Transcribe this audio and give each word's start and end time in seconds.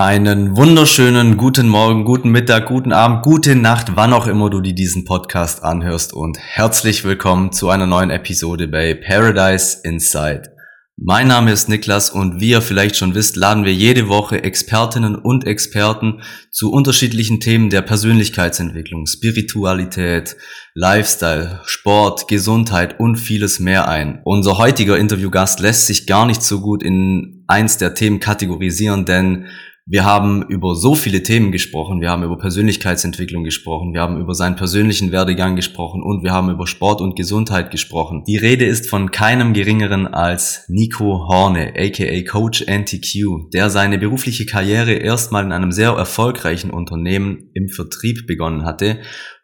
Einen 0.00 0.56
wunderschönen 0.56 1.36
guten 1.36 1.66
Morgen, 1.66 2.04
guten 2.04 2.30
Mittag, 2.30 2.66
guten 2.66 2.92
Abend, 2.92 3.24
gute 3.24 3.56
Nacht, 3.56 3.96
wann 3.96 4.12
auch 4.12 4.28
immer 4.28 4.48
du 4.48 4.60
dir 4.60 4.72
diesen 4.72 5.04
Podcast 5.04 5.64
anhörst 5.64 6.12
und 6.12 6.38
herzlich 6.38 7.02
willkommen 7.02 7.50
zu 7.50 7.68
einer 7.68 7.88
neuen 7.88 8.10
Episode 8.10 8.68
bei 8.68 8.94
Paradise 8.94 9.78
Inside. 9.82 10.54
Mein 10.96 11.26
Name 11.26 11.50
ist 11.50 11.68
Niklas 11.68 12.10
und 12.10 12.40
wie 12.40 12.50
ihr 12.50 12.62
vielleicht 12.62 12.94
schon 12.94 13.16
wisst, 13.16 13.34
laden 13.34 13.64
wir 13.64 13.74
jede 13.74 14.08
Woche 14.08 14.44
Expertinnen 14.44 15.16
und 15.16 15.44
Experten 15.48 16.22
zu 16.52 16.70
unterschiedlichen 16.70 17.40
Themen 17.40 17.68
der 17.68 17.82
Persönlichkeitsentwicklung, 17.82 19.06
Spiritualität, 19.06 20.36
Lifestyle, 20.74 21.60
Sport, 21.64 22.28
Gesundheit 22.28 23.00
und 23.00 23.16
vieles 23.16 23.58
mehr 23.58 23.88
ein. 23.88 24.20
Unser 24.22 24.58
heutiger 24.58 24.96
Interviewgast 24.96 25.58
lässt 25.58 25.88
sich 25.88 26.06
gar 26.06 26.24
nicht 26.24 26.42
so 26.42 26.60
gut 26.60 26.84
in 26.84 27.44
eins 27.48 27.78
der 27.78 27.94
Themen 27.94 28.20
kategorisieren, 28.20 29.04
denn 29.04 29.46
wir 29.90 30.04
haben 30.04 30.42
über 30.42 30.74
so 30.74 30.94
viele 30.94 31.22
Themen 31.22 31.50
gesprochen. 31.50 32.02
Wir 32.02 32.10
haben 32.10 32.22
über 32.22 32.36
Persönlichkeitsentwicklung 32.36 33.42
gesprochen. 33.42 33.94
Wir 33.94 34.02
haben 34.02 34.20
über 34.20 34.34
seinen 34.34 34.54
persönlichen 34.54 35.12
Werdegang 35.12 35.56
gesprochen 35.56 36.02
und 36.02 36.22
wir 36.22 36.30
haben 36.30 36.50
über 36.50 36.66
Sport 36.66 37.00
und 37.00 37.16
Gesundheit 37.16 37.70
gesprochen. 37.70 38.22
Die 38.26 38.36
Rede 38.36 38.66
ist 38.66 38.90
von 38.90 39.10
keinem 39.10 39.54
geringeren 39.54 40.06
als 40.06 40.66
Nico 40.68 41.26
Horne, 41.26 41.72
aka 41.74 42.22
Coach 42.30 42.66
NTQ, 42.66 43.50
der 43.54 43.70
seine 43.70 43.96
berufliche 43.96 44.44
Karriere 44.44 44.92
erstmal 44.92 45.44
in 45.44 45.52
einem 45.52 45.72
sehr 45.72 45.92
erfolgreichen 45.92 46.70
Unternehmen 46.70 47.48
im 47.54 47.70
Vertrieb 47.70 48.26
begonnen 48.26 48.66
hatte 48.66 48.98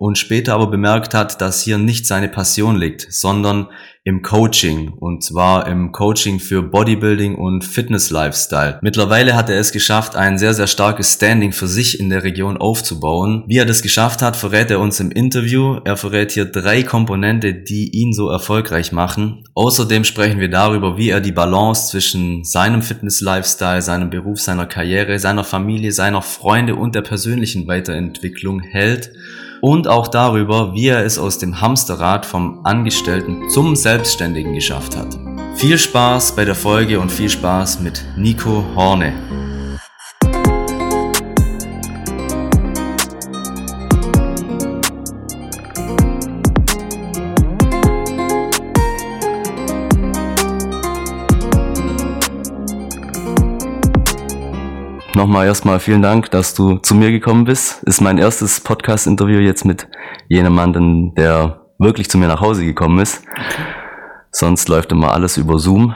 und 0.05 0.19
später 0.19 0.53
aber 0.53 0.67
bemerkt 0.67 1.15
hat, 1.15 1.41
dass 1.41 1.63
hier 1.63 1.79
nicht 1.79 2.07
seine 2.07 2.29
Passion 2.29 2.77
liegt, 2.77 3.07
sondern 3.11 3.69
im 4.07 4.21
Coaching 4.21 4.93
und 4.99 5.25
zwar 5.25 5.67
im 5.67 5.93
Coaching 5.93 6.41
für 6.41 6.63
Bodybuilding 6.63 7.37
und 7.37 7.65
Fitness 7.65 8.11
Lifestyle. 8.11 8.79
Mittlerweile 8.83 9.35
hat 9.35 9.49
er 9.49 9.59
es 9.59 9.73
geschafft, 9.73 10.15
ein 10.15 10.37
sehr, 10.37 10.53
sehr 10.53 10.67
starkes 10.67 11.15
Standing 11.15 11.53
für 11.53 11.69
sich 11.69 11.99
in 11.99 12.11
der 12.11 12.23
Region 12.23 12.59
aufzubauen. 12.59 13.45
Wie 13.47 13.57
er 13.57 13.65
das 13.65 13.81
geschafft 13.81 14.21
hat, 14.21 14.37
verrät 14.37 14.71
er 14.71 14.79
uns 14.79 15.01
im 15.01 15.11
Interview. 15.11 15.79
Er 15.87 15.97
verrät 15.97 16.33
hier 16.33 16.45
drei 16.45 16.83
Komponente, 16.83 17.55
die 17.55 17.89
ihn 17.97 18.13
so 18.13 18.29
erfolgreich 18.29 18.93
machen. 18.93 19.45
Außerdem 19.55 20.05
sprechen 20.05 20.39
wir 20.39 20.51
darüber, 20.51 20.99
wie 20.99 21.09
er 21.09 21.23
die 21.23 21.33
Balance 21.33 21.89
zwischen 21.89 22.45
seinem 22.45 22.83
Fitness 22.83 23.23
Lifestyle, 23.23 23.81
seinem 23.81 24.11
Beruf, 24.11 24.39
seiner 24.39 24.67
Karriere, 24.67 25.19
seiner 25.19 25.45
Familie, 25.45 25.93
seiner 25.93 26.21
Freunde 26.21 26.75
und 26.75 26.95
der 26.95 27.01
persönlichen 27.01 27.67
Weiterentwicklung 27.67 28.61
hält 28.61 29.13
und 29.65 29.89
auch 29.89 30.09
darüber, 30.09 30.75
wie 30.75 30.89
er 30.89 31.07
es 31.07 31.19
aus 31.19 31.39
dem 31.39 31.63
Hamsterrad 31.63 32.27
vom 32.27 32.61
Angestellten 32.65 33.49
zum 33.49 33.77
Selbstständigen 33.77 34.53
geschafft 34.53 34.95
hat. 34.95 35.19
Viel 35.57 35.79
Spaß 35.79 36.37
bei 36.37 36.45
der 36.45 36.55
Folge 36.55 37.01
und 37.01 37.11
viel 37.11 37.31
Spaß 37.31 37.81
mit 37.81 38.05
Nico 38.15 38.63
Horne. 38.77 39.15
Nochmal 55.15 55.47
erstmal 55.47 55.79
vielen 55.79 56.03
Dank, 56.03 56.31
dass 56.33 56.55
du 56.55 56.79
zu 56.79 56.95
mir 56.95 57.13
gekommen 57.13 57.45
bist. 57.45 57.85
Ist 57.85 58.01
mein 58.01 58.19
erstes 58.19 58.61
Podcast-Interview 58.61 59.39
jetzt 59.39 59.65
mit 59.65 59.87
jemandem, 60.29 61.15
der 61.15 61.61
wirklich 61.79 62.11
zu 62.11 62.19
mir 62.19 62.27
nach 62.27 62.41
Hause 62.41 62.65
gekommen 62.65 62.99
ist. 62.99 63.23
Okay. 63.23 63.63
Sonst 64.33 64.69
läuft 64.69 64.91
immer 64.91 65.13
alles 65.13 65.37
über 65.37 65.61
Zoom. 65.61 65.95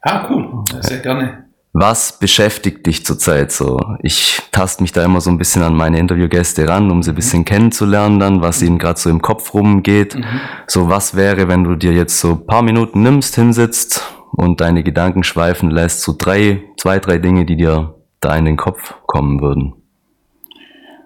Ah, 0.00 0.26
cool. 0.30 0.64
Sehr 0.80 0.98
gerne. 0.98 1.44
Was 1.74 2.18
beschäftigt 2.18 2.86
dich 2.86 3.04
zurzeit 3.04 3.52
so? 3.52 3.78
Ich 4.02 4.40
taste 4.50 4.82
mich 4.82 4.92
da 4.92 5.04
immer 5.04 5.20
so 5.20 5.28
ein 5.28 5.36
bisschen 5.36 5.62
an 5.62 5.74
meine 5.74 5.98
Interviewgäste 5.98 6.66
ran, 6.66 6.90
um 6.90 7.02
sie 7.02 7.10
ein 7.10 7.16
bisschen 7.16 7.40
mhm. 7.40 7.44
kennenzulernen 7.44 8.18
dann, 8.18 8.40
was 8.40 8.62
ihnen 8.62 8.78
gerade 8.78 8.98
so 8.98 9.10
im 9.10 9.20
Kopf 9.20 9.52
rumgeht. 9.52 10.14
Mhm. 10.14 10.24
So, 10.66 10.88
was 10.88 11.14
wäre, 11.14 11.48
wenn 11.48 11.64
du 11.64 11.76
dir 11.76 11.92
jetzt 11.92 12.18
so 12.18 12.36
paar 12.36 12.62
Minuten 12.62 13.02
nimmst, 13.02 13.34
hinsitzt 13.34 14.10
und 14.32 14.62
deine 14.62 14.82
Gedanken 14.82 15.22
schweifen 15.22 15.70
lässt, 15.70 16.00
so 16.00 16.14
drei, 16.16 16.64
zwei, 16.80 16.98
drei 16.98 17.18
Dinge, 17.18 17.44
die 17.44 17.56
dir 17.56 17.97
da 18.20 18.36
in 18.36 18.44
den 18.44 18.56
Kopf 18.56 18.94
kommen 19.06 19.40
würden? 19.40 19.74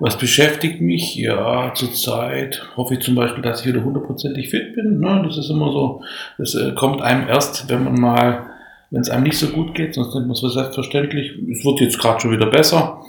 Was 0.04 0.18
beschäftigt 0.18 0.80
mich? 0.80 1.14
Ja, 1.14 1.72
zurzeit 1.74 2.60
hoffe 2.76 2.94
ich 2.94 3.00
zum 3.00 3.14
Beispiel, 3.14 3.40
dass 3.40 3.60
ich 3.60 3.72
wieder 3.72 3.84
hundertprozentig 3.84 4.48
fit 4.48 4.74
bin. 4.74 4.98
Ne? 4.98 5.22
Das 5.24 5.38
ist 5.38 5.48
immer 5.48 5.70
so, 5.70 6.02
das 6.38 6.56
äh, 6.56 6.72
kommt 6.72 7.00
einem 7.02 7.28
erst, 7.28 7.68
wenn 7.68 7.84
man 7.84 7.94
mal, 7.94 8.46
wenn 8.90 9.02
es 9.02 9.10
einem 9.10 9.22
nicht 9.22 9.38
so 9.38 9.46
gut 9.46 9.76
geht, 9.76 9.94
sonst 9.94 10.12
nimmt 10.12 10.26
man 10.26 10.34
es 10.34 10.40
für 10.40 10.50
selbstverständlich. 10.50 11.38
Es 11.48 11.64
wird 11.64 11.80
jetzt 11.82 12.00
gerade 12.00 12.20
schon 12.20 12.32
wieder 12.32 12.46
besser. 12.46 13.00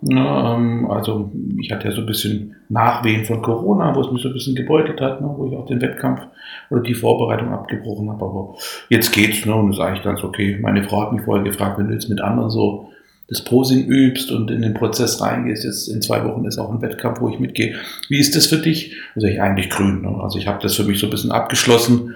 Ne? 0.00 0.20
Ähm, 0.20 0.90
also 0.90 1.30
ich 1.60 1.70
hatte 1.70 1.88
ja 1.88 1.94
so 1.94 2.00
ein 2.00 2.06
bisschen 2.06 2.56
Nachwehen 2.70 3.26
von 3.26 3.42
Corona, 3.42 3.94
wo 3.94 4.00
es 4.00 4.10
mich 4.10 4.22
so 4.22 4.28
ein 4.28 4.34
bisschen 4.34 4.54
gebeutelt 4.54 5.02
hat, 5.02 5.20
ne? 5.20 5.30
wo 5.36 5.46
ich 5.48 5.54
auch 5.54 5.66
den 5.66 5.82
Wettkampf 5.82 6.22
oder 6.70 6.80
die 6.80 6.94
Vorbereitung 6.94 7.52
abgebrochen 7.52 8.08
habe. 8.08 8.24
Aber 8.24 8.54
jetzt 8.88 9.12
geht's 9.12 9.44
ne? 9.44 9.54
und 9.54 9.72
ist 9.72 9.80
eigentlich 9.80 10.02
ganz 10.04 10.24
okay. 10.24 10.58
Meine 10.62 10.82
Frau 10.82 11.02
hat 11.02 11.12
mich 11.12 11.22
vorher 11.22 11.44
gefragt, 11.44 11.78
wenn 11.78 11.88
du 11.88 11.92
jetzt 11.92 12.08
mit 12.08 12.22
anderen 12.22 12.48
so 12.48 12.88
das 13.28 13.44
Posing 13.44 13.86
übst 13.86 14.30
und 14.30 14.50
in 14.50 14.62
den 14.62 14.74
Prozess 14.74 15.20
reingehst. 15.20 15.64
Jetzt 15.64 15.88
in 15.88 16.00
zwei 16.00 16.24
Wochen 16.24 16.46
ist 16.46 16.58
auch 16.58 16.70
ein 16.70 16.80
Wettkampf, 16.80 17.20
wo 17.20 17.28
ich 17.28 17.38
mitgehe. 17.38 17.76
Wie 18.08 18.18
ist 18.18 18.34
das 18.34 18.46
für 18.46 18.56
dich? 18.56 18.96
Also 19.14 19.26
ich 19.26 19.40
eigentlich 19.40 19.68
grün. 19.68 20.02
Ne? 20.02 20.18
Also 20.22 20.38
ich 20.38 20.46
habe 20.46 20.60
das 20.62 20.74
für 20.74 20.84
mich 20.84 20.98
so 20.98 21.06
ein 21.06 21.10
bisschen 21.10 21.30
abgeschlossen. 21.30 22.14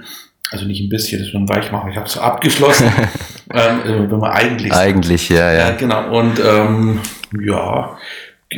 Also 0.51 0.65
nicht 0.65 0.81
ein 0.81 0.89
bisschen, 0.89 1.19
das 1.19 1.29
ist 1.29 1.35
nur 1.35 1.43
ein 1.43 1.49
Weichmacher. 1.49 1.89
Ich 1.91 1.97
habe 1.97 2.07
es 2.07 2.15
so 2.15 2.21
abgeschlossen. 2.21 2.87
ähm, 3.55 3.81
äh, 3.85 4.11
wenn 4.11 4.19
man 4.19 4.31
eigentlich. 4.31 4.73
Eigentlich, 4.73 5.29
ja, 5.29 5.53
ja. 5.53 5.69
ja 5.69 5.71
genau. 5.77 6.19
Und 6.19 6.41
ähm, 6.41 7.01
ja, 7.39 7.99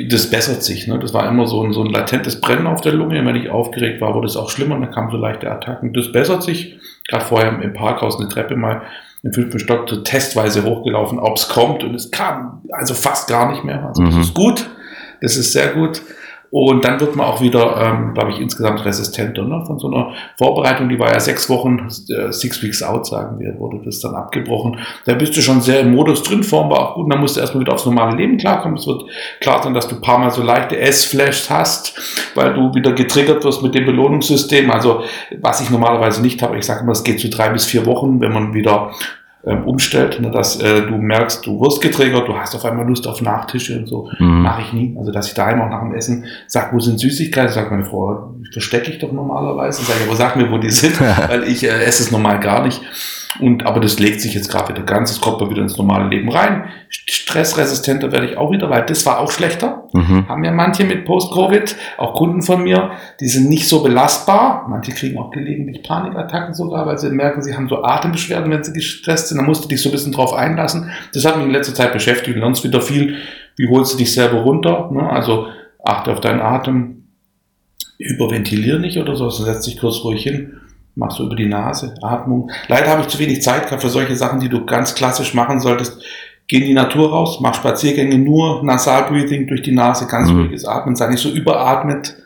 das 0.08 0.30
bessert 0.30 0.62
sich. 0.62 0.86
Ne? 0.86 0.98
Das 1.00 1.12
war 1.12 1.28
immer 1.28 1.48
so 1.48 1.62
ein, 1.64 1.72
so 1.72 1.82
ein 1.82 1.90
latentes 1.90 2.40
Brennen 2.40 2.68
auf 2.68 2.80
der 2.80 2.92
Lunge. 2.92 3.24
Wenn 3.24 3.36
ich 3.36 3.50
aufgeregt 3.50 4.00
war, 4.00 4.14
wurde 4.14 4.26
es 4.26 4.36
auch 4.36 4.50
schlimmer. 4.50 4.78
Dann 4.78 4.92
kamen 4.92 5.10
so 5.10 5.16
leichte 5.16 5.50
Attacken. 5.50 5.92
Das 5.92 6.12
bessert 6.12 6.44
sich. 6.44 6.78
Gerade 7.08 7.24
vorher 7.24 7.60
im 7.60 7.74
Parkhaus 7.74 8.18
eine 8.18 8.28
Treppe 8.28 8.56
mal 8.56 8.82
im 9.24 9.32
fünften 9.32 9.58
Stock 9.58 9.88
so 9.88 9.96
testweise 10.02 10.64
hochgelaufen, 10.64 11.18
ob 11.18 11.36
es 11.36 11.48
kommt. 11.48 11.82
Und 11.82 11.94
es 11.94 12.10
kam 12.10 12.60
also 12.70 12.94
fast 12.94 13.26
gar 13.26 13.50
nicht 13.50 13.64
mehr. 13.64 13.86
Also 13.86 14.04
das 14.04 14.14
mhm. 14.14 14.20
ist 14.20 14.34
gut. 14.34 14.70
Das 15.20 15.36
ist 15.36 15.52
sehr 15.52 15.72
gut. 15.72 16.02
Und 16.56 16.84
dann 16.84 17.00
wird 17.00 17.16
man 17.16 17.26
auch 17.26 17.40
wieder, 17.40 17.76
ähm, 17.82 18.14
glaube 18.14 18.30
ich, 18.30 18.40
insgesamt 18.40 18.84
resistenter 18.84 19.42
ne? 19.42 19.64
von 19.66 19.80
so 19.80 19.88
einer 19.88 20.12
Vorbereitung. 20.38 20.88
Die 20.88 21.00
war 21.00 21.12
ja 21.12 21.18
sechs 21.18 21.50
Wochen, 21.50 21.88
äh, 22.16 22.30
six 22.30 22.62
weeks 22.62 22.80
out, 22.80 23.08
sagen 23.08 23.40
wir, 23.40 23.58
wurde 23.58 23.80
das 23.84 23.98
dann 23.98 24.14
abgebrochen. 24.14 24.78
Da 25.04 25.14
bist 25.14 25.36
du 25.36 25.42
schon 25.42 25.60
sehr 25.60 25.80
im 25.80 25.92
Modus 25.96 26.22
drin, 26.22 26.44
Form 26.44 26.70
war 26.70 26.78
auch 26.78 26.94
gut. 26.94 27.04
Und 27.06 27.10
dann 27.10 27.18
musst 27.18 27.34
du 27.34 27.40
erstmal 27.40 27.62
wieder 27.62 27.72
aufs 27.72 27.86
normale 27.86 28.16
Leben 28.16 28.36
klarkommen. 28.36 28.78
Es 28.78 28.86
wird 28.86 29.02
klar 29.40 29.64
sein, 29.64 29.74
dass 29.74 29.88
du 29.88 29.96
ein 29.96 30.00
paar 30.00 30.18
Mal 30.18 30.30
so 30.30 30.44
leichte 30.44 30.78
S-Flashs 30.78 31.50
hast, 31.50 32.30
weil 32.36 32.54
du 32.54 32.72
wieder 32.72 32.92
getriggert 32.92 33.42
wirst 33.42 33.64
mit 33.64 33.74
dem 33.74 33.86
Belohnungssystem. 33.86 34.70
Also 34.70 35.02
was 35.40 35.60
ich 35.60 35.70
normalerweise 35.70 36.22
nicht 36.22 36.40
habe, 36.40 36.56
ich 36.56 36.66
sage 36.66 36.82
immer, 36.82 36.92
es 36.92 37.02
geht 37.02 37.18
zu 37.18 37.30
drei 37.30 37.48
bis 37.48 37.64
vier 37.64 37.84
Wochen, 37.84 38.20
wenn 38.20 38.32
man 38.32 38.54
wieder 38.54 38.92
ähm, 39.46 39.64
umstellt, 39.64 40.20
ne, 40.20 40.30
dass 40.30 40.60
äh, 40.60 40.82
du 40.86 40.96
merkst, 40.96 41.46
du 41.46 41.60
wirst 41.60 41.80
getriggert, 41.80 42.28
du 42.28 42.34
hast 42.34 42.54
auf 42.54 42.64
einmal 42.64 42.86
Lust 42.86 43.06
auf 43.06 43.20
Nachtische 43.20 43.78
und 43.78 43.86
so. 43.86 44.08
Mhm. 44.18 44.42
Mache 44.42 44.62
ich 44.62 44.72
nie. 44.72 44.96
Also 44.98 45.12
dass 45.12 45.28
ich 45.28 45.34
daheim 45.34 45.60
auch 45.60 45.68
nach 45.68 45.82
dem 45.82 45.94
Essen 45.94 46.24
sag, 46.46 46.72
wo 46.72 46.80
sind 46.80 46.98
Süßigkeiten? 46.98 47.52
Sagt 47.52 47.70
meine 47.70 47.84
Frau, 47.84 48.34
verstecke 48.52 48.90
ich 48.90 48.98
doch 48.98 49.12
normalerweise. 49.12 49.82
Sag 49.82 49.96
ich, 50.00 50.06
aber 50.06 50.16
sag 50.16 50.36
mir, 50.36 50.50
wo 50.50 50.58
die 50.58 50.70
sind, 50.70 50.98
weil 51.28 51.44
ich 51.44 51.64
äh, 51.64 51.84
esse 51.84 52.04
es 52.04 52.10
normal 52.10 52.40
gar 52.40 52.64
nicht. 52.64 52.80
Und, 53.40 53.66
aber 53.66 53.80
das 53.80 53.98
legt 53.98 54.20
sich 54.20 54.34
jetzt 54.34 54.48
gerade 54.48 54.68
wieder 54.68 54.82
ganz, 54.82 55.10
es 55.10 55.20
kommt 55.20 55.40
mal 55.40 55.50
wieder 55.50 55.62
ins 55.62 55.76
normale 55.76 56.08
Leben 56.08 56.30
rein. 56.30 56.66
Stressresistenter 56.88 58.12
werde 58.12 58.26
ich 58.26 58.36
auch 58.36 58.52
wieder, 58.52 58.70
weil 58.70 58.86
das 58.86 59.04
war 59.06 59.18
auch 59.18 59.32
schlechter. 59.32 59.88
Mhm. 59.92 60.28
Haben 60.28 60.44
ja 60.44 60.52
manche 60.52 60.84
mit 60.84 61.04
Post-Covid, 61.04 61.76
auch 61.98 62.14
Kunden 62.14 62.42
von 62.42 62.62
mir, 62.62 62.92
die 63.20 63.26
sind 63.26 63.48
nicht 63.48 63.66
so 63.66 63.82
belastbar. 63.82 64.66
Manche 64.68 64.92
kriegen 64.92 65.18
auch 65.18 65.30
gelegentlich 65.30 65.82
Panikattacken 65.82 66.54
sogar, 66.54 66.86
weil 66.86 66.98
sie 66.98 67.10
merken, 67.10 67.42
sie 67.42 67.56
haben 67.56 67.68
so 67.68 67.82
Atembeschwerden, 67.82 68.50
wenn 68.50 68.62
sie 68.62 68.72
gestresst 68.72 69.28
sind. 69.28 69.38
Da 69.38 69.44
musst 69.44 69.64
du 69.64 69.68
dich 69.68 69.82
so 69.82 69.88
ein 69.88 69.92
bisschen 69.92 70.12
drauf 70.12 70.32
einlassen. 70.32 70.90
Das 71.12 71.24
hat 71.24 71.36
mich 71.36 71.46
in 71.46 71.52
letzter 71.52 71.74
Zeit 71.74 71.92
beschäftigt 71.92 72.36
und 72.36 72.42
sonst 72.42 72.62
wieder 72.62 72.80
viel, 72.80 73.16
wie 73.56 73.68
holst 73.68 73.94
du 73.94 73.98
dich 73.98 74.12
selber 74.12 74.42
runter? 74.42 74.90
Ne? 74.92 75.08
Also 75.08 75.48
achte 75.84 76.12
auf 76.12 76.20
deinen 76.20 76.40
Atem, 76.40 77.08
hyperventilier 77.98 78.78
nicht 78.78 78.98
oder 78.98 79.16
so, 79.16 79.24
also 79.24 79.44
setz 79.44 79.64
dich 79.64 79.78
kurz 79.78 80.04
ruhig 80.04 80.22
hin 80.22 80.60
machst 80.94 81.18
du 81.18 81.24
über 81.24 81.36
die 81.36 81.46
Nase, 81.46 81.94
Atmung. 82.02 82.50
Leider 82.68 82.88
habe 82.88 83.02
ich 83.02 83.08
zu 83.08 83.18
wenig 83.18 83.42
Zeit 83.42 83.64
gehabt 83.64 83.82
für 83.82 83.88
solche 83.88 84.16
Sachen, 84.16 84.40
die 84.40 84.48
du 84.48 84.64
ganz 84.64 84.94
klassisch 84.94 85.34
machen 85.34 85.60
solltest. 85.60 86.02
Geh 86.46 86.58
in 86.58 86.64
die 86.64 86.74
Natur 86.74 87.10
raus, 87.10 87.38
mach 87.40 87.54
Spaziergänge, 87.54 88.18
nur 88.18 88.62
Nasal 88.62 89.04
Breathing 89.04 89.46
durch 89.46 89.62
die 89.62 89.72
Nase, 89.72 90.06
ganz 90.06 90.30
mhm. 90.30 90.40
ruhiges 90.40 90.66
Atmen, 90.66 90.94
sei 90.94 91.08
nicht 91.08 91.20
so 91.20 91.30
überatmet, 91.30 92.16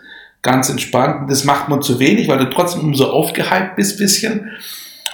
ganz 0.43 0.69
entspannt. 0.71 1.31
Das 1.31 1.45
macht 1.45 1.69
man 1.69 1.83
zu 1.83 2.01
wenig, 2.01 2.29
weil 2.29 2.39
du 2.39 2.51
trotzdem 2.51 2.83
umso 2.83 3.07
aufgehypt 3.07 3.77
bist 3.77 3.99
bisschen. 3.99 4.51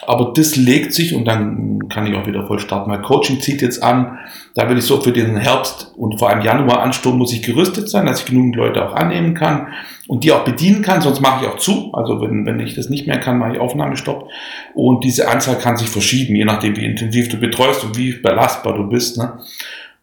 Aber 0.07 0.33
das 0.35 0.57
legt 0.57 0.93
sich 0.95 1.15
und 1.15 1.25
dann 1.27 1.89
kann 1.89 2.07
ich 2.07 2.15
auch 2.17 2.27
wieder 2.27 2.47
voll 2.47 2.59
starten. 2.59 2.91
Mein 2.91 3.03
Coaching 3.03 3.41
zieht 3.41 3.63
jetzt 3.63 3.83
an. 3.83 4.19
Da 4.55 4.69
will 4.69 4.79
ich 4.79 4.85
so 4.85 5.01
für 5.01 5.13
den 5.13 5.37
Herbst 5.37 5.93
und 5.97 6.19
vor 6.19 6.29
allem 6.31 6.43
Januar 6.43 6.81
Ansturm 6.83 7.19
muss 7.19 7.33
ich 7.33 7.43
gerüstet 7.43 7.89
sein, 7.89 8.07
dass 8.07 8.21
ich 8.21 8.27
genügend 8.27 8.57
Leute 8.57 8.87
auch 8.89 8.95
annehmen 8.95 9.35
kann 9.35 9.69
und 10.07 10.25
die 10.25 10.33
auch 10.33 10.45
bedienen 10.45 10.83
kann. 10.83 11.01
Sonst 11.01 11.21
mache 11.21 11.45
ich 11.45 11.51
auch 11.51 11.57
zu. 11.59 11.93
Also 11.95 12.21
wenn, 12.21 12.47
wenn 12.47 12.61
ich 12.61 12.75
das 12.75 12.89
nicht 12.89 13.07
mehr 13.07 13.19
kann, 13.19 13.39
mache 13.39 13.55
ich 13.55 13.59
Aufnahmestopp. 13.59 14.29
Und 14.75 15.05
diese 15.05 15.29
Anzahl 15.29 15.57
kann 15.59 15.77
sich 15.77 15.89
verschieben, 15.89 16.37
je 16.37 16.45
nachdem, 16.45 16.77
wie 16.77 16.85
intensiv 16.85 17.29
du 17.29 17.37
betreust 17.39 17.85
und 17.85 17.97
wie 17.97 18.13
belastbar 18.13 18.77
du 18.77 18.89
bist. 18.89 19.19
Ne? 19.19 19.39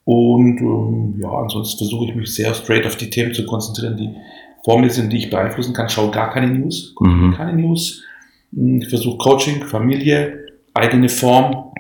Und 0.04 0.60
ähm, 0.60 1.16
ja, 1.22 1.30
ansonsten 1.30 1.78
versuche 1.78 2.10
ich 2.10 2.16
mich 2.16 2.34
sehr 2.34 2.54
straight 2.54 2.86
auf 2.86 2.96
die 2.96 3.10
Themen 3.10 3.34
zu 3.34 3.46
konzentrieren, 3.46 3.98
die 3.98 4.10
vor 4.64 4.80
mir 4.80 4.90
sind, 4.90 5.12
die 5.14 5.18
ich 5.18 5.30
beeinflussen 5.30 5.74
kann. 5.74 5.90
Schaue 5.90 6.12
gar 6.12 6.32
keine 6.32 6.48
News, 6.48 6.94
Mhm. 7.00 7.34
keine 7.36 7.54
News. 7.54 8.04
Hm, 8.54 8.82
Ich 8.82 8.90
versuche 8.90 9.18
Coaching, 9.18 9.66
Familie, 9.66 10.46
eigene 10.74 11.10
Form. 11.10 11.74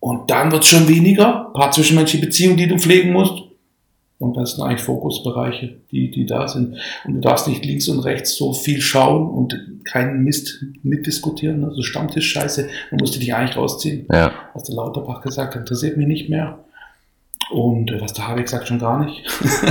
Und 0.00 0.30
dann 0.30 0.52
wird 0.52 0.62
es 0.62 0.68
schon 0.68 0.88
weniger. 0.88 1.46
Ein 1.48 1.52
paar 1.54 1.70
zwischenmenschliche 1.70 2.26
Beziehungen, 2.26 2.56
die 2.56 2.68
du 2.68 2.78
pflegen 2.78 3.12
musst. 3.12 3.42
Und 4.18 4.36
das 4.36 4.52
sind 4.52 4.64
eigentlich 4.64 4.82
Fokusbereiche, 4.82 5.76
die, 5.90 6.10
die 6.10 6.24
da 6.24 6.46
sind. 6.46 6.76
Und 7.04 7.14
du 7.14 7.20
darfst 7.20 7.48
nicht 7.48 7.64
links 7.64 7.88
und 7.88 8.00
rechts 8.00 8.36
so 8.36 8.52
viel 8.52 8.80
schauen 8.80 9.28
und 9.28 9.54
keinen 9.84 10.22
Mist 10.22 10.64
mitdiskutieren. 10.82 11.64
Also 11.64 11.82
Stammtisch-Scheiße, 11.82 12.68
da 12.90 12.96
musst 12.98 13.16
du 13.16 13.18
dich 13.20 13.34
eigentlich 13.34 13.56
rausziehen. 13.56 14.06
Ja. 14.12 14.32
Was 14.54 14.64
der 14.64 14.76
Lauterbach 14.76 15.20
gesagt 15.20 15.54
hat, 15.54 15.62
interessiert 15.62 15.96
mich 15.96 16.06
nicht 16.06 16.30
mehr. 16.30 16.63
Und 17.50 17.90
äh, 17.92 18.00
was 18.00 18.12
der 18.12 18.26
Habeck 18.26 18.48
sagt, 18.48 18.68
schon 18.68 18.78
gar 18.78 19.04
nicht. 19.04 19.22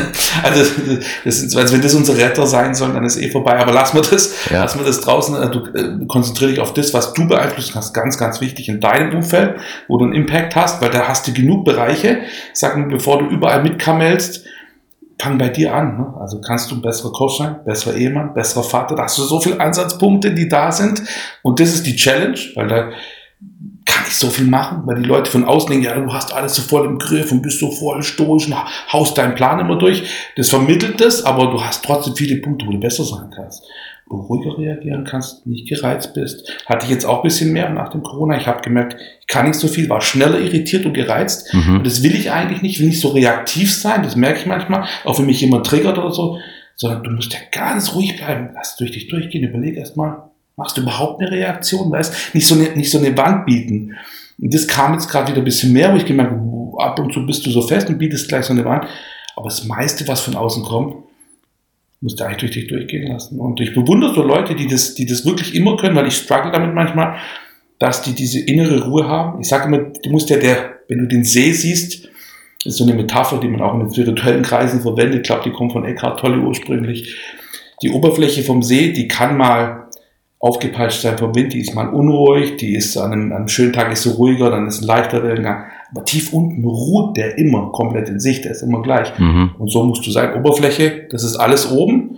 also, 0.43 0.71
das 1.25 1.39
sind, 1.39 1.55
also 1.55 1.73
wenn 1.73 1.81
das 1.81 1.93
unsere 1.95 2.17
Retter 2.17 2.45
sein 2.45 2.75
sollen, 2.75 2.93
dann 2.93 3.03
ist 3.03 3.17
eh 3.17 3.29
vorbei. 3.29 3.57
Aber 3.59 3.71
lass 3.73 3.93
mal 3.93 4.01
das, 4.01 4.49
Ja. 4.49 4.61
lass 4.61 4.75
mal 4.75 4.85
das 4.85 5.01
draußen. 5.01 5.35
äh, 5.35 5.49
Du 5.49 5.59
äh, 5.73 6.05
konzentriere 6.07 6.51
dich 6.51 6.59
auf 6.59 6.73
das, 6.73 6.93
was 6.93 7.13
du 7.13 7.27
beeinflussen 7.27 7.73
kannst. 7.73 7.93
Ganz, 7.93 8.17
ganz 8.17 8.41
wichtig 8.41 8.69
in 8.69 8.79
deinem 8.79 9.15
Umfeld, 9.15 9.55
wo 9.87 9.97
du 9.97 10.05
einen 10.05 10.13
Impact 10.13 10.55
hast, 10.55 10.81
weil 10.81 10.91
da 10.91 11.07
hast 11.07 11.27
du 11.27 11.33
genug 11.33 11.65
Bereiche. 11.65 12.19
Sag 12.53 12.77
mir, 12.77 12.87
bevor 12.87 13.19
du 13.19 13.25
überall 13.25 13.63
mitkammelst, 13.63 14.45
fang 15.19 15.37
bei 15.37 15.49
dir 15.49 15.73
an. 15.73 15.97
Ne? 15.97 16.13
Also 16.19 16.41
kannst 16.41 16.69
du 16.71 16.75
ein 16.75 16.81
besserer 16.81 17.11
Coach 17.11 17.37
sein, 17.37 17.57
besserer 17.65 17.95
Ehemann, 17.95 18.33
besserer 18.33 18.63
Vater. 18.63 18.95
Da 18.95 19.03
hast 19.03 19.17
du 19.17 19.23
so 19.23 19.39
viele 19.41 19.59
Ansatzpunkte, 19.59 20.33
die 20.33 20.47
da 20.49 20.71
sind. 20.71 21.01
Und 21.41 21.59
das 21.59 21.73
ist 21.73 21.85
die 21.85 21.95
Challenge, 21.95 22.37
weil 22.55 22.67
da 22.67 22.89
kann 23.85 24.05
ich 24.07 24.15
so 24.15 24.29
viel 24.29 24.45
machen, 24.45 24.83
weil 24.85 25.01
die 25.01 25.07
Leute 25.07 25.29
von 25.29 25.43
außen 25.43 25.69
denken, 25.69 25.85
ja, 25.85 25.99
du 25.99 26.13
hast 26.13 26.33
alles 26.33 26.55
so 26.55 26.61
voll 26.61 26.85
im 26.85 26.99
Griff 26.99 27.31
und 27.31 27.41
bist 27.41 27.59
so 27.59 27.71
voll 27.71 28.03
stoisch 28.03 28.47
und 28.47 28.55
haust 28.91 29.17
deinen 29.17 29.35
Plan 29.35 29.59
immer 29.59 29.77
durch. 29.77 30.03
Das 30.35 30.49
vermittelt 30.49 31.01
das, 31.01 31.23
aber 31.23 31.47
du 31.47 31.61
hast 31.61 31.83
trotzdem 31.83 32.15
viele 32.15 32.41
Punkte, 32.41 32.65
wo 32.65 32.71
du 32.71 32.79
besser 32.79 33.03
sein 33.03 33.29
kannst. 33.35 33.63
Wo 34.07 34.17
du 34.17 34.23
ruhiger 34.23 34.57
reagieren 34.57 35.03
kannst, 35.05 35.45
nicht 35.47 35.67
gereizt 35.67 36.13
bist. 36.13 36.49
Hatte 36.65 36.85
ich 36.85 36.91
jetzt 36.91 37.05
auch 37.05 37.17
ein 37.17 37.23
bisschen 37.23 37.51
mehr 37.51 37.69
nach 37.69 37.89
dem 37.89 38.03
Corona. 38.03 38.37
Ich 38.37 38.47
habe 38.47 38.61
gemerkt, 38.61 38.95
ich 39.19 39.27
kann 39.27 39.47
nicht 39.47 39.59
so 39.59 39.67
viel, 39.67 39.89
war 39.89 40.01
schneller 40.01 40.39
irritiert 40.39 40.85
und 40.85 40.93
gereizt. 40.93 41.53
Mhm. 41.53 41.77
Und 41.77 41.85
das 41.85 42.03
will 42.03 42.15
ich 42.15 42.31
eigentlich 42.31 42.61
nicht, 42.61 42.79
will 42.79 42.87
nicht 42.87 43.01
so 43.01 43.09
reaktiv 43.09 43.73
sein, 43.73 44.03
das 44.03 44.15
merke 44.15 44.39
ich 44.39 44.45
manchmal, 44.45 44.85
auch 45.03 45.19
wenn 45.19 45.25
mich 45.25 45.41
jemand 45.41 45.65
triggert 45.65 45.97
oder 45.97 46.11
so, 46.11 46.37
sondern 46.75 47.03
du 47.03 47.11
musst 47.11 47.33
ja 47.33 47.39
ganz 47.51 47.95
ruhig 47.95 48.15
bleiben. 48.15 48.49
Lass 48.53 48.77
durch 48.77 48.91
dich 48.91 49.07
durchgehen, 49.07 49.47
überleg 49.47 49.77
erst 49.77 49.97
mal, 49.97 50.22
machst 50.55 50.77
du 50.77 50.81
überhaupt 50.81 51.21
eine 51.21 51.31
Reaktion, 51.31 51.91
weißt 51.91 52.35
nicht 52.35 52.47
so 52.47 52.55
eine, 52.55 52.69
nicht 52.75 52.91
so 52.91 52.99
eine 52.99 53.15
Wand 53.17 53.45
bieten. 53.45 53.95
Und 54.39 54.53
das 54.53 54.67
kam 54.67 54.93
jetzt 54.93 55.09
gerade 55.09 55.31
wieder 55.31 55.41
ein 55.41 55.45
bisschen 55.45 55.73
mehr, 55.73 55.91
wo 55.93 55.97
ich 55.97 56.05
gemerkt 56.05 56.31
habe, 56.31 56.83
ab 56.83 56.99
und 56.99 57.13
zu 57.13 57.25
bist 57.25 57.45
du 57.45 57.51
so 57.51 57.61
fest 57.61 57.89
und 57.89 57.97
bietest 57.97 58.27
gleich 58.27 58.45
so 58.45 58.53
eine 58.53 58.65
Wand. 58.65 58.85
Aber 59.35 59.49
das 59.49 59.65
meiste, 59.65 60.07
was 60.07 60.21
von 60.21 60.35
außen 60.35 60.63
kommt, 60.63 60.95
musst 62.01 62.19
du 62.19 62.25
eigentlich 62.25 62.39
durch 62.39 62.51
dich 62.51 62.67
durchgehen 62.67 63.11
lassen. 63.11 63.39
Und 63.39 63.59
ich 63.61 63.73
bewundere 63.73 64.13
so 64.13 64.23
Leute, 64.23 64.55
die 64.55 64.67
das, 64.67 64.93
die 64.93 65.05
das 65.05 65.25
wirklich 65.25 65.55
immer 65.55 65.77
können, 65.77 65.95
weil 65.95 66.07
ich 66.07 66.15
struggle 66.15 66.51
damit 66.51 66.73
manchmal, 66.73 67.15
dass 67.79 68.01
die 68.01 68.13
diese 68.13 68.39
innere 68.39 68.85
Ruhe 68.85 69.07
haben. 69.07 69.41
Ich 69.41 69.47
sage 69.47 69.67
immer, 69.67 69.79
du 69.79 70.09
musst 70.09 70.29
ja 70.29 70.37
der, 70.37 70.79
wenn 70.87 70.99
du 70.99 71.07
den 71.07 71.23
See 71.23 71.51
siehst, 71.53 72.09
ist 72.65 72.77
so 72.77 72.83
eine 72.83 72.93
Metapher, 72.93 73.39
die 73.39 73.47
man 73.47 73.61
auch 73.61 73.73
in 73.73 73.81
den 73.81 73.93
spirituellen 73.93 74.43
Kreisen 74.43 74.81
verwendet. 74.81 75.21
Ich 75.21 75.23
glaube, 75.23 75.43
die 75.43 75.51
kommt 75.51 75.73
von 75.73 75.85
Eckhart 75.85 76.19
Tolle 76.19 76.39
ursprünglich. 76.39 77.15
Die 77.81 77.89
Oberfläche 77.89 78.43
vom 78.43 78.63
See, 78.63 78.93
die 78.93 79.07
kann 79.07 79.37
mal 79.37 79.82
aufgepeitscht 80.43 81.01
sein 81.01 81.17
vom 81.17 81.33
Wind, 81.35 81.53
die 81.53 81.61
ist 81.61 81.73
mal 81.73 81.87
unruhig, 81.87 82.57
die 82.57 82.75
ist 82.75 82.97
an 82.97 83.13
einem, 83.13 83.31
an 83.31 83.37
einem 83.37 83.47
schönen 83.47 83.71
Tag 83.71 83.93
ist 83.93 84.03
sie 84.03 84.09
ruhiger, 84.09 84.49
dann 84.49 84.67
ist 84.67 84.81
ein 84.81 84.87
leichter 84.87 85.23
Wellengang. 85.23 85.63
Aber 85.89 86.03
tief 86.03 86.33
unten 86.33 86.65
ruht 86.65 87.15
der 87.15 87.37
immer 87.37 87.71
komplett 87.71 88.09
in 88.09 88.19
sich, 88.19 88.41
der 88.41 88.51
ist 88.51 88.61
immer 88.61 88.81
gleich. 88.81 89.17
Mhm. 89.17 89.51
Und 89.57 89.71
so 89.71 89.83
musst 89.83 90.05
du 90.05 90.11
sein. 90.11 90.35
Oberfläche, 90.35 91.07
das 91.09 91.23
ist 91.23 91.37
alles 91.37 91.71
oben. 91.71 92.17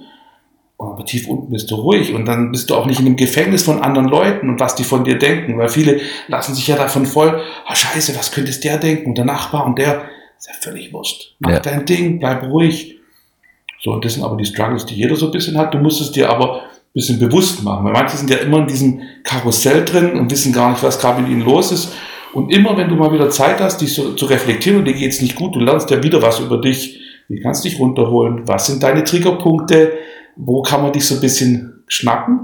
Aber 0.79 1.05
tief 1.05 1.27
unten 1.29 1.51
bist 1.51 1.69
du 1.69 1.75
ruhig 1.75 2.15
und 2.15 2.25
dann 2.25 2.51
bist 2.51 2.69
du 2.71 2.75
auch 2.75 2.87
nicht 2.87 2.99
in 2.99 3.05
dem 3.05 3.15
Gefängnis 3.15 3.61
von 3.61 3.79
anderen 3.81 4.07
Leuten 4.07 4.49
und 4.49 4.59
was 4.59 4.73
die 4.73 4.83
von 4.83 5.03
dir 5.03 5.19
denken, 5.19 5.57
weil 5.59 5.69
viele 5.69 6.01
lassen 6.27 6.55
sich 6.55 6.67
ja 6.67 6.75
davon 6.77 7.05
voll, 7.05 7.39
ah 7.67 7.75
scheiße, 7.75 8.17
was 8.17 8.31
könnte 8.31 8.49
es 8.49 8.59
der 8.59 8.77
denken 8.79 9.09
und 9.09 9.17
der 9.19 9.25
Nachbar 9.25 9.67
und 9.67 9.77
der, 9.77 10.01
ist 10.37 10.47
ja 10.47 10.53
völlig 10.59 10.91
wurscht. 10.91 11.35
Mach 11.39 11.51
Ja. 11.51 11.59
dein 11.59 11.85
Ding, 11.85 12.19
bleib 12.19 12.43
ruhig. 12.49 12.97
So, 13.81 13.91
und 13.93 14.03
das 14.03 14.15
sind 14.15 14.23
aber 14.23 14.35
die 14.35 14.45
Struggles, 14.45 14.85
die 14.87 14.95
jeder 14.95 15.15
so 15.15 15.27
ein 15.27 15.31
bisschen 15.31 15.57
hat. 15.57 15.73
Du 15.75 15.77
musst 15.77 16.01
es 16.01 16.11
dir 16.11 16.29
aber 16.29 16.63
bisschen 16.95 17.19
bewusst 17.19 17.63
machen, 17.63 17.85
weil 17.85 17.93
manche 17.93 18.17
sind 18.17 18.29
ja 18.29 18.37
immer 18.37 18.59
in 18.59 18.67
diesem 18.67 19.01
Karussell 19.23 19.85
drin 19.85 20.17
und 20.17 20.31
wissen 20.31 20.53
gar 20.53 20.71
nicht, 20.71 20.81
was 20.81 20.99
gerade 20.99 21.21
mit 21.21 21.29
ihnen 21.29 21.41
los 21.45 21.71
ist. 21.71 21.93
Und 22.33 22.51
immer, 22.51 22.75
wenn 22.77 22.89
du 22.89 22.95
mal 22.95 23.11
wieder 23.13 23.29
Zeit 23.29 23.61
hast, 23.61 23.79
dich 23.81 23.93
so 23.93 24.13
zu 24.13 24.25
reflektieren 24.25 24.79
und 24.79 24.85
dir 24.85 24.93
geht's 24.93 25.21
nicht 25.21 25.35
gut, 25.35 25.55
du 25.55 25.59
lernst 25.59 25.89
ja 25.91 26.01
wieder 26.01 26.21
was 26.21 26.39
über 26.39 26.59
dich. 26.59 26.99
Wie 27.27 27.39
kannst 27.39 27.63
du 27.63 27.69
dich 27.69 27.79
runterholen? 27.79 28.47
Was 28.47 28.67
sind 28.67 28.81
deine 28.83 29.03
Triggerpunkte? 29.03 29.93
Wo 30.35 30.61
kann 30.61 30.81
man 30.81 30.91
dich 30.91 31.05
so 31.07 31.15
ein 31.15 31.21
bisschen 31.21 31.83
schnappen? 31.87 32.39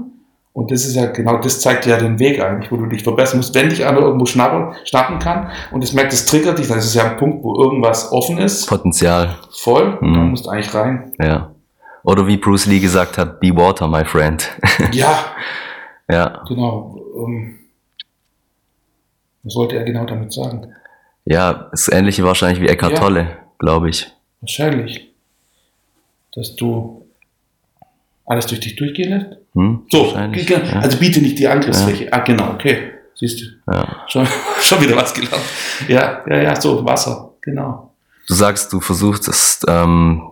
Und 0.54 0.70
das 0.70 0.84
ist 0.84 0.96
ja 0.96 1.06
genau, 1.06 1.38
das 1.38 1.60
zeigt 1.60 1.86
dir 1.86 1.90
ja 1.90 1.96
den 1.98 2.18
Weg 2.18 2.38
eigentlich, 2.42 2.70
wo 2.70 2.76
du 2.76 2.84
dich 2.86 3.02
verbessern 3.02 3.38
musst. 3.38 3.54
Wenn 3.54 3.70
dich 3.70 3.86
einer 3.86 4.00
irgendwo 4.00 4.26
schnappen, 4.26 4.74
schnappen 4.84 5.18
kann 5.18 5.48
und 5.70 5.82
es 5.82 5.94
merkt, 5.94 6.12
es 6.12 6.26
triggert 6.26 6.58
dich, 6.58 6.68
dann 6.68 6.78
ist 6.78 6.84
es 6.86 6.94
ja 6.94 7.04
ein 7.10 7.16
Punkt, 7.16 7.42
wo 7.42 7.62
irgendwas 7.62 8.12
offen 8.12 8.36
ist, 8.36 8.66
Potenzial, 8.66 9.36
voll, 9.50 9.96
Mhm. 10.02 10.14
dann 10.14 10.30
musst 10.30 10.44
du 10.44 10.50
eigentlich 10.50 10.74
rein. 10.74 11.12
ja. 11.22 11.51
Oder 12.04 12.26
wie 12.26 12.36
Bruce 12.36 12.66
Lee 12.66 12.80
gesagt 12.80 13.18
hat, 13.18 13.40
be 13.40 13.54
water, 13.54 13.86
my 13.88 14.04
friend. 14.04 14.48
Ja, 14.92 15.24
ja. 16.08 16.42
genau. 16.48 17.00
Ähm, 17.16 17.58
was 19.44 19.54
wollte 19.56 19.76
er 19.76 19.84
genau 19.84 20.04
damit 20.04 20.32
sagen? 20.32 20.74
Ja, 21.24 21.68
das 21.70 21.88
Ähnliche 21.88 22.24
wahrscheinlich 22.24 22.60
wie 22.60 22.68
Eckhart 22.68 22.92
Ja. 22.92 22.98
Tolle, 22.98 23.36
glaube 23.58 23.90
ich. 23.90 24.10
Wahrscheinlich, 24.40 25.12
dass 26.34 26.56
du 26.56 27.06
alles 28.26 28.46
durch 28.46 28.60
dich 28.60 28.76
durchgehen 28.76 29.10
lässt. 29.10 29.36
Hm? 29.54 29.86
So, 29.90 30.06
ja. 30.06 30.62
also 30.80 30.98
biete 30.98 31.20
nicht 31.20 31.38
die 31.38 31.46
Angriffsfläche. 31.46 32.12
Ah, 32.12 32.20
genau, 32.20 32.52
okay. 32.52 32.92
Siehst 33.14 33.40
du, 33.40 33.72
Ja. 33.72 34.04
schon, 34.08 34.26
schon 34.60 34.80
wieder 34.80 34.96
was 34.96 35.12
gelernt. 35.14 35.44
Ja, 35.86 36.22
ja, 36.26 36.42
ja, 36.42 36.60
so, 36.60 36.84
Wasser, 36.84 37.34
genau. 37.40 37.92
Du 38.26 38.34
sagst, 38.34 38.72
du 38.72 38.80
versuchst 38.80 39.64
ähm, 39.68 40.22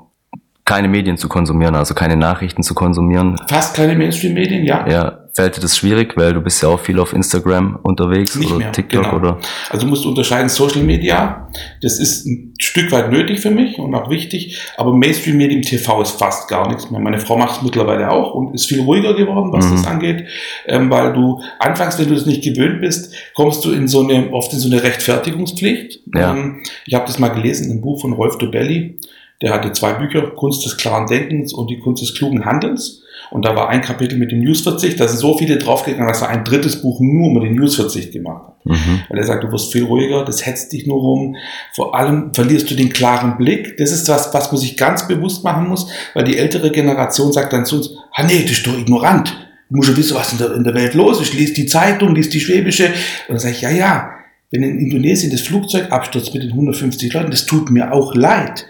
keine 0.64 0.88
Medien 0.88 1.16
zu 1.16 1.28
konsumieren, 1.28 1.74
also 1.74 1.94
keine 1.94 2.16
Nachrichten 2.16 2.62
zu 2.62 2.74
konsumieren. 2.74 3.36
Fast 3.48 3.74
keine 3.74 3.96
Mainstream-Medien, 3.96 4.64
ja. 4.64 4.86
Ja, 4.88 5.18
fällt 5.34 5.56
dir 5.56 5.60
das 5.60 5.76
schwierig, 5.76 6.16
weil 6.16 6.32
du 6.32 6.40
bist 6.40 6.62
ja 6.62 6.68
auch 6.68 6.78
viel 6.78 7.00
auf 7.00 7.12
Instagram 7.12 7.78
unterwegs 7.82 8.36
Nicht 8.36 8.50
oder 8.50 8.58
mehr, 8.58 8.72
TikTok 8.72 9.02
genau. 9.04 9.16
oder 9.16 9.38
Also 9.70 9.84
du 9.86 9.90
musst 9.90 10.06
unterscheiden 10.06 10.48
Social 10.48 10.82
Media, 10.82 11.48
das 11.82 11.98
ist 11.98 12.24
ein 12.26 12.54
Stück 12.60 12.92
weit 12.92 13.10
nötig 13.10 13.40
für 13.40 13.50
mich 13.50 13.78
und 13.78 13.92
auch 13.96 14.10
wichtig, 14.10 14.60
aber 14.76 14.92
Mainstream-Medien 14.94 15.62
TV 15.62 16.02
ist 16.02 16.12
fast 16.12 16.48
gar 16.48 16.68
nichts 16.68 16.88
mehr. 16.90 17.00
Meine 17.00 17.18
Frau 17.18 17.36
macht 17.36 17.56
es 17.56 17.62
mittlerweile 17.62 18.10
auch 18.10 18.34
und 18.34 18.54
ist 18.54 18.66
viel 18.66 18.82
ruhiger 18.82 19.14
geworden, 19.14 19.52
was 19.52 19.66
Mhm. 19.66 19.70
das 19.76 19.86
angeht, 19.88 20.26
ähm, 20.66 20.88
weil 20.90 21.12
du 21.12 21.40
anfangs, 21.58 21.98
wenn 21.98 22.08
du 22.08 22.14
das 22.14 22.26
nicht 22.26 22.44
gewöhnt 22.44 22.80
bist, 22.80 23.12
kommst 23.34 23.64
du 23.64 23.72
in 23.72 23.88
so 23.88 24.02
eine, 24.08 24.30
oft 24.32 24.52
in 24.52 24.60
so 24.60 24.70
eine 24.70 24.82
Rechtfertigungspflicht. 24.84 26.00
Ja. 26.14 26.32
Ähm, 26.34 26.62
ich 26.86 26.94
habe 26.94 27.06
das 27.06 27.18
mal 27.18 27.28
gelesen 27.28 27.64
in 27.66 27.72
einem 27.72 27.80
Buch 27.80 28.00
von 28.00 28.12
Rolf 28.12 28.38
Dobelli, 28.38 28.98
der 29.42 29.52
hatte 29.52 29.72
zwei 29.72 29.94
Bücher, 29.94 30.22
Kunst 30.36 30.64
des 30.64 30.76
klaren 30.76 31.06
Denkens 31.06 31.52
und 31.52 31.70
die 31.70 31.78
Kunst 31.78 32.02
des 32.02 32.14
klugen 32.14 32.44
Handelns. 32.44 33.02
Und 33.30 33.44
da 33.44 33.54
war 33.54 33.68
ein 33.68 33.80
Kapitel 33.80 34.18
mit 34.18 34.32
dem 34.32 34.40
Newsverzicht, 34.40 34.98
da 34.98 35.06
sind 35.06 35.18
so 35.18 35.38
viele 35.38 35.56
draufgegangen, 35.56 36.08
dass 36.08 36.22
er 36.22 36.30
ein 36.30 36.44
drittes 36.44 36.82
Buch 36.82 37.00
nur 37.00 37.30
über 37.30 37.40
den 37.40 37.54
Newsverzicht 37.54 38.12
gemacht 38.12 38.48
hat. 38.48 38.66
mhm. 38.66 39.02
Weil 39.08 39.18
er 39.18 39.24
sagt, 39.24 39.44
du 39.44 39.52
wirst 39.52 39.72
viel 39.72 39.84
ruhiger, 39.84 40.24
das 40.24 40.44
hetzt 40.44 40.72
dich 40.72 40.86
nur 40.86 40.98
rum. 40.98 41.36
Vor 41.74 41.94
allem 41.94 42.34
verlierst 42.34 42.70
du 42.70 42.74
den 42.74 42.92
klaren 42.92 43.36
Blick. 43.36 43.76
Das 43.76 43.92
ist 43.92 44.08
was, 44.08 44.34
was 44.34 44.50
man 44.50 44.60
sich 44.60 44.76
ganz 44.76 45.06
bewusst 45.06 45.44
machen 45.44 45.68
muss, 45.68 45.88
weil 46.14 46.24
die 46.24 46.38
ältere 46.38 46.70
Generation 46.72 47.32
sagt 47.32 47.52
dann 47.52 47.66
zu 47.66 47.76
uns, 47.76 47.90
ah 48.14 48.24
nee, 48.24 48.40
du 48.42 48.48
bist 48.48 48.66
doch 48.66 48.76
ignorant. 48.76 49.36
Du 49.68 49.76
musst 49.76 49.88
ja 49.88 49.96
wissen, 49.96 50.16
was 50.16 50.32
in 50.32 50.38
der, 50.38 50.54
in 50.54 50.64
der 50.64 50.74
Welt 50.74 50.94
los 50.94 51.20
ist. 51.20 51.32
Lies 51.32 51.52
die 51.52 51.66
Zeitung, 51.66 52.14
lies 52.16 52.30
die 52.30 52.40
Schwäbische. 52.40 52.86
Und 52.86 53.34
dann 53.34 53.38
sage 53.38 53.54
ich, 53.54 53.60
ja, 53.60 53.70
ja, 53.70 54.10
wenn 54.50 54.64
in 54.64 54.80
Indonesien 54.80 55.30
das 55.30 55.42
Flugzeug 55.42 55.92
abstürzt 55.92 56.34
mit 56.34 56.42
den 56.42 56.50
150 56.50 57.12
Leuten, 57.12 57.30
das 57.30 57.46
tut 57.46 57.70
mir 57.70 57.92
auch 57.92 58.16
leid. 58.16 58.66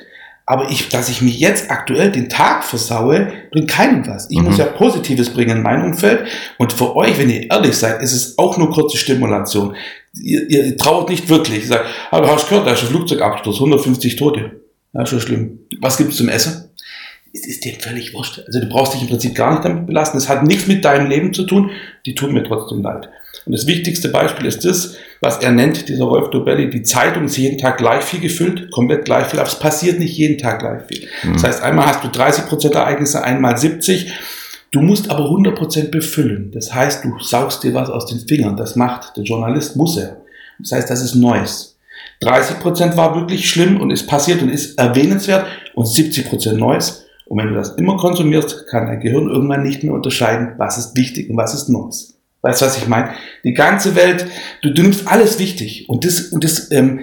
Aber 0.50 0.68
ich, 0.68 0.88
dass 0.88 1.08
ich 1.08 1.22
mich 1.22 1.38
jetzt 1.38 1.70
aktuell 1.70 2.10
den 2.10 2.28
Tag 2.28 2.64
versaue, 2.64 3.32
bringt 3.52 3.68
keinem 3.70 4.04
was. 4.08 4.28
Ich 4.30 4.38
Mhm. 4.38 4.46
muss 4.46 4.58
ja 4.58 4.64
Positives 4.64 5.30
bringen 5.30 5.58
in 5.58 5.62
mein 5.62 5.82
Umfeld. 5.84 6.24
Und 6.58 6.72
für 6.72 6.96
euch, 6.96 7.16
wenn 7.18 7.30
ihr 7.30 7.48
ehrlich 7.48 7.76
seid, 7.76 8.02
ist 8.02 8.12
es 8.12 8.36
auch 8.36 8.58
nur 8.58 8.70
kurze 8.72 8.96
Stimulation. 8.98 9.76
Ihr, 10.20 10.50
ihr 10.50 10.76
traut 10.76 11.08
nicht 11.08 11.28
wirklich. 11.28 11.60
Ihr 11.62 11.68
sagt, 11.68 11.84
aber 12.10 12.32
hast 12.32 12.48
gehört, 12.48 12.66
da 12.66 12.72
ist 12.72 12.82
ein 12.82 12.88
Flugzeugabsturz, 12.88 13.56
150 13.60 14.16
Tote. 14.16 14.60
Ja, 14.92 15.06
schon 15.06 15.20
schlimm. 15.20 15.60
Was 15.80 15.96
gibt's 15.98 16.16
zum 16.16 16.28
Essen? 16.28 16.64
Es 17.32 17.46
ist 17.46 17.64
dir 17.64 17.74
völlig 17.78 18.12
wurscht. 18.12 18.42
Also 18.44 18.58
du 18.58 18.68
brauchst 18.68 18.94
dich 18.94 19.02
im 19.02 19.08
Prinzip 19.08 19.36
gar 19.36 19.52
nicht 19.52 19.64
damit 19.64 19.86
belasten. 19.86 20.18
Es 20.18 20.28
hat 20.28 20.42
nichts 20.42 20.66
mit 20.66 20.84
deinem 20.84 21.08
Leben 21.08 21.32
zu 21.32 21.44
tun. 21.44 21.70
Die 22.04 22.16
tun 22.16 22.32
mir 22.32 22.42
trotzdem 22.42 22.82
leid. 22.82 23.08
Und 23.46 23.52
das 23.52 23.66
wichtigste 23.66 24.08
Beispiel 24.08 24.46
ist 24.46 24.64
das, 24.64 24.96
was 25.20 25.38
er 25.38 25.52
nennt, 25.52 25.88
dieser 25.88 26.04
Rolf 26.04 26.30
Dobelli, 26.30 26.70
die 26.70 26.82
Zeitung 26.82 27.24
ist 27.24 27.36
jeden 27.36 27.58
Tag 27.58 27.78
gleich 27.78 28.04
viel 28.04 28.20
gefüllt, 28.20 28.70
komplett 28.70 29.04
gleich 29.04 29.26
viel, 29.26 29.38
aber 29.38 29.48
es 29.48 29.58
passiert 29.58 29.98
nicht 29.98 30.16
jeden 30.16 30.38
Tag 30.38 30.60
gleich 30.60 30.82
viel. 30.86 31.08
Das 31.32 31.44
heißt, 31.44 31.62
einmal 31.62 31.86
hast 31.86 32.04
du 32.04 32.08
30% 32.08 32.74
Ereignisse, 32.74 33.22
einmal 33.22 33.56
70. 33.56 34.12
Du 34.70 34.80
musst 34.80 35.10
aber 35.10 35.24
100% 35.24 35.90
befüllen. 35.90 36.52
Das 36.52 36.72
heißt, 36.72 37.04
du 37.04 37.18
saugst 37.20 37.62
dir 37.64 37.74
was 37.74 37.90
aus 37.90 38.06
den 38.06 38.20
Fingern. 38.20 38.56
Das 38.56 38.76
macht 38.76 39.16
der 39.16 39.24
Journalist, 39.24 39.76
muss 39.76 39.96
er. 39.96 40.18
Das 40.58 40.72
heißt, 40.72 40.90
das 40.90 41.02
ist 41.02 41.14
Neues. 41.14 41.76
30 42.20 42.60
Prozent 42.60 42.96
war 42.96 43.14
wirklich 43.14 43.48
schlimm 43.48 43.80
und 43.80 43.90
ist 43.90 44.06
passiert 44.06 44.42
und 44.42 44.50
ist 44.50 44.78
erwähnenswert 44.78 45.46
und 45.74 45.86
70 45.86 46.28
Prozent 46.28 46.58
Neues. 46.58 47.06
Und 47.26 47.38
wenn 47.38 47.48
du 47.48 47.54
das 47.54 47.70
immer 47.76 47.96
konsumierst, 47.96 48.66
kann 48.68 48.86
dein 48.86 49.00
Gehirn 49.00 49.28
irgendwann 49.28 49.62
nicht 49.62 49.82
mehr 49.82 49.94
unterscheiden, 49.94 50.54
was 50.58 50.78
ist 50.78 50.96
wichtig 50.96 51.30
und 51.30 51.36
was 51.36 51.54
ist 51.54 51.68
Neues. 51.68 52.19
Weißt 52.42 52.62
du, 52.62 52.66
was 52.66 52.78
ich 52.78 52.88
meine? 52.88 53.10
Die 53.44 53.52
ganze 53.52 53.94
Welt, 53.94 54.26
du, 54.62 54.70
du 54.72 54.82
nimmst 54.82 55.06
alles 55.06 55.38
wichtig 55.38 55.88
und 55.88 56.04
das, 56.04 56.28
und 56.28 56.42
das 56.42 56.70
ähm, 56.70 57.00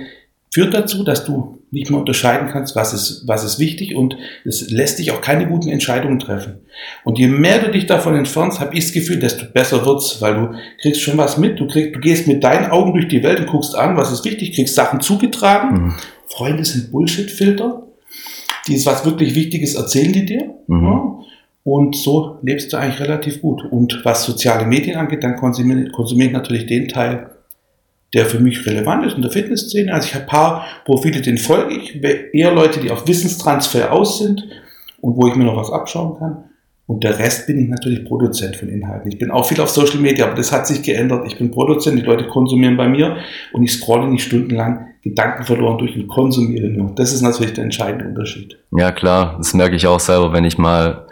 führt 0.52 0.74
dazu, 0.74 1.04
dass 1.04 1.26
du 1.26 1.58
nicht 1.70 1.90
mehr 1.90 2.00
unterscheiden 2.00 2.48
kannst, 2.52 2.76
was 2.76 2.94
ist, 2.94 3.24
was 3.28 3.44
ist 3.44 3.60
wichtig 3.60 3.96
und 3.96 4.18
es 4.46 4.70
lässt 4.72 5.00
dich 5.00 5.12
auch 5.12 5.22
keine 5.22 5.48
guten 5.48 5.70
Entscheidungen 5.70 6.20
treffen. 6.20 6.62
Und 7.04 7.20
je 7.20 7.28
mehr 7.28 7.60
du 7.60 7.72
dich 7.72 7.86
davon 7.86 8.16
entfernst, 8.16 8.60
habe 8.60 8.74
ich 8.76 8.86
das 8.86 8.94
Gefühl, 8.94 9.20
desto 9.20 9.46
besser 9.46 9.86
wird's, 9.86 10.22
weil 10.22 10.36
du 10.36 10.56
kriegst 10.82 11.02
schon 11.02 11.18
was 11.18 11.38
mit, 11.38 11.60
du, 11.60 11.68
kriegst, 11.68 11.96
du 11.96 12.00
gehst 12.00 12.28
mit 12.28 12.44
deinen 12.44 12.72
Augen 12.72 12.94
durch 12.94 13.10
die 13.10 13.22
Welt 13.22 13.42
und 13.42 13.48
guckst 13.48 13.76
an, 13.76 13.98
was 13.98 14.12
ist 14.12 14.24
wichtig, 14.24 14.56
kriegst 14.56 14.76
Sachen 14.76 15.02
zugetragen. 15.02 15.78
Mhm. 15.78 15.96
Freunde 16.30 16.64
sind 16.64 16.92
Bullshit-Filter. 16.92 17.84
Die 18.68 18.76
ist 18.76 18.86
was 18.86 19.06
wirklich 19.06 19.36
Wichtiges, 19.36 19.76
erzählen 19.76 20.14
die 20.14 20.26
dir. 20.26 20.56
Mhm. 20.68 20.86
Ja. 20.86 21.20
Und 21.68 21.98
so 21.98 22.40
lebst 22.44 22.72
du 22.72 22.78
eigentlich 22.78 23.02
relativ 23.02 23.42
gut. 23.42 23.62
Und 23.70 24.00
was 24.06 24.24
soziale 24.24 24.66
Medien 24.66 24.96
angeht, 24.96 25.22
dann 25.22 25.36
konsumiere 25.36 25.92
konsumiere 25.92 26.28
ich 26.30 26.34
natürlich 26.34 26.66
den 26.66 26.88
Teil, 26.88 27.32
der 28.14 28.26
für 28.26 28.40
mich 28.40 28.66
relevant 28.66 29.06
ist 29.06 29.18
in 29.18 29.22
der 29.22 29.32
Fitnessszene. 29.32 29.94
Also 29.94 30.08
ich 30.08 30.16
habe 30.16 30.24
ein 30.24 30.30
paar 30.30 30.66
Profile, 30.86 31.20
denen 31.20 31.38
folge 31.38 31.76
ich, 31.76 32.02
eher 32.32 32.54
Leute, 32.54 32.80
die 32.80 32.90
auf 32.90 33.06
Wissenstransfer 33.06 33.92
aus 33.92 34.20
sind 34.20 34.48
und 35.02 35.18
wo 35.18 35.28
ich 35.28 35.36
mir 35.36 35.44
noch 35.44 35.58
was 35.58 35.70
abschauen 35.70 36.18
kann. 36.18 36.46
Und 36.86 37.04
der 37.04 37.20
Rest 37.20 37.48
bin 37.48 37.60
ich 37.62 37.68
natürlich 37.68 38.06
Produzent 38.06 38.56
von 38.56 38.70
Inhalten. 38.70 39.12
Ich 39.12 39.18
bin 39.18 39.30
auch 39.30 39.46
viel 39.46 39.60
auf 39.60 39.68
Social 39.68 40.00
Media, 40.00 40.26
aber 40.28 40.36
das 40.36 40.54
hat 40.54 40.68
sich 40.68 40.84
geändert. 40.84 41.28
Ich 41.28 41.38
bin 41.38 41.52
Produzent, 41.52 42.00
die 42.00 42.06
Leute 42.06 42.28
konsumieren 42.28 42.78
bei 42.78 42.88
mir 42.88 43.18
und 43.52 43.64
ich 43.64 43.74
scrolle 43.74 44.08
nicht 44.08 44.24
stundenlang 44.24 44.88
Gedanken 45.04 45.44
verloren 45.44 45.80
durch 45.80 45.98
und 45.98 46.08
konsumiere 46.08 46.70
nur. 46.70 46.96
Das 46.96 47.12
ist 47.12 47.24
natürlich 47.24 47.56
der 47.56 47.66
entscheidende 47.66 48.06
Unterschied. 48.06 48.58
Ja, 48.72 48.94
klar. 48.94 49.36
Das 49.38 49.54
merke 49.54 49.76
ich 49.76 49.86
auch 49.86 50.00
selber, 50.00 50.32
wenn 50.32 50.46
ich 50.46 50.58
mal 50.58 51.08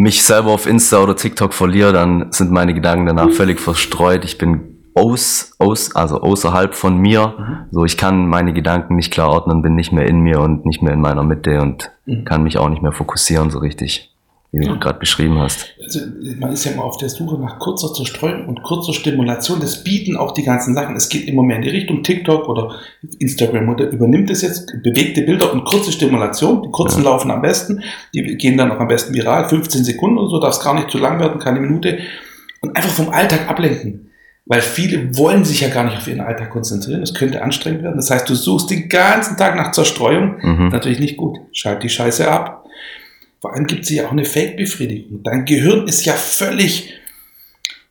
mich 0.00 0.22
selber 0.22 0.50
auf 0.50 0.66
Insta 0.66 1.02
oder 1.02 1.14
TikTok 1.14 1.52
verliere, 1.52 1.92
dann 1.92 2.32
sind 2.32 2.50
meine 2.50 2.72
Gedanken 2.72 3.04
danach 3.04 3.30
völlig 3.32 3.60
verstreut. 3.60 4.24
Ich 4.24 4.38
bin 4.38 4.78
aus, 4.94 5.52
aus, 5.58 5.94
also 5.94 6.22
außerhalb 6.22 6.74
von 6.74 6.96
mir. 6.96 7.34
Mhm. 7.38 7.56
So, 7.70 7.84
ich 7.84 7.98
kann 7.98 8.26
meine 8.26 8.54
Gedanken 8.54 8.96
nicht 8.96 9.12
klar 9.12 9.28
ordnen, 9.28 9.60
bin 9.60 9.74
nicht 9.74 9.92
mehr 9.92 10.06
in 10.06 10.20
mir 10.20 10.40
und 10.40 10.64
nicht 10.64 10.82
mehr 10.82 10.94
in 10.94 11.02
meiner 11.02 11.22
Mitte 11.22 11.60
und 11.60 11.92
mhm. 12.06 12.24
kann 12.24 12.42
mich 12.42 12.56
auch 12.56 12.70
nicht 12.70 12.82
mehr 12.82 12.92
fokussieren 12.92 13.50
so 13.50 13.58
richtig 13.58 14.09
wie 14.52 14.64
du 14.64 14.72
ja. 14.72 14.78
gerade 14.78 14.98
beschrieben 14.98 15.38
hast. 15.38 15.66
Also 15.82 16.00
man 16.38 16.52
ist 16.52 16.64
ja 16.64 16.72
immer 16.72 16.84
auf 16.84 16.96
der 16.96 17.08
Suche 17.08 17.40
nach 17.40 17.60
kurzer 17.60 17.92
Zerstreuung 17.94 18.48
und 18.48 18.62
kurzer 18.64 18.92
Stimulation. 18.92 19.60
Das 19.60 19.84
bieten 19.84 20.16
auch 20.16 20.32
die 20.32 20.42
ganzen 20.42 20.74
Sachen. 20.74 20.96
Es 20.96 21.08
geht 21.08 21.28
immer 21.28 21.44
mehr 21.44 21.56
in 21.56 21.62
die 21.62 21.68
Richtung 21.68 22.02
TikTok 22.02 22.48
oder 22.48 22.74
Instagram 23.20 23.68
oder 23.68 23.88
übernimmt 23.88 24.28
es 24.30 24.42
jetzt 24.42 24.72
bewegte 24.82 25.22
Bilder 25.22 25.52
und 25.52 25.64
kurze 25.64 25.92
Stimulation. 25.92 26.62
Die 26.64 26.70
kurzen 26.70 27.04
ja. 27.04 27.10
laufen 27.10 27.30
am 27.30 27.42
besten. 27.42 27.82
Die 28.12 28.22
gehen 28.36 28.58
dann 28.58 28.72
auch 28.72 28.80
am 28.80 28.88
besten 28.88 29.14
viral. 29.14 29.48
15 29.48 29.84
Sekunden 29.84 30.18
oder 30.18 30.28
so, 30.28 30.40
darf 30.40 30.54
es 30.54 30.60
gar 30.60 30.74
nicht 30.74 30.90
zu 30.90 30.98
lang 30.98 31.20
werden, 31.20 31.38
keine 31.38 31.60
Minute. 31.60 31.98
Und 32.60 32.76
einfach 32.76 32.90
vom 32.90 33.10
Alltag 33.10 33.48
ablenken. 33.48 34.10
Weil 34.46 34.62
viele 34.62 35.16
wollen 35.16 35.44
sich 35.44 35.60
ja 35.60 35.68
gar 35.68 35.84
nicht 35.84 35.96
auf 35.96 36.08
ihren 36.08 36.20
Alltag 36.20 36.50
konzentrieren. 36.50 37.00
Das 37.00 37.14
könnte 37.14 37.40
anstrengend 37.40 37.84
werden. 37.84 37.96
Das 37.96 38.10
heißt, 38.10 38.28
du 38.28 38.34
suchst 38.34 38.68
den 38.68 38.88
ganzen 38.88 39.36
Tag 39.36 39.54
nach 39.54 39.70
Zerstreuung. 39.70 40.38
Mhm. 40.42 40.68
Natürlich 40.70 40.98
nicht 40.98 41.16
gut. 41.16 41.38
Schalt 41.52 41.84
die 41.84 41.88
Scheiße 41.88 42.28
ab. 42.28 42.64
Vor 43.40 43.54
allem 43.54 43.66
gibt 43.66 43.84
es 43.84 43.90
ja 43.90 44.06
auch 44.06 44.12
eine 44.12 44.24
Fake-Befriedigung. 44.24 45.22
Dein 45.22 45.46
Gehirn 45.46 45.88
ist 45.88 46.04
ja 46.04 46.12
völlig 46.12 46.92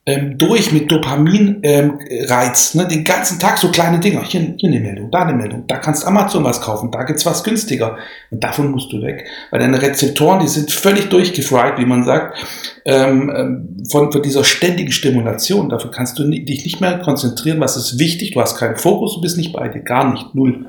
ähm, 0.06 0.38
durch 0.38 0.72
mit 0.72 0.92
Dopaminreiz. 0.92 2.74
Ähm, 2.74 2.82
ne? 2.82 2.88
Den 2.88 3.04
ganzen 3.04 3.40
Tag 3.40 3.58
so 3.58 3.70
kleine 3.70 4.00
Dinger. 4.00 4.24
Hier, 4.24 4.56
hier 4.58 4.70
eine 4.70 4.80
Meldung, 4.80 5.12
da 5.12 5.24
eine 5.24 5.34
Meldung. 5.34 5.66
Da 5.68 5.78
kannst 5.78 6.06
Amazon 6.06 6.44
was 6.44 6.62
kaufen, 6.62 6.90
da 6.92 7.04
gibt's 7.04 7.26
was 7.26 7.44
günstiger. 7.44 7.98
Und 8.32 8.44
davon 8.44 8.72
musst 8.72 8.92
du 8.92 9.02
weg. 9.02 9.26
Weil 9.52 9.60
deine 9.60 9.82
Rezeptoren, 9.82 10.40
die 10.40 10.48
sind 10.48 10.72
völlig 10.72 11.10
durchgefried, 11.10 11.78
wie 11.78 11.86
man 11.86 12.04
sagt, 12.04 12.38
ähm, 12.86 13.32
ähm, 13.36 13.84
von, 13.90 14.12
von 14.12 14.22
dieser 14.22 14.44
ständigen 14.44 14.92
Stimulation. 14.92 15.70
Dafür 15.70 15.92
kannst 15.92 16.18
du 16.18 16.30
dich 16.30 16.64
nicht 16.64 16.82
mehr 16.82 17.00
konzentrieren, 17.00 17.60
was 17.60 17.76
ist 17.76 18.00
wichtig. 18.00 18.32
Du 18.32 18.42
hast 18.42 18.58
keinen 18.58 18.78
Fokus, 18.78 19.16
du 19.16 19.22
bist 19.22 19.38
nicht 19.38 19.54
bei 19.54 19.68
dir, 19.68 19.82
gar 19.82 20.12
nicht, 20.12 20.34
null. 20.34 20.68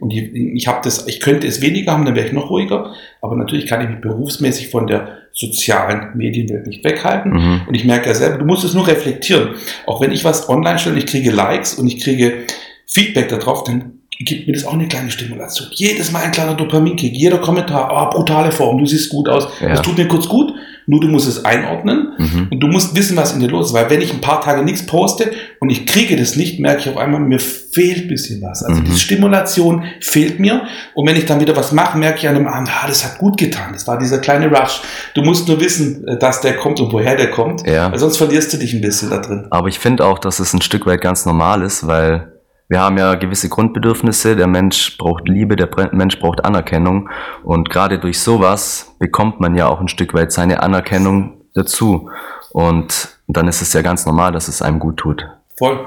Und 0.00 0.12
ich, 0.12 0.32
ich 0.32 0.66
habe 0.68 0.80
das, 0.82 1.06
ich 1.06 1.20
könnte 1.20 1.46
es 1.46 1.60
weniger 1.60 1.92
haben, 1.92 2.04
dann 2.04 2.14
wäre 2.14 2.26
ich 2.26 2.32
noch 2.32 2.50
ruhiger. 2.50 2.94
Aber 3.20 3.36
natürlich 3.36 3.66
kann 3.66 3.80
ich 3.82 3.88
mich 3.88 4.00
berufsmäßig 4.00 4.68
von 4.68 4.86
der 4.86 5.18
sozialen 5.32 6.16
Medienwelt 6.16 6.66
nicht 6.66 6.84
weghalten. 6.84 7.32
Mhm. 7.32 7.60
Und 7.66 7.74
ich 7.74 7.84
merke 7.84 8.08
ja 8.08 8.14
selber, 8.14 8.38
du 8.38 8.44
musst 8.44 8.64
es 8.64 8.74
nur 8.74 8.86
reflektieren. 8.86 9.50
Auch 9.86 10.00
wenn 10.00 10.12
ich 10.12 10.24
was 10.24 10.48
online 10.48 10.78
stelle, 10.78 10.98
ich 10.98 11.06
kriege 11.06 11.30
Likes 11.30 11.74
und 11.74 11.86
ich 11.86 12.00
kriege 12.02 12.44
Feedback 12.86 13.28
darauf, 13.28 13.64
dann 13.64 13.98
gibt 14.18 14.46
mir 14.46 14.52
das 14.52 14.64
auch 14.64 14.72
eine 14.72 14.88
kleine 14.88 15.10
Stimulation. 15.10 15.68
Jedes 15.72 16.10
Mal 16.10 16.24
ein 16.24 16.32
kleiner 16.32 16.54
Dopaminkick, 16.54 17.14
jeder 17.14 17.38
Kommentar, 17.38 17.90
oh, 17.92 18.16
brutale 18.16 18.50
Form, 18.50 18.78
du 18.78 18.86
siehst 18.86 19.10
gut 19.10 19.28
aus. 19.28 19.46
Ja. 19.60 19.68
Das 19.68 19.82
tut 19.82 19.96
mir 19.96 20.08
kurz 20.08 20.28
gut, 20.28 20.52
nur 20.88 21.02
du 21.02 21.08
musst 21.08 21.28
es 21.28 21.44
einordnen 21.44 22.14
mhm. 22.16 22.48
und 22.50 22.60
du 22.60 22.66
musst 22.66 22.96
wissen, 22.96 23.14
was 23.14 23.34
in 23.34 23.40
dir 23.40 23.48
los 23.48 23.66
ist. 23.66 23.72
Weil 23.74 23.90
wenn 23.90 24.00
ich 24.00 24.10
ein 24.10 24.22
paar 24.22 24.40
Tage 24.40 24.62
nichts 24.62 24.86
poste 24.86 25.30
und 25.60 25.68
ich 25.68 25.86
kriege 25.86 26.16
das 26.16 26.34
nicht, 26.34 26.60
merke 26.60 26.80
ich 26.80 26.88
auf 26.88 26.96
einmal, 26.96 27.20
mir 27.20 27.38
fehlt 27.38 28.04
ein 28.04 28.08
bisschen 28.08 28.40
was. 28.40 28.62
Also 28.62 28.80
mhm. 28.80 28.86
die 28.86 28.98
Stimulation 28.98 29.84
fehlt 30.00 30.40
mir 30.40 30.62
und 30.94 31.06
wenn 31.06 31.14
ich 31.16 31.26
dann 31.26 31.40
wieder 31.40 31.54
was 31.54 31.72
mache, 31.72 31.98
merke 31.98 32.20
ich 32.20 32.28
an 32.28 32.36
einem 32.36 32.46
Abend, 32.46 32.70
ah, 32.70 32.86
das 32.88 33.04
hat 33.04 33.18
gut 33.18 33.36
getan. 33.36 33.74
Das 33.74 33.86
war 33.86 33.98
dieser 33.98 34.18
kleine 34.18 34.48
Rush. 34.48 34.80
Du 35.14 35.20
musst 35.20 35.46
nur 35.46 35.60
wissen, 35.60 36.08
äh, 36.08 36.18
dass 36.18 36.40
der 36.40 36.56
kommt 36.56 36.80
und 36.80 36.90
woher 36.90 37.16
der 37.16 37.30
kommt, 37.30 37.66
ja. 37.66 37.92
weil 37.92 37.98
sonst 37.98 38.16
verlierst 38.16 38.50
du 38.54 38.56
dich 38.56 38.72
ein 38.72 38.80
bisschen 38.80 39.10
da 39.10 39.18
drin. 39.18 39.46
Aber 39.50 39.68
ich 39.68 39.78
finde 39.78 40.06
auch, 40.06 40.18
dass 40.18 40.40
es 40.40 40.54
ein 40.54 40.62
Stück 40.62 40.86
weit 40.86 41.02
ganz 41.02 41.26
normal 41.26 41.60
ist, 41.60 41.86
weil 41.86 42.37
wir 42.68 42.80
haben 42.80 42.98
ja 42.98 43.14
gewisse 43.14 43.48
Grundbedürfnisse. 43.48 44.36
Der 44.36 44.46
Mensch 44.46 44.98
braucht 44.98 45.26
Liebe, 45.26 45.56
der 45.56 45.68
Mensch 45.92 46.18
braucht 46.18 46.44
Anerkennung. 46.44 47.08
Und 47.42 47.70
gerade 47.70 47.98
durch 47.98 48.20
sowas 48.20 48.94
bekommt 48.98 49.40
man 49.40 49.56
ja 49.56 49.68
auch 49.68 49.80
ein 49.80 49.88
Stück 49.88 50.12
weit 50.14 50.32
seine 50.32 50.62
Anerkennung 50.62 51.40
dazu. 51.54 52.10
Und 52.52 53.18
dann 53.26 53.48
ist 53.48 53.62
es 53.62 53.72
ja 53.72 53.82
ganz 53.82 54.04
normal, 54.04 54.32
dass 54.32 54.48
es 54.48 54.60
einem 54.62 54.78
gut 54.78 54.98
tut. 54.98 55.26
Voll. 55.56 55.78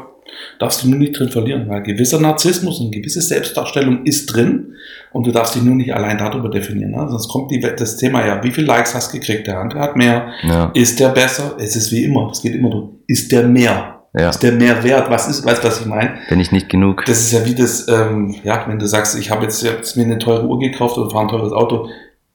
Darfst 0.59 0.83
du 0.83 0.89
nur 0.89 0.97
nicht 0.97 1.19
drin 1.19 1.29
verlieren, 1.29 1.67
weil 1.67 1.83
gewisser 1.83 2.19
Narzissmus 2.19 2.79
und 2.79 2.91
gewisse 2.91 3.21
Selbstdarstellung 3.21 4.05
ist 4.05 4.27
drin 4.27 4.75
und 5.11 5.27
du 5.27 5.31
darfst 5.31 5.55
dich 5.55 5.63
nur 5.63 5.75
nicht 5.75 5.93
allein 5.93 6.17
darüber 6.17 6.49
definieren. 6.49 6.91
Ne? 6.91 7.05
Sonst 7.09 7.27
kommt 7.27 7.51
die, 7.51 7.59
das 7.59 7.97
Thema 7.97 8.25
ja, 8.25 8.41
wie 8.43 8.51
viele 8.51 8.67
Likes 8.67 8.95
hast 8.95 9.13
du 9.13 9.19
gekriegt? 9.19 9.47
Der 9.47 9.59
andere 9.59 9.81
hat 9.81 9.97
mehr. 9.97 10.31
Ja. 10.43 10.71
Ist 10.73 10.99
der 10.99 11.09
besser? 11.09 11.57
Es 11.59 11.75
ist 11.75 11.91
wie 11.91 12.05
immer, 12.05 12.29
es 12.31 12.41
geht 12.41 12.55
immer 12.55 12.69
darum, 12.69 12.99
ist 13.07 13.31
der 13.31 13.47
mehr? 13.47 14.00
Ja. 14.13 14.29
Ist 14.29 14.43
der 14.43 14.51
Mehrwert? 14.51 15.09
Was 15.09 15.29
ist, 15.29 15.45
weißt 15.45 15.63
du, 15.63 15.67
was 15.67 15.79
ich 15.81 15.85
meine? 15.85 16.17
Bin 16.27 16.39
ich 16.39 16.51
nicht 16.51 16.67
genug. 16.67 17.05
Das 17.05 17.19
ist 17.19 17.31
ja 17.31 17.45
wie 17.45 17.55
das, 17.55 17.87
ähm, 17.87 18.35
ja, 18.43 18.65
wenn 18.67 18.77
du 18.77 18.87
sagst, 18.87 19.17
ich 19.17 19.31
habe 19.31 19.43
jetzt, 19.43 19.63
jetzt 19.63 19.95
mir 19.95 20.03
eine 20.03 20.19
teure 20.19 20.45
Uhr 20.45 20.59
gekauft 20.59 20.97
oder 20.97 21.09
fahre 21.09 21.25
ein 21.25 21.29
teures 21.29 21.53
Auto, 21.53 21.87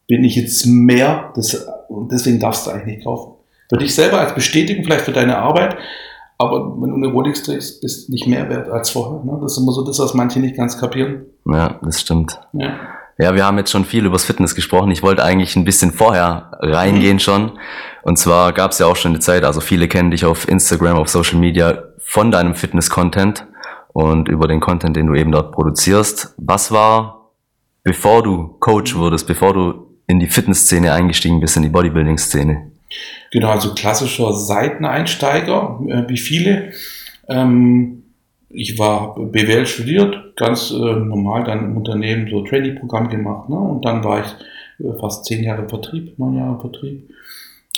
bin 0.07 0.25
ich 0.25 0.37
jetzt 0.37 0.65
mehr, 0.67 1.33
das, 1.35 1.67
und 1.89 2.13
deswegen 2.13 2.41
darfst 2.41 2.67
du 2.67 2.71
eigentlich 2.71 2.97
nicht 2.97 3.05
kaufen. 3.05 3.35
Für 3.69 3.77
dich 3.77 3.95
selber 3.95 4.21
als 4.21 4.35
Bestätigung, 4.35 4.85
vielleicht 4.85 5.05
für 5.05 5.13
deine 5.13 5.39
Arbeit, 5.39 5.77
aber 6.39 6.81
wenn 6.81 6.91
du 6.91 6.97
eine 6.97 7.09
Rolex 7.09 7.43
trägst, 7.43 7.81
bist 7.81 8.09
du 8.09 8.13
nicht 8.13 8.27
mehr 8.27 8.49
wert 8.49 8.69
als 8.69 8.91
vorher. 8.91 9.25
Ne? 9.25 9.39
Das 9.43 9.53
ist 9.53 9.59
immer 9.59 9.73
so 9.73 9.85
das, 9.85 9.99
was 9.99 10.15
manche 10.15 10.39
nicht 10.39 10.57
ganz 10.57 10.79
kapieren. 10.79 11.27
Ja, 11.47 11.79
das 11.83 12.01
stimmt. 12.01 12.41
Ja. 12.53 12.79
Ja, 13.19 13.35
wir 13.35 13.47
haben 13.47 13.57
jetzt 13.57 13.71
schon 13.71 13.87
viel 13.87 14.05
übers 14.05 14.25
Fitness 14.25 14.55
gesprochen. 14.55 14.91
Ich 14.91 15.03
wollte 15.03 15.25
eigentlich 15.25 15.57
ein 15.57 15.65
bisschen 15.65 15.91
vorher 15.91 16.51
reingehen 16.61 17.19
schon. 17.19 17.59
Und 18.03 18.19
zwar 18.19 18.53
gab 18.53 18.73
es 18.73 18.79
ja 18.79 18.87
auch 18.87 18.97
schon 18.97 19.13
eine 19.13 19.21
Zeit, 19.21 19.45
also 19.45 19.61
viele 19.61 19.89
kennen 19.89 20.11
dich 20.11 20.27
auf 20.27 20.47
Instagram, 20.47 20.99
auf 20.99 21.09
Social 21.09 21.39
Media 21.39 21.83
von 21.99 22.31
deinem 22.31 22.55
Fitness-Content 22.55 23.47
und 23.89 24.29
über 24.29 24.47
den 24.49 24.61
Content, 24.61 24.97
den 24.97 25.07
du 25.07 25.15
eben 25.15 25.33
dort 25.33 25.53
produzierst. 25.53 26.35
Was 26.37 26.71
war, 26.71 27.33
bevor 27.83 28.23
du 28.23 28.57
Coach 28.61 28.95
wurdest, 28.95 29.27
bevor 29.27 29.55
du 29.55 29.99
in 30.07 30.21
die 30.21 30.29
Fitnessszene 30.29 30.93
eingestiegen 30.93 31.41
bist, 31.41 31.57
in 31.57 31.63
die 31.63 31.71
Bodybuilding-Szene? 31.71 32.71
Genau, 33.33 33.49
also 33.49 33.75
klassischer 33.75 34.35
Seiteneinsteiger, 34.35 35.81
äh, 35.89 36.09
wie 36.09 36.19
viele. 36.19 36.73
Ähm 37.29 38.03
ich 38.49 38.79
war 38.79 39.15
BWL 39.17 39.67
studiert, 39.67 40.37
ganz 40.37 40.71
äh, 40.71 40.75
normal 40.77 41.45
dann 41.45 41.65
im 41.65 41.77
Unternehmen 41.77 42.29
so 42.31 42.43
Trainee-Programm 42.43 43.09
gemacht. 43.09 43.49
Ne? 43.49 43.57
Und 43.57 43.85
dann 43.85 44.05
war 44.05 44.21
ich 44.21 44.85
äh, 44.85 44.99
fast 44.99 45.25
zehn 45.25 45.43
Jahre 45.43 45.63
im 45.63 45.69
Vertrieb, 45.69 46.19
neun 46.19 46.37
Jahre 46.37 46.55
im 46.55 46.61
Vertrieb. 46.61 47.11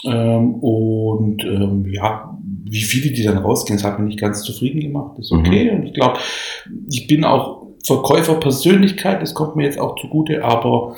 Ähm, 0.05 0.55
und 0.57 1.43
ähm, 1.45 1.87
ja, 1.91 2.39
wie 2.65 2.83
viele, 2.83 3.13
die 3.13 3.25
dann 3.25 3.39
rausgehen, 3.39 3.79
das 3.79 3.85
hat 3.85 3.99
mich 3.99 4.09
nicht 4.09 4.21
ganz 4.21 4.43
zufrieden 4.43 4.81
gemacht. 4.81 5.13
Das 5.17 5.27
ist 5.27 5.33
okay. 5.33 5.71
Mhm. 5.71 5.79
Und 5.79 5.87
ich 5.87 5.95
glaube, 5.95 6.19
ich 6.91 7.07
bin 7.07 7.25
auch 7.25 7.67
Verkäuferpersönlichkeit, 7.85 9.23
das 9.23 9.35
kommt 9.35 9.57
mir 9.57 9.65
jetzt 9.65 9.81
auch 9.81 9.97
zugute, 9.97 10.45
aber 10.45 10.97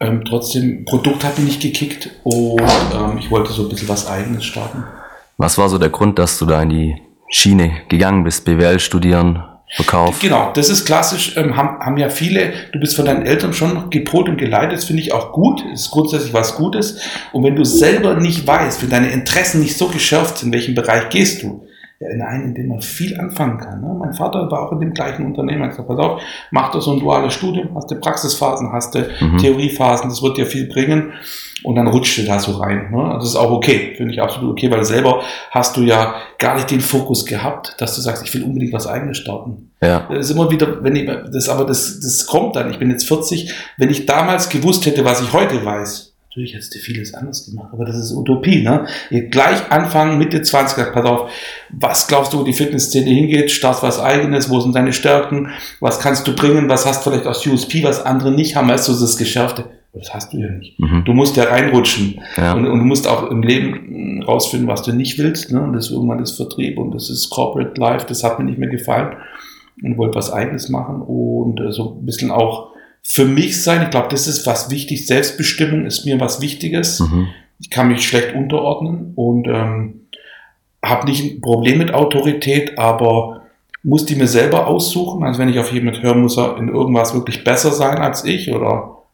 ähm, 0.00 0.24
trotzdem, 0.24 0.84
Produkt 0.84 1.24
hat 1.24 1.38
mich 1.38 1.46
nicht 1.46 1.62
gekickt 1.62 2.10
und 2.24 2.60
ähm, 2.60 3.18
ich 3.18 3.30
wollte 3.30 3.52
so 3.52 3.62
ein 3.62 3.68
bisschen 3.68 3.88
was 3.88 4.06
Eigenes 4.08 4.44
starten. 4.44 4.84
Was 5.38 5.56
war 5.56 5.68
so 5.68 5.78
der 5.78 5.90
Grund, 5.90 6.18
dass 6.18 6.38
du 6.38 6.46
da 6.46 6.62
in 6.62 6.70
die 6.70 6.96
Schiene 7.28 7.72
gegangen 7.88 8.24
bist, 8.24 8.44
BWL 8.44 8.78
studieren, 8.78 9.42
Verkauf. 9.68 10.20
Genau, 10.20 10.52
das 10.54 10.68
ist 10.68 10.84
klassisch, 10.84 11.36
ähm, 11.36 11.56
haben, 11.56 11.80
haben 11.80 11.96
ja 11.96 12.08
viele, 12.08 12.52
du 12.72 12.78
bist 12.78 12.94
von 12.94 13.04
deinen 13.04 13.26
Eltern 13.26 13.52
schon 13.52 13.90
gepolt 13.90 14.28
und 14.28 14.36
geleitet, 14.36 14.78
das 14.78 14.84
finde 14.84 15.02
ich 15.02 15.12
auch 15.12 15.32
gut, 15.32 15.60
ist 15.72 15.90
grundsätzlich 15.90 16.32
was 16.32 16.54
Gutes. 16.54 17.00
Und 17.32 17.42
wenn 17.42 17.56
du 17.56 17.64
selber 17.64 18.14
nicht 18.14 18.46
weißt, 18.46 18.82
wenn 18.82 18.90
deine 18.90 19.10
Interessen 19.10 19.60
nicht 19.60 19.76
so 19.76 19.88
geschärft 19.88 20.38
sind, 20.38 20.48
in 20.48 20.52
welchem 20.54 20.76
Bereich 20.76 21.08
gehst 21.08 21.42
du, 21.42 21.66
in 21.98 22.20
einen, 22.20 22.44
in 22.44 22.54
dem 22.54 22.68
man 22.68 22.82
viel 22.82 23.18
anfangen 23.18 23.58
kann. 23.58 23.80
Ne? 23.80 23.96
Mein 23.98 24.12
Vater 24.12 24.50
war 24.50 24.66
auch 24.66 24.72
in 24.72 24.80
dem 24.80 24.92
gleichen 24.92 25.24
Unternehmen. 25.24 25.62
Er 25.62 25.68
hat 25.68 25.70
gesagt, 25.70 25.88
pass 25.88 25.98
auf, 25.98 26.22
mach 26.50 26.70
doch 26.70 26.82
so 26.82 26.92
ein 26.92 27.00
duales 27.00 27.32
Studium, 27.32 27.74
hast 27.74 27.90
du 27.90 27.94
Praxisphasen, 27.94 28.70
hast 28.70 28.94
du 28.94 29.08
mhm. 29.20 29.38
Theoriephasen, 29.38 30.10
das 30.10 30.22
wird 30.22 30.36
dir 30.36 30.46
viel 30.46 30.68
bringen. 30.68 31.12
Und 31.64 31.74
dann 31.76 31.86
rutscht 31.86 32.18
du 32.18 32.24
da 32.24 32.38
so 32.38 32.52
rein. 32.52 32.90
Ne? 32.92 33.14
Das 33.14 33.24
ist 33.24 33.36
auch 33.36 33.50
okay, 33.50 33.94
finde 33.96 34.12
ich 34.12 34.20
absolut 34.20 34.52
okay, 34.52 34.70
weil 34.70 34.84
selber 34.84 35.22
hast 35.50 35.76
du 35.76 35.80
ja 35.80 36.16
gar 36.38 36.54
nicht 36.54 36.70
den 36.70 36.82
Fokus 36.82 37.24
gehabt, 37.24 37.74
dass 37.78 37.96
du 37.96 38.02
sagst, 38.02 38.22
ich 38.24 38.34
will 38.34 38.44
unbedingt 38.44 38.74
was 38.74 38.86
eigenes 38.86 39.16
starten. 39.16 39.70
Ja. 39.82 40.06
Das 40.10 40.26
ist 40.26 40.30
immer 40.30 40.50
wieder, 40.50 40.84
wenn 40.84 40.94
ich, 40.96 41.06
das, 41.06 41.48
aber 41.48 41.64
das, 41.64 41.98
das 42.00 42.26
kommt 42.26 42.56
dann. 42.56 42.70
Ich 42.70 42.78
bin 42.78 42.90
jetzt 42.90 43.08
40. 43.08 43.52
Wenn 43.78 43.90
ich 43.90 44.04
damals 44.04 44.50
gewusst 44.50 44.84
hätte, 44.84 45.04
was 45.04 45.22
ich 45.22 45.32
heute 45.32 45.64
weiß, 45.64 46.05
Natürlich 46.36 46.54
hättest 46.54 46.74
du 46.74 46.78
vieles 46.80 47.14
anders 47.14 47.46
gemacht, 47.46 47.70
aber 47.72 47.86
das 47.86 47.96
ist 47.96 48.12
Utopie, 48.12 48.62
ne? 48.62 48.84
Ihr 49.08 49.28
gleich 49.28 49.72
anfangen, 49.72 50.18
Mitte 50.18 50.42
20, 50.42 50.92
pass 50.92 51.06
auf, 51.06 51.30
was 51.70 52.08
glaubst 52.08 52.34
du, 52.34 52.40
wo 52.40 52.42
die 52.44 52.52
Fitnessszene 52.52 53.08
hingeht? 53.08 53.50
Start 53.50 53.82
was 53.82 53.98
eigenes, 53.98 54.50
wo 54.50 54.60
sind 54.60 54.76
deine 54.76 54.92
Stärken? 54.92 55.48
Was 55.80 55.98
kannst 55.98 56.28
du 56.28 56.36
bringen? 56.36 56.68
Was 56.68 56.84
hast 56.84 57.06
du 57.06 57.10
vielleicht 57.10 57.26
aus 57.26 57.46
USP, 57.46 57.84
was 57.84 58.04
andere 58.04 58.32
nicht 58.32 58.54
haben? 58.54 58.68
Weißt 58.68 58.86
du, 58.86 58.92
das 58.92 59.16
Geschärfte. 59.16 59.64
Das 59.94 60.12
hast 60.12 60.34
du 60.34 60.36
ja 60.36 60.50
nicht. 60.50 60.78
Mhm. 60.78 61.04
Du 61.06 61.14
musst 61.14 61.38
ja 61.38 61.44
reinrutschen. 61.44 62.20
Ja. 62.36 62.52
Und, 62.52 62.66
und, 62.66 62.80
du 62.80 62.84
musst 62.84 63.08
auch 63.08 63.30
im 63.30 63.42
Leben 63.42 64.22
rausfinden, 64.22 64.68
was 64.68 64.82
du 64.82 64.92
nicht 64.92 65.18
willst. 65.18 65.50
Ne? 65.52 65.62
Und 65.62 65.72
das 65.72 65.86
ist 65.86 65.92
irgendwann 65.92 66.18
das 66.18 66.32
Vertrieb 66.32 66.76
und 66.76 66.94
das 66.94 67.08
ist 67.08 67.30
Corporate 67.30 67.80
Life, 67.80 68.04
das 68.06 68.22
hat 68.22 68.38
mir 68.38 68.44
nicht 68.44 68.58
mehr 68.58 68.68
gefallen. 68.68 69.16
Und 69.82 69.96
wollte 69.96 70.16
was 70.16 70.30
eigenes 70.30 70.68
machen 70.68 71.00
und 71.00 71.60
äh, 71.60 71.72
so 71.72 71.96
ein 71.98 72.04
bisschen 72.04 72.30
auch 72.30 72.75
für 73.08 73.24
mich 73.24 73.62
sein. 73.62 73.82
Ich 73.82 73.90
glaube, 73.90 74.08
das 74.10 74.26
ist 74.26 74.46
was 74.46 74.68
wichtig. 74.68 75.06
Selbstbestimmung 75.06 75.86
ist 75.86 76.04
mir 76.04 76.18
was 76.18 76.40
Wichtiges. 76.40 77.00
Mhm. 77.00 77.28
Ich 77.60 77.70
kann 77.70 77.88
mich 77.88 78.06
schlecht 78.06 78.34
unterordnen 78.34 79.12
und 79.14 79.46
ähm, 79.46 80.08
habe 80.84 81.06
nicht 81.06 81.24
ein 81.24 81.40
Problem 81.40 81.78
mit 81.78 81.94
Autorität, 81.94 82.78
aber 82.78 83.42
muss 83.84 84.04
die 84.06 84.16
mir 84.16 84.26
selber 84.26 84.66
aussuchen. 84.66 85.22
Also 85.22 85.38
wenn 85.38 85.48
ich 85.48 85.58
auf 85.60 85.72
jemand 85.72 86.02
höre, 86.02 86.16
muss 86.16 86.36
er 86.36 86.58
in 86.58 86.68
irgendwas 86.68 87.14
wirklich 87.14 87.44
besser 87.44 87.70
sein 87.70 87.98
als 87.98 88.24
ich 88.24 88.52
oder 88.52 89.04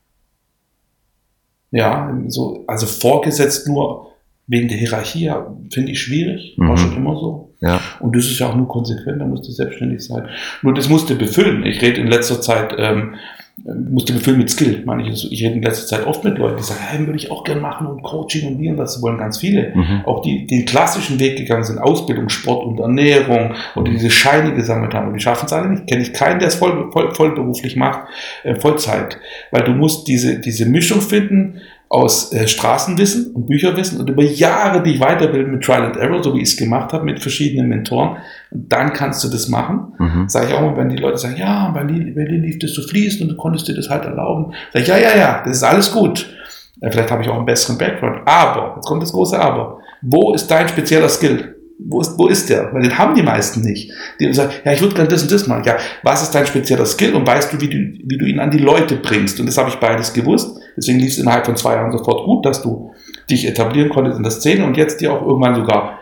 ja, 1.70 2.14
so, 2.28 2.64
also 2.66 2.86
vorgesetzt 2.86 3.68
nur 3.68 4.11
wegen 4.46 4.68
der 4.68 4.76
Hierarchie 4.76 5.30
finde 5.70 5.92
ich 5.92 6.00
schwierig, 6.00 6.54
war 6.56 6.72
mhm. 6.72 6.76
schon 6.76 6.96
immer 6.96 7.14
so. 7.16 7.54
Ja. 7.60 7.80
Und 8.00 8.16
das 8.16 8.26
ist 8.26 8.38
ja 8.40 8.48
auch 8.48 8.56
nur 8.56 8.68
konsequent, 8.68 9.20
da 9.20 9.24
musst 9.24 9.46
du 9.46 9.52
selbstständig 9.52 10.00
sein. 10.04 10.26
Nur 10.62 10.74
das 10.74 10.88
musst 10.88 11.08
du 11.08 11.16
befüllen. 11.16 11.64
Ich 11.64 11.80
rede 11.80 12.00
in 12.00 12.08
letzter 12.08 12.40
Zeit 12.40 12.74
ähm, 12.76 13.14
musste 13.64 14.12
befüllen 14.14 14.38
mit 14.38 14.50
Skill. 14.50 14.82
Meine 14.86 15.08
ich, 15.08 15.30
ich 15.30 15.44
rede 15.44 15.54
in 15.54 15.62
letzter 15.62 15.86
Zeit 15.86 16.06
oft 16.06 16.24
mit 16.24 16.38
Leuten, 16.38 16.56
die 16.56 16.62
sagen, 16.62 16.80
hey, 16.80 17.06
würde 17.06 17.16
ich 17.16 17.30
auch 17.30 17.44
gerne 17.44 17.60
machen 17.60 17.86
und 17.86 18.02
Coaching 18.02 18.48
und 18.48 18.58
wie 18.58 18.74
das 18.74 19.00
wollen 19.02 19.18
ganz 19.18 19.38
viele. 19.38 19.72
Mhm. 19.74 20.02
Auch 20.04 20.22
die, 20.22 20.46
die 20.46 20.56
den 20.56 20.64
klassischen 20.64 21.20
Weg 21.20 21.36
gegangen 21.36 21.62
sind, 21.62 21.78
Ausbildung, 21.78 22.28
Sport 22.28 22.64
und 22.64 22.80
Ernährung 22.80 23.54
oder 23.76 23.92
diese 23.92 24.10
Scheine 24.10 24.54
gesammelt 24.54 24.94
haben 24.94 25.08
und 25.08 25.14
die 25.14 25.20
schaffen 25.20 25.46
es 25.46 25.52
alle 25.52 25.68
nicht. 25.68 25.86
Kenne 25.86 26.02
ich 26.02 26.12
keinen, 26.12 26.38
der 26.38 26.48
es 26.48 26.54
voll, 26.54 26.90
voll, 26.92 27.14
vollberuflich 27.14 27.76
macht, 27.76 28.08
äh, 28.42 28.56
Vollzeit. 28.56 29.18
Weil 29.50 29.64
du 29.64 29.72
musst 29.72 30.08
diese, 30.08 30.40
diese 30.40 30.66
Mischung 30.66 31.00
finden, 31.00 31.60
aus 31.92 32.32
äh, 32.32 32.48
Straßenwissen 32.48 33.34
und 33.34 33.46
Bücherwissen 33.46 34.00
und 34.00 34.08
über 34.08 34.22
Jahre 34.22 34.82
dich 34.82 34.98
weiterbilden 34.98 35.52
mit 35.52 35.62
Trial 35.62 35.84
and 35.84 35.96
Error, 35.98 36.22
so 36.22 36.34
wie 36.34 36.38
ich 36.38 36.48
es 36.48 36.56
gemacht 36.56 36.90
habe 36.94 37.04
mit 37.04 37.20
verschiedenen 37.20 37.68
Mentoren. 37.68 38.16
Und 38.50 38.72
dann 38.72 38.94
kannst 38.94 39.22
du 39.22 39.28
das 39.28 39.48
machen. 39.48 39.92
Mhm. 39.98 40.26
Sage 40.26 40.46
ich 40.48 40.54
auch 40.54 40.62
mal, 40.62 40.74
wenn 40.78 40.88
die 40.88 40.96
Leute 40.96 41.18
sagen, 41.18 41.36
ja, 41.36 41.68
bei 41.68 41.84
Berlin, 41.84 42.14
Berlin 42.14 42.44
lief 42.44 42.58
das 42.60 42.72
so 42.72 42.80
fließend 42.80 43.24
und 43.24 43.28
du 43.28 43.36
konntest 43.36 43.68
dir 43.68 43.74
das 43.74 43.90
halt 43.90 44.06
erlauben. 44.06 44.54
Sage 44.72 44.84
ich, 44.84 44.88
ja, 44.88 44.96
ja, 44.96 45.16
ja, 45.18 45.42
das 45.44 45.58
ist 45.58 45.62
alles 45.64 45.92
gut. 45.92 46.34
Äh, 46.80 46.90
vielleicht 46.90 47.10
habe 47.10 47.22
ich 47.22 47.28
auch 47.28 47.36
einen 47.36 47.44
besseren 47.44 47.76
Background. 47.76 48.20
Aber, 48.24 48.72
jetzt 48.76 48.86
kommt 48.86 49.02
das 49.02 49.12
große 49.12 49.38
Aber. 49.38 49.80
Wo 50.00 50.32
ist 50.32 50.50
dein 50.50 50.68
spezieller 50.68 51.10
Skill? 51.10 51.56
Wo 51.78 52.00
ist, 52.00 52.18
wo 52.18 52.26
ist 52.26 52.48
der? 52.48 52.72
Weil 52.72 52.84
den 52.84 52.96
haben 52.96 53.14
die 53.14 53.22
meisten 53.22 53.60
nicht. 53.60 53.92
Die 54.18 54.32
sagen, 54.32 54.52
ja, 54.64 54.72
ich 54.72 54.80
würde 54.80 54.94
gerne 54.94 55.10
das 55.10 55.20
und 55.20 55.30
das 55.30 55.46
machen. 55.46 55.64
Ja, 55.66 55.76
was 56.02 56.22
ist 56.22 56.30
dein 56.30 56.46
spezieller 56.46 56.86
Skill 56.86 57.14
und 57.14 57.26
weißt 57.26 57.52
du, 57.52 57.60
wie 57.60 57.68
du, 57.68 57.76
wie 58.08 58.16
du 58.16 58.24
ihn 58.24 58.40
an 58.40 58.50
die 58.50 58.58
Leute 58.58 58.96
bringst? 58.96 59.38
Und 59.40 59.46
das 59.46 59.58
habe 59.58 59.68
ich 59.68 59.74
beides 59.74 60.14
gewusst. 60.14 60.56
Deswegen 60.76 60.98
lief 60.98 61.12
es 61.12 61.18
innerhalb 61.18 61.46
von 61.46 61.56
zwei 61.56 61.74
Jahren 61.74 61.92
sofort 61.92 62.24
gut, 62.24 62.46
dass 62.46 62.62
du 62.62 62.92
dich 63.30 63.46
etablieren 63.46 63.90
konntest 63.90 64.16
in 64.16 64.22
der 64.22 64.32
Szene 64.32 64.66
und 64.66 64.76
jetzt 64.76 65.00
dir 65.00 65.12
auch 65.12 65.22
irgendwann 65.22 65.54
sogar 65.54 65.98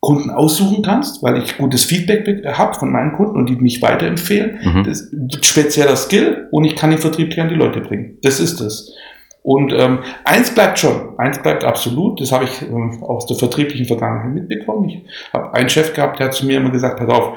Kunden 0.00 0.28
aussuchen 0.28 0.82
kannst, 0.82 1.22
weil 1.22 1.38
ich 1.42 1.56
gutes 1.56 1.84
Feedback 1.84 2.44
habe 2.46 2.74
von 2.74 2.92
meinen 2.92 3.14
Kunden 3.14 3.36
und 3.36 3.48
die 3.48 3.56
mich 3.56 3.80
weiterempfehlen. 3.80 4.58
Mhm. 4.62 4.84
Das 4.84 5.00
ist 5.00 5.46
spezieller 5.46 5.96
Skill 5.96 6.48
und 6.50 6.64
ich 6.64 6.76
kann 6.76 6.90
den 6.90 6.98
Vertrieb 6.98 7.36
an 7.38 7.48
die 7.48 7.54
Leute 7.54 7.80
bringen. 7.80 8.18
Das 8.22 8.38
ist 8.38 8.60
es. 8.60 8.94
Und 9.42 9.72
ähm, 9.72 10.00
eins 10.24 10.54
bleibt 10.54 10.78
schon, 10.78 11.18
eins 11.18 11.40
bleibt 11.42 11.64
absolut, 11.64 12.20
das 12.20 12.32
habe 12.32 12.44
ich 12.44 12.62
ähm, 12.62 13.02
aus 13.02 13.26
der 13.26 13.36
vertrieblichen 13.36 13.86
Vergangenheit 13.86 14.32
mitbekommen. 14.32 14.88
Ich 14.88 15.04
habe 15.32 15.52
einen 15.54 15.68
Chef 15.68 15.94
gehabt, 15.94 16.18
der 16.18 16.26
hat 16.26 16.34
zu 16.34 16.46
mir 16.46 16.58
immer 16.58 16.70
gesagt, 16.70 16.98
pass 16.98 17.08
auf, 17.08 17.34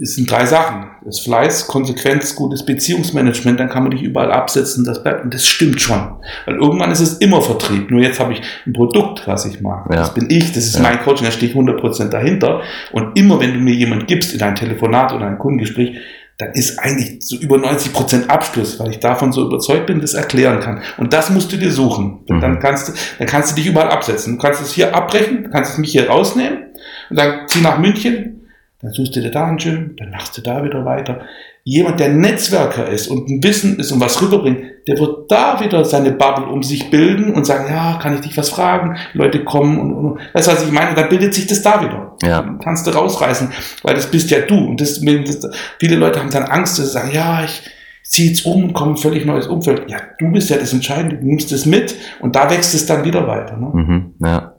es 0.00 0.14
sind 0.14 0.30
drei 0.30 0.46
Sachen. 0.46 0.86
Das 1.04 1.20
Fleiß, 1.20 1.66
Konsequenz, 1.66 2.36
gutes 2.36 2.64
Beziehungsmanagement, 2.64 3.58
dann 3.58 3.68
kann 3.68 3.82
man 3.82 3.90
dich 3.90 4.02
überall 4.02 4.30
absetzen, 4.30 4.84
das 4.84 5.02
bleibt. 5.02 5.24
Und 5.24 5.34
das 5.34 5.46
stimmt 5.46 5.80
schon. 5.80 6.00
Weil 6.46 6.56
irgendwann 6.56 6.90
ist 6.92 7.00
es 7.00 7.14
immer 7.18 7.42
Vertrieb. 7.42 7.90
Nur 7.90 8.00
jetzt 8.00 8.20
habe 8.20 8.32
ich 8.32 8.42
ein 8.66 8.72
Produkt, 8.72 9.26
was 9.26 9.44
ich 9.46 9.60
mag. 9.60 9.86
Ja. 9.90 9.96
Das 9.96 10.14
bin 10.14 10.30
ich, 10.30 10.52
das 10.52 10.66
ist 10.66 10.76
ja. 10.76 10.82
mein 10.82 11.00
Coaching, 11.00 11.24
da 11.24 11.32
stehe 11.32 11.50
ich 11.50 11.56
100% 11.56 12.10
dahinter. 12.10 12.62
Und 12.92 13.18
immer 13.18 13.40
wenn 13.40 13.54
du 13.54 13.60
mir 13.60 13.74
jemand 13.74 14.06
gibst 14.06 14.32
in 14.34 14.42
ein 14.42 14.54
Telefonat 14.54 15.12
oder 15.12 15.26
ein 15.26 15.38
Kundengespräch, 15.38 15.96
dann 16.36 16.52
ist 16.52 16.78
eigentlich 16.78 17.16
so 17.20 17.36
über 17.36 17.58
90 17.58 17.92
Prozent 17.92 18.30
Abschluss, 18.30 18.78
weil 18.78 18.90
ich 18.90 19.00
davon 19.00 19.32
so 19.32 19.44
überzeugt 19.44 19.88
bin, 19.88 20.00
das 20.00 20.14
erklären 20.14 20.60
kann. 20.60 20.82
Und 20.96 21.12
das 21.12 21.30
musst 21.30 21.52
du 21.52 21.56
dir 21.56 21.72
suchen. 21.72 22.20
Mhm. 22.28 22.40
Dann 22.40 22.60
kannst 22.60 22.88
du, 22.88 22.92
dann 23.18 23.26
kannst 23.26 23.50
du 23.50 23.56
dich 23.56 23.66
überall 23.66 23.90
absetzen. 23.90 24.36
Du 24.36 24.42
kannst 24.42 24.62
es 24.62 24.70
hier 24.70 24.94
abbrechen, 24.94 25.50
kannst 25.50 25.72
es 25.72 25.78
mich 25.78 25.90
hier 25.90 26.08
rausnehmen 26.08 26.66
und 27.10 27.16
sagen, 27.16 27.40
zieh 27.48 27.60
nach 27.60 27.80
München, 27.80 28.37
dann 28.80 28.92
suchst 28.92 29.16
du 29.16 29.20
dir 29.20 29.30
da 29.30 29.46
ein 29.46 29.56
Gym, 29.56 29.96
dann 29.96 30.10
machst 30.10 30.36
du 30.38 30.42
da 30.42 30.62
wieder 30.64 30.84
weiter 30.84 31.20
jemand, 31.68 32.00
der 32.00 32.08
Netzwerker 32.08 32.88
ist 32.88 33.08
und 33.08 33.28
ein 33.28 33.42
Wissen 33.42 33.78
ist 33.78 33.92
und 33.92 34.00
was 34.00 34.22
rüberbringt, 34.22 34.58
der 34.86 34.98
wird 34.98 35.30
da 35.30 35.60
wieder 35.60 35.84
seine 35.84 36.12
Bubble 36.12 36.46
um 36.46 36.62
sich 36.62 36.88
bilden 36.90 37.34
und 37.34 37.44
sagen, 37.44 37.70
ja, 37.70 37.98
kann 38.00 38.14
ich 38.14 38.22
dich 38.22 38.38
was 38.38 38.48
fragen? 38.48 38.96
Leute 39.12 39.44
kommen 39.44 39.78
und, 39.78 39.92
und 39.92 40.18
weißt 40.32 40.48
du, 40.48 40.52
was 40.52 40.64
ich 40.64 40.72
meine? 40.72 40.94
Dann 40.94 41.10
bildet 41.10 41.34
sich 41.34 41.46
das 41.46 41.60
da 41.60 41.82
wieder. 41.82 42.16
Ja. 42.22 42.40
Dann 42.40 42.58
kannst 42.58 42.86
du 42.86 42.90
rausreißen, 42.90 43.52
weil 43.82 43.94
das 43.94 44.10
bist 44.10 44.30
ja 44.30 44.40
du. 44.40 44.56
Und 44.56 44.80
das, 44.80 45.02
das 45.02 45.50
viele 45.78 45.96
Leute 45.96 46.20
haben 46.20 46.30
dann 46.30 46.44
Angst, 46.44 46.78
dass 46.78 46.86
sie 46.86 46.92
sagen, 46.92 47.10
ja, 47.12 47.44
ich 47.44 47.60
ziehe 48.02 48.30
jetzt 48.30 48.46
um 48.46 48.64
und 48.64 48.72
komme 48.72 48.92
ein 48.92 48.96
völlig 48.96 49.26
neues 49.26 49.46
Umfeld. 49.46 49.90
Ja, 49.90 49.98
du 50.18 50.32
bist 50.32 50.48
ja 50.48 50.56
das 50.56 50.72
Entscheidende, 50.72 51.18
du 51.18 51.26
nimmst 51.26 51.52
es 51.52 51.66
mit 51.66 51.94
und 52.20 52.34
da 52.34 52.50
wächst 52.50 52.74
es 52.74 52.86
dann 52.86 53.04
wieder 53.04 53.26
weiter. 53.26 53.58
Ne? 53.58 53.70
Mhm, 53.74 54.14
ja. 54.20 54.54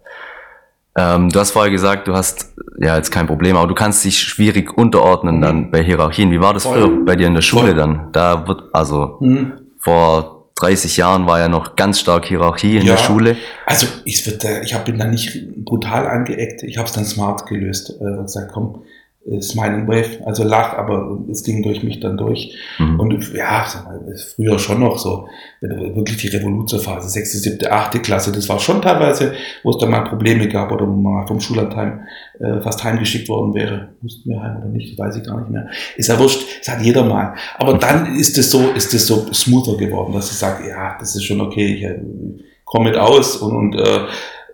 Ähm, 0.98 1.30
du 1.30 1.40
hast 1.40 1.52
vorher 1.52 1.72
gesagt, 1.72 2.08
du 2.08 2.16
hast 2.16 2.54
ja 2.80 2.96
jetzt 2.96 3.12
kein 3.12 3.28
Problem, 3.28 3.56
aber 3.56 3.68
du 3.68 3.76
kannst 3.76 4.04
dich 4.04 4.20
schwierig 4.20 4.76
unterordnen 4.78 5.38
mhm. 5.38 5.42
dann 5.42 5.72
bei 5.72 5.84
Hierarchien. 5.84 6.32
Wie 6.32 6.42
war 6.42 6.54
das 6.54 6.64
Voll. 6.64 6.82
früher 6.82 7.06
bei 7.06 7.16
dir 7.16 7.28
in 7.28 7.36
der 7.36 7.42
Schule 7.42 7.68
Voll. 7.68 7.76
dann? 7.76 8.10
Da 8.12 8.48
wird, 8.48 8.64
also 8.74 9.18
mhm. 9.20 9.54
vor 9.80 10.40
30 10.56 10.98
Jahren 10.98 11.26
war 11.26 11.40
ja 11.40 11.48
noch 11.48 11.76
ganz 11.76 12.00
stark 12.00 12.26
Hierarchie 12.26 12.78
in 12.78 12.86
ja, 12.86 12.96
der 12.96 13.04
Schule. 13.04 13.38
Also 13.66 13.88
ich, 14.04 14.26
wird, 14.26 14.44
ich 14.64 14.74
habe 14.74 14.92
ihn 14.92 14.98
dann 14.98 15.12
nicht 15.12 15.56
brutal 15.64 16.08
angeeckt, 16.08 16.64
ich 16.64 16.78
habe 16.78 16.88
es 16.88 16.94
dann 16.94 17.06
smart 17.06 17.46
gelöst 17.48 17.94
äh, 18.02 18.04
und 18.04 18.24
gesagt, 18.24 18.52
komm, 18.54 18.84
Smiling 19.42 19.88
Wave, 19.88 20.26
also 20.26 20.44
lach, 20.44 20.74
aber 20.74 21.20
es 21.30 21.44
ging 21.44 21.62
durch 21.62 21.84
mich 21.84 22.00
dann 22.00 22.18
durch. 22.18 22.56
Mhm. 22.80 23.00
Und 23.00 23.34
ja, 23.34 23.66
früher 24.36 24.58
schon 24.58 24.80
noch 24.80 24.98
so, 24.98 25.28
wirklich 25.62 26.18
die 26.18 26.30
Revoluzerphase, 26.30 27.10
sechste, 27.10 27.38
siebte, 27.38 27.72
achte 27.72 28.00
Klasse, 28.00 28.32
das 28.32 28.48
war 28.50 28.60
schon 28.60 28.82
teilweise, 28.82 29.34
wo 29.64 29.72
es 29.72 29.78
dann 29.78 29.92
mal 29.92 30.06
Probleme 30.06 30.48
gab 30.48 30.72
oder 30.72 30.88
wo 30.88 30.94
man 30.94 31.28
vom 31.28 31.40
Schullandheim 31.40 32.00
äh, 32.40 32.62
fast 32.62 32.84
heimgeschickt 32.84 33.30
worden 33.30 33.54
wäre. 33.54 33.90
Mussten 34.02 34.30
wir 34.30 34.42
heim 34.42 34.58
oder 34.58 34.70
nicht, 34.70 34.98
weiß 34.98 35.18
ich 35.18 35.24
gar 35.24 35.40
nicht 35.40 35.52
mehr. 35.52 35.68
Ist 35.98 36.08
ja 36.08 36.18
wurscht, 36.18 36.46
das 36.60 36.74
hat 36.74 36.82
jeder 36.82 37.04
mal. 37.04 37.36
Aber 37.58 37.78
dann 37.78 38.16
ist 38.16 38.38
es 38.38 38.50
so, 38.50 38.72
ist 38.72 38.94
es 38.94 39.06
so 39.06 39.32
smoother 39.34 39.78
geworden, 39.78 40.14
dass 40.14 40.32
ich 40.32 40.38
sage, 40.38 40.68
ja, 40.68 40.98
das 40.98 41.16
ist 41.16 41.26
schon 41.26 41.42
okay, 41.42 41.76
ich 41.76 41.84
äh, 41.84 42.00
komme 42.64 42.90
mit 42.90 42.98
aus 42.98 43.38
und, 43.38 43.56
und, 43.56 43.76
äh, 43.76 44.00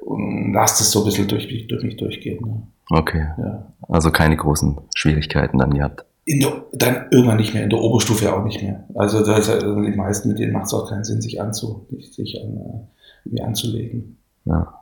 und 0.05 0.53
lass 0.53 0.77
das 0.77 0.91
so 0.91 0.99
ein 0.99 1.05
bisschen 1.05 1.27
durch, 1.27 1.47
durch 1.67 1.83
mich 1.83 1.97
durchgehen. 1.97 2.45
Ne? 2.45 2.61
Okay. 2.89 3.25
Ja. 3.37 3.73
Also 3.89 4.11
keine 4.11 4.37
großen 4.37 4.77
Schwierigkeiten 4.95 5.57
dann 5.57 5.73
gehabt. 5.73 6.05
In 6.25 6.39
der, 6.39 6.65
dann 6.73 7.07
irgendwann 7.11 7.37
nicht 7.37 7.53
mehr, 7.53 7.63
in 7.63 7.69
der 7.69 7.79
Oberstufe 7.79 8.33
auch 8.33 8.43
nicht 8.43 8.61
mehr. 8.61 8.87
Also, 8.95 9.23
das, 9.25 9.49
also 9.49 9.81
die 9.81 9.95
meisten, 9.95 10.29
mit 10.29 10.39
denen 10.39 10.53
macht 10.53 10.65
es 10.65 10.73
auch 10.73 10.89
keinen 10.89 11.03
Sinn, 11.03 11.21
sich, 11.21 11.41
anzu, 11.41 11.87
sich 12.11 12.41
an, 12.41 12.87
äh, 13.31 13.41
anzulegen. 13.41 14.17
Ja. 14.45 14.73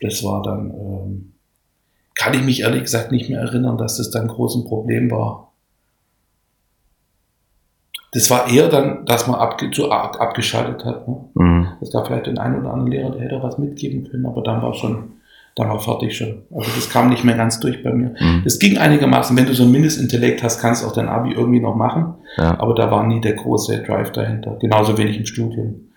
Das 0.00 0.22
war 0.22 0.42
dann, 0.42 0.70
ähm, 0.70 1.32
kann 2.14 2.34
ich 2.34 2.42
mich 2.42 2.60
ehrlich 2.60 2.82
gesagt 2.82 3.10
nicht 3.10 3.28
mehr 3.28 3.40
erinnern, 3.40 3.78
dass 3.78 3.96
das 3.96 4.10
dann 4.10 4.22
ein 4.22 4.28
großes 4.28 4.64
Problem 4.64 5.10
war. 5.10 5.47
Das 8.12 8.30
war 8.30 8.48
eher 8.48 8.68
dann, 8.68 9.04
dass 9.04 9.26
man 9.26 9.38
abge 9.38 9.70
zu, 9.70 9.90
abgeschaltet 9.90 10.84
hat. 10.84 11.06
Ne? 11.06 11.16
Mhm. 11.34 11.68
Es 11.80 11.92
gab 11.92 12.06
vielleicht 12.06 12.26
den 12.26 12.38
einen 12.38 12.60
oder 12.60 12.72
anderen 12.72 12.90
Lehrer, 12.90 13.10
der 13.10 13.22
hätte 13.22 13.42
was 13.42 13.58
mitgeben 13.58 14.08
können, 14.10 14.26
aber 14.26 14.42
dann 14.42 14.62
war 14.62 14.74
schon 14.74 15.18
dann 15.58 15.68
war 15.68 15.80
fertig 15.80 16.16
schon. 16.16 16.42
Also 16.54 16.70
das 16.76 16.88
kam 16.88 17.08
nicht 17.08 17.24
mehr 17.24 17.36
ganz 17.36 17.58
durch 17.58 17.82
bei 17.82 17.92
mir. 17.92 18.14
Mhm. 18.20 18.42
Das 18.44 18.60
ging 18.60 18.78
einigermaßen. 18.78 19.36
Wenn 19.36 19.46
du 19.46 19.54
so 19.54 19.64
ein 19.64 19.72
Mindestintellekt 19.72 20.42
hast, 20.42 20.60
kannst 20.60 20.82
du 20.82 20.86
auch 20.86 20.92
dein 20.92 21.08
Abi 21.08 21.32
irgendwie 21.32 21.58
noch 21.58 21.74
machen. 21.74 22.14
Ja. 22.36 22.58
Aber 22.60 22.74
da 22.74 22.90
war 22.92 23.04
nie 23.04 23.20
der 23.20 23.32
große 23.32 23.82
Drive 23.82 24.12
dahinter. 24.12 24.56
Genauso 24.60 24.96
wenig 24.96 25.18
im 25.18 25.26
Studium. 25.26 25.87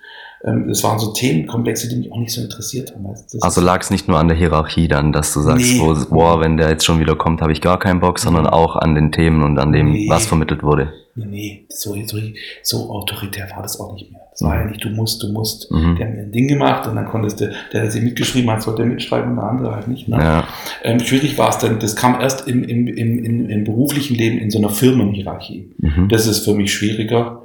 Ähm, 0.43 0.67
das 0.67 0.84
waren 0.84 0.99
so 0.99 1.13
Themenkomplexe, 1.13 1.88
die 1.89 1.97
mich 1.97 2.12
auch 2.12 2.17
nicht 2.17 2.32
so 2.32 2.41
interessiert 2.41 2.93
haben. 2.93 3.06
also 3.41 3.62
lag 3.62 3.82
es 3.82 3.91
nicht 3.91 4.08
nur 4.08 4.17
an 4.17 4.27
der 4.27 4.38
Hierarchie 4.38 4.88
dann, 4.88 5.12
dass 5.12 5.34
du 5.34 5.41
sagst, 5.41 5.73
nee. 5.73 5.80
wo, 5.80 5.93
boah, 6.10 6.39
wenn 6.39 6.58
der 6.58 6.69
jetzt 6.69 6.86
schon 6.86 6.99
wieder 6.99 7.15
kommt, 7.15 7.41
habe 7.41 7.51
ich 7.51 7.62
gar 7.62 7.80
keinen 7.80 7.99
Bock, 7.99 8.19
sondern 8.19 8.47
auch 8.47 8.75
an 8.75 8.95
den 8.95 9.12
Themen 9.12 9.43
und 9.43 9.60
an 9.60 9.71
dem, 9.71 9.91
nee. 9.91 10.10
was 10.10 10.25
vermittelt 10.25 10.63
wurde. 10.63 10.93
Nee, 11.13 11.25
nee, 11.25 11.65
so, 11.69 11.95
so, 12.06 12.17
so 12.63 12.89
autoritär 12.89 13.49
war 13.54 13.62
das 13.62 13.80
auch 13.80 13.93
nicht 13.93 14.12
mehr. 14.12 14.21
Das 14.32 14.41
war 14.43 14.56
ja 14.56 14.65
nicht, 14.65 14.84
du 14.84 14.89
musst, 14.89 15.21
du 15.21 15.27
musst. 15.27 15.69
Mhm. 15.69 15.97
Der 15.97 16.08
hat 16.08 16.15
mir 16.15 16.21
ein 16.21 16.32
Ding 16.32 16.47
gemacht 16.47 16.88
und 16.88 16.95
dann 16.95 17.06
konntest 17.06 17.41
du, 17.41 17.47
der, 17.47 17.56
der 17.73 17.91
sie 17.91 17.99
mitgeschrieben 17.99 18.49
hat, 18.49 18.62
sollte 18.62 18.86
mitschreiben 18.86 19.32
und 19.32 19.36
der 19.36 19.45
andere 19.45 19.75
halt 19.75 19.89
nicht. 19.89 20.08
Ne? 20.08 20.17
Ja. 20.17 20.47
Ähm, 20.84 21.01
schwierig 21.01 21.38
war 21.38 21.49
es 21.49 21.58
dann, 21.58 21.80
das 21.80 21.97
kam 21.97 22.19
erst 22.19 22.47
im, 22.47 22.63
im, 22.63 22.88
im, 22.88 23.23
im, 23.23 23.49
im 23.49 23.63
beruflichen 23.65 24.15
Leben 24.15 24.38
in 24.38 24.49
so 24.51 24.60
einer 24.60 24.69
Firmenhierarchie. 24.69 25.73
Mhm. 25.77 26.08
Das 26.08 26.27
ist 26.27 26.45
für 26.45 26.54
mich 26.54 26.73
schwieriger, 26.73 27.43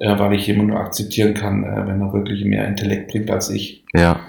äh, 0.00 0.18
weil 0.18 0.34
ich 0.34 0.46
jemanden 0.46 0.72
nur 0.72 0.80
akzeptieren 0.80 1.34
kann, 1.34 1.64
äh, 1.64 1.86
wenn 1.86 2.00
er 2.00 2.12
wirklich 2.12 2.44
mehr 2.44 2.66
Intellekt 2.66 3.10
bringt 3.10 3.30
als 3.30 3.50
ich. 3.50 3.84
Ja. 3.94 4.20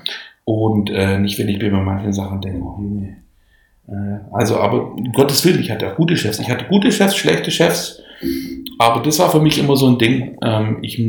Und 0.44 0.92
äh, 0.92 1.18
nicht, 1.18 1.40
wenn 1.40 1.50
ich 1.50 1.60
mir 1.60 1.72
bei 1.72 1.82
manchen 1.82 2.14
Sachen 2.14 2.42
denke, 2.42 2.64
oh, 2.64 2.80
nee. 2.80 3.16
Äh, 3.88 4.20
also, 4.32 4.60
aber 4.60 4.94
um 4.94 5.12
Gottes 5.12 5.44
Willen, 5.46 5.60
ich 5.60 5.72
hatte 5.72 5.92
auch 5.92 5.96
gute 5.96 6.16
Chefs. 6.16 6.40
Ich 6.40 6.50
hatte 6.50 6.66
gute 6.66 6.92
Chefs, 6.92 7.16
schlechte 7.16 7.52
Chefs. 7.52 8.02
Aber 8.78 9.02
das 9.02 9.20
war 9.20 9.32
für 9.32 9.40
mich 9.40 9.58
immer 9.58 9.76
so 9.76 9.88
ein 9.88 9.98
Ding. 9.98 10.38
Ähm, 10.44 10.80
ich, 10.82 11.02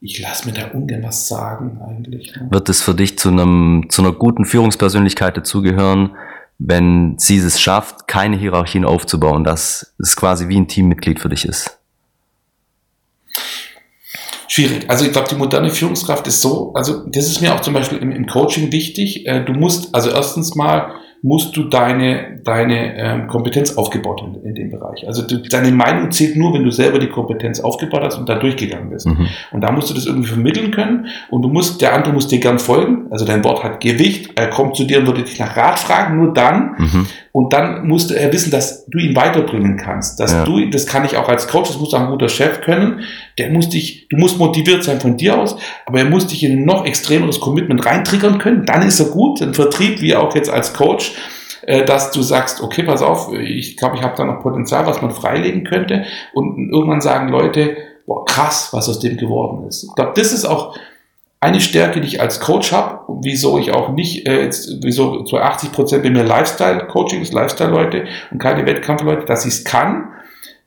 ich 0.00 0.20
lasse 0.20 0.46
mir 0.46 0.54
da 0.54 0.68
ungern 0.68 1.02
was 1.02 1.28
sagen 1.28 1.80
eigentlich. 1.86 2.34
Ne? 2.34 2.48
Wird 2.50 2.68
es 2.68 2.82
für 2.82 2.94
dich 2.94 3.18
zu 3.18 3.30
einem 3.30 3.86
zu 3.88 4.02
einer 4.02 4.12
guten 4.12 4.44
Führungspersönlichkeit 4.44 5.36
dazugehören, 5.36 6.10
wenn 6.58 7.16
sie 7.18 7.36
es 7.36 7.60
schafft, 7.60 8.06
keine 8.06 8.36
Hierarchien 8.36 8.84
aufzubauen, 8.84 9.44
dass 9.44 9.94
es 9.98 10.16
quasi 10.16 10.48
wie 10.48 10.56
ein 10.56 10.68
Teammitglied 10.68 11.20
für 11.20 11.28
dich 11.28 11.44
ist? 11.44 11.78
Schwierig. 14.54 14.88
Also 14.88 15.04
ich 15.04 15.10
glaube, 15.10 15.26
die 15.28 15.34
moderne 15.34 15.68
Führungskraft 15.68 16.28
ist 16.28 16.40
so, 16.40 16.72
also 16.74 17.04
das 17.08 17.26
ist 17.26 17.40
mir 17.40 17.52
auch 17.52 17.60
zum 17.60 17.74
Beispiel 17.74 17.98
im, 17.98 18.12
im 18.12 18.26
Coaching 18.26 18.70
wichtig. 18.70 19.26
Äh, 19.26 19.44
du 19.44 19.52
musst 19.52 19.92
also 19.92 20.10
erstens 20.10 20.54
mal 20.54 20.92
musst 21.22 21.56
du 21.56 21.64
deine, 21.64 22.40
deine 22.44 22.96
ähm, 22.96 23.26
Kompetenz 23.26 23.76
aufgebaut 23.76 24.22
haben 24.22 24.36
in 24.44 24.54
dem 24.54 24.70
Bereich. 24.70 25.08
Also 25.08 25.26
du, 25.26 25.38
deine 25.38 25.72
Meinung 25.72 26.12
zählt 26.12 26.36
nur, 26.36 26.54
wenn 26.54 26.62
du 26.62 26.70
selber 26.70 27.00
die 27.00 27.08
Kompetenz 27.08 27.58
aufgebaut 27.58 28.02
hast 28.04 28.16
und 28.16 28.28
da 28.28 28.36
durchgegangen 28.36 28.90
bist. 28.90 29.06
Mhm. 29.06 29.26
Und 29.50 29.62
da 29.62 29.72
musst 29.72 29.90
du 29.90 29.94
das 29.94 30.06
irgendwie 30.06 30.28
vermitteln 30.28 30.70
können 30.70 31.06
und 31.30 31.42
du 31.42 31.48
musst, 31.48 31.80
der 31.80 31.94
andere 31.94 32.12
muss 32.12 32.28
dir 32.28 32.38
gern 32.38 32.60
folgen. 32.60 33.06
Also 33.10 33.24
dein 33.24 33.42
Wort 33.42 33.64
hat 33.64 33.80
Gewicht, 33.80 34.32
er 34.36 34.50
kommt 34.50 34.76
zu 34.76 34.84
dir 34.84 35.00
und 35.00 35.06
würde 35.06 35.22
dich 35.24 35.40
nach 35.40 35.56
Rat 35.56 35.80
fragen, 35.80 36.18
nur 36.18 36.32
dann. 36.32 36.76
Mhm. 36.78 37.06
Und 37.36 37.52
dann 37.52 37.88
musst 37.88 38.10
du 38.10 38.14
er 38.14 38.32
wissen, 38.32 38.52
dass 38.52 38.86
du 38.86 38.96
ihn 38.98 39.16
weiterbringen 39.16 39.76
kannst. 39.76 40.20
Dass 40.20 40.30
ja. 40.30 40.44
du, 40.44 40.70
das 40.70 40.86
kann 40.86 41.04
ich 41.04 41.16
auch 41.16 41.28
als 41.28 41.48
Coach, 41.48 41.68
das 41.68 41.80
muss 41.80 41.92
auch 41.92 41.98
ein 41.98 42.10
guter 42.10 42.28
Chef 42.28 42.60
können. 42.60 43.00
Der 43.38 43.50
muss 43.50 43.68
dich, 43.68 44.06
du 44.08 44.16
musst 44.16 44.38
motiviert 44.38 44.84
sein 44.84 45.00
von 45.00 45.16
dir 45.16 45.36
aus, 45.36 45.56
aber 45.84 45.98
er 45.98 46.04
muss 46.04 46.28
dich 46.28 46.44
in 46.44 46.52
ein 46.52 46.64
noch 46.64 46.86
extremeres 46.86 47.40
Commitment 47.40 47.84
reintriggern 47.84 48.38
können. 48.38 48.64
Dann 48.66 48.82
ist 48.86 49.00
er 49.00 49.06
gut, 49.06 49.42
ein 49.42 49.52
Vertrieb, 49.52 50.00
wie 50.00 50.14
auch 50.14 50.32
jetzt 50.36 50.48
als 50.48 50.74
Coach 50.74 51.12
äh, 51.66 51.84
dass 51.84 52.12
du 52.12 52.22
sagst, 52.22 52.60
okay, 52.60 52.84
pass 52.84 53.02
auf, 53.02 53.32
ich 53.32 53.76
glaube, 53.76 53.96
ich 53.96 54.02
habe 54.04 54.14
da 54.16 54.24
noch 54.24 54.40
Potenzial, 54.40 54.86
was 54.86 55.02
man 55.02 55.10
freilegen 55.10 55.64
könnte. 55.64 56.04
Und 56.34 56.70
irgendwann 56.70 57.00
sagen 57.00 57.30
Leute, 57.30 57.76
boah, 58.06 58.24
krass, 58.24 58.68
was 58.70 58.88
aus 58.88 59.00
dem 59.00 59.16
geworden 59.16 59.66
ist. 59.66 59.82
Ich 59.82 59.94
glaube, 59.96 60.12
das 60.14 60.32
ist 60.32 60.44
auch 60.44 60.76
eine 61.44 61.60
Stärke, 61.60 62.00
die 62.00 62.06
ich 62.06 62.20
als 62.22 62.40
Coach 62.40 62.72
habe, 62.72 63.00
wieso 63.20 63.58
ich 63.58 63.70
auch 63.70 63.90
nicht, 63.90 64.26
äh, 64.26 64.42
jetzt, 64.42 64.82
wieso 64.82 65.24
zu 65.24 65.36
80 65.36 65.72
Prozent 65.72 66.02
bei 66.02 66.08
mir 66.08 66.24
Lifestyle-Coaching 66.24 67.20
ist, 67.20 67.34
Lifestyle-Leute 67.34 68.06
und 68.30 68.38
keine 68.38 68.64
Wettkampfleute, 68.64 69.26
dass 69.26 69.44
ich 69.44 69.52
es 69.52 69.64
kann, 69.64 70.08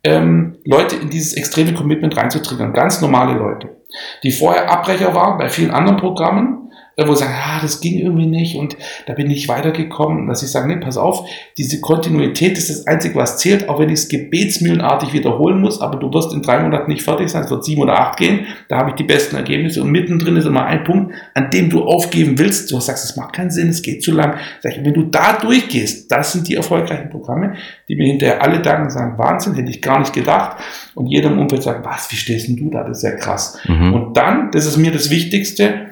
ähm, 0.04 0.58
Leute 0.66 0.96
in 0.96 1.10
dieses 1.10 1.34
extreme 1.34 1.74
Commitment 1.74 2.16
reinzutriggern, 2.16 2.74
ganz 2.74 3.02
normale 3.02 3.34
Leute, 3.34 3.76
die 4.22 4.32
vorher 4.32 4.72
Abbrecher 4.72 5.16
waren 5.16 5.40
bei 5.40 5.50
vielen 5.50 5.72
anderen 5.72 5.98
Programmen, 5.98 6.67
wo 7.06 7.14
sagen, 7.14 7.34
ah, 7.36 7.60
das 7.62 7.80
ging 7.80 8.00
irgendwie 8.00 8.26
nicht 8.26 8.56
und 8.58 8.76
da 9.06 9.14
bin 9.14 9.30
ich 9.30 9.48
weitergekommen, 9.48 10.28
dass 10.28 10.42
ich 10.42 10.50
sage, 10.50 10.68
nee, 10.68 10.78
pass 10.78 10.98
auf, 10.98 11.30
diese 11.56 11.80
Kontinuität 11.80 12.58
ist 12.58 12.72
das 12.72 12.88
Einzige, 12.88 13.14
was 13.14 13.38
zählt, 13.38 13.70
auch 13.70 13.80
wenn 13.80 13.90
ich 13.90 14.00
es 14.00 14.08
gebetsmühlenartig 14.08 15.14
wiederholen 15.14 15.62
muss, 15.62 15.80
aber 15.80 16.00
du 16.00 16.12
wirst 16.12 16.34
in 16.34 16.42
drei 16.42 16.60
Monaten 16.60 16.90
nicht 16.90 17.04
fertig 17.04 17.30
sein, 17.30 17.44
es 17.44 17.52
wird 17.52 17.64
sieben 17.64 17.84
oder 17.84 18.00
acht 18.00 18.18
gehen, 18.18 18.48
da 18.68 18.78
habe 18.78 18.90
ich 18.90 18.96
die 18.96 19.04
besten 19.04 19.36
Ergebnisse 19.36 19.84
und 19.84 19.92
mittendrin 19.92 20.38
ist 20.38 20.46
immer 20.46 20.66
ein 20.66 20.84
Punkt, 20.86 21.14
an 21.36 21.52
dem 21.52 21.70
du 21.70 21.84
aufgeben 21.84 22.40
willst, 22.40 22.72
du 22.72 22.80
sagst, 22.80 23.06
es 23.06 23.16
macht 23.16 23.34
keinen 23.34 23.52
Sinn, 23.52 23.70
es 23.70 23.84
geht 23.84 24.02
zu 24.02 24.12
lang, 24.12 24.38
sag 24.62 24.76
ich, 24.76 24.84
wenn 24.84 24.96
du 24.96 25.04
da 25.04 25.34
durchgehst, 25.34 26.12
das 26.12 26.32
sind 26.32 26.48
die 26.48 26.56
erfolgreichen 26.56 27.12
Programme, 27.12 27.54
die 27.88 27.96
mir 27.96 28.08
hinterher 28.08 28.42
alle 28.42 28.60
danken 28.60 28.90
sagen, 28.90 29.20
Wahnsinn, 29.20 29.54
hätte 29.54 29.70
ich 29.70 29.84
gar 29.84 30.00
nicht 30.00 30.14
gedacht 30.14 30.58
und 30.96 31.06
jeder 31.06 31.30
im 31.30 31.38
Umfeld 31.38 31.62
sagt, 31.62 31.86
was, 31.86 32.12
wie 32.12 32.16
stehst 32.16 32.48
denn 32.48 32.56
du 32.56 32.72
da, 32.72 32.84
das 32.84 32.98
ist 32.98 33.04
ja 33.04 33.12
krass. 33.12 33.60
Mhm. 33.68 33.94
Und 33.94 34.18
dann, 34.18 34.50
das 34.50 34.66
ist 34.66 34.78
mir 34.78 34.92
das 34.92 35.12
Wichtigste, 35.12 35.87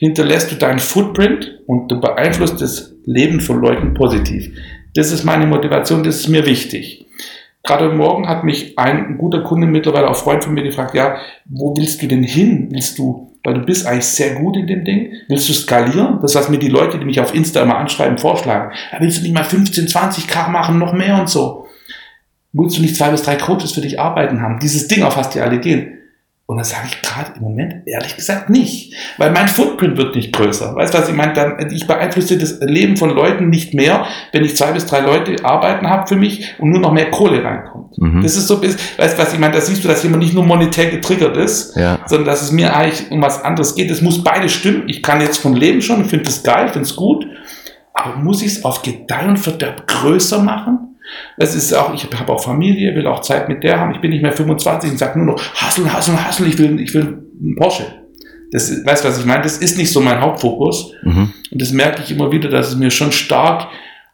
hinterlässt 0.00 0.50
du 0.50 0.56
deinen 0.56 0.78
Footprint 0.78 1.60
und 1.66 1.88
du 1.92 2.00
beeinflusst 2.00 2.60
das 2.60 2.94
Leben 3.04 3.38
von 3.40 3.60
Leuten 3.60 3.92
positiv. 3.92 4.50
Das 4.94 5.12
ist 5.12 5.24
meine 5.24 5.46
Motivation, 5.46 6.02
das 6.02 6.16
ist 6.16 6.28
mir 6.28 6.46
wichtig. 6.46 7.06
Gerade 7.62 7.90
morgen 7.90 8.26
hat 8.26 8.42
mich 8.42 8.78
ein 8.78 9.18
guter 9.18 9.42
Kunde, 9.42 9.66
mittlerweile 9.66 10.08
auch 10.08 10.16
Freund 10.16 10.42
von 10.42 10.54
mir, 10.54 10.62
gefragt, 10.62 10.94
ja, 10.94 11.18
wo 11.44 11.76
willst 11.76 12.00
du 12.02 12.08
denn 12.08 12.22
hin? 12.22 12.68
Willst 12.70 12.98
du, 12.98 13.36
weil 13.44 13.52
du 13.52 13.60
bist 13.60 13.86
eigentlich 13.86 14.06
sehr 14.06 14.36
gut 14.36 14.56
in 14.56 14.66
dem 14.66 14.86
Ding, 14.86 15.12
willst 15.28 15.50
du 15.50 15.52
skalieren? 15.52 16.18
Das, 16.22 16.34
was 16.34 16.48
mir 16.48 16.58
die 16.58 16.68
Leute, 16.68 16.98
die 16.98 17.04
mich 17.04 17.20
auf 17.20 17.34
Insta 17.34 17.60
immer 17.60 17.76
anschreiben, 17.76 18.16
vorschlagen. 18.16 18.72
Ja, 18.90 19.00
willst 19.00 19.18
du 19.18 19.22
nicht 19.22 19.34
mal 19.34 19.44
15, 19.44 19.86
20 19.86 20.26
K 20.26 20.48
machen, 20.48 20.78
noch 20.78 20.94
mehr 20.94 21.20
und 21.20 21.28
so? 21.28 21.66
Willst 22.54 22.78
du 22.78 22.82
nicht 22.82 22.96
zwei 22.96 23.10
bis 23.10 23.22
drei 23.22 23.36
Coaches 23.36 23.72
für 23.72 23.82
dich 23.82 24.00
arbeiten 24.00 24.40
haben? 24.40 24.60
Dieses 24.60 24.88
Ding, 24.88 25.02
auf 25.02 25.18
was 25.18 25.28
die 25.28 25.40
alle 25.40 25.60
gehen. 25.60 25.98
Und 26.50 26.56
das 26.56 26.70
sage 26.70 26.88
ich 26.88 27.00
gerade 27.00 27.30
im 27.36 27.42
Moment 27.42 27.86
ehrlich 27.86 28.16
gesagt 28.16 28.50
nicht, 28.50 28.92
weil 29.18 29.30
mein 29.30 29.46
Footprint 29.46 29.96
wird 29.96 30.16
nicht 30.16 30.32
größer. 30.32 30.74
Weißt 30.74 30.92
du, 30.92 30.98
was 30.98 31.08
ich 31.08 31.14
meine? 31.14 31.32
Dann, 31.32 31.70
ich 31.70 31.86
beeinflusse 31.86 32.36
das 32.38 32.58
Leben 32.58 32.96
von 32.96 33.10
Leuten 33.10 33.50
nicht 33.50 33.72
mehr, 33.72 34.04
wenn 34.32 34.44
ich 34.44 34.56
zwei 34.56 34.72
bis 34.72 34.84
drei 34.84 34.98
Leute 34.98 35.44
arbeiten 35.44 35.88
habe 35.88 36.08
für 36.08 36.16
mich 36.16 36.52
und 36.58 36.70
nur 36.70 36.80
noch 36.80 36.92
mehr 36.92 37.08
Kohle 37.12 37.44
reinkommt. 37.44 37.96
Mhm. 37.98 38.24
Das 38.24 38.34
ist 38.34 38.48
so, 38.48 38.60
weißt 38.60 38.98
du, 38.98 39.22
was 39.22 39.32
ich 39.32 39.38
meine? 39.38 39.54
Da 39.54 39.60
siehst 39.60 39.84
du, 39.84 39.86
dass 39.86 40.02
jemand 40.02 40.24
nicht 40.24 40.34
nur 40.34 40.44
monetär 40.44 40.90
getriggert 40.90 41.36
ist, 41.36 41.76
ja. 41.76 42.00
sondern 42.06 42.26
dass 42.26 42.42
es 42.42 42.50
mir 42.50 42.74
eigentlich 42.74 43.12
um 43.12 43.22
was 43.22 43.44
anderes 43.44 43.76
geht. 43.76 43.88
Es 43.88 44.02
muss 44.02 44.24
beide 44.24 44.48
stimmen. 44.48 44.88
Ich 44.88 45.04
kann 45.04 45.20
jetzt 45.20 45.38
von 45.38 45.54
Leben 45.54 45.80
schon, 45.80 46.00
ich 46.00 46.08
finde 46.08 46.24
das 46.24 46.42
geil, 46.42 46.66
finde 46.66 46.88
es 46.88 46.96
gut, 46.96 47.28
aber 47.94 48.16
muss 48.16 48.42
ich 48.42 48.48
es 48.48 48.64
auf 48.64 48.82
Gedeih 48.82 49.28
und 49.28 49.38
Verderb 49.38 49.86
größer 49.86 50.42
machen? 50.42 50.89
Das 51.36 51.54
ist 51.54 51.72
auch, 51.72 51.94
ich 51.94 52.04
habe 52.04 52.32
auch 52.32 52.42
Familie, 52.42 52.94
will 52.94 53.06
auch 53.06 53.20
Zeit 53.20 53.48
mit 53.48 53.62
der 53.62 53.80
haben. 53.80 53.94
Ich 53.94 54.00
bin 54.00 54.10
nicht 54.10 54.22
mehr 54.22 54.32
25 54.32 54.92
und 54.92 54.98
sage 54.98 55.18
nur 55.18 55.34
noch, 55.34 55.54
hassel, 55.54 55.92
hassel, 55.92 56.22
hassel, 56.22 56.46
ich 56.46 56.58
will, 56.58 56.80
ich 56.80 56.94
will 56.94 57.22
einen 57.40 57.56
Porsche. 57.56 57.84
Das, 58.52 58.84
weißt 58.84 59.04
du, 59.04 59.08
was 59.08 59.18
ich 59.18 59.26
meine? 59.26 59.42
Das 59.42 59.58
ist 59.58 59.78
nicht 59.78 59.92
so 59.92 60.00
mein 60.00 60.20
Hauptfokus. 60.20 60.92
Mhm. 61.02 61.32
Und 61.50 61.62
das 61.62 61.72
merke 61.72 62.02
ich 62.02 62.10
immer 62.10 62.32
wieder, 62.32 62.48
dass 62.48 62.68
es 62.68 62.76
mir 62.76 62.90
schon 62.90 63.12
stark 63.12 63.68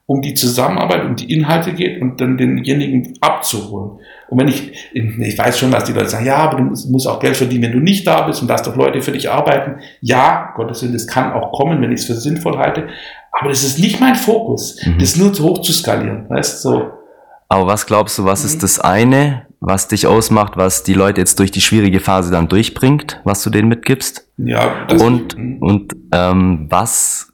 um 0.06 0.22
die 0.22 0.34
Zusammenarbeit, 0.34 1.04
um 1.04 1.16
die 1.16 1.32
Inhalte 1.32 1.72
geht 1.72 2.00
und 2.00 2.20
dann 2.20 2.38
denjenigen 2.38 3.14
abzuholen. 3.20 3.98
Und 4.28 4.38
wenn 4.38 4.48
ich, 4.48 4.72
ich 4.92 5.38
weiß 5.38 5.58
schon, 5.58 5.72
dass 5.72 5.84
die 5.84 5.92
Leute 5.92 6.08
sagen, 6.08 6.26
ja, 6.26 6.36
aber 6.36 6.58
du 6.58 6.64
musst 6.64 7.08
auch 7.08 7.18
Geld 7.18 7.36
verdienen, 7.36 7.64
wenn 7.64 7.72
du 7.72 7.80
nicht 7.80 8.06
da 8.06 8.22
bist 8.22 8.40
und 8.40 8.48
lass 8.48 8.62
doch 8.62 8.76
Leute 8.76 9.00
für 9.00 9.12
dich 9.12 9.30
arbeiten. 9.30 9.80
Ja, 10.00 10.52
Gottes 10.54 10.82
Willen, 10.82 10.92
das 10.92 11.08
kann 11.08 11.32
auch 11.32 11.52
kommen, 11.52 11.82
wenn 11.82 11.90
ich 11.90 12.00
es 12.00 12.06
für 12.06 12.14
sinnvoll 12.14 12.56
halte. 12.56 12.88
Aber 13.38 13.50
das 13.50 13.62
ist 13.62 13.78
nicht 13.78 14.00
mein 14.00 14.16
Fokus, 14.16 14.78
mhm. 14.84 14.98
das 14.98 15.16
nur 15.16 15.32
hoch 15.32 15.60
zu 15.60 15.72
skalieren. 15.72 16.28
Weißt 16.28 16.62
so. 16.62 16.90
Aber 17.48 17.66
was 17.66 17.86
glaubst 17.86 18.18
du, 18.18 18.24
was 18.24 18.42
mhm. 18.42 18.46
ist 18.46 18.62
das 18.62 18.80
eine, 18.80 19.46
was 19.60 19.88
dich 19.88 20.06
ausmacht, 20.06 20.56
was 20.56 20.82
die 20.82 20.94
Leute 20.94 21.20
jetzt 21.20 21.38
durch 21.38 21.50
die 21.50 21.60
schwierige 21.60 22.00
Phase 22.00 22.30
dann 22.30 22.48
durchbringt, 22.48 23.20
was 23.24 23.42
du 23.42 23.50
denen 23.50 23.68
mitgibst? 23.68 24.26
Ja. 24.38 24.86
und 25.00 25.36
mhm. 25.36 25.58
und 25.60 25.92
ähm, 26.12 26.66
was 26.70 27.32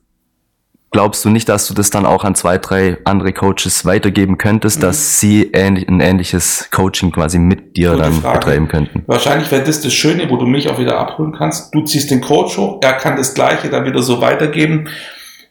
glaubst 0.92 1.24
du 1.24 1.30
nicht, 1.30 1.48
dass 1.48 1.66
du 1.66 1.74
das 1.74 1.90
dann 1.90 2.04
auch 2.04 2.22
an 2.22 2.34
zwei, 2.34 2.58
drei 2.58 2.98
andere 3.04 3.32
Coaches 3.32 3.84
weitergeben 3.84 4.38
könntest, 4.38 4.78
mhm. 4.78 4.82
dass 4.82 5.20
sie 5.20 5.50
ähnlich, 5.52 5.88
ein 5.88 6.00
ähnliches 6.00 6.68
Coaching 6.70 7.12
quasi 7.12 7.38
mit 7.38 7.76
dir 7.76 7.92
Gute 7.92 8.02
dann 8.02 8.12
Frage. 8.14 8.38
betreiben 8.38 8.68
könnten? 8.68 9.02
Wahrscheinlich 9.06 9.50
wäre 9.50 9.64
das 9.64 9.80
das 9.80 9.92
Schöne, 9.94 10.28
wo 10.30 10.36
du 10.36 10.46
mich 10.46 10.68
auch 10.68 10.78
wieder 10.78 10.98
abholen 10.98 11.32
kannst. 11.32 11.74
Du 11.74 11.82
ziehst 11.84 12.10
den 12.10 12.20
Coach 12.20 12.58
hoch, 12.58 12.80
er 12.82 12.92
kann 12.94 13.16
das 13.16 13.34
Gleiche 13.34 13.70
dann 13.70 13.84
wieder 13.84 14.02
so 14.02 14.20
weitergeben 14.20 14.88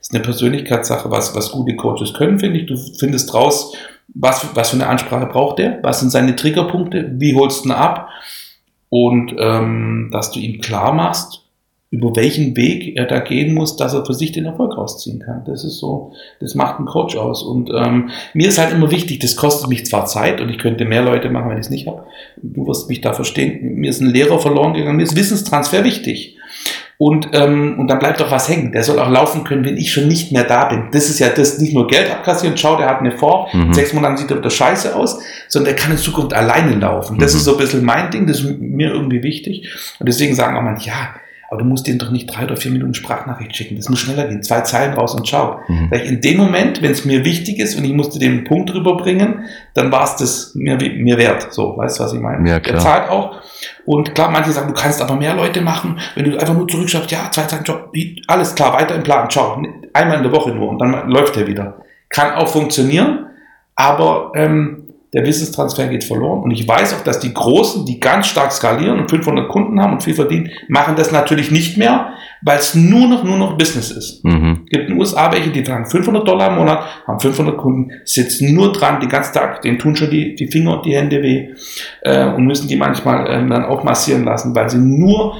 ist 0.02 0.14
eine 0.14 0.24
Persönlichkeitssache, 0.24 1.10
was, 1.12 1.36
was 1.36 1.52
gute 1.52 1.76
Coaches 1.76 2.14
können, 2.14 2.40
finde 2.40 2.60
ich. 2.60 2.66
Du 2.66 2.76
findest 2.76 3.34
raus, 3.34 3.74
was, 4.14 4.56
was 4.56 4.72
für 4.72 4.76
eine 4.76 4.88
Ansprache 4.88 5.28
braucht 5.28 5.60
der, 5.60 5.80
was 5.84 6.00
sind 6.00 6.10
seine 6.10 6.36
Triggerpunkte, 6.36 7.12
wie 7.18 7.36
holst 7.36 7.64
du 7.64 7.70
ihn 7.70 7.72
ab 7.72 8.10
und 8.90 9.34
ähm, 9.38 10.10
dass 10.12 10.32
du 10.32 10.40
ihm 10.40 10.60
klar 10.60 10.92
machst, 10.94 11.46
über 11.92 12.16
welchen 12.16 12.56
Weg 12.56 12.96
er 12.96 13.06
da 13.06 13.20
gehen 13.20 13.54
muss, 13.54 13.76
dass 13.76 13.94
er 13.94 14.06
für 14.06 14.14
sich 14.14 14.32
den 14.32 14.46
Erfolg 14.46 14.78
rausziehen 14.78 15.20
kann. 15.20 15.44
Das 15.46 15.66
ist 15.66 15.78
so, 15.78 16.14
das 16.40 16.56
macht 16.56 16.80
ein 16.80 16.86
Coach 16.86 17.18
aus. 17.18 17.44
Und 17.44 17.70
ähm, 17.70 18.10
mir 18.34 18.48
ist 18.48 18.58
halt 18.58 18.72
immer 18.72 18.92
wichtig, 18.92 19.20
das 19.20 19.36
kostet 19.36 19.70
mich 19.70 19.86
zwar 19.86 20.06
Zeit 20.06 20.40
und 20.40 20.50
ich 20.50 20.58
könnte 20.58 20.86
mehr 20.86 21.04
Leute 21.04 21.30
machen, 21.30 21.50
wenn 21.50 21.58
ich 21.58 21.66
es 21.66 21.70
nicht 21.70 21.88
habe. 21.88 22.06
Du 22.42 22.66
wirst 22.66 22.88
mich 22.88 23.02
da 23.02 23.12
verstehen. 23.12 23.76
Mir 23.76 23.90
ist 23.90 24.00
ein 24.00 24.10
Lehrer 24.10 24.40
verloren 24.40 24.74
gegangen, 24.74 24.96
mir 24.96 25.04
ist 25.04 25.18
Wissenstransfer 25.18 25.84
wichtig. 25.84 26.38
Und, 27.04 27.30
ähm, 27.34 27.80
und 27.80 27.88
dann 27.88 27.98
bleibt 27.98 28.20
doch 28.20 28.30
was 28.30 28.48
hängen. 28.48 28.74
Der 28.74 28.84
soll 28.84 29.00
auch 29.00 29.10
laufen 29.10 29.44
können, 29.44 29.66
wenn 29.66 29.76
ich 29.76 29.92
schon 29.92 30.08
nicht 30.08 30.32
mehr 30.32 30.44
da 30.44 30.66
bin. 30.66 30.90
Das 30.92 31.10
ist 31.10 31.18
ja 31.18 31.30
das, 31.30 31.58
nicht 31.58 31.74
nur 31.74 31.88
Geld 31.88 32.12
abkassieren, 32.12 32.56
schau, 32.56 32.78
der 32.78 32.88
hat 32.88 33.00
eine 33.00 33.12
vor, 33.12 33.50
mhm. 33.54 33.74
sechs 33.74 33.92
Monaten 33.94 34.18
sieht 34.18 34.30
er 34.30 34.38
wieder 34.38 34.52
scheiße 34.52 34.96
aus, 34.96 35.18
sondern 35.48 35.74
der 35.74 35.84
kann 35.84 35.94
in 35.94 35.98
Zukunft 35.98 36.32
alleine 36.36 36.76
laufen. 36.76 37.18
Das 37.18 37.34
mhm. 37.34 37.38
ist 37.40 37.46
so 37.46 37.54
ein 37.54 37.58
bisschen 37.58 37.84
mein 37.84 38.12
Ding, 38.12 38.28
das 38.28 38.42
ist 38.42 38.60
mir 38.60 38.92
irgendwie 38.92 39.24
wichtig. 39.24 39.68
Und 40.00 40.10
deswegen 40.10 40.36
sagen 40.36 40.56
auch 40.56 40.62
manche, 40.62 40.90
ja, 40.90 41.16
Aber 41.52 41.64
du 41.64 41.66
musst 41.66 41.86
denen 41.86 42.00
doch 42.00 42.12
nicht 42.12 42.28
drei 42.28 42.46
oder 42.46 42.56
vier 42.56 42.72
Minuten 42.72 42.94
Sprachnachricht 42.94 43.54
schicken. 43.54 43.76
Das 43.76 43.90
muss 43.90 44.00
schneller 44.00 44.26
gehen. 44.26 44.42
Zwei 44.42 44.62
Zeilen 44.62 44.94
raus 44.94 45.14
und 45.14 45.28
ciao. 45.28 45.60
Mhm. 45.68 45.92
Weil 45.92 46.00
in 46.00 46.22
dem 46.22 46.38
Moment, 46.38 46.82
wenn 46.82 46.92
es 46.92 47.04
mir 47.04 47.26
wichtig 47.26 47.60
ist 47.60 47.76
und 47.76 47.84
ich 47.84 47.92
musste 47.92 48.20
den 48.20 48.46
Punkt 48.46 48.74
rüberbringen, 48.74 49.44
dann 49.74 49.92
war 49.92 50.06
es 50.06 50.16
das 50.16 50.56
mir, 50.56 50.78
mir 50.78 51.18
wert. 51.18 51.52
So, 51.52 51.76
weißt 51.76 52.00
du, 52.00 52.04
was 52.06 52.14
ich 52.14 52.22
meine? 52.22 52.50
Ja, 52.50 52.62
klar. 52.62 52.76
Der 52.76 52.82
zahlt 52.82 53.10
auch. 53.10 53.42
Und 53.86 54.16
klar, 54.16 54.32
manche 54.32 54.54
sagen, 54.54 54.70
du 54.70 54.74
kannst 54.74 55.02
aber 55.02 55.18
mehr 55.18 55.36
Leute 55.36 55.60
machen, 55.60 56.00
wenn 56.16 56.32
du 56.32 56.40
einfach 56.40 56.54
nur 56.54 56.70
zurückschaust, 56.70 57.12
ja, 57.12 57.30
zwei 57.32 57.44
Tage 57.44 57.64
Job, 57.64 57.92
alles 58.28 58.56
klar, 58.56 58.74
weiter 58.74 58.96
im 58.96 59.04
Plan, 59.04 59.30
ciao. 59.30 59.62
Einmal 59.92 60.18
in 60.18 60.24
der 60.24 60.32
Woche 60.32 60.52
nur 60.52 60.70
und 60.70 60.80
dann 60.80 61.10
läuft 61.10 61.36
er 61.36 61.48
wieder. 61.48 61.82
Kann 62.08 62.34
auch 62.34 62.48
funktionieren, 62.48 63.28
aber 63.76 64.32
ähm, 64.36 64.81
der 65.14 65.26
Wissenstransfer 65.26 65.88
geht 65.88 66.06
verloren. 66.06 66.42
Und 66.42 66.52
ich 66.52 66.66
weiß 66.66 66.94
auch, 66.94 67.04
dass 67.04 67.20
die 67.20 67.34
Großen, 67.34 67.86
die 67.86 68.00
ganz 68.00 68.28
stark 68.28 68.54
skalieren 68.54 69.00
und 69.00 69.10
500 69.10 69.50
Kunden 69.50 69.82
haben 69.82 69.94
und 69.94 70.04
viel 70.04 70.14
verdienen, 70.14 70.52
machen 70.70 70.96
das 70.96 71.12
natürlich 71.12 71.52
nicht 71.52 71.78
mehr, 71.78 72.14
weil 72.42 72.60
es 72.60 72.76
nur 72.76 73.08
noch, 73.08 73.24
nur 73.24 73.38
noch 73.38 73.58
Business 73.58 73.92
ist. 73.92 74.24
Mhm. 74.24 74.66
Gibt 74.70 74.84
in 74.84 74.94
den 74.94 75.00
USA 75.00 75.32
welche, 75.32 75.50
die 75.50 75.64
tragen 75.64 75.86
500 75.86 76.26
Dollar 76.26 76.50
im 76.52 76.56
Monat, 76.56 76.86
haben 77.06 77.20
500 77.20 77.58
Kunden, 77.58 77.92
sitzen 78.06 78.56
nur 78.56 78.72
dran 78.72 79.02
den 79.02 79.10
ganzen 79.10 79.34
Tag, 79.34 79.62
denen 79.62 79.80
tun 79.80 79.96
schon 79.98 80.10
die, 80.10 80.36
die 80.36 80.48
Finger 80.48 80.78
und 80.78 80.86
die 80.86 80.96
Hände 80.96 81.22
weh 81.22 81.50
äh, 82.04 82.28
und 82.28 82.46
müssen 82.46 82.70
die 82.70 82.78
manchmal 82.78 83.28
äh, 83.28 83.48
dann 83.50 83.66
auch 83.66 83.84
massieren 83.84 84.24
lassen, 84.24 84.56
weil 84.56 84.70
sie 84.70 84.78
nur 84.78 85.36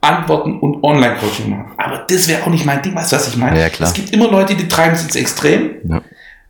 Antworten 0.00 0.58
und 0.58 0.82
Online-Coaching 0.82 1.48
machen. 1.48 1.74
Aber 1.76 2.04
das 2.08 2.26
wäre 2.26 2.42
auch 2.42 2.48
nicht 2.48 2.66
mein 2.66 2.82
Ding, 2.82 2.92
weißt 2.92 3.12
du, 3.12 3.16
was 3.16 3.28
ich 3.28 3.36
meine? 3.36 3.60
Ja, 3.60 3.68
klar. 3.68 3.88
Es 3.88 3.94
gibt 3.94 4.12
immer 4.12 4.28
Leute, 4.28 4.56
die 4.56 4.66
treiben 4.66 4.94
es 4.94 5.04
ins 5.04 5.14
Extrem. 5.14 5.76
Ja. 5.88 6.02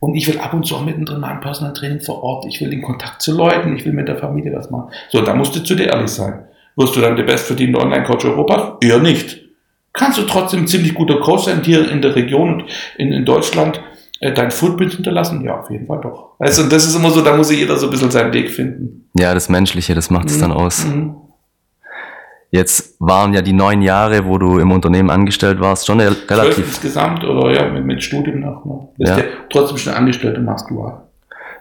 Und 0.03 0.15
ich 0.15 0.27
will 0.27 0.37
ab 0.37 0.53
und 0.53 0.65
zu 0.65 0.75
auch 0.75 0.83
mittendrin 0.83 1.21
mal 1.21 1.29
ein 1.29 1.39
Personal 1.39 1.71
Training 1.71 2.01
vor 2.01 2.21
Ort. 2.23 2.43
Ich 2.45 2.59
will 2.59 2.73
in 2.73 2.81
Kontakt 2.81 3.21
zu 3.21 3.31
Leuten. 3.31 3.73
Ich 3.77 3.85
will 3.85 3.93
mit 3.93 4.09
der 4.09 4.17
Familie 4.17 4.53
was 4.53 4.69
machen. 4.69 4.91
So, 5.07 5.21
da 5.21 5.33
musst 5.33 5.55
du 5.55 5.63
zu 5.63 5.75
dir 5.75 5.87
ehrlich 5.87 6.09
sein. 6.09 6.43
Wirst 6.75 6.93
du 6.97 6.99
dann 6.99 7.15
der 7.15 7.23
bestverdienende 7.23 7.79
Online-Coach 7.79 8.25
Europas? 8.25 8.73
Eher 8.81 8.99
nicht. 8.99 9.39
Kannst 9.93 10.17
du 10.17 10.23
trotzdem 10.23 10.63
ein 10.63 10.67
ziemlich 10.67 10.93
guter 10.93 11.21
Coach 11.21 11.45
sein, 11.45 11.61
hier 11.63 11.89
in 11.89 12.01
der 12.01 12.17
Region 12.17 12.55
und 12.55 12.63
in, 12.97 13.13
in 13.13 13.23
Deutschland 13.23 13.79
äh, 14.19 14.33
dein 14.33 14.51
Footprint 14.51 14.91
hinterlassen? 14.91 15.41
Ja, 15.45 15.61
auf 15.61 15.69
jeden 15.69 15.87
Fall 15.87 16.01
doch. 16.01 16.31
Also, 16.37 16.67
das 16.67 16.83
ist 16.85 16.95
immer 16.95 17.09
so, 17.09 17.21
da 17.21 17.37
muss 17.37 17.49
jeder 17.49 17.77
so 17.77 17.87
ein 17.87 17.91
bisschen 17.91 18.11
seinen 18.11 18.33
Weg 18.33 18.51
finden. 18.51 19.09
Ja, 19.17 19.33
das 19.33 19.47
Menschliche, 19.47 19.95
das 19.95 20.09
macht 20.09 20.29
es 20.29 20.35
mhm. 20.35 20.41
dann 20.41 20.51
aus. 20.51 20.85
Mhm. 20.85 21.15
Jetzt 22.53 22.97
waren 22.99 23.33
ja 23.33 23.41
die 23.41 23.51
neun 23.51 23.81
Jahre, 23.81 24.25
wo 24.25 24.37
du 24.37 24.59
im 24.59 24.71
Unternehmen 24.71 25.09
angestellt 25.09 25.59
warst, 25.59 25.87
schon 25.87 25.99
relativ. 25.99 26.27
Zwölf 26.27 26.57
insgesamt 26.59 27.23
oder 27.23 27.51
ja, 27.51 27.67
mit, 27.67 27.83
mit 27.83 28.03
Studium 28.03 28.41
noch. 28.41 28.63
Ne? 28.63 28.89
Ja. 28.97 29.17
ja 29.17 29.23
trotzdem 29.49 29.79
schon 29.79 29.93
angestellt 29.93 30.37
und 30.37 30.45
machst 30.45 30.69
du 30.69 30.87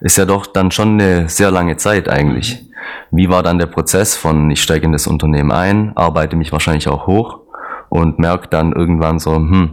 Ist 0.03 0.19
ja 0.19 0.27
doch 0.27 0.45
dann 0.45 0.71
schon 0.71 1.01
eine 1.01 1.31
sehr 1.31 1.51
lange 1.51 1.79
Zeit 1.79 2.11
eigentlich. 2.11 2.69
Wie 3.11 3.31
war 3.31 3.43
dann 3.43 3.59
der 3.59 3.69
Prozess 3.69 4.17
von, 4.17 4.51
ich 4.51 4.61
steige 4.61 4.85
in 4.85 4.93
das 4.93 5.07
Unternehmen 5.07 5.51
ein, 5.51 5.97
arbeite 5.97 6.37
mich 6.37 6.53
wahrscheinlich 6.53 6.89
auch 6.89 7.07
hoch 7.07 7.41
und 7.89 8.19
merke 8.19 8.49
dann 8.49 8.75
irgendwann 8.75 9.19
so, 9.19 9.35
hm, 9.35 9.71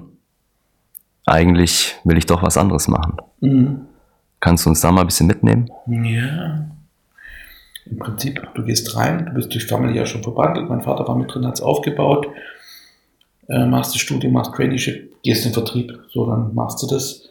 eigentlich 1.25 1.97
will 2.05 2.17
ich 2.17 2.27
doch 2.27 2.43
was 2.43 2.55
anderes 2.55 2.87
machen. 2.87 3.17
Mhm. 3.41 3.81
Kannst 4.39 4.65
du 4.65 4.69
uns 4.69 4.79
da 4.79 4.89
mal 4.89 5.01
ein 5.01 5.07
bisschen 5.07 5.27
mitnehmen? 5.27 5.69
Ja 5.85 6.61
im 7.85 7.97
Prinzip, 7.97 8.41
du 8.55 8.63
gehst 8.63 8.95
rein, 8.95 9.25
du 9.25 9.33
bist 9.33 9.53
durch 9.53 9.65
Family 9.65 9.97
ja 9.97 10.05
schon 10.05 10.23
verbandelt, 10.23 10.69
mein 10.69 10.81
Vater 10.81 11.07
war 11.07 11.15
mit 11.15 11.33
drin, 11.33 11.45
hat 11.45 11.55
es 11.55 11.61
aufgebaut, 11.61 12.27
äh, 13.47 13.65
machst 13.65 13.93
das 13.93 14.01
Studium, 14.01 14.33
machst 14.33 14.53
Traineeship, 14.53 15.21
gehst 15.23 15.45
in 15.45 15.51
den 15.51 15.53
Vertrieb, 15.53 15.99
so 16.09 16.25
dann 16.25 16.53
machst 16.53 16.81
du 16.83 16.87
das. 16.87 17.29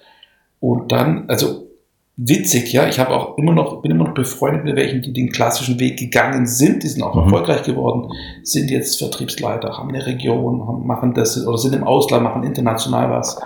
Und 0.61 0.91
dann, 0.91 1.29
also 1.29 1.69
witzig, 2.17 2.73
ja, 2.73 2.89
ich 2.89 2.99
habe 2.99 3.11
auch 3.11 3.39
immer 3.39 3.53
noch, 3.53 3.81
bin 3.83 3.93
immer 3.93 4.09
noch 4.09 4.15
befreundet 4.15 4.65
mit 4.65 4.75
welchen, 4.75 5.03
die 5.03 5.13
den 5.13 5.31
klassischen 5.31 5.79
Weg 5.79 5.99
gegangen 5.99 6.47
sind, 6.47 6.83
die 6.83 6.89
sind 6.89 7.03
auch 7.03 7.15
mhm. 7.15 7.25
erfolgreich 7.25 7.63
geworden, 7.63 8.11
sind 8.43 8.71
jetzt 8.71 8.99
Vertriebsleiter, 8.99 9.79
haben 9.79 9.91
eine 9.91 10.05
Region, 10.05 10.67
haben, 10.67 10.87
machen 10.87 11.15
das 11.15 11.47
oder 11.47 11.59
sind 11.59 11.75
im 11.75 11.85
Ausland, 11.85 12.25
machen 12.25 12.43
international 12.43 13.11
was. 13.11 13.41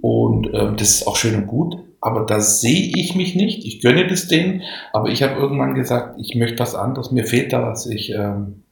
Und 0.00 0.48
ähm, 0.52 0.76
das 0.76 0.90
ist 0.90 1.06
auch 1.06 1.14
schön 1.14 1.36
und 1.36 1.46
gut 1.46 1.76
aber 2.02 2.26
da 2.26 2.40
sehe 2.40 2.92
ich 2.96 3.14
mich 3.14 3.36
nicht. 3.36 3.64
Ich 3.64 3.80
gönne 3.80 4.06
das 4.08 4.26
denen, 4.26 4.62
aber 4.92 5.08
ich 5.08 5.22
habe 5.22 5.40
irgendwann 5.40 5.74
gesagt, 5.74 6.16
ich 6.20 6.34
möchte 6.34 6.58
was 6.58 6.74
anderes, 6.74 7.12
mir 7.12 7.24
fehlt 7.24 7.52
da 7.52 7.62
was. 7.62 7.86
Ich 7.86 8.10
ähm, 8.10 8.64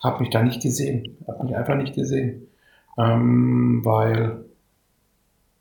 habe 0.00 0.20
mich 0.20 0.30
da 0.30 0.42
nicht 0.42 0.62
gesehen, 0.62 1.18
habe 1.26 1.44
mich 1.44 1.56
einfach 1.56 1.74
nicht 1.74 1.94
gesehen, 1.94 2.46
ähm, 2.96 3.80
weil 3.84 4.44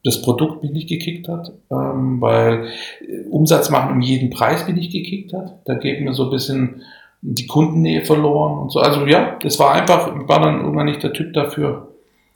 das 0.04 0.22
Produkt 0.22 0.62
mich 0.62 0.72
nicht 0.72 0.90
gekickt 0.90 1.28
hat, 1.28 1.52
ähm, 1.72 2.22
weil 2.22 2.68
äh, 3.02 3.28
Umsatz 3.30 3.72
machen 3.72 3.94
um 3.94 4.02
jeden 4.02 4.30
Preis 4.30 4.68
mich 4.68 4.76
nicht 4.76 4.92
gekickt 4.92 5.34
hat. 5.34 5.60
Da 5.66 5.74
geht 5.74 6.02
mir 6.02 6.14
so 6.14 6.26
ein 6.26 6.32
bisschen 6.32 6.84
die 7.22 7.48
Kundennähe 7.48 8.06
verloren 8.06 8.60
und 8.60 8.72
so. 8.72 8.80
Also 8.80 9.08
ja, 9.08 9.40
das 9.42 9.58
war 9.58 9.74
einfach, 9.74 10.12
war 10.28 10.40
dann 10.40 10.62
irgendwann 10.62 10.86
nicht 10.86 11.02
der 11.02 11.14
Typ 11.14 11.34
dafür. 11.34 11.88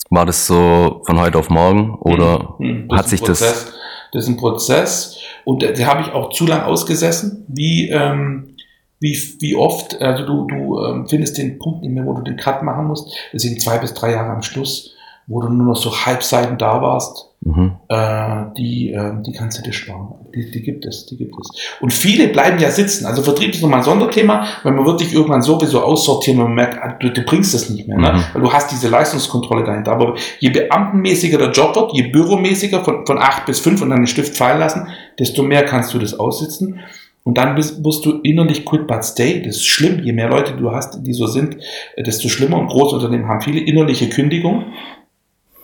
War 0.10 0.26
das 0.26 0.48
so 0.48 1.02
von 1.06 1.20
heute 1.20 1.38
auf 1.38 1.50
morgen 1.52 1.96
oder 2.00 2.56
hm, 2.58 2.90
hm, 2.90 2.98
hat 2.98 3.08
sich 3.10 3.22
Prozess. 3.22 3.40
das 3.40 3.75
das 4.16 4.24
ist 4.24 4.30
ein 4.30 4.38
Prozess. 4.38 5.18
Und 5.44 5.62
da 5.62 5.86
habe 5.86 6.02
ich 6.02 6.12
auch 6.12 6.32
zu 6.32 6.48
lang 6.48 6.64
ausgesessen, 6.64 7.46
wie, 7.50 7.90
ähm, 7.90 8.56
wie, 9.00 9.18
wie 9.40 9.56
oft, 9.56 10.02
also 10.02 10.26
du, 10.26 10.48
du 10.48 10.80
ähm, 10.84 11.08
findest 11.08 11.38
den 11.38 11.60
Punkt 11.60 11.82
nicht 11.82 11.92
mehr, 11.92 12.06
wo 12.06 12.14
du 12.14 12.22
den 12.22 12.38
Cut 12.38 12.64
machen 12.64 12.88
musst. 12.88 13.14
Sind 13.34 13.62
zwei 13.62 13.78
bis 13.78 13.94
drei 13.94 14.12
Jahre 14.12 14.32
am 14.32 14.42
Schluss, 14.42 14.95
wo 15.28 15.42
du 15.42 15.50
nur 15.50 15.68
noch 15.68 15.78
so 15.78 16.06
Halbseiten 16.06 16.58
da 16.58 16.82
warst 16.82 17.36
Mhm. 17.46 17.74
Äh, 17.90 18.46
die, 18.58 18.92
äh, 18.92 19.12
die 19.24 19.32
kannst 19.32 19.60
du 19.60 19.62
dir 19.62 19.72
sparen. 19.72 20.16
Die, 20.34 20.50
die 20.50 20.64
gibt 20.64 20.84
es, 20.84 21.06
die 21.06 21.16
gibt 21.16 21.36
es. 21.40 21.52
Und 21.80 21.94
viele 21.94 22.30
bleiben 22.30 22.60
ja 22.60 22.72
sitzen. 22.72 23.06
Also 23.06 23.22
Vertrieb 23.22 23.54
ist 23.54 23.62
nochmal 23.62 23.80
ein 23.80 23.86
Sonderthema, 23.86 24.48
weil 24.64 24.74
man 24.74 24.84
wird 24.84 25.02
dich 25.02 25.14
irgendwann 25.14 25.44
sowieso 25.44 25.84
aussortieren, 25.84 26.40
wenn 26.40 26.46
man 26.48 26.56
merkt, 26.56 26.80
ah, 26.82 26.98
du, 27.00 27.12
du 27.12 27.22
bringst 27.22 27.54
das 27.54 27.70
nicht 27.70 27.88
mehr. 27.88 28.00
Ne? 28.00 28.14
Mhm. 28.14 28.24
Weil 28.34 28.42
du 28.42 28.52
hast 28.52 28.72
diese 28.72 28.90
Leistungskontrolle 28.90 29.64
dahinter. 29.64 29.92
Aber 29.92 30.16
je 30.40 30.50
beamtenmäßiger 30.50 31.38
der 31.38 31.52
Job 31.52 31.76
wird, 31.76 31.94
je 31.94 32.08
büromäßiger 32.08 32.84
von, 32.84 33.06
von 33.06 33.20
acht 33.20 33.46
bis 33.46 33.60
fünf 33.60 33.80
und 33.84 33.92
dann 33.92 34.00
den 34.00 34.08
Stift 34.08 34.36
fallen 34.36 34.60
lassen, 34.60 34.88
desto 35.20 35.44
mehr 35.44 35.66
kannst 35.66 35.94
du 35.94 36.00
das 36.00 36.20
aussitzen. 36.20 36.80
Und 37.24 37.38
dann 37.38 37.54
bist, 37.54 37.84
musst 37.84 38.06
du 38.06 38.22
innerlich 38.22 38.66
quit 38.66 38.88
but 38.88 39.06
stay. 39.06 39.44
Das 39.44 39.58
ist 39.58 39.68
schlimm. 39.68 40.00
Je 40.04 40.14
mehr 40.14 40.30
Leute 40.30 40.54
du 40.54 40.72
hast, 40.72 41.06
die 41.06 41.14
so 41.14 41.28
sind, 41.28 41.58
äh, 41.96 42.02
desto 42.02 42.28
schlimmer. 42.28 42.58
Und 42.58 42.70
Großunternehmen 42.70 43.28
haben 43.28 43.42
viele 43.42 43.60
innerliche 43.60 44.10
Kündigungen 44.10 44.66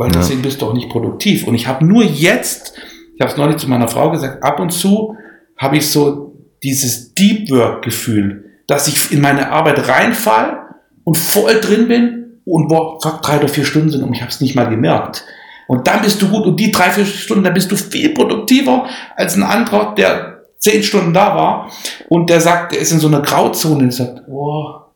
weil 0.01 0.11
ja. 0.11 0.17
deswegen 0.17 0.41
bist 0.41 0.59
du 0.59 0.65
auch 0.65 0.73
nicht 0.73 0.89
produktiv. 0.89 1.45
Und 1.45 1.53
ich 1.53 1.67
habe 1.67 1.85
nur 1.85 2.03
jetzt, 2.03 2.73
ich 3.13 3.21
habe 3.21 3.31
es 3.31 3.37
neulich 3.37 3.57
zu 3.57 3.69
meiner 3.69 3.87
Frau 3.87 4.09
gesagt, 4.09 4.41
ab 4.41 4.59
und 4.59 4.71
zu 4.71 5.15
habe 5.55 5.77
ich 5.77 5.91
so 5.91 6.35
dieses 6.63 7.13
Deep 7.13 7.51
Work 7.51 7.83
Gefühl, 7.83 8.45
dass 8.65 8.87
ich 8.87 9.11
in 9.11 9.21
meine 9.21 9.51
Arbeit 9.51 9.87
reinfall 9.87 10.57
und 11.03 11.19
voll 11.19 11.61
drin 11.61 11.87
bin 11.87 12.41
und 12.45 12.67
boah, 12.67 12.99
fuck, 12.99 13.21
drei 13.21 13.37
oder 13.37 13.47
vier 13.47 13.63
Stunden 13.63 13.91
sind 13.91 14.01
und 14.01 14.11
ich 14.15 14.21
habe 14.21 14.31
es 14.31 14.41
nicht 14.41 14.55
mal 14.55 14.69
gemerkt. 14.69 15.23
Und 15.67 15.85
dann 15.85 16.01
bist 16.01 16.19
du 16.19 16.29
gut 16.29 16.47
und 16.47 16.59
die 16.59 16.71
drei, 16.71 16.89
vier 16.89 17.05
Stunden, 17.05 17.43
dann 17.43 17.53
bist 17.53 17.71
du 17.71 17.75
viel 17.75 18.15
produktiver 18.15 18.87
als 19.15 19.35
ein 19.35 19.43
anderer, 19.43 19.93
der 19.93 20.45
zehn 20.57 20.81
Stunden 20.81 21.13
da 21.13 21.35
war 21.35 21.71
und 22.09 22.27
der 22.31 22.41
sagt, 22.41 22.71
der 22.71 22.79
ist 22.79 22.91
in 22.91 22.99
so 22.99 23.07
einer 23.07 23.21
Grauzone 23.21 23.83
und 23.83 23.93
sagt, 23.93 24.25
boah, 24.25 24.91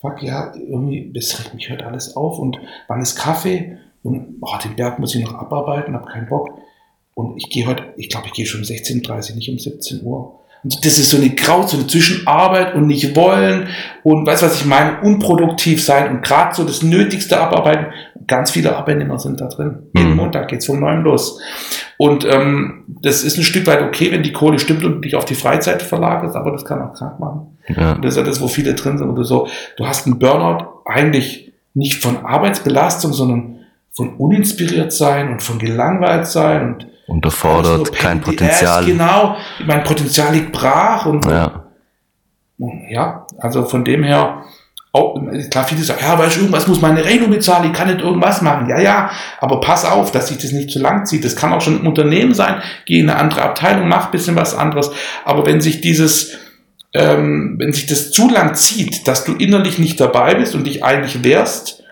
fuck 0.00 0.24
ja, 0.24 0.52
irgendwie, 0.56 1.12
das 1.14 1.38
regt 1.38 1.54
mich 1.54 1.70
heute 1.70 1.86
alles 1.86 2.16
auf 2.16 2.40
und 2.40 2.58
wann 2.88 3.00
ist 3.00 3.14
Kaffee? 3.14 3.78
Und 4.08 4.36
oh, 4.40 4.56
den 4.62 4.76
Berg 4.76 4.98
muss 4.98 5.14
ich 5.14 5.24
noch 5.24 5.34
abarbeiten, 5.34 5.94
habe 5.94 6.10
keinen 6.10 6.28
Bock. 6.28 6.50
Und 7.14 7.36
ich 7.36 7.50
gehe 7.50 7.66
heute, 7.66 7.82
ich 7.96 8.08
glaube, 8.08 8.26
ich 8.26 8.32
gehe 8.32 8.46
schon 8.46 8.60
um 8.60 8.66
16.30 8.66 9.30
Uhr, 9.30 9.36
nicht 9.36 9.50
um 9.50 9.58
17 9.58 10.02
Uhr. 10.04 10.38
Und 10.64 10.84
das 10.84 10.98
ist 10.98 11.10
so 11.10 11.16
eine 11.16 11.30
Grauzone 11.30 11.86
zwischen 11.86 12.26
Arbeit 12.26 12.74
und 12.74 12.86
nicht 12.86 13.14
wollen 13.14 13.68
und 14.02 14.26
weißt 14.26 14.42
was 14.42 14.60
ich 14.60 14.66
meine, 14.66 15.00
unproduktiv 15.02 15.82
sein 15.82 16.10
und 16.10 16.22
gerade 16.22 16.54
so 16.54 16.64
das 16.64 16.82
Nötigste 16.82 17.40
abarbeiten. 17.40 17.86
Ganz 18.26 18.50
viele 18.50 18.76
Arbeitnehmer 18.76 19.18
sind 19.18 19.40
da 19.40 19.46
drin. 19.46 19.86
Mhm. 19.92 20.00
Jeden 20.00 20.16
Montag 20.16 20.48
geht's 20.48 20.66
von 20.66 20.80
neuem 20.80 21.02
los. 21.02 21.40
Und 21.96 22.24
ähm, 22.24 22.84
das 23.02 23.22
ist 23.22 23.38
ein 23.38 23.44
Stück 23.44 23.66
weit 23.66 23.82
okay, 23.82 24.10
wenn 24.10 24.22
die 24.22 24.32
Kohle 24.32 24.58
stimmt 24.58 24.84
und 24.84 25.04
dich 25.04 25.14
auf 25.14 25.24
die 25.24 25.34
Freizeit 25.34 25.82
verlagert, 25.82 26.34
aber 26.34 26.50
das 26.50 26.64
kann 26.64 26.82
auch 26.82 26.94
krank 26.94 27.18
machen. 27.20 27.58
Ja. 27.68 27.92
Und 27.92 28.04
das 28.04 28.14
ist 28.14 28.18
ja 28.18 28.24
das, 28.24 28.40
wo 28.40 28.48
viele 28.48 28.74
drin 28.74 28.98
sind. 28.98 29.08
Und 29.08 29.16
du 29.16 29.22
so, 29.22 29.48
du 29.76 29.86
hast 29.86 30.06
einen 30.06 30.18
Burnout 30.18 30.82
eigentlich 30.84 31.52
nicht 31.74 32.02
von 32.02 32.24
Arbeitsbelastung, 32.24 33.12
sondern 33.12 33.57
von 33.98 34.14
uninspiriert 34.14 34.92
sein 34.92 35.28
und 35.28 35.42
von 35.42 35.58
gelangweilt 35.58 36.24
sein 36.28 36.62
und 36.62 36.86
unterfordert, 37.08 37.92
kein 37.92 38.20
Potenzial. 38.20 38.84
Genau, 38.84 39.36
mein 39.66 39.82
Potenzial 39.82 40.32
liegt 40.32 40.52
brach 40.52 41.04
und 41.06 41.26
ja. 41.26 41.64
und 42.58 42.88
ja, 42.90 43.26
also 43.38 43.64
von 43.64 43.84
dem 43.84 44.04
her, 44.04 44.44
auch, 44.92 45.20
klar, 45.50 45.64
viele 45.64 45.82
sagen, 45.82 45.98
ja, 46.00 46.16
weißt 46.16 46.36
du, 46.36 46.40
irgendwas 46.42 46.68
muss 46.68 46.80
meine 46.80 47.04
Rechnung 47.04 47.30
bezahlen, 47.30 47.72
ich 47.72 47.76
kann 47.76 47.88
nicht 47.88 48.00
irgendwas 48.00 48.40
machen. 48.40 48.68
Ja, 48.68 48.78
ja, 48.78 49.10
aber 49.40 49.60
pass 49.60 49.84
auf, 49.84 50.12
dass 50.12 50.28
sich 50.28 50.38
das 50.38 50.52
nicht 50.52 50.70
zu 50.70 50.78
lang 50.78 51.04
zieht. 51.04 51.24
Das 51.24 51.34
kann 51.34 51.52
auch 51.52 51.60
schon 51.60 51.82
ein 51.82 51.86
Unternehmen 51.86 52.34
sein, 52.34 52.62
geh 52.86 53.00
in 53.00 53.10
eine 53.10 53.18
andere 53.18 53.42
Abteilung, 53.42 53.88
mach 53.88 54.12
bisschen 54.12 54.36
was 54.36 54.54
anderes. 54.54 54.92
Aber 55.24 55.44
wenn 55.44 55.60
sich 55.60 55.80
dieses, 55.80 56.38
ähm, 56.94 57.56
wenn 57.58 57.72
sich 57.72 57.86
das 57.86 58.12
zu 58.12 58.30
lang 58.30 58.54
zieht, 58.54 59.08
dass 59.08 59.24
du 59.24 59.34
innerlich 59.34 59.80
nicht 59.80 60.00
dabei 60.00 60.36
bist 60.36 60.54
und 60.54 60.68
dich 60.68 60.84
eigentlich 60.84 61.24
wehrst, 61.24 61.82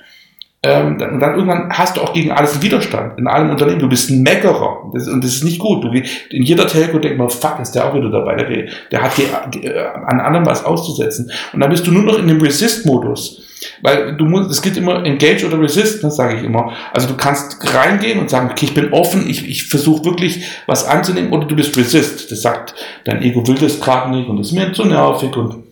ähm, 0.66 0.98
dann, 0.98 1.10
und 1.14 1.20
dann 1.20 1.34
irgendwann 1.34 1.70
hast 1.70 1.96
du 1.96 2.00
auch 2.00 2.12
gegen 2.12 2.32
alles 2.32 2.54
einen 2.54 2.62
Widerstand. 2.62 3.18
In 3.18 3.26
allem 3.26 3.50
Unternehmen. 3.50 3.78
Du 3.78 3.88
bist 3.88 4.10
ein 4.10 4.22
Meckerer. 4.22 4.90
Das, 4.92 5.06
und 5.08 5.22
das 5.22 5.34
ist 5.34 5.44
nicht 5.44 5.58
gut. 5.58 5.84
Du, 5.84 5.88
in 5.88 6.42
jeder 6.42 6.66
Telco 6.66 6.98
denkt 6.98 7.18
man, 7.18 7.30
fuck, 7.30 7.60
ist 7.60 7.72
der 7.72 7.88
auch 7.88 7.94
wieder 7.94 8.10
dabei. 8.10 8.36
Der, 8.36 8.66
der 8.90 9.02
hat 9.02 9.12
hier, 9.14 9.26
äh, 9.62 9.78
an 10.06 10.20
anderen 10.20 10.46
was 10.46 10.64
auszusetzen. 10.64 11.30
Und 11.52 11.60
dann 11.60 11.70
bist 11.70 11.86
du 11.86 11.92
nur 11.92 12.02
noch 12.02 12.18
in 12.18 12.26
dem 12.26 12.40
Resist-Modus. 12.40 13.42
weil 13.82 14.16
du 14.16 14.24
musst, 14.24 14.50
es 14.50 14.62
geht 14.62 14.76
immer 14.76 15.04
Engage 15.04 15.46
oder 15.46 15.60
Resist, 15.60 16.02
das 16.02 16.16
sage 16.16 16.36
ich 16.36 16.44
immer. 16.44 16.72
Also 16.92 17.08
du 17.08 17.16
kannst 17.16 17.58
reingehen 17.74 18.18
und 18.18 18.30
sagen, 18.30 18.50
okay, 18.50 18.66
ich 18.66 18.74
bin 18.74 18.92
offen, 18.92 19.28
ich, 19.28 19.48
ich 19.48 19.64
versuche 19.64 20.04
wirklich 20.04 20.44
was 20.66 20.86
anzunehmen, 20.86 21.32
oder 21.32 21.46
du 21.46 21.56
bist 21.56 21.76
Resist. 21.76 22.30
Das 22.30 22.42
sagt, 22.42 22.74
dein 23.04 23.22
Ego 23.22 23.46
will 23.46 23.56
das 23.56 23.80
gerade 23.80 24.10
nicht 24.10 24.28
und 24.28 24.40
ist 24.40 24.52
mir 24.52 24.72
zu 24.72 24.84
nervig 24.84 25.36
und 25.36 25.65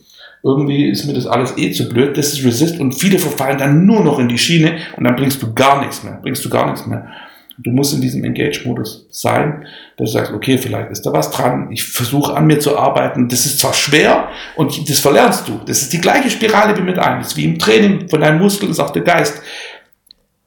irgendwie 0.45 0.91
ist 0.91 1.07
mir 1.07 1.15
das 1.15 1.27
alles 1.27 1.57
eh 1.57 1.73
zu 1.73 1.89
blöd. 1.89 2.17
Das 2.19 2.35
ist 2.35 2.45
Resist 2.45 2.79
und 2.79 2.93
viele 2.93 3.19
verfallen 3.19 3.57
dann 3.57 3.87
nur 3.87 4.05
noch 4.05 4.19
in 4.19 4.29
die 4.29 4.39
Schiene 4.39 4.77
und 4.97 5.05
dann 5.05 5.17
bringst 5.17 5.43
du 5.43 5.55
gar 5.55 5.81
nichts 5.81 6.05
mehr, 6.05 6.19
bringst 6.23 6.45
du 6.45 6.51
gar 6.51 6.67
nichts 6.67 6.87
mehr. 6.87 7.09
Du 7.57 7.71
musst 7.71 7.95
in 7.95 8.01
diesem 8.01 8.25
Engage-Modus 8.25 9.07
sein, 9.11 9.65
dass 9.97 10.11
du 10.11 10.19
sagst, 10.19 10.33
okay, 10.33 10.59
vielleicht 10.59 10.91
ist 10.91 11.07
da 11.07 11.13
was 11.13 11.31
dran, 11.31 11.69
ich 11.71 11.85
versuche 11.85 12.37
an 12.37 12.47
mir 12.47 12.59
zu 12.59 12.77
arbeiten. 12.77 13.29
Das 13.29 13.47
ist 13.47 13.61
zwar 13.61 13.73
schwer 13.73 14.29
und 14.57 14.91
das 14.91 14.99
verlernst 14.99 15.49
du. 15.49 15.61
Das 15.65 15.81
ist 15.81 15.93
die 15.93 16.01
gleiche 16.01 16.29
Spirale 16.29 16.77
wie 16.77 16.83
mit 16.83 16.99
einem. 16.99 17.21
Das 17.21 17.29
ist 17.29 17.37
wie 17.37 17.45
im 17.45 17.59
Training 17.59 18.09
von 18.09 18.21
deinem 18.21 18.41
Muskel, 18.41 18.69
ist 18.69 18.81
auch 18.81 18.91
der 18.91 19.03
Geist. 19.03 19.41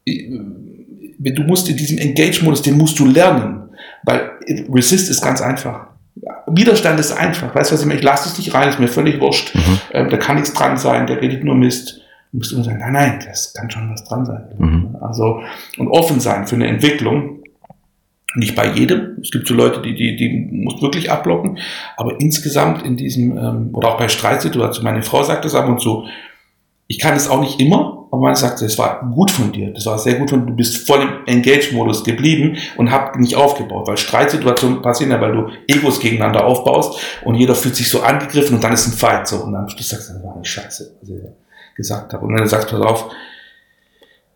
Du 0.05 1.43
musst 1.43 1.69
in 1.69 1.77
diesem 1.77 1.97
Engage-Modus, 1.97 2.61
den 2.61 2.77
musst 2.77 2.99
du 2.99 3.05
lernen. 3.05 3.69
Weil 4.03 4.31
Resist 4.69 5.09
ist 5.09 5.21
ganz 5.21 5.41
einfach. 5.41 5.87
Widerstand 6.47 6.99
ist 6.99 7.11
einfach. 7.11 7.53
Weißt 7.53 7.71
du, 7.71 7.75
was 7.75 7.81
ich 7.81 7.87
meine? 7.87 7.99
Ich 7.99 8.05
lasse 8.05 8.29
es 8.29 8.37
nicht 8.37 8.53
rein, 8.53 8.69
ist 8.69 8.79
mir 8.79 8.87
völlig 8.87 9.19
wurscht. 9.19 9.53
Mhm. 9.55 9.79
Ähm, 9.91 10.09
da 10.09 10.17
kann 10.17 10.35
nichts 10.35 10.53
dran 10.53 10.77
sein, 10.77 11.07
der 11.07 11.21
redet 11.21 11.43
nur 11.43 11.55
Mist. 11.55 12.01
Du 12.31 12.39
musst 12.39 12.51
immer 12.51 12.63
sagen, 12.63 12.79
nein, 12.79 12.93
nein, 12.93 13.19
das 13.25 13.53
kann 13.53 13.69
schon 13.69 13.89
was 13.91 14.03
dran 14.03 14.25
sein. 14.25 14.43
Mhm. 14.57 14.97
Also, 15.01 15.41
und 15.77 15.87
offen 15.87 16.19
sein 16.19 16.47
für 16.47 16.55
eine 16.55 16.67
Entwicklung. 16.67 17.43
Nicht 18.35 18.55
bei 18.55 18.67
jedem. 18.67 19.17
Es 19.21 19.31
gibt 19.31 19.47
so 19.47 19.53
Leute, 19.53 19.81
die, 19.81 19.95
die, 19.95 20.15
die 20.15 20.49
muss 20.51 20.81
wirklich 20.81 21.09
abblocken. 21.09 21.57
Aber 21.95 22.19
insgesamt 22.19 22.83
in 22.83 22.97
diesem, 22.97 23.37
ähm, 23.37 23.69
oder 23.73 23.89
auch 23.89 23.97
bei 23.97 24.09
Streitsituationen, 24.09 24.91
meine 24.91 25.03
Frau 25.03 25.23
sagt 25.23 25.45
das 25.45 25.55
ab 25.55 25.67
und 25.67 25.81
zu, 25.81 26.05
ich 26.87 26.99
kann 26.99 27.15
es 27.15 27.29
auch 27.29 27.41
nicht 27.41 27.59
immer, 27.59 28.07
aber 28.11 28.21
man 28.21 28.35
sagt, 28.35 28.61
es 28.61 28.77
war 28.77 29.11
gut 29.13 29.29
von 29.29 29.51
dir, 29.51 29.73
das 29.73 29.85
war 29.85 29.99
sehr 29.99 30.15
gut 30.15 30.29
von 30.29 30.41
dir, 30.41 30.47
du 30.47 30.55
bist 30.55 30.87
voll 30.87 31.01
im 31.01 31.25
Engage-Modus 31.25 32.03
geblieben 32.03 32.57
und 32.77 32.91
hab 32.91 33.17
nicht 33.17 33.35
aufgebaut, 33.35 33.87
weil 33.87 33.97
Streitsituationen 33.97 34.81
passieren 34.81 35.11
ja, 35.11 35.19
weil 35.19 35.33
du 35.33 35.49
Egos 35.67 35.99
gegeneinander 35.99 36.45
aufbaust 36.45 36.99
und 37.25 37.35
jeder 37.35 37.55
fühlt 37.55 37.75
sich 37.75 37.89
so 37.89 38.01
angegriffen 38.01 38.55
und 38.55 38.63
dann 38.63 38.73
ist 38.73 38.87
ein 38.87 38.93
Fight 38.93 39.27
so 39.27 39.43
und 39.43 39.53
dann 39.53 39.67
du 39.67 39.83
sagst, 39.83 40.09
das 40.09 40.23
war 40.23 40.35
eine 40.35 40.45
Scheiße. 40.45 40.95
Also, 41.01 41.13
gesagt 41.77 42.11
habe. 42.11 42.25
Und 42.25 42.35
du 42.35 42.47
sagst, 42.47 42.69
pass 42.69 42.81
auf, 42.81 43.11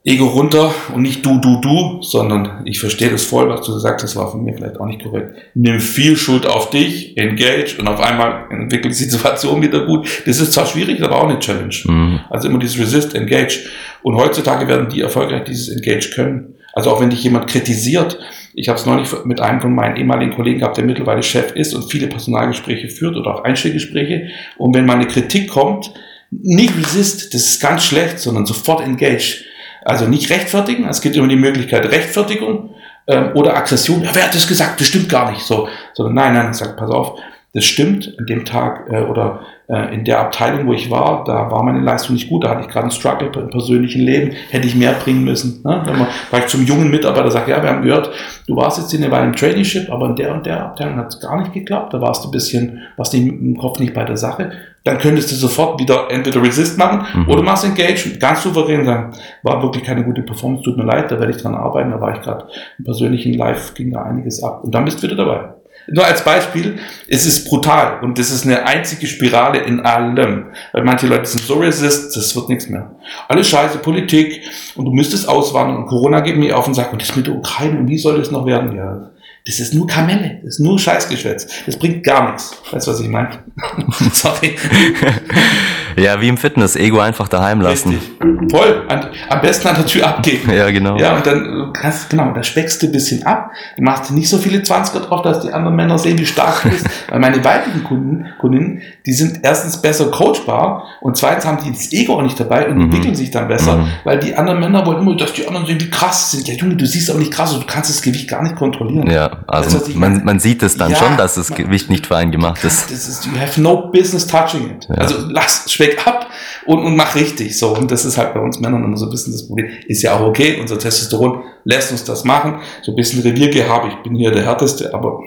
Ego 0.04 0.26
runter 0.26 0.74
und 0.96 1.04
nicht 1.04 1.24
du, 1.24 1.38
du, 1.38 1.62
du, 1.62 2.02
sondern 2.02 2.64
ich 2.66 2.80
verstehe 2.80 3.10
das 3.10 3.24
voll, 3.24 3.48
was 3.50 3.62
du 3.62 3.74
gesagt 3.74 4.02
hast, 4.02 4.16
war 4.16 4.32
von 4.32 4.44
mir 4.44 4.56
vielleicht 4.56 4.80
auch 4.80 4.88
nicht 4.88 5.04
korrekt. 5.04 5.36
Nimm 5.54 5.80
viel 5.80 6.18
Schuld 6.18 6.48
auf 6.48 6.72
dich, 6.72 7.16
engage 7.18 7.78
und 7.78 7.88
auf 7.88 8.00
einmal 8.00 8.46
entwickelt 8.50 8.98
die 8.98 9.04
Situation 9.04 9.62
wieder 9.62 9.86
gut. 9.86 10.24
Das 10.26 10.40
ist 10.40 10.54
zwar 10.54 10.66
schwierig, 10.66 11.04
aber 11.04 11.22
auch 11.22 11.30
eine 11.30 11.38
Challenge. 11.38 11.76
Mhm. 11.86 12.20
Also 12.32 12.48
immer 12.50 12.58
dieses 12.58 12.80
Resist, 12.80 13.14
Engage. 13.14 13.60
Und 14.02 14.16
heutzutage 14.16 14.68
werden 14.68 14.90
die 14.90 15.02
erfolgreich 15.02 15.44
dieses 15.44 15.70
Engage 15.70 16.10
können. 16.16 16.56
Also 16.74 16.90
auch 16.90 17.00
wenn 17.00 17.12
dich 17.12 17.24
jemand 17.24 17.48
kritisiert, 17.48 18.18
ich 18.56 18.70
habe 18.70 18.80
es 18.80 18.88
neulich 18.88 19.08
mit 19.26 19.40
einem 19.40 19.62
von 19.62 19.76
meinen 19.76 19.98
ehemaligen 19.98 20.34
Kollegen 20.34 20.60
gehabt, 20.60 20.78
der 20.78 20.84
mittlerweile 20.84 21.22
Chef 21.22 21.52
ist 21.52 21.76
und 21.76 21.92
viele 21.92 22.08
Personalgespräche 22.08 22.90
führt 22.90 23.18
oder 23.18 23.36
auch 23.36 23.44
Einstellgespräche. 23.44 24.30
Und 24.58 24.74
wenn 24.74 24.88
mal 24.88 24.96
eine 24.96 25.08
Kritik 25.08 25.50
kommt, 25.50 25.94
nicht 26.32 26.76
resist, 26.76 27.34
das 27.36 27.42
ist 27.42 27.62
ganz 27.62 27.84
schlecht, 27.84 28.18
sondern 28.18 28.48
sofort 28.48 28.82
engage. 28.82 29.44
Also 29.84 30.08
nicht 30.08 30.30
rechtfertigen, 30.30 30.88
es 30.88 31.02
gibt 31.02 31.16
immer 31.16 31.28
die 31.28 31.36
Möglichkeit 31.36 31.86
Rechtfertigung 31.92 32.72
ähm, 33.08 33.32
oder 33.34 33.56
Aggression. 33.58 34.04
Ja, 34.04 34.12
wer 34.14 34.26
hat 34.26 34.36
das 34.36 34.48
gesagt? 34.48 34.80
Das 34.80 34.88
stimmt 34.88 35.10
gar 35.10 35.32
nicht 35.32 35.42
so. 35.42 35.68
Sondern 35.94 36.16
nein, 36.16 36.34
nein, 36.34 36.54
sag, 36.54 36.78
pass 36.78 36.90
auf, 36.90 37.20
das 37.54 37.66
stimmt. 37.66 38.14
An 38.18 38.26
dem 38.26 38.46
Tag 38.46 38.88
äh, 38.90 39.02
oder 39.02 39.42
äh, 39.68 39.94
in 39.94 40.06
der 40.06 40.20
Abteilung, 40.20 40.68
wo 40.68 40.74
ich 40.74 40.90
war, 40.90 41.24
da 41.26 41.50
war 41.50 41.64
meine 41.64 41.80
Leistung 41.80 42.16
nicht 42.16 42.30
gut, 42.30 42.44
da 42.44 42.50
hatte 42.50 42.62
ich 42.62 42.68
gerade 42.68 42.84
einen 42.84 42.92
Struggle 42.92 43.32
im 43.34 43.50
persönlichen 43.50 44.02
Leben, 44.02 44.32
hätte 44.50 44.68
ich 44.68 44.76
mehr 44.76 44.94
bringen 44.94 45.24
müssen. 45.24 45.62
Ne? 45.64 45.82
Wenn 45.86 45.98
man 45.98 46.08
vielleicht 46.30 46.50
zum 46.50 46.66
jungen 46.66 46.92
Mitarbeiter 46.92 47.32
sagt, 47.32 47.48
ja, 47.48 47.62
wir 47.62 47.70
haben 47.70 47.82
gehört, 47.82 48.12
du 48.48 48.56
warst 48.56 48.78
jetzt 48.78 48.94
in 48.94 49.04
im 49.04 49.36
Traineeship, 49.36 49.90
aber 49.90 50.08
in 50.08 50.16
der 50.16 50.34
und 50.34 50.46
der 50.46 50.66
Abteilung 50.66 50.98
hat 50.98 51.14
es 51.14 51.20
gar 51.20 51.40
nicht 51.40 51.54
geklappt, 51.54 51.94
da 51.94 52.02
warst 52.02 52.24
du 52.24 52.30
ein 52.30 52.32
bisschen, 52.32 52.80
warst 52.98 53.14
im 53.14 53.58
Kopf 53.58 53.80
nicht 53.80 53.94
bei 53.94 54.04
der 54.04 54.18
Sache, 54.18 54.52
dann 54.84 54.98
könntest 54.98 55.32
du 55.32 55.36
sofort 55.36 55.80
wieder 55.80 56.10
entweder 56.10 56.42
Resist 56.42 56.78
machen 56.78 57.06
mhm. 57.14 57.30
oder 57.30 57.44
machst 57.44 57.64
Engage, 57.64 58.18
ganz 58.20 58.44
souverän 58.44 58.86
sagen, 58.86 59.14
war 59.44 59.62
wirklich 59.62 59.84
keine 59.84 60.04
gute 60.04 60.24
Performance, 60.24 60.64
tut 60.64 60.78
mir 60.78 60.86
leid, 60.86 61.12
da 61.12 61.20
werde 61.20 61.32
ich 61.32 61.42
dran 61.42 61.56
arbeiten, 61.56 61.92
da 61.92 62.02
war 62.02 62.16
ich 62.16 62.22
gerade 62.22 62.48
im 62.78 62.86
persönlichen 62.86 63.34
Live, 63.34 63.74
ging 63.74 63.92
da 63.92 64.04
einiges 64.04 64.42
ab 64.44 64.64
und 64.64 64.74
dann 64.74 64.86
bist 64.86 65.00
du 65.00 65.04
wieder 65.04 65.18
dabei. 65.18 65.50
Nur 65.88 66.06
als 66.06 66.24
Beispiel, 66.24 66.78
es 67.08 67.26
ist 67.26 67.50
brutal 67.50 68.00
und 68.04 68.18
das 68.20 68.32
ist 68.32 68.46
eine 68.46 68.66
einzige 68.66 69.08
Spirale 69.08 69.60
in 69.60 69.80
allem. 69.80 70.46
Weil 70.74 70.84
manche 70.84 71.08
Leute 71.08 71.26
sind 71.26 71.42
so 71.42 71.56
resist, 71.56 72.16
das 72.16 72.36
wird 72.36 72.50
nichts 72.50 72.70
mehr. 72.70 72.92
Alles 73.28 73.50
scheiße, 73.50 73.80
Politik 73.80 74.42
und 74.76 74.86
du 74.86 74.92
müsstest 74.92 75.28
auswandern 75.28 75.78
und 75.78 75.88
Corona 75.88 76.20
geht 76.20 76.38
mir 76.38 76.58
auf 76.58 76.68
und 76.68 76.76
sagt, 76.76 76.94
und 76.94 77.02
das 77.02 77.16
mit 77.16 77.28
der 77.28 77.36
Ukraine 77.36 77.80
und 77.80 77.88
wie 77.88 77.98
soll 77.98 78.20
das 78.20 78.32
noch 78.32 78.46
werden? 78.46 78.76
Ja, 78.76 79.10
das 79.46 79.60
ist 79.60 79.74
nur 79.74 79.88
Kamelle, 79.88 80.40
das 80.44 80.56
ist 80.56 80.60
nur 80.60 80.78
Scheißgeschwätz. 80.78 81.48
Das 81.66 81.78
bringt 81.78 82.04
gar 82.04 82.32
nichts. 82.32 82.56
Weißt 82.72 82.88
du, 82.88 82.92
was 82.92 83.00
ich 83.00 83.08
meine? 83.08 83.44
Sorry. 84.14 84.56
ja, 85.98 86.20
wie 86.22 86.28
im 86.28 86.38
Fitness, 86.38 86.76
Ego 86.76 87.00
einfach 87.00 87.28
daheim 87.28 87.62
lassen. 87.62 87.90
Richtig. 87.90 88.52
Voll. 88.52 88.84
Am 89.30 89.42
besten 89.42 89.68
an 89.68 89.76
der 89.76 89.86
Tür 89.86 90.08
abgeben. 90.08 90.52
Ja, 90.52 90.70
genau. 90.72 90.98
Ja, 90.98 91.16
und 91.16 91.26
dann 91.26 91.72
kannst, 91.74 92.10
genau, 92.10 92.34
da 92.34 92.44
speckst 92.44 92.82
du 92.82 92.88
ein 92.88 92.92
bisschen 92.92 93.24
ab. 93.26 93.52
Du 93.78 93.84
machst 93.84 94.12
nicht 94.12 94.30
so 94.30 94.38
viele 94.38 94.60
20er 94.60 95.00
drauf, 95.00 95.22
dass 95.22 95.42
die 95.42 95.54
anderen 95.54 95.76
Männer 95.76 95.98
sehen, 95.98 96.18
wie 96.18 96.26
stark 96.26 96.64
du 96.64 96.70
bist. 96.70 96.86
Weil 97.10 97.20
meine 97.20 97.44
weiblichen 97.44 97.84
Kunden, 97.84 98.26
Kundinnen, 98.40 98.82
die 99.06 99.14
sind 99.14 99.40
erstens 99.44 99.82
besser 99.82 100.06
coachbar 100.12 100.86
und 101.02 101.18
zweitens 101.18 101.46
haben 101.46 101.64
die 101.64 101.72
das 101.72 101.92
Ego 101.94 102.16
auch 102.18 102.24
nicht 102.24 102.40
dabei 102.40 102.68
und 102.68 102.78
mhm. 102.78 102.84
entwickeln 102.84 103.16
sich 103.16 103.32
dann 103.32 103.48
besser, 103.48 103.78
mhm. 103.78 103.88
weil 104.04 104.20
die 104.20 104.36
anderen 104.36 104.60
Männer 104.60 104.86
wollen 104.86 105.00
immer, 105.00 105.16
dass 105.16 105.34
die 105.34 105.48
anderen 105.48 105.66
sehen, 105.66 105.80
wie 105.80 105.90
krass 105.90 106.32
sie 106.32 106.38
sind. 106.38 106.48
Ja, 106.48 106.54
Junge, 106.56 106.76
du 106.76 106.86
siehst 106.86 107.10
aber 107.10 107.20
nicht 107.20 107.32
krass, 107.32 107.54
und 107.54 107.62
du 107.62 107.68
kannst 107.68 107.90
das 107.90 108.02
Gewicht 108.02 108.30
gar 108.30 108.42
nicht 108.44 108.56
kontrollieren. 108.56 109.10
Ja 109.10 109.32
also 109.48 109.80
das, 109.80 109.94
man, 109.96 110.24
man 110.24 110.40
sieht 110.40 110.64
es 110.64 110.78
dann 110.78 110.92
ja, 110.92 110.98
schon, 110.98 111.18
dass 111.18 111.36
das 111.36 111.50
man, 111.50 111.64
Gewicht 111.64 111.90
nicht 111.90 112.08
für 112.08 112.16
einen 112.16 112.32
gemacht 112.32 112.64
ist. 112.64 112.92
Das 112.92 113.08
ist. 113.08 113.26
You 113.26 113.40
have 113.40 113.60
no 113.62 113.90
business 113.92 114.26
touching 114.28 114.70
it. 114.70 114.88
Ja. 114.90 114.96
Also 114.96 115.16
lass, 115.30 115.72
schweck 115.82 116.06
ab 116.06 116.30
und, 116.66 116.80
und 116.80 116.96
mach 116.96 117.16
richtig. 117.16 117.58
So, 117.58 117.76
und 117.76 117.92
das 117.92 118.06
ist 118.06 118.18
halt 118.18 118.34
bei 118.34 118.40
uns 118.40 118.60
Männern 118.60 118.84
immer 118.84 118.98
so 118.98 119.06
ein 119.06 119.12
bisschen 119.12 119.34
das 119.34 119.48
Problem. 119.48 119.70
Ist 119.88 120.02
ja 120.02 120.18
auch 120.18 120.22
okay, 120.22 120.60
unser 120.60 120.78
Testosteron 120.78 121.44
lässt 121.64 121.92
uns 121.92 122.04
das 122.04 122.24
machen. 122.24 122.60
So 122.82 122.92
ein 122.92 122.96
bisschen 122.96 123.22
Reviergehabe, 123.22 123.90
ich 123.90 123.96
bin 124.04 124.16
hier 124.16 124.32
der 124.32 124.46
Härteste, 124.46 124.94
aber 124.94 125.20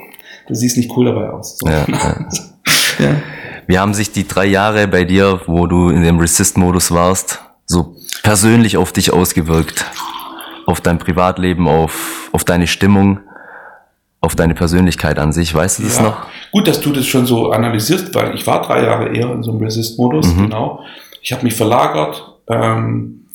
du 0.46 0.54
siehst 0.54 0.76
nicht 0.76 0.90
cool 0.96 1.06
dabei 1.06 1.30
aus. 1.30 1.58
So. 1.58 1.68
Ja, 1.68 1.86
ja. 2.98 3.16
Wie 3.66 3.78
haben 3.78 3.94
sich 3.94 4.12
die 4.12 4.28
drei 4.28 4.46
Jahre 4.46 4.86
bei 4.88 5.04
dir, 5.04 5.40
wo 5.46 5.66
du 5.66 5.88
in 5.88 6.02
dem 6.02 6.18
Resist-Modus 6.18 6.90
warst, 6.90 7.40
so 7.66 7.96
persönlich 8.22 8.76
auf 8.76 8.92
dich 8.92 9.12
ausgewirkt? 9.12 9.86
Auf 10.66 10.80
dein 10.80 10.98
Privatleben, 10.98 11.68
auf, 11.68 12.30
auf 12.32 12.44
deine 12.44 12.66
Stimmung? 12.66 13.20
Auf 14.24 14.34
deine 14.34 14.54
Persönlichkeit 14.54 15.18
an 15.18 15.32
sich. 15.32 15.54
Weißt 15.54 15.78
du 15.78 15.84
das 15.84 15.98
ja, 15.98 16.02
noch? 16.04 16.26
Gut, 16.50 16.66
dass 16.66 16.80
du 16.80 16.92
das 16.92 17.06
schon 17.06 17.26
so 17.26 17.50
analysierst, 17.50 18.14
weil 18.14 18.34
ich 18.34 18.46
war 18.46 18.62
drei 18.62 18.82
Jahre 18.82 19.14
eher 19.14 19.30
in 19.32 19.42
so 19.42 19.52
einem 19.52 19.60
Resist-Modus, 19.60 20.34
mhm. 20.34 20.42
genau. 20.42 20.80
Ich 21.22 21.32
habe 21.32 21.44
mich 21.44 21.54
verlagert 21.54 22.22
ähm, 22.48 23.26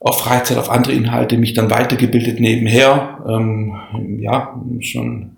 auf 0.00 0.20
Freizeit, 0.20 0.58
auf 0.58 0.70
andere 0.70 0.92
Inhalte, 0.92 1.38
mich 1.38 1.54
dann 1.54 1.70
weitergebildet 1.70 2.40
nebenher. 2.40 3.18
Ähm, 3.28 3.74
ja, 4.20 4.60
schon 4.80 5.37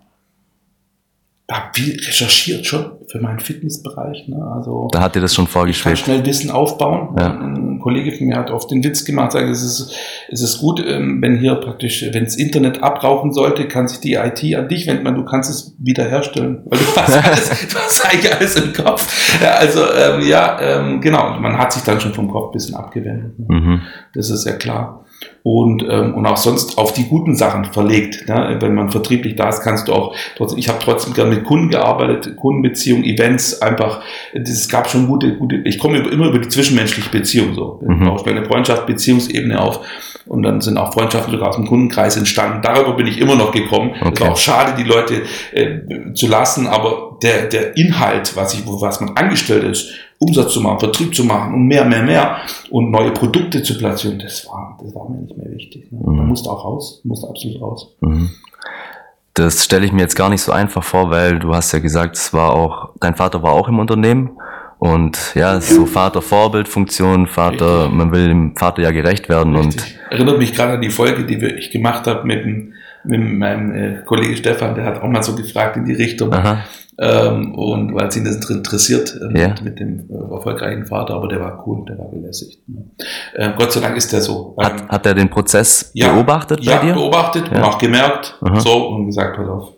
habe 1.50 1.66
viel 1.74 1.98
recherchiert 2.00 2.64
schon 2.64 2.92
für 3.10 3.20
meinen 3.20 3.40
Fitnessbereich. 3.40 4.28
Ne? 4.28 4.36
Also 4.54 4.88
da 4.92 5.00
hat 5.00 5.16
dir 5.16 5.20
das 5.20 5.34
schon 5.34 5.46
vorgeschwebt. 5.46 5.98
Ich 5.98 6.04
kann 6.04 6.14
schnell 6.14 6.26
Wissen 6.26 6.50
aufbauen. 6.50 7.16
Ja. 7.18 7.32
Ein 7.32 7.80
Kollege 7.80 8.12
von 8.12 8.28
mir 8.28 8.36
hat 8.36 8.50
oft 8.50 8.70
den 8.70 8.84
Witz 8.84 9.04
gemacht, 9.04 9.32
sagt, 9.32 9.48
es 9.48 9.62
ist, 9.62 9.96
es 10.28 10.42
ist 10.42 10.58
gut, 10.58 10.84
ähm, 10.86 11.20
wenn 11.20 11.38
hier 11.38 11.56
praktisch, 11.56 12.04
wenn 12.12 12.24
das 12.24 12.36
Internet 12.36 12.82
abrauchen 12.82 13.32
sollte, 13.32 13.66
kann 13.66 13.88
sich 13.88 14.00
die 14.00 14.14
IT 14.14 14.42
an 14.54 14.68
dich 14.68 14.86
wenden, 14.86 15.12
du 15.14 15.24
kannst 15.24 15.50
es 15.50 15.74
wiederherstellen, 15.78 16.62
weil 16.66 16.78
du 16.78 16.84
hast 16.96 17.16
alles, 17.24 17.68
du 17.68 17.78
hast 17.78 18.06
eigentlich 18.06 18.34
alles 18.34 18.56
im 18.56 18.72
Kopf. 18.72 19.42
Ja, 19.42 19.54
also 19.54 19.80
ähm, 19.80 20.26
ja, 20.26 20.60
ähm, 20.60 21.00
genau, 21.00 21.38
man 21.40 21.58
hat 21.58 21.72
sich 21.72 21.82
dann 21.82 22.00
schon 22.00 22.14
vom 22.14 22.30
Kopf 22.30 22.50
ein 22.50 22.52
bisschen 22.52 22.76
abgewendet. 22.76 23.38
Ne? 23.38 23.46
Mhm. 23.48 23.80
Das 24.14 24.30
ist 24.30 24.44
ja 24.46 24.52
klar 24.52 25.04
und, 25.42 25.82
ähm, 25.88 26.14
und 26.14 26.26
auch 26.26 26.36
sonst 26.36 26.76
auf 26.78 26.92
die 26.92 27.06
guten 27.06 27.34
Sachen 27.34 27.64
verlegt. 27.66 28.28
Ne? 28.28 28.58
Wenn 28.60 28.74
man 28.74 28.90
vertrieblich 28.90 29.36
da 29.36 29.48
ist, 29.48 29.62
kannst 29.62 29.88
du 29.88 29.92
auch 29.92 30.14
trotzdem, 30.36 30.58
ich 30.58 30.68
habe 30.68 30.78
trotzdem 30.82 31.14
gerne 31.14 31.34
mit 31.34 31.44
Kunden 31.44 31.70
gearbeitet, 31.70 32.36
Kundenbeziehungen, 32.36 33.04
Events, 33.04 33.62
einfach, 33.62 34.02
es 34.32 34.68
gab 34.68 34.88
schon 34.88 35.06
gute, 35.06 35.36
gute, 35.36 35.56
ich 35.64 35.78
komme 35.78 35.98
immer 35.98 36.28
über 36.28 36.38
die 36.38 36.48
zwischenmenschliche 36.48 37.10
Beziehung 37.10 37.54
so. 37.54 37.80
Mhm. 37.82 38.12
Ich 38.18 38.26
eine 38.26 38.44
Freundschaft, 38.44 38.86
Beziehungsebene 38.86 39.60
auf 39.60 39.80
und 40.26 40.42
dann 40.42 40.60
sind 40.60 40.76
auch 40.76 40.92
Freundschaften 40.92 41.32
sogar 41.32 41.48
aus 41.48 41.56
dem 41.56 41.66
Kundenkreis 41.66 42.16
entstanden. 42.16 42.60
Darüber 42.62 42.94
bin 42.94 43.06
ich 43.06 43.18
immer 43.18 43.34
noch 43.34 43.50
gekommen. 43.50 43.92
Okay. 44.00 44.12
Es 44.14 44.20
war 44.20 44.30
auch 44.32 44.36
schade, 44.36 44.74
die 44.78 44.88
Leute 44.88 45.22
äh, 45.52 46.12
zu 46.14 46.28
lassen, 46.28 46.66
aber 46.66 47.18
der, 47.22 47.46
der 47.46 47.76
Inhalt, 47.76 48.36
was 48.36 48.54
ich, 48.54 48.62
was 48.64 49.00
man 49.00 49.16
angestellt 49.16 49.64
ist, 49.64 49.92
Umsatz 50.22 50.52
zu 50.52 50.60
machen, 50.60 50.78
Vertrieb 50.78 51.14
zu 51.14 51.24
machen 51.24 51.54
und 51.54 51.66
mehr, 51.66 51.84
mehr, 51.84 52.02
mehr 52.02 52.36
und 52.70 52.90
neue 52.90 53.10
Produkte 53.10 53.62
zu 53.62 53.78
platzieren, 53.78 54.18
das 54.18 54.46
war, 54.46 54.78
das 54.82 54.94
war 54.94 55.08
mir 55.08 55.22
nicht 55.22 55.36
mehr 55.36 55.50
wichtig. 55.50 55.90
Ne? 55.90 55.98
Mhm. 56.02 56.16
Man 56.16 56.26
musste 56.28 56.50
auch 56.50 56.62
raus, 56.62 57.00
musste 57.04 57.26
absolut 57.26 57.60
raus. 57.60 57.96
Mhm. 58.00 58.30
Das 59.34 59.64
stelle 59.64 59.86
ich 59.86 59.92
mir 59.92 60.02
jetzt 60.02 60.16
gar 60.16 60.28
nicht 60.28 60.42
so 60.42 60.52
einfach 60.52 60.84
vor, 60.84 61.10
weil 61.10 61.38
du 61.38 61.54
hast 61.54 61.72
ja 61.72 61.78
gesagt, 61.78 62.16
es 62.16 62.34
war 62.34 62.52
auch, 62.52 62.90
dein 63.00 63.16
Vater 63.16 63.42
war 63.42 63.52
auch 63.52 63.68
im 63.68 63.78
Unternehmen 63.78 64.32
Und 64.80 65.34
ja, 65.34 65.60
so 65.60 65.84
Vater-Vorbild-Funktion, 65.84 67.26
Vater, 67.26 67.90
man 67.90 68.12
will 68.12 68.28
dem 68.28 68.56
Vater 68.56 68.80
ja 68.80 68.90
gerecht 68.90 69.28
werden. 69.28 69.54
Richtig. 69.54 69.82
Und 69.82 70.12
Erinnert 70.12 70.38
mich 70.38 70.54
gerade 70.54 70.72
an 70.74 70.80
die 70.80 70.90
Folge, 70.90 71.26
die 71.26 71.36
ich 71.58 71.70
gemacht 71.70 72.06
habe 72.06 72.26
mit, 72.26 72.46
mit 73.04 73.20
meinem 73.20 73.72
äh, 73.72 74.02
Kollege 74.04 74.36
Stefan, 74.36 74.74
der 74.74 74.84
hat 74.84 75.02
auch 75.02 75.08
mal 75.08 75.22
so 75.22 75.34
gefragt 75.34 75.76
in 75.76 75.84
die 75.84 75.94
Richtung. 75.94 76.32
Ähm, 77.02 77.54
und 77.54 77.94
weil 77.94 78.08
es 78.08 78.16
ihn 78.18 78.24
das 78.24 78.50
interessiert 78.50 79.18
äh, 79.34 79.40
ja. 79.40 79.54
mit, 79.62 79.80
dem 79.80 80.06
äh, 80.10 80.34
erfolgreichen 80.34 80.84
Vater, 80.84 81.14
aber 81.14 81.28
der 81.28 81.40
war 81.40 81.66
cool, 81.66 81.82
der 81.88 81.98
war 81.98 82.10
gelässigt. 82.10 82.58
Ne? 82.68 82.84
Äh, 83.32 83.52
Gott 83.56 83.72
sei 83.72 83.80
Dank 83.80 83.96
ist 83.96 84.12
der 84.12 84.20
so. 84.20 84.54
Hat, 84.60 84.82
ähm, 84.82 84.88
hat 84.88 85.06
er 85.06 85.14
den 85.14 85.30
Prozess 85.30 85.90
ja, 85.94 86.12
beobachtet 86.12 86.58
bei 86.58 86.72
ja, 86.72 86.78
dir? 86.78 86.92
beobachtet 86.92 87.50
ja. 87.50 87.56
und 87.56 87.64
auch 87.64 87.78
gemerkt, 87.78 88.36
Aha. 88.42 88.60
so 88.60 88.88
und 88.88 89.06
gesagt, 89.06 89.34
pass 89.34 89.48
auf, 89.48 89.72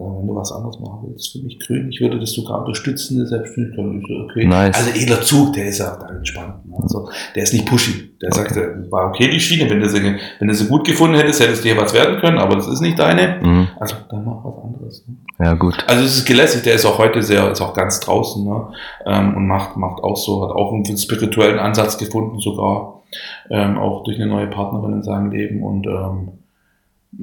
wenn 0.00 0.26
du 0.26 0.34
was 0.34 0.52
anderes 0.52 0.78
machen 0.80 1.00
willst, 1.08 1.32
für 1.32 1.38
mich 1.38 1.58
grün, 1.60 1.88
ich 1.90 2.00
würde 2.00 2.18
das 2.18 2.32
sogar 2.32 2.60
unterstützen, 2.60 3.18
der 3.18 3.26
Selbstständigkeit. 3.26 4.16
Okay. 4.30 4.46
Nice. 4.46 4.76
Also 4.76 4.90
edler 4.98 5.20
Zug, 5.22 5.52
der 5.52 5.66
ist 5.66 5.78
ja 5.78 5.96
da 5.96 6.08
entspannt. 6.08 6.66
Ne? 6.66 6.76
Also, 6.82 7.08
der 7.34 7.42
ist 7.42 7.52
nicht 7.52 7.66
pushy. 7.66 8.10
Der 8.20 8.30
okay. 8.30 8.54
sagt, 8.54 8.90
war 8.90 9.08
okay 9.08 9.30
die 9.30 9.40
Schiene, 9.40 9.68
wenn 9.70 9.80
du, 9.80 9.88
sie, 9.88 10.02
wenn 10.38 10.48
du 10.48 10.54
sie 10.54 10.66
gut 10.66 10.86
gefunden 10.86 11.16
hättest, 11.16 11.40
hättest 11.40 11.64
du 11.64 11.68
dir 11.68 11.76
was 11.76 11.94
werden 11.94 12.18
können, 12.20 12.38
aber 12.38 12.56
das 12.56 12.68
ist 12.68 12.80
nicht 12.80 12.98
deine. 12.98 13.40
Mhm. 13.42 13.68
Also 13.78 13.96
dann 14.10 14.24
mach 14.24 14.44
was 14.44 14.64
anderes. 14.64 15.04
Ne? 15.08 15.16
Ja, 15.42 15.54
gut. 15.54 15.84
Also 15.86 16.04
es 16.04 16.16
ist 16.18 16.26
gelässig, 16.26 16.62
der 16.62 16.74
ist 16.74 16.84
auch 16.84 16.98
heute 16.98 17.22
sehr, 17.22 17.50
ist 17.50 17.60
auch 17.60 17.74
ganz 17.74 18.00
draußen 18.00 18.44
ne? 18.44 18.68
Ähm, 19.06 19.36
und 19.36 19.46
macht, 19.46 19.76
macht 19.76 20.02
auch 20.02 20.16
so, 20.16 20.44
hat 20.44 20.54
auch 20.54 20.72
einen 20.72 20.98
spirituellen 20.98 21.58
Ansatz 21.58 21.96
gefunden 21.96 22.40
sogar, 22.40 23.02
ähm, 23.50 23.78
auch 23.78 24.04
durch 24.04 24.18
eine 24.20 24.26
neue 24.26 24.48
Partnerin 24.48 24.94
in 24.94 25.02
seinem 25.02 25.30
Leben 25.30 25.62
und 25.62 25.86
ähm, 25.86 26.39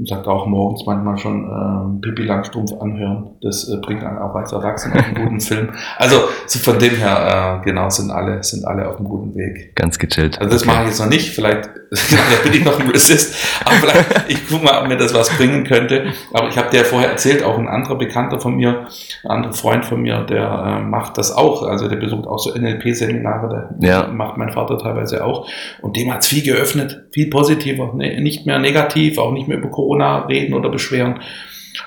sagt 0.03 0.27
auch 0.27 0.45
morgens 0.47 0.85
manchmal 0.85 1.17
schon 1.17 1.45
ähm, 1.45 2.01
Pippi 2.01 2.23
Langstrumpf 2.23 2.73
anhören. 2.79 3.31
Das 3.41 3.69
äh, 3.69 3.77
bringt 3.77 4.03
einen 4.03 4.17
auch 4.17 4.35
als 4.35 4.51
Erwachsener 4.51 4.99
auf 4.99 5.05
einen 5.05 5.15
guten 5.23 5.39
Film. 5.39 5.69
Also 5.97 6.23
so 6.45 6.59
von 6.59 6.77
dem 6.77 6.95
her, 6.95 7.61
äh, 7.61 7.65
genau, 7.65 7.89
sind 7.89 8.11
alle, 8.11 8.43
sind 8.43 8.65
alle 8.65 8.89
auf 8.89 8.97
einem 8.97 9.07
guten 9.07 9.35
Weg. 9.35 9.75
Ganz 9.75 9.97
gechillt. 9.97 10.39
Also 10.39 10.51
das 10.51 10.63
okay. 10.63 10.71
mache 10.71 10.81
ich 10.83 10.89
jetzt 10.89 10.99
noch 10.99 11.09
nicht. 11.09 11.29
Vielleicht 11.33 11.69
da 11.89 12.43
bin 12.43 12.53
ich 12.53 12.65
noch 12.65 12.79
ein 12.79 12.89
Resist. 12.89 13.35
Aber 13.63 13.75
vielleicht, 13.75 14.29
ich 14.29 14.47
gucke 14.47 14.65
mal, 14.65 14.81
ob 14.81 14.89
mir 14.89 14.97
das 14.97 15.13
was 15.13 15.29
bringen 15.37 15.63
könnte. 15.63 16.11
Aber 16.33 16.49
ich 16.49 16.57
habe 16.57 16.69
dir 16.69 16.83
vorher 16.83 17.11
erzählt, 17.11 17.43
auch 17.43 17.57
ein 17.57 17.69
anderer 17.69 17.97
Bekannter 17.97 18.39
von 18.39 18.55
mir, 18.55 18.87
ein 19.23 19.29
anderer 19.29 19.53
Freund 19.53 19.85
von 19.85 20.01
mir, 20.01 20.23
der 20.23 20.79
äh, 20.79 20.83
macht 20.83 21.17
das 21.17 21.31
auch. 21.31 21.63
Also 21.63 21.87
der 21.87 21.95
besucht 21.95 22.27
auch 22.27 22.39
so 22.39 22.53
NLP-Seminare, 22.53 23.69
der 23.79 23.89
ja. 23.89 24.07
macht 24.07 24.37
mein 24.37 24.51
Vater 24.51 24.77
teilweise 24.77 25.23
auch. 25.23 25.47
Und 25.81 25.95
dem 25.95 26.13
hat's 26.13 26.27
viel 26.27 26.43
geöffnet, 26.43 27.05
viel 27.11 27.29
positiver, 27.29 27.93
ne? 27.93 28.19
nicht 28.19 28.45
mehr 28.45 28.59
negativ, 28.59 29.17
auch 29.17 29.31
nicht 29.31 29.47
mehr 29.47 29.57
über 29.57 29.69
Corona 29.77 30.25
reden 30.25 30.55
oder 30.55 30.69
beschweren, 30.69 31.19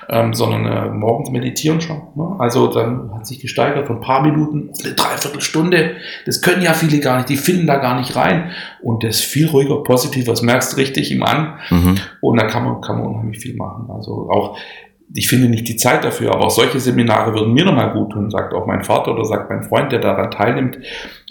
ähm, 0.09 0.33
sondern 0.33 0.65
äh, 0.65 0.89
morgens 0.89 1.29
meditieren 1.29 1.81
schon. 1.81 2.01
Ne? 2.15 2.37
Also 2.39 2.67
dann 2.67 3.13
hat 3.13 3.27
sich 3.27 3.41
gesteigert 3.41 3.87
von 3.87 3.97
ein 3.97 4.01
paar 4.01 4.21
Minuten 4.21 4.69
auf 4.71 4.85
eine 4.85 4.93
Dreiviertelstunde. 4.93 5.97
Das 6.25 6.41
können 6.41 6.61
ja 6.61 6.73
viele 6.73 7.01
gar 7.01 7.17
nicht, 7.17 7.27
die 7.27 7.35
finden 7.35 7.67
da 7.67 7.75
gar 7.75 7.99
nicht 7.99 8.15
rein. 8.15 8.51
Und 8.81 9.03
das 9.03 9.17
ist 9.17 9.25
viel 9.25 9.49
ruhiger, 9.49 9.83
positiver, 9.83 10.31
das 10.31 10.41
merkst 10.41 10.71
du 10.71 10.77
richtig 10.77 11.11
ihm 11.11 11.23
an. 11.23 11.55
Mhm. 11.69 11.95
Und 12.21 12.39
dann 12.39 12.47
kann 12.47 12.63
man, 12.63 12.79
kann 12.79 12.97
man 12.97 13.07
unheimlich 13.07 13.39
viel 13.39 13.57
machen. 13.57 13.89
Also 13.91 14.29
auch 14.31 14.57
ich 15.13 15.27
finde 15.27 15.49
nicht 15.49 15.67
die 15.67 15.75
Zeit 15.75 16.03
dafür, 16.03 16.33
aber 16.33 16.45
auch 16.45 16.51
solche 16.51 16.79
Seminare 16.79 17.33
würden 17.33 17.53
mir 17.53 17.65
nochmal 17.65 17.93
gut 17.93 18.11
tun, 18.11 18.29
sagt 18.29 18.53
auch 18.53 18.65
mein 18.65 18.83
Vater 18.83 19.13
oder 19.13 19.25
sagt 19.25 19.49
mein 19.49 19.63
Freund, 19.63 19.91
der 19.91 19.99
daran 19.99 20.31
teilnimmt, 20.31 20.77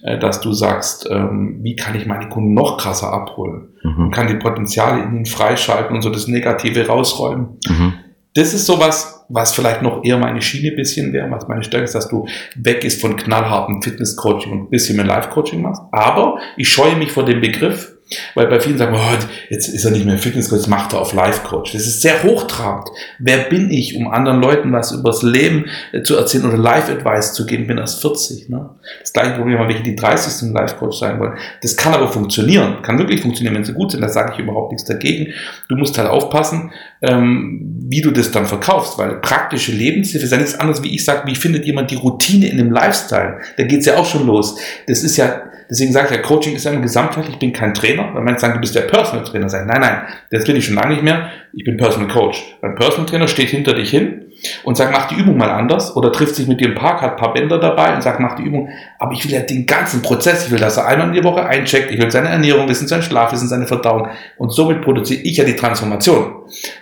äh, 0.03 0.19
dass 0.19 0.41
du 0.41 0.53
sagst, 0.53 1.09
ähm, 1.11 1.61
wie 1.63 1.77
kann 1.77 1.95
ich 1.95 2.07
meine 2.07 2.29
Kunden 2.29 2.55
noch 2.55 2.79
krasser 2.79 3.13
abholen 3.13 3.69
mhm. 3.83 4.05
und 4.05 4.11
kann 4.11 4.29
die 4.29 4.35
Potenziale 4.35 5.03
in 5.03 5.15
ihnen 5.15 5.27
freischalten 5.27 5.97
und 5.97 6.03
so 6.03 6.11
das 6.11 6.29
Negative 6.29 6.87
rausräumen. 6.87 7.59
Mhm. 7.69 7.95
Das 8.35 8.55
ist 8.55 8.67
sowas, 8.67 9.27
was 9.29 9.53
vielleicht 9.55 9.83
noch 9.83 10.05
eher 10.05 10.19
meine 10.19 10.43
Schiene 10.43 10.75
bisschen 10.77 11.13
wäre, 11.13 11.31
was 11.31 11.49
meine 11.49 11.65
Stärke 11.65 11.85
ist, 11.85 11.95
dass 11.95 12.09
du 12.09 12.27
weg 12.57 12.85
ist 12.85 13.01
von 13.01 13.17
knallhartem 13.17 13.83
Fitness-Coaching 13.83 14.53
und 14.53 14.59
ein 14.59 14.71
bisschen 14.71 14.97
mehr 14.97 15.07
Life-Coaching 15.07 15.63
machst. 15.63 15.83
Aber 15.91 16.39
ich 16.57 16.69
scheue 16.69 16.97
mich 16.97 17.13
vor 17.13 17.25
dem 17.25 17.41
Begriff, 17.41 17.97
weil 18.35 18.47
bei 18.49 18.61
vielen 18.61 18.79
sagen, 18.79 18.97
oh, 18.97 19.27
jetzt 19.49 19.69
ist 19.69 19.85
er 19.85 19.91
nicht 19.91 20.05
mehr 20.05 20.19
Fitnesscoach, 20.19 20.59
jetzt 20.59 20.69
macht 20.69 20.93
er 20.93 21.01
auf 21.01 21.13
Life-Coach. 21.13 21.73
Das 21.73 21.87
ist 21.87 22.03
sehr 22.03 22.23
hochtrabend. 22.23 22.89
Wer 23.19 23.39
bin 23.45 23.71
ich, 23.71 23.97
um 23.97 24.09
anderen 24.09 24.41
Leuten 24.41 24.73
was 24.73 24.93
übers 24.93 25.23
Leben 25.23 25.67
äh, 25.93 26.03
zu 26.03 26.17
erzählen 26.17 26.47
oder 26.47 26.59
Life-Advice 26.59 27.35
zu 27.35 27.47
geben? 27.47 27.67
Bin 27.67 27.79
erst 27.79 28.01
40. 28.01 28.49
Ne? 28.49 28.71
Das 29.01 29.13
gleiche 29.13 29.33
Problem 29.33 29.59
haben 29.59 29.69
welche, 29.69 29.83
die 29.83 29.97
30 29.97 30.33
sind 30.33 30.55
Life-Coach 30.55 30.99
sein 30.99 31.21
wollen. 31.21 31.39
Das 31.63 31.77
kann 31.77 31.95
aber 31.95 32.09
funktionieren, 32.09 32.83
kann 32.83 32.99
wirklich 32.99 33.21
funktionieren, 33.21 33.55
wenn 33.55 33.65
sie 33.65 33.75
gut 33.75 33.93
sind. 33.93 34.01
Da 34.01 34.09
sage 34.09 34.33
ich 34.35 34.39
überhaupt 34.41 34.73
nichts 34.73 34.87
dagegen. 34.89 35.33
Du 35.69 35.77
musst 35.77 35.97
halt 35.99 36.09
aufpassen, 36.09 36.73
ähm, 37.03 37.87
wie 37.89 38.03
du 38.03 38.11
das 38.11 38.31
dann 38.31 38.47
verkaufst, 38.47 38.99
weil 38.99 39.21
praktische 39.21 39.73
Lebenshilfe 39.73 40.25
ist 40.25 40.33
ja 40.33 40.39
nichts 40.39 40.55
anderes, 40.55 40.83
wie 40.83 40.95
ich 40.95 41.05
sage, 41.05 41.27
wie 41.27 41.35
findet 41.35 41.67
jemand 41.67 41.91
die 41.91 41.97
Routine 41.97 42.49
in 42.49 42.59
dem 42.59 42.71
Lifestyle? 42.71 43.41
Da 43.57 43.65
geht's 43.65 43.87
ja 43.87 43.97
auch 43.97 44.07
schon 44.07 44.27
los. 44.27 44.57
Das 44.87 45.03
ist 45.03 45.17
ja 45.17 45.43
Deswegen 45.71 45.93
sage 45.93 46.09
ich 46.11 46.17
ja, 46.17 46.23
Coaching 46.23 46.57
ist 46.57 46.65
ja 46.65 46.73
immer 46.73 46.83
gesamtheitlich. 46.83 47.35
Ich 47.35 47.39
bin 47.39 47.53
kein 47.53 47.73
Trainer. 47.73 48.13
Weil 48.13 48.23
manche 48.23 48.41
sagen, 48.41 48.55
du 48.55 48.61
bist 48.61 48.75
der 48.75 48.83
Personal 48.83 49.25
Trainer. 49.25 49.49
Sagen, 49.49 49.69
nein, 49.69 49.81
nein, 49.81 50.03
das 50.31 50.45
bin 50.45 50.57
ich 50.57 50.65
schon 50.65 50.75
lange 50.75 50.95
nicht 50.95 51.05
mehr. 51.05 51.31
Ich 51.53 51.65
bin 51.65 51.77
Personal 51.77 52.09
Coach. 52.09 52.57
Ein 52.61 52.75
Personal 52.75 53.07
Trainer 53.07 53.29
steht 53.29 53.51
hinter 53.51 53.75
dich 53.75 53.91
hin 53.91 54.30
und 54.65 54.77
sagt, 54.77 54.93
mach 54.93 55.09
die 55.09 55.17
Übung 55.17 55.37
mal 55.37 55.51
anders. 55.51 55.97
Oder 55.97 56.13
trifft 56.13 56.35
sich 56.35 56.47
mit 56.47 56.61
dir 56.61 56.69
im 56.69 56.75
Park, 56.75 57.03
hat 57.03 57.13
ein 57.13 57.17
paar 57.17 57.35
Bänder 57.35 57.59
dabei 57.59 57.95
und 57.95 58.03
sagt, 58.03 58.21
mach 58.21 58.37
die 58.37 58.43
Übung. 58.43 58.69
Aber 58.99 59.13
ich 59.13 59.25
will 59.25 59.33
ja 59.33 59.41
den 59.41 59.67
ganzen 59.67 60.03
Prozess. 60.03 60.47
Ich 60.47 60.51
will, 60.51 60.59
dass 60.59 60.77
er 60.77 60.87
einmal 60.87 61.09
in 61.09 61.15
die 61.15 61.25
Woche 61.25 61.45
eincheckt. 61.45 61.91
Ich 61.91 62.01
will 62.01 62.11
seine 62.11 62.29
Ernährung 62.29 62.69
wissen, 62.69 62.89
seinen 62.89 63.03
Schlaf 63.03 63.33
wissen, 63.33 63.49
seine 63.49 63.67
Verdauung. 63.67 64.09
Und 64.39 64.51
somit 64.53 64.83
produziere 64.83 65.23
ich 65.23 65.37
ja 65.37 65.45
die 65.45 65.57
Transformation. 65.57 66.33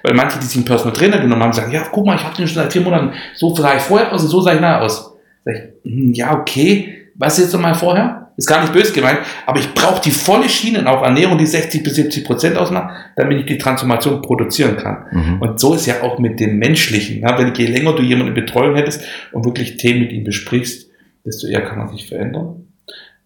Weil 0.02 0.14
manche, 0.14 0.38
die 0.38 0.46
sich 0.46 0.56
einen 0.56 0.64
Personal 0.64 0.92
Trainer 0.92 1.18
genommen 1.18 1.42
haben, 1.42 1.52
sagen, 1.52 1.72
ja, 1.72 1.82
guck 1.90 2.06
mal, 2.06 2.16
ich 2.16 2.24
habe 2.24 2.36
den 2.36 2.46
schon 2.46 2.62
seit 2.62 2.72
vier 2.72 2.82
Monaten. 2.82 3.12
So 3.34 3.54
sah 3.54 3.76
ich 3.76 3.82
vorher 3.82 4.12
aus 4.12 4.22
und 4.22 4.28
so 4.28 4.40
sah 4.40 4.54
ich 4.54 4.60
nachher 4.60 4.82
aus. 4.82 5.14
Sag 5.44 5.54
ich, 5.54 5.90
hm, 5.90 6.12
ja, 6.14 6.38
okay. 6.38 6.94
Was 7.14 7.38
ist 7.38 7.44
jetzt 7.44 7.52
nochmal 7.54 7.74
vorher? 7.74 8.27
Ist 8.38 8.46
gar 8.46 8.60
nicht 8.60 8.72
böse 8.72 8.92
gemeint, 8.92 9.18
aber 9.46 9.58
ich 9.58 9.74
brauche 9.74 10.00
die 10.00 10.12
volle 10.12 10.48
Schiene 10.48 10.78
und 10.78 10.86
auch 10.86 11.02
Ernährung, 11.02 11.38
die 11.38 11.46
60 11.46 11.82
bis 11.82 11.96
70 11.96 12.24
Prozent 12.24 12.56
ausmacht, 12.56 12.94
damit 13.16 13.40
ich 13.40 13.46
die 13.46 13.58
Transformation 13.58 14.22
produzieren 14.22 14.76
kann. 14.76 15.06
Mhm. 15.10 15.42
Und 15.42 15.58
so 15.58 15.74
ist 15.74 15.86
ja 15.86 16.02
auch 16.02 16.20
mit 16.20 16.38
dem 16.38 16.56
Menschlichen. 16.56 17.20
Ja, 17.22 17.36
wenn 17.36 17.52
je 17.52 17.66
länger 17.66 17.94
du 17.94 18.02
jemanden 18.02 18.28
in 18.28 18.34
Betreuung 18.34 18.76
hättest 18.76 19.02
und 19.32 19.44
wirklich 19.44 19.76
Themen 19.76 20.02
mit 20.02 20.12
ihm 20.12 20.22
besprichst, 20.22 20.88
desto 21.26 21.48
eher 21.48 21.62
kann 21.62 21.78
man 21.78 21.88
sich 21.88 22.06
verändern. 22.06 22.68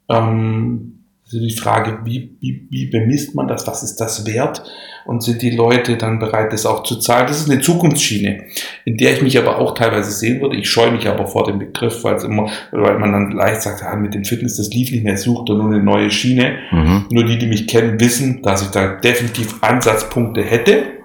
Ähm, 0.08 1.01
also 1.32 1.46
die 1.46 1.56
Frage, 1.56 1.98
wie, 2.04 2.36
wie, 2.40 2.66
wie 2.70 2.86
bemisst 2.86 3.34
man 3.34 3.48
das? 3.48 3.66
Was 3.66 3.82
ist 3.82 3.96
das 3.96 4.26
wert? 4.26 4.62
Und 5.04 5.22
sind 5.22 5.42
die 5.42 5.50
Leute 5.50 5.96
dann 5.96 6.18
bereit, 6.18 6.52
das 6.52 6.66
auch 6.66 6.84
zu 6.84 6.96
zahlen? 6.96 7.26
Das 7.26 7.40
ist 7.40 7.50
eine 7.50 7.60
Zukunftsschiene, 7.60 8.44
in 8.84 8.96
der 8.96 9.14
ich 9.14 9.22
mich 9.22 9.38
aber 9.38 9.58
auch 9.58 9.74
teilweise 9.74 10.12
sehen 10.12 10.40
würde. 10.40 10.56
Ich 10.56 10.70
scheue 10.70 10.92
mich 10.92 11.08
aber 11.08 11.26
vor 11.26 11.44
dem 11.44 11.58
Begriff, 11.58 12.04
weil 12.04 12.14
es 12.14 12.24
immer, 12.24 12.50
weil 12.70 12.98
man 12.98 13.12
dann 13.12 13.30
leicht 13.32 13.62
sagt, 13.62 13.80
ja, 13.80 13.96
mit 13.96 14.14
dem 14.14 14.24
Fitness, 14.24 14.58
das 14.58 14.70
lief 14.70 14.92
nicht 14.92 15.04
mehr, 15.04 15.16
sucht 15.16 15.48
er 15.48 15.56
nur 15.56 15.66
eine 15.66 15.82
neue 15.82 16.10
Schiene. 16.10 16.58
Mhm. 16.70 17.06
Nur 17.10 17.24
die, 17.24 17.38
die 17.38 17.46
mich 17.46 17.66
kennen, 17.66 17.98
wissen, 17.98 18.42
dass 18.42 18.62
ich 18.62 18.68
da 18.68 18.96
definitiv 18.96 19.56
Ansatzpunkte 19.62 20.42
hätte. 20.42 21.01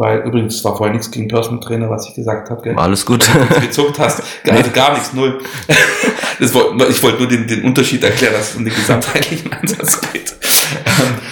Weil 0.00 0.20
übrigens, 0.20 0.54
es 0.54 0.64
war 0.64 0.74
vorher 0.74 0.94
nichts 0.94 1.10
gegen 1.10 1.28
Personal 1.28 1.60
Trainer, 1.60 1.90
was 1.90 2.08
ich 2.08 2.14
gesagt 2.14 2.48
habe. 2.48 2.74
Alles 2.78 3.04
gut. 3.04 3.28
Wenn 3.34 3.46
du 3.46 3.66
gezuckt 3.66 3.98
hast. 3.98 4.22
Also 4.50 4.70
gar 4.70 4.94
nichts, 4.94 5.12
null. 5.12 5.42
Das 6.40 6.54
wollte, 6.54 6.86
ich 6.86 7.02
wollte 7.02 7.18
nur 7.18 7.28
den, 7.28 7.46
den 7.46 7.64
Unterschied 7.64 8.02
erklären, 8.02 8.32
dass 8.32 8.52
es 8.52 8.56
um 8.56 8.64
den 8.64 8.74
gesamtheitlichen 8.74 9.52
Ansatz 9.60 10.00
geht. 10.10 10.34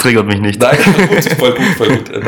Triggert 0.00 0.26
mich 0.26 0.38
nicht. 0.40 0.60
Nein, 0.60 0.76
voll 1.38 1.54
gut, 1.54 1.66
voll 1.78 1.96
gut. 1.96 2.12
Dann, 2.12 2.22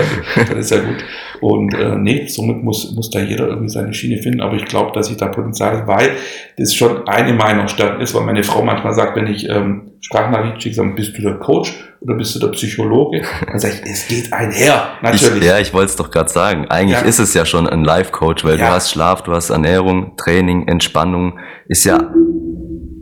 dann 0.49 0.57
ist 0.57 0.71
ja 0.71 0.79
gut. 0.79 0.97
Und 1.41 1.75
äh, 1.75 1.97
nee, 1.97 2.27
somit 2.27 2.63
muss, 2.63 2.93
muss 2.95 3.11
da 3.11 3.21
jeder 3.21 3.49
irgendwie 3.49 3.69
seine 3.69 3.95
Schiene 3.95 4.21
finden. 4.23 4.41
Aber 4.41 4.57
ich 4.57 4.65
glaube, 4.65 4.93
dass 4.93 5.11
ich 5.11 5.17
da 5.17 5.29
Potenzial 5.29 5.79
habe, 5.79 5.87
weil 5.87 6.11
das 6.59 6.75
schon 6.75 7.07
eine 7.09 7.33
meiner 7.33 7.69
Stärken 7.69 8.01
ist, 8.01 8.15
weil 8.15 8.25
meine 8.25 8.45
Frau 8.45 8.63
manchmal 8.63 8.95
sagt, 8.95 9.17
wenn 9.17 9.27
ich 9.27 9.49
ähm, 9.49 9.93
Sprachnachricht 10.01 10.63
schicke, 10.63 10.77
sage, 10.77 10.91
bist 10.95 11.17
du 11.17 11.23
der 11.23 11.35
Coach 11.35 11.75
oder 12.01 12.15
bist 12.15 12.35
du 12.35 12.41
der 12.41 12.49
Psychologe? 12.49 13.23
Dann 13.47 13.59
sage 13.59 13.75
ich, 13.85 13.91
es 13.91 14.09
geht 14.09 14.33
einher, 14.33 14.99
natürlich. 15.03 15.43
Ich, 15.43 15.45
ja, 15.45 15.59
ich 15.59 15.73
wollte 15.73 15.91
es 15.91 15.97
doch 15.97 16.11
gerade 16.11 16.31
sagen. 16.31 16.67
Eigentlich 16.69 17.01
ja. 17.01 17.07
ist 17.07 17.19
es 17.19 17.35
ja 17.35 17.45
schon 17.45 17.69
ein 17.69 17.85
Life-Coach, 17.85 18.45
weil 18.45 18.59
ja. 18.59 18.69
du 18.69 18.73
hast 18.73 18.91
Schlaf, 18.91 19.23
du 19.23 19.33
hast 19.33 19.51
Ernährung, 19.51 20.17
Training, 20.17 20.69
Entspannung. 20.69 21.39
Ist 21.69 21.85
ja 21.85 22.11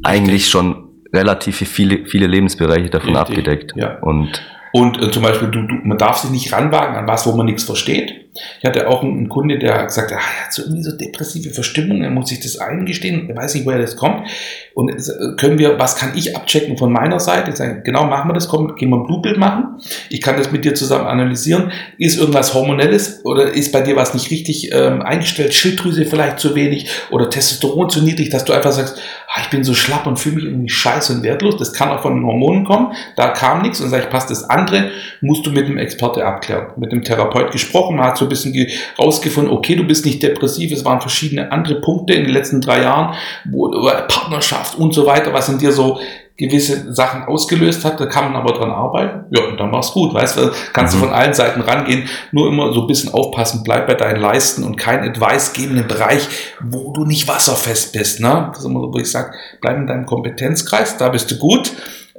eigentlich 0.03 0.49
schon 0.49 0.89
relativ 1.12 1.57
viele, 1.57 2.07
viele 2.07 2.26
Lebensbereiche 2.26 2.91
davon 2.91 3.16
Richtig, 3.16 3.39
abgedeckt. 3.39 3.72
Ja. 3.76 3.99
Und, 4.01 4.43
und 4.72 5.03
äh, 5.03 5.11
zum 5.11 5.22
Beispiel, 5.22 5.49
du, 5.49 5.62
du, 5.62 5.74
man 5.84 5.99
darf 5.99 6.18
sich 6.18 6.30
nicht 6.30 6.53
ranwagen 6.53 6.97
an 6.97 7.07
was, 7.07 7.26
wo 7.26 7.32
man 7.32 7.47
nichts 7.47 7.64
versteht. 7.64 8.28
Ich 8.61 8.68
hatte 8.68 8.89
auch 8.89 9.03
einen 9.03 9.28
Kunde, 9.28 9.59
der 9.59 9.84
gesagt 9.84 10.12
hat, 10.12 10.18
ah, 10.18 10.30
er 10.39 10.47
hat 10.47 10.53
so 10.53 10.62
irgendwie 10.62 10.82
so 10.82 10.97
depressive 10.97 11.51
Verstimmung, 11.51 12.03
er 12.03 12.11
muss 12.11 12.28
sich 12.28 12.41
das 12.41 12.59
eingestehen, 12.59 13.28
er 13.28 13.36
weiß 13.36 13.55
nicht, 13.55 13.66
woher 13.66 13.78
das 13.78 13.97
kommt. 13.97 14.28
Und 14.74 14.91
äh, 14.91 15.36
können 15.36 15.59
wir, 15.59 15.78
was 15.78 15.97
kann 15.97 16.12
ich 16.16 16.36
abchecken 16.36 16.76
von 16.76 16.93
meiner 16.93 17.18
Seite? 17.18 17.55
Sagen, 17.57 17.82
genau, 17.84 18.05
machen 18.05 18.30
wir 18.30 18.34
das, 18.34 18.49
komm, 18.49 18.76
gehen 18.76 18.91
wir 18.91 18.97
ein 18.97 19.07
Blutbild 19.07 19.36
machen. 19.36 19.80
Ich 20.09 20.20
kann 20.20 20.36
das 20.36 20.53
mit 20.53 20.64
dir 20.64 20.74
zusammen 20.74 21.07
analysieren. 21.07 21.72
Ist 21.99 22.18
irgendwas 22.18 22.55
Hormonelles 22.55 23.24
oder 23.24 23.53
ist 23.53 23.72
bei 23.72 23.80
dir 23.80 23.97
was 23.97 24.14
nicht 24.14 24.30
richtig 24.30 24.72
ähm, 24.72 25.03
eingestellt? 25.03 25.53
Schilddrüse 25.53 26.05
vielleicht 26.05 26.39
zu 26.39 26.55
wenig 26.55 26.89
oder 27.11 27.28
Testosteron 27.28 27.91
zu 27.91 28.03
niedrig, 28.03 28.30
dass 28.30 28.45
du 28.45 28.53
einfach 28.53 28.72
sagst, 28.72 29.01
ah, 29.28 29.41
ich 29.43 29.51
bin 29.51 29.64
so 29.64 29.74
schlapp 29.74 30.07
und 30.07 30.18
fühle 30.18 30.36
mich 30.36 30.45
irgendwie 30.45 30.68
scheiße 30.68 31.12
und 31.12 31.22
wertlos. 31.22 31.57
Das 31.57 31.72
kann 31.72 31.91
auch 31.91 32.03
von 32.03 32.14
den 32.14 32.24
Hormonen 32.24 32.64
kommen. 32.64 32.93
Da 33.16 33.30
kam 33.30 33.62
nichts 33.62 33.80
und 33.80 33.91
sag 33.91 34.05
ich, 34.05 34.11
passt 34.11 34.30
das 34.30 34.45
andere, 34.45 34.91
musst 35.20 35.45
du 35.47 35.51
mit 35.51 35.68
dem 35.68 35.78
Experte 35.78 36.24
abklären. 36.24 36.68
Mit 36.76 36.93
dem 36.93 37.03
Therapeut 37.03 37.51
gesprochen, 37.51 37.97
mal 37.97 38.14
so 38.16 38.28
ein 38.29 38.31
bisschen 38.31 38.55
rausgefunden, 38.99 39.53
okay, 39.53 39.76
du 39.76 39.85
bist 39.85 40.05
nicht 40.05 40.22
depressiv, 40.22 40.72
es 40.72 40.85
waren 40.85 41.01
verschiedene 41.01 41.51
andere 41.51 41.81
Punkte 41.81 42.14
in 42.14 42.24
den 42.24 42.33
letzten 42.33 42.61
drei 42.61 42.83
Jahren, 42.83 43.14
wo 43.51 43.70
Partnerschaft 44.09 44.79
und 44.79 44.95
so 44.95 45.07
weiter, 45.07 45.33
was 45.33 45.49
in 45.49 45.59
dir 45.59 45.72
so 45.72 45.99
gewisse 46.39 46.95
Sachen 46.95 47.24
ausgelöst 47.24 47.85
hat, 47.85 47.99
da 47.99 48.07
kann 48.07 48.33
man 48.33 48.41
aber 48.41 48.53
dran 48.53 48.70
arbeiten. 48.70 49.24
Ja, 49.31 49.45
und 49.49 49.59
dann 49.59 49.72
war's 49.72 49.93
gut, 49.93 50.14
weißt 50.14 50.39
du, 50.39 50.53
kannst 50.72 50.95
mhm. 50.95 51.01
du 51.01 51.07
von 51.07 51.14
allen 51.14 51.35
Seiten 51.35 51.61
rangehen, 51.61 52.09
nur 52.31 52.47
immer 52.47 52.72
so 52.72 52.83
ein 52.83 52.87
bisschen 52.87 53.12
aufpassen, 53.12 53.62
bleib 53.64 53.89
bei 53.89 53.95
deinen 53.95 54.20
Leisten 54.20 54.62
und 54.62 54.76
kein 54.76 55.01
Advice 55.01 55.53
geben 55.53 55.76
im 55.76 55.89
Bereich, 55.89 56.29
wo 56.62 56.93
du 56.93 57.05
nicht 57.05 57.26
wasserfest 57.26 57.93
bist, 57.93 58.20
ne? 58.20 58.51
Das 58.51 58.61
ist 58.61 58.66
immer 58.66 58.81
so, 58.81 58.93
wo 58.93 58.99
ich 58.99 59.11
sage, 59.11 59.33
bleib 59.61 59.79
in 59.79 59.89
deinem 59.89 60.07
Kompetenzkreis, 60.07 60.97
da 60.97 61.09
bist 61.09 61.29
du 61.33 61.39
gut 61.39 61.72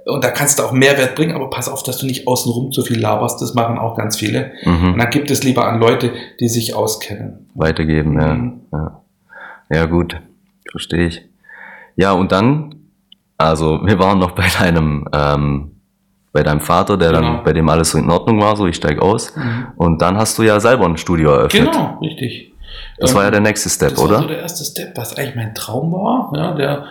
und 0.06 0.24
da 0.24 0.32
kannst 0.32 0.60
du 0.60 0.64
auch 0.64 0.72
Mehrwert 0.72 1.16
bringen, 1.16 1.36
aber 1.36 1.50
pass 1.50 1.70
auf, 1.70 1.84
dass 1.84 1.97
du 1.97 2.06
nicht 2.06 2.28
außenrum 2.28 2.72
zu 2.72 2.84
viel 2.84 3.00
laberst, 3.00 3.41
das 3.41 3.54
machen 3.54 3.78
auch 3.78 3.95
ganz 3.95 4.18
viele. 4.18 4.52
Mhm. 4.64 4.93
Und 4.93 5.00
dann 5.00 5.10
gibt 5.10 5.32
es 5.32 5.43
lieber 5.43 5.68
an 5.68 5.80
Leute, 5.80 6.12
die 6.39 6.47
sich 6.47 6.76
auskennen. 6.76 7.50
Weitergeben, 7.56 8.20
ja. 8.20 8.34
Mhm. 8.34 8.62
Ja, 8.72 9.02
ja 9.70 9.86
gut, 9.86 10.16
verstehe 10.72 11.08
ich. 11.08 11.22
Ja, 11.95 12.14
und 12.14 12.32
dann 12.32 12.76
also 13.39 13.80
wir 13.86 13.97
waren 14.00 14.20
noch 14.20 14.32
bei 14.32 14.47
deinem, 14.60 15.06
ähm, 15.14 15.72
bei 16.34 16.43
deinem 16.43 16.60
Vater, 16.60 16.97
der 16.97 17.14
genau. 17.14 17.22
dann, 17.22 17.43
bei 17.43 17.54
dem 17.54 17.68
alles 17.70 17.91
so 17.91 17.97
in 17.97 18.10
Ordnung 18.10 18.41
war, 18.41 18.56
so 18.58 18.68
ich 18.68 18.76
steig 18.76 19.02
aus. 19.02 19.36
Mhm. 19.36 19.68
Und 19.78 20.02
dann 20.02 20.18
hast 20.18 20.38
du 20.38 20.43
ja 20.43 20.60
selber 20.60 20.86
ein 20.86 20.97
Studio 20.97 21.32
eröffnet. 21.32 21.72
Genau, 21.72 21.97
richtig. 22.02 22.52
Das 23.00 23.12
ähm, 23.12 23.18
war 23.18 23.24
ja 23.24 23.32
der 23.32 23.41
nächste 23.41 23.70
Step, 23.70 23.91
das 23.91 24.00
oder? 24.00 24.10
Das 24.10 24.18
war 24.18 24.22
so 24.24 24.34
der 24.34 24.41
erste 24.41 24.66
Step, 24.66 24.97
was 24.97 25.18
eigentlich 25.18 25.36
mein 25.36 25.56
Traum 25.56 25.91
war, 25.91 26.32
ja, 26.36 26.54
der 26.54 26.86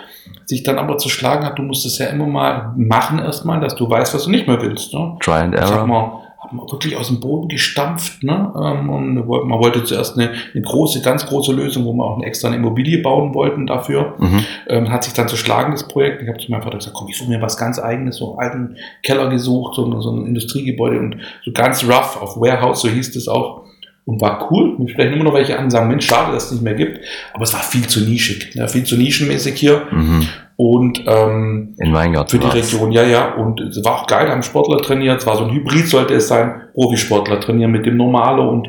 sich 0.46 0.62
dann 0.62 0.78
aber 0.78 0.98
zu 0.98 1.09
schlagen 1.09 1.44
hat, 1.44 1.59
du 1.59 1.62
musst 1.62 1.84
es 1.84 1.98
ja 1.98 2.06
immer 2.06 2.26
mal 2.26 2.72
machen 2.76 3.18
erstmal, 3.18 3.61
dass 3.61 3.76
du 3.76 3.88
weißt, 3.88 4.14
was 4.14 4.24
du 4.24 4.30
nicht 4.30 4.46
mehr 4.46 4.61
willst. 4.61 4.94
Ne? 4.94 5.16
Try 5.20 5.32
and 5.32 5.54
error. 5.54 5.82
Ich 5.82 5.86
mal, 5.86 6.22
hat 6.40 6.52
man 6.52 6.70
wirklich 6.70 6.96
aus 6.96 7.09
dem 7.09 7.20
Boden 7.20 7.48
gestampft. 7.48 8.22
Ne? 8.22 8.52
Ähm, 8.56 8.88
und 8.88 9.14
man 9.14 9.59
wollte 9.59 9.84
zuerst 9.84 10.16
eine, 10.16 10.30
eine 10.54 10.62
große, 10.62 11.02
ganz 11.02 11.26
große 11.26 11.52
Lösung, 11.52 11.84
wo 11.84 11.92
wir 11.92 12.04
auch 12.04 12.16
eine 12.16 12.26
extra 12.26 12.48
Immobilie 12.54 13.02
bauen 13.02 13.34
wollten 13.34 13.66
dafür. 13.66 14.14
Mhm. 14.18 14.44
Ähm, 14.68 14.90
hat 14.90 15.04
sich 15.04 15.12
dann 15.12 15.28
zerschlagen, 15.28 15.72
das 15.72 15.86
Projekt. 15.86 16.22
Ich 16.22 16.28
habe 16.28 16.38
zu 16.38 16.50
meinem 16.50 16.62
Vater 16.62 16.78
gesagt, 16.78 16.96
komm, 16.96 17.09
ich 17.09 17.18
suche 17.18 17.28
mir 17.28 17.42
was 17.42 17.56
ganz 17.56 17.78
eigenes, 17.78 18.16
so 18.16 18.38
einen 18.38 18.38
alten 18.38 18.76
Keller 19.02 19.28
gesucht, 19.28 19.74
so, 19.74 20.00
so 20.00 20.12
ein 20.12 20.26
Industriegebäude 20.26 20.98
und 20.98 21.16
so 21.44 21.52
ganz 21.52 21.84
rough 21.84 22.20
auf 22.20 22.36
Warehouse, 22.36 22.80
so 22.80 22.88
hieß 22.88 23.12
das 23.12 23.28
auch. 23.28 23.67
Und 24.09 24.22
war 24.22 24.50
cool. 24.50 24.74
Mir 24.78 24.88
sprechen 24.88 25.12
immer 25.12 25.24
noch 25.24 25.34
welche 25.34 25.59
an, 25.59 25.68
sagen, 25.68 25.88
Mensch, 25.88 26.06
schade, 26.06 26.32
dass 26.32 26.46
es 26.46 26.52
nicht 26.52 26.62
mehr 26.62 26.72
gibt. 26.72 27.04
Aber 27.34 27.42
es 27.42 27.52
war 27.52 27.61
viel 27.61 27.86
zu 27.86 28.00
nischig, 28.00 28.54
ja, 28.54 28.66
viel 28.66 28.84
zu 28.84 28.96
nischenmäßig 28.96 29.54
hier. 29.56 29.82
Mhm. 29.90 30.26
Und 30.56 31.04
ähm, 31.06 31.74
in 31.76 31.92
Weingarten 31.92 32.30
für 32.30 32.38
die 32.38 32.48
Region, 32.50 32.90
ja, 32.90 33.02
ja. 33.02 33.34
Und 33.34 33.61
es 33.61 33.84
war 33.84 34.00
auch 34.00 34.06
geil, 34.06 34.30
haben 34.30 34.42
Sportler 34.42 34.78
trainiert. 34.78 35.20
Es 35.20 35.26
war 35.26 35.36
so 35.36 35.44
ein 35.44 35.52
Hybrid, 35.52 35.88
sollte 35.88 36.14
es 36.14 36.26
sein. 36.26 36.62
Profisportler 36.72 37.38
trainieren 37.38 37.70
mit 37.70 37.84
dem 37.84 37.98
Normalo 37.98 38.48
und 38.48 38.68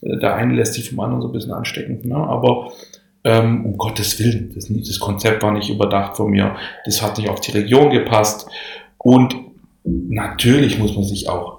äh, 0.00 0.16
der 0.20 0.36
eine 0.36 0.54
lässt 0.54 0.72
sich 0.72 0.88
vom 0.88 1.00
anderen 1.00 1.20
so 1.20 1.28
ein 1.28 1.32
bisschen 1.32 1.52
anstecken. 1.52 2.00
Ne? 2.08 2.16
Aber 2.16 2.72
ähm, 3.24 3.66
um 3.66 3.76
Gottes 3.76 4.18
Willen, 4.18 4.52
das, 4.54 4.68
das 4.70 4.98
Konzept 4.98 5.42
war 5.42 5.52
nicht 5.52 5.68
überdacht 5.68 6.16
von 6.16 6.30
mir. 6.30 6.56
Das 6.86 7.02
hat 7.02 7.18
nicht 7.18 7.28
auf 7.28 7.42
die 7.42 7.52
Region 7.52 7.90
gepasst. 7.90 8.48
Und 8.96 9.36
natürlich 9.84 10.78
muss 10.78 10.94
man 10.94 11.04
sich 11.04 11.28
auch 11.28 11.57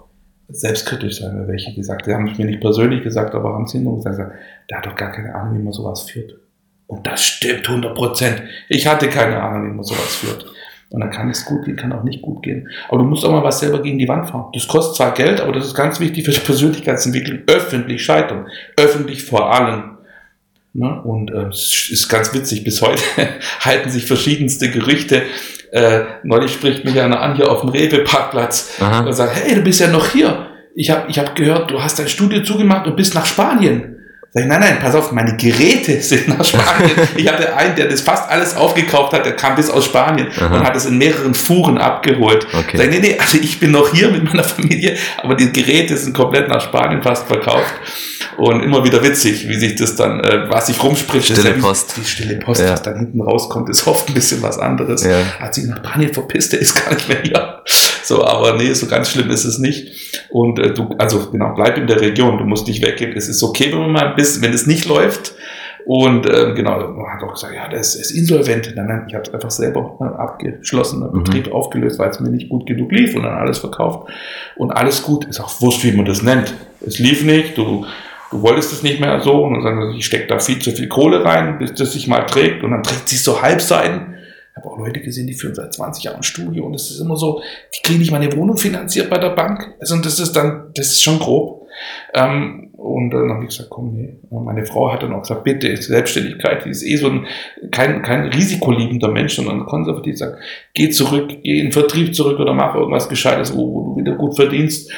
selbstkritisch 0.49 1.19
sein, 1.19 1.47
welche 1.47 1.73
gesagt 1.73 2.07
haben. 2.07 2.27
es 2.27 2.37
mir 2.37 2.45
nicht 2.45 2.61
persönlich 2.61 3.03
gesagt, 3.03 3.35
aber 3.35 3.53
haben 3.53 3.65
es 3.65 3.71
hinterher 3.71 4.11
gesagt, 4.11 4.33
der 4.69 4.77
hat 4.77 4.85
doch 4.85 4.95
gar 4.95 5.11
keine 5.11 5.33
Ahnung, 5.33 5.57
wie 5.57 5.63
man 5.63 5.73
sowas 5.73 6.09
führt. 6.09 6.35
Und 6.87 7.05
das 7.05 7.23
stimmt 7.23 7.67
100 7.69 7.95
Prozent. 7.95 8.41
Ich 8.67 8.87
hatte 8.87 9.09
keine 9.09 9.41
Ahnung, 9.41 9.69
wie 9.69 9.75
man 9.75 9.83
sowas 9.83 10.15
führt. 10.15 10.45
Und 10.89 11.01
dann 11.01 11.11
kann 11.11 11.29
es 11.29 11.45
gut 11.45 11.65
gehen, 11.65 11.75
kann 11.75 11.93
auch 11.93 12.03
nicht 12.03 12.23
gut 12.23 12.41
gehen. 12.41 12.67
Aber 12.87 12.97
du 12.97 13.03
musst 13.03 13.23
auch 13.23 13.31
mal 13.31 13.43
was 13.43 13.59
selber 13.59 13.83
gegen 13.83 13.99
die 13.99 14.07
Wand 14.07 14.27
fahren. 14.27 14.49
Das 14.53 14.67
kostet 14.67 14.95
zwar 14.95 15.13
Geld, 15.13 15.39
aber 15.39 15.51
das 15.51 15.67
ist 15.67 15.75
ganz 15.75 15.99
wichtig 15.99 16.25
für 16.25 16.31
die 16.31 16.39
Persönlichkeitsentwicklung. 16.39 17.41
Öffentlich 17.45 18.03
scheitern. 18.03 18.47
Öffentlich 18.75 19.23
vor 19.23 19.53
allem. 19.53 19.98
Ne? 20.73 21.01
Und 21.03 21.31
äh, 21.31 21.47
es 21.47 21.89
ist 21.91 22.09
ganz 22.09 22.33
witzig, 22.33 22.63
bis 22.63 22.81
heute 22.81 23.01
halten 23.59 23.89
sich 23.89 24.05
verschiedenste 24.05 24.69
Gerüchte. 24.69 25.23
Äh, 25.71 26.01
neulich 26.23 26.53
spricht 26.53 26.85
mich 26.85 26.99
einer 26.99 27.21
an 27.21 27.35
hier 27.35 27.51
auf 27.51 27.61
dem 27.61 27.69
Rewe-Parkplatz 27.69 28.79
und 29.05 29.13
sagt, 29.13 29.35
hey, 29.35 29.55
du 29.55 29.61
bist 29.61 29.79
ja 29.79 29.87
noch 29.87 30.07
hier. 30.07 30.47
Ich 30.75 30.89
habe 30.89 31.09
ich 31.09 31.19
hab 31.19 31.35
gehört, 31.35 31.71
du 31.71 31.81
hast 31.81 31.99
dein 31.99 32.07
Studio 32.07 32.43
zugemacht 32.43 32.87
und 32.87 32.95
bist 32.95 33.13
nach 33.13 33.25
Spanien. 33.25 33.98
Sag 34.31 34.43
ich, 34.43 34.47
nein, 34.47 34.59
nein, 34.59 34.77
pass 34.79 34.93
auf, 34.93 35.11
meine 35.11 35.35
Geräte 35.37 35.99
sind 36.01 36.27
nach 36.27 36.45
Spanien. 36.45 36.91
ich 37.15 37.27
hatte 37.27 37.55
einen, 37.55 37.75
der 37.75 37.87
das 37.87 38.01
fast 38.01 38.29
alles 38.29 38.55
aufgekauft 38.55 39.13
hat, 39.13 39.25
der 39.25 39.35
kam 39.35 39.55
bis 39.55 39.71
aus 39.71 39.85
Spanien 39.85 40.27
Aha. 40.37 40.57
und 40.57 40.63
hat 40.63 40.75
es 40.75 40.85
in 40.85 40.99
mehreren 40.99 41.33
Fuhren 41.33 41.79
abgeholt. 41.79 42.45
Okay. 42.53 42.77
Sag 42.77 42.85
ich, 42.85 42.91
nee, 42.91 42.99
nee, 42.99 43.17
also 43.19 43.37
ich 43.37 43.59
bin 43.59 43.71
noch 43.71 43.91
hier 43.91 44.11
mit 44.11 44.23
meiner 44.23 44.43
Familie, 44.43 44.95
aber 45.23 45.33
die 45.33 45.51
Geräte 45.51 45.97
sind 45.97 46.13
komplett 46.13 46.47
nach 46.47 46.61
Spanien 46.61 47.01
fast 47.01 47.27
verkauft. 47.27 47.73
Und 48.37 48.63
immer 48.63 48.83
wieder 48.85 49.03
witzig, 49.03 49.49
wie 49.49 49.55
sich 49.55 49.75
das 49.75 49.95
dann, 49.95 50.21
äh, 50.21 50.49
was 50.49 50.67
sich 50.67 50.81
rumspricht. 50.81 51.25
Stille 51.25 51.53
Post. 51.55 51.95
Die 51.97 52.05
stille 52.05 52.35
Post, 52.37 52.61
ja. 52.61 52.71
was 52.71 52.83
dann 52.83 52.97
hinten 52.97 53.21
rauskommt, 53.21 53.67
ist 53.69 53.85
oft 53.85 54.07
ein 54.07 54.13
bisschen 54.13 54.41
was 54.41 54.59
anderes. 54.59 55.03
Ja. 55.03 55.17
Hat 55.39 55.55
sich 55.55 55.65
nach 55.65 55.77
Spanien 55.79 56.13
verpisst, 56.13 56.53
der 56.53 56.59
ist 56.59 56.75
gar 56.75 56.93
nicht 56.93 57.09
mehr 57.09 57.21
hier. 57.21 57.61
So, 58.09 58.25
aber 58.25 58.57
nee, 58.57 58.73
so 58.73 58.87
ganz 58.87 59.11
schlimm 59.11 59.29
ist 59.29 59.45
es 59.45 59.59
nicht. 59.59 60.19
Und 60.31 60.57
äh, 60.57 60.73
du, 60.73 60.95
also 60.97 61.29
genau, 61.29 61.53
bleib 61.53 61.77
in 61.77 61.85
der 61.85 62.01
Region, 62.01 62.39
du 62.39 62.43
musst 62.43 62.67
nicht 62.67 62.81
weggehen. 62.81 63.13
Es 63.15 63.29
ist 63.29 63.43
okay, 63.43 63.71
wenn 63.71 63.81
man 63.81 63.91
mal 63.91 64.15
bisschen, 64.15 64.41
wenn 64.41 64.51
es 64.51 64.65
nicht 64.65 64.87
läuft. 64.87 65.35
Und 65.85 66.25
äh, 66.25 66.53
genau, 66.55 66.87
man 66.87 67.13
hat 67.13 67.21
auch 67.21 67.33
gesagt, 67.33 67.53
ja, 67.53 67.67
der 67.67 67.79
ist, 67.79 67.93
ist 67.93 68.09
insolvent. 68.09 68.73
Nein, 68.75 68.87
nein, 68.87 69.05
ich 69.07 69.13
habe 69.13 69.25
es 69.27 69.31
einfach 69.31 69.51
selber 69.51 69.95
äh, 70.01 70.05
abgeschlossen, 70.05 71.01
mhm. 71.01 71.23
Betrieb 71.23 71.51
aufgelöst, 71.51 71.99
weil 71.99 72.09
es 72.09 72.19
mir 72.19 72.31
nicht 72.31 72.49
gut 72.49 72.65
genug 72.65 72.91
lief 72.91 73.15
und 73.15 73.21
dann 73.21 73.37
alles 73.37 73.59
verkauft. 73.59 74.09
Und 74.55 74.71
alles 74.71 75.03
gut, 75.03 75.25
ist 75.25 75.39
auch 75.39 75.61
wurscht, 75.61 75.83
wie 75.83 75.91
man 75.91 76.05
das 76.05 76.23
nennt. 76.23 76.55
Es 76.83 76.97
lief 76.97 77.23
nicht, 77.23 77.59
du, 77.59 77.85
du 78.31 78.41
wolltest 78.41 78.73
es 78.73 78.81
nicht 78.81 78.99
mehr 78.99 79.19
so 79.19 79.43
und 79.43 79.53
dann 79.53 79.61
sagen, 79.61 79.93
ich 79.95 80.07
stecke 80.07 80.25
da 80.25 80.39
viel 80.39 80.57
zu 80.57 80.71
viel 80.71 80.87
Kohle 80.87 81.23
rein, 81.23 81.59
bis 81.59 81.75
das 81.75 81.93
sich 81.93 82.07
mal 82.07 82.25
trägt 82.25 82.63
und 82.63 82.71
dann 82.71 82.81
trägt 82.81 83.07
sich 83.07 83.21
so 83.21 83.43
Halbseiten 83.43 84.15
habe 84.55 84.67
auch 84.67 84.77
Leute 84.77 84.99
gesehen, 85.01 85.27
die 85.27 85.33
führen 85.33 85.55
seit 85.55 85.73
20 85.73 86.03
Jahren 86.03 86.23
Studio 86.23 86.65
und 86.65 86.73
es 86.73 86.91
ist 86.91 86.99
immer 86.99 87.17
so, 87.17 87.41
die 87.75 87.81
kriegen 87.81 87.99
nicht 87.99 88.11
mal 88.11 88.21
eine 88.21 88.35
Wohnung 88.35 88.57
finanziert 88.57 89.09
bei 89.09 89.17
der 89.17 89.29
Bank. 89.29 89.75
Also 89.79 89.95
und 89.95 90.05
das 90.05 90.19
ist 90.19 90.33
dann, 90.35 90.71
das 90.75 90.87
ist 90.87 91.03
schon 91.03 91.19
grob. 91.19 91.67
Ähm, 92.13 92.69
und 92.73 93.11
dann 93.11 93.29
habe 93.29 93.43
ich 93.43 93.49
gesagt, 93.49 93.69
komm, 93.69 93.93
nee. 93.93 94.15
meine 94.31 94.65
Frau 94.65 94.91
hat 94.91 95.03
dann 95.03 95.13
auch 95.13 95.21
gesagt, 95.21 95.43
bitte, 95.43 95.75
Selbstständigkeit, 95.75 96.65
die 96.65 96.69
ist 96.69 96.83
eh 96.83 96.95
so 96.95 97.09
ein, 97.09 97.27
kein, 97.71 98.01
kein 98.01 98.27
risikoliebender 98.29 99.09
Mensch, 99.09 99.35
sondern 99.35 99.65
konservativ 99.65 100.17
sagt, 100.17 100.39
geh 100.73 100.89
zurück, 100.89 101.29
geh 101.43 101.59
in 101.59 101.67
den 101.67 101.71
Vertrieb 101.71 102.15
zurück 102.15 102.39
oder 102.39 102.53
mach 102.53 102.75
irgendwas 102.75 103.09
Gescheites, 103.09 103.55
wo, 103.55 103.73
wo 103.73 103.83
du 103.83 103.97
wieder 103.97 104.15
gut 104.15 104.35
verdienst. 104.35 104.91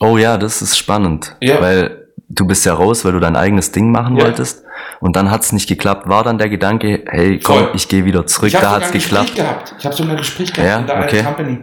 Oh 0.00 0.16
ja, 0.16 0.38
das 0.38 0.62
ist 0.62 0.76
spannend. 0.76 1.36
Ja. 1.40 1.60
Weil 1.60 2.05
du 2.28 2.46
bist 2.46 2.64
ja 2.66 2.74
raus, 2.74 3.04
weil 3.04 3.12
du 3.12 3.20
dein 3.20 3.36
eigenes 3.36 3.72
Ding 3.72 3.90
machen 3.90 4.16
ja. 4.16 4.24
wolltest. 4.24 4.64
Und 5.00 5.16
dann 5.16 5.30
hat 5.30 5.42
es 5.42 5.52
nicht 5.52 5.68
geklappt. 5.68 6.08
War 6.08 6.24
dann 6.24 6.38
der 6.38 6.48
Gedanke, 6.48 7.04
hey, 7.08 7.38
komm, 7.38 7.58
Voll. 7.58 7.70
ich 7.74 7.88
gehe 7.88 8.04
wieder 8.04 8.26
zurück, 8.26 8.52
da 8.52 8.72
hat 8.72 8.84
es 8.84 8.92
geklappt. 8.92 9.34
Gespräch 9.34 9.44
gehabt. 9.44 9.74
Ich 9.78 9.84
habe 9.84 9.94
sogar 9.94 10.12
ein 10.12 10.18
Gespräch 10.18 10.52
gehabt 10.52 10.68
ja, 10.68 10.78
in 10.80 10.86
der 10.86 11.04
okay. 11.04 11.22
Company. 11.22 11.58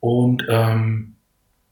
Und 0.00 0.46
ähm, 0.48 1.14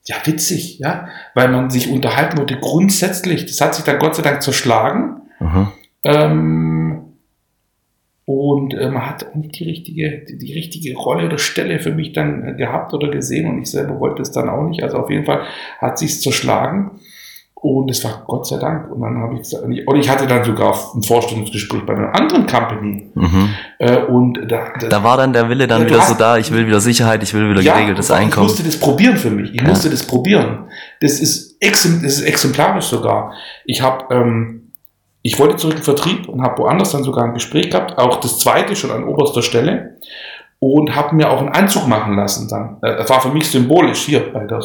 ja, 0.05 0.16
witzig, 0.25 0.79
ja, 0.79 1.09
weil 1.35 1.49
man 1.49 1.70
sich 1.70 1.91
unterhalten 1.91 2.39
wollte 2.39 2.59
grundsätzlich. 2.59 3.47
Das 3.47 3.61
hat 3.61 3.75
sich 3.75 3.85
dann 3.85 3.99
Gott 3.99 4.16
sei 4.16 4.23
Dank 4.23 4.43
zerschlagen. 4.43 5.23
Mhm. 5.39 5.68
Ähm, 6.05 7.12
und 8.25 8.75
äh, 8.75 8.89
man 8.89 9.09
hat 9.09 9.27
auch 9.27 9.35
nicht 9.35 9.59
die 9.59 9.64
richtige, 9.64 10.25
die, 10.29 10.39
die, 10.39 10.53
richtige 10.53 10.97
Rolle 10.97 11.27
oder 11.27 11.39
Stelle 11.39 11.81
für 11.81 11.93
mich 11.93 12.12
dann 12.12 12.47
äh, 12.47 12.55
gehabt 12.55 12.95
oder 12.95 13.09
gesehen 13.09 13.49
und 13.49 13.61
ich 13.61 13.70
selber 13.70 13.99
wollte 14.01 14.23
es 14.23 14.31
dann 14.31 14.49
auch 14.49 14.68
nicht. 14.68 14.83
Also 14.83 14.99
auf 14.99 15.11
jeden 15.11 15.25
Fall 15.25 15.43
hat 15.79 15.99
sich 15.99 16.20
zerschlagen. 16.20 17.01
Und 17.63 17.89
es 17.93 18.03
war 18.03 18.25
Gott 18.27 18.45
sei 18.45 18.59
Dank. 18.59 18.91
Und 18.91 19.03
dann 19.03 19.19
habe 19.19 19.35
ich 19.35 19.43
gesagt, 19.43 19.63
und 19.63 19.97
ich 19.97 20.11
hatte 20.11 20.27
dann 20.27 20.43
sogar 20.43 20.77
ein 20.97 21.03
Vorstellungsgespräch 21.05 21.87
bei 21.87 21.95
einer 21.95 22.13
anderen 22.13 22.45
Company. 22.45 23.09
Mhm. 23.15 23.51
Äh, 23.79 23.99
und 23.99 24.51
da, 24.51 24.73
da, 24.81 24.89
da, 24.89 25.05
war 25.05 25.17
dann 25.17 25.33
der 25.33 25.49
Wille 25.49 25.69
dann 25.69 25.83
ja, 25.83 25.87
wieder 25.87 26.01
hast, 26.01 26.09
so 26.09 26.15
da, 26.15 26.39
ich 26.39 26.51
will 26.51 26.67
wieder 26.67 26.81
Sicherheit, 26.81 27.23
ich 27.23 27.33
will 27.35 27.49
wieder 27.49 27.61
ja, 27.61 27.75
geregeltes 27.75 28.11
Einkommen. 28.11 28.47
Ich 28.47 28.55
musste 28.55 28.65
das 28.65 28.81
probieren 28.81 29.17
für 29.17 29.31
mich. 29.31 29.55
Ich 29.55 29.61
ja. 29.61 29.69
musste 29.69 29.91
das 29.91 30.05
probieren. 30.05 30.65
Das 31.01 31.21
ist, 31.21 31.57
das 31.63 31.85
ist 31.85 32.23
exemplarisch 32.23 32.87
sogar. 32.87 33.33
Ich 33.65 33.81
habe, 33.81 34.13
ähm, 34.13 34.73
ich 35.23 35.39
wollte 35.39 35.55
zurück 35.55 35.77
in 35.77 35.83
Vertrieb 35.85 36.29
und 36.29 36.43
habe 36.43 36.61
woanders 36.65 36.91
dann 36.91 37.05
sogar 37.05 37.27
ein 37.27 37.35
Gespräch 37.35 37.71
gehabt, 37.71 37.97
auch 37.97 38.17
das 38.17 38.41
zweite 38.41 38.75
schon 38.75 38.91
an 38.91 39.05
oberster 39.05 39.43
Stelle 39.43 39.99
und 40.59 40.97
habe 40.97 41.15
mir 41.17 41.31
auch 41.31 41.39
einen 41.39 41.49
Anzug 41.51 41.87
machen 41.87 42.15
lassen 42.15 42.49
dann. 42.49 42.79
Äh, 42.83 42.97
das 42.97 43.09
war 43.09 43.21
für 43.21 43.31
mich 43.31 43.49
symbolisch 43.49 44.01
hier 44.01 44.33
bei 44.33 44.47
der. 44.47 44.61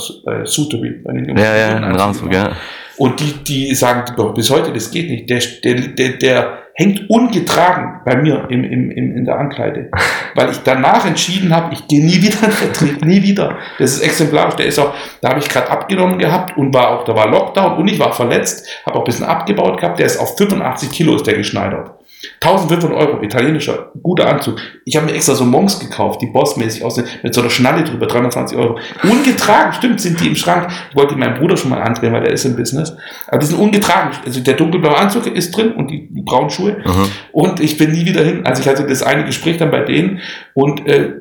Bei 1.03 1.13
den 1.13 1.37
ja, 1.37 1.55
ja, 1.55 1.77
in 1.77 1.83
Ramsburg, 1.95 2.33
ja. 2.33 2.51
Und 2.97 3.19
die, 3.19 3.43
die 3.43 3.75
sagen 3.75 4.05
bis 4.33 4.49
heute, 4.49 4.73
das 4.73 4.91
geht 4.91 5.09
nicht. 5.09 5.29
Der, 5.29 5.39
der, 5.63 5.87
der, 5.89 6.09
der 6.17 6.57
hängt 6.77 7.09
ungetragen 7.09 8.01
bei 8.05 8.15
mir 8.15 8.47
im, 8.49 8.63
im, 8.63 8.91
im, 8.91 9.15
in 9.17 9.25
der 9.25 9.37
Ankleide. 9.39 9.89
Weil 10.35 10.51
ich 10.51 10.59
danach 10.59 11.05
entschieden 11.05 11.53
habe, 11.53 11.73
ich 11.73 11.87
gehe 11.87 12.05
nie 12.05 12.21
wieder 12.21 12.37
den 12.37 12.51
Vertrieb, 12.51 13.03
nie 13.03 13.21
wieder. 13.23 13.57
Das 13.79 13.93
ist 13.93 14.01
exemplarisch. 14.01 14.55
Der 14.55 14.67
ist 14.67 14.77
auch, 14.77 14.93
da 15.21 15.29
habe 15.29 15.39
ich 15.39 15.49
gerade 15.49 15.69
abgenommen 15.71 16.19
gehabt 16.19 16.55
und 16.55 16.73
war 16.73 16.89
auch, 16.89 17.03
da 17.03 17.15
war 17.15 17.27
Lockdown 17.27 17.77
und 17.77 17.87
ich 17.87 17.99
war 17.99 18.13
verletzt, 18.13 18.67
habe 18.85 18.95
auch 18.95 19.01
ein 19.01 19.05
bisschen 19.05 19.25
abgebaut 19.25 19.79
gehabt. 19.79 19.97
Der 19.97 20.05
ist 20.05 20.19
auf 20.19 20.37
85 20.37 20.91
Kilo 20.91 21.15
ist 21.15 21.25
der 21.25 21.35
geschneidert. 21.35 21.96
1500 22.41 22.97
Euro, 22.97 23.23
italienischer, 23.23 23.91
guter 24.03 24.29
Anzug. 24.29 24.59
Ich 24.85 24.95
habe 24.95 25.07
mir 25.07 25.13
extra 25.13 25.33
so 25.33 25.43
Monks 25.43 25.79
gekauft, 25.79 26.21
die 26.21 26.27
bossmäßig 26.27 26.83
aussehen, 26.83 27.07
mit 27.23 27.33
so 27.33 27.41
einer 27.41 27.49
Schnalle 27.49 27.83
drüber, 27.83 28.05
320 28.05 28.57
Euro. 28.57 28.77
Ungetragen, 29.03 29.73
stimmt, 29.73 29.99
sind 29.99 30.19
die 30.19 30.27
im 30.27 30.35
Schrank. 30.35 30.67
Ich 30.89 30.95
wollte 30.95 31.15
meinen 31.15 31.39
Bruder 31.39 31.57
schon 31.57 31.71
mal 31.71 31.81
andrehen, 31.81 32.13
weil 32.13 32.21
der 32.21 32.31
ist 32.31 32.45
im 32.45 32.55
Business. 32.55 32.95
Aber 33.27 33.39
die 33.39 33.47
sind 33.47 33.59
ungetragen. 33.59 34.11
Also 34.25 34.39
der 34.39 34.53
dunkelblaue 34.53 34.97
Anzug 34.97 35.25
ist 35.27 35.55
drin 35.57 35.73
und 35.73 35.89
die, 35.89 36.07
die 36.13 36.21
braunen 36.21 36.49
Schuhe. 36.49 36.77
Mhm. 36.85 37.11
Und 37.31 37.59
ich 37.59 37.77
bin 37.77 37.91
nie 37.91 38.05
wieder 38.05 38.23
hin. 38.23 38.45
Also 38.45 38.61
ich 38.61 38.67
hatte 38.67 38.85
das 38.85 39.01
eine 39.01 39.25
Gespräch 39.25 39.57
dann 39.57 39.71
bei 39.71 39.81
denen 39.81 40.19
und 40.53 40.85
äh, 40.87 41.13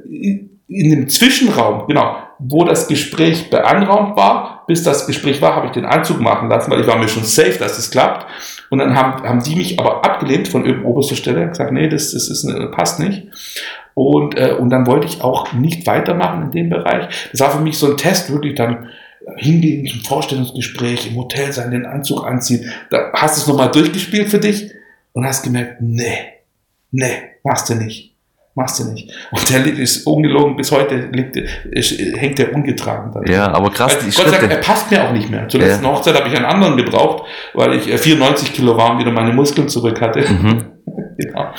in 0.69 0.91
dem 0.91 1.09
Zwischenraum, 1.09 1.87
genau, 1.87 2.17
wo 2.39 2.65
das 2.65 2.89
Gespräch 2.89 3.51
beanraumt 3.51 4.17
war, 4.17 4.65
bis 4.67 4.83
das 4.83 5.07
Gespräch 5.07 5.41
war, 5.41 5.55
habe 5.55 5.67
ich 5.67 5.73
den 5.73 5.85
Anzug 5.85 6.21
machen 6.21 6.49
lassen, 6.49 6.71
weil 6.71 6.81
ich 6.81 6.87
war 6.87 6.99
mir 6.99 7.09
schon 7.09 7.25
safe, 7.25 7.57
dass 7.59 7.79
es 7.79 7.91
klappt. 7.91 8.27
Und 8.71 8.79
dann 8.79 8.95
haben, 8.95 9.23
haben 9.23 9.43
die 9.43 9.57
mich 9.57 9.79
aber 9.79 10.05
abgelehnt 10.05 10.49
von 10.49 10.85
oberster 10.85 11.17
Stelle, 11.17 11.49
gesagt, 11.49 11.73
nee, 11.73 11.89
das, 11.89 12.13
das 12.13 12.29
ist, 12.29 12.49
passt 12.73 13.01
nicht. 13.01 13.29
Und, 13.95 14.37
äh, 14.37 14.53
und 14.53 14.71
dann 14.71 14.87
wollte 14.87 15.07
ich 15.07 15.23
auch 15.23 15.53
nicht 15.53 15.87
weitermachen 15.87 16.45
in 16.45 16.51
dem 16.53 16.71
Bereich. 16.71 17.09
Das 17.33 17.41
war 17.41 17.51
für 17.51 17.63
mich 17.63 17.79
so 17.79 17.91
ein 17.91 17.97
Test, 17.97 18.31
wirklich 18.33 18.55
dann 18.55 18.89
hingehen 19.37 19.87
zum 19.87 20.01
Vorstellungsgespräch, 20.01 21.09
im 21.09 21.17
Hotel 21.17 21.53
sein, 21.53 21.71
den 21.71 21.87
Anzug 21.87 22.25
anziehen. 22.25 22.71
Da 22.91 23.11
hast 23.13 23.37
du 23.37 23.41
es 23.43 23.47
nochmal 23.49 23.71
durchgespielt 23.71 24.29
für 24.29 24.39
dich 24.39 24.71
und 25.13 25.25
hast 25.25 25.43
gemerkt, 25.43 25.81
nee, 25.81 26.35
nee, 26.91 27.23
machst 27.43 27.71
du 27.71 27.75
nicht 27.75 28.16
machst 28.57 28.81
du 28.81 28.85
nicht. 28.91 29.13
Und 29.31 29.51
der 29.51 29.67
ist 29.67 30.07
ungelogen, 30.07 30.57
bis 30.57 30.73
heute 30.73 31.11
liegt, 31.13 31.37
hängt 31.37 32.39
der 32.39 32.55
ungetragen 32.55 33.13
da. 33.13 33.31
Ja, 33.31 33.53
aber 33.53 33.71
krass, 33.71 33.99
die 33.99 34.07
Gott 34.07 34.31
sei 34.31 34.39
Dank, 34.39 34.51
er 34.51 34.59
passt 34.59 34.91
mir 34.91 35.05
auch 35.05 35.13
nicht 35.13 35.31
mehr. 35.31 35.47
Zur 35.49 35.61
letzten 35.61 35.85
ja. 35.85 35.93
Hochzeit 35.93 36.17
habe 36.17 36.29
ich 36.29 36.35
einen 36.35 36.47
anderen 36.47 36.77
gebraucht, 36.77 37.25
weil 37.55 37.75
ich 37.75 37.85
94 37.85 38.49
äh, 38.49 38.53
Kilo 38.53 38.77
war 38.77 38.93
und 38.93 38.99
wieder 38.99 39.13
meine 39.13 39.33
Muskeln 39.33 39.69
zurück 39.69 40.01
hatte. 40.01 40.21
Mhm. 40.21 40.65
genau. 41.17 41.53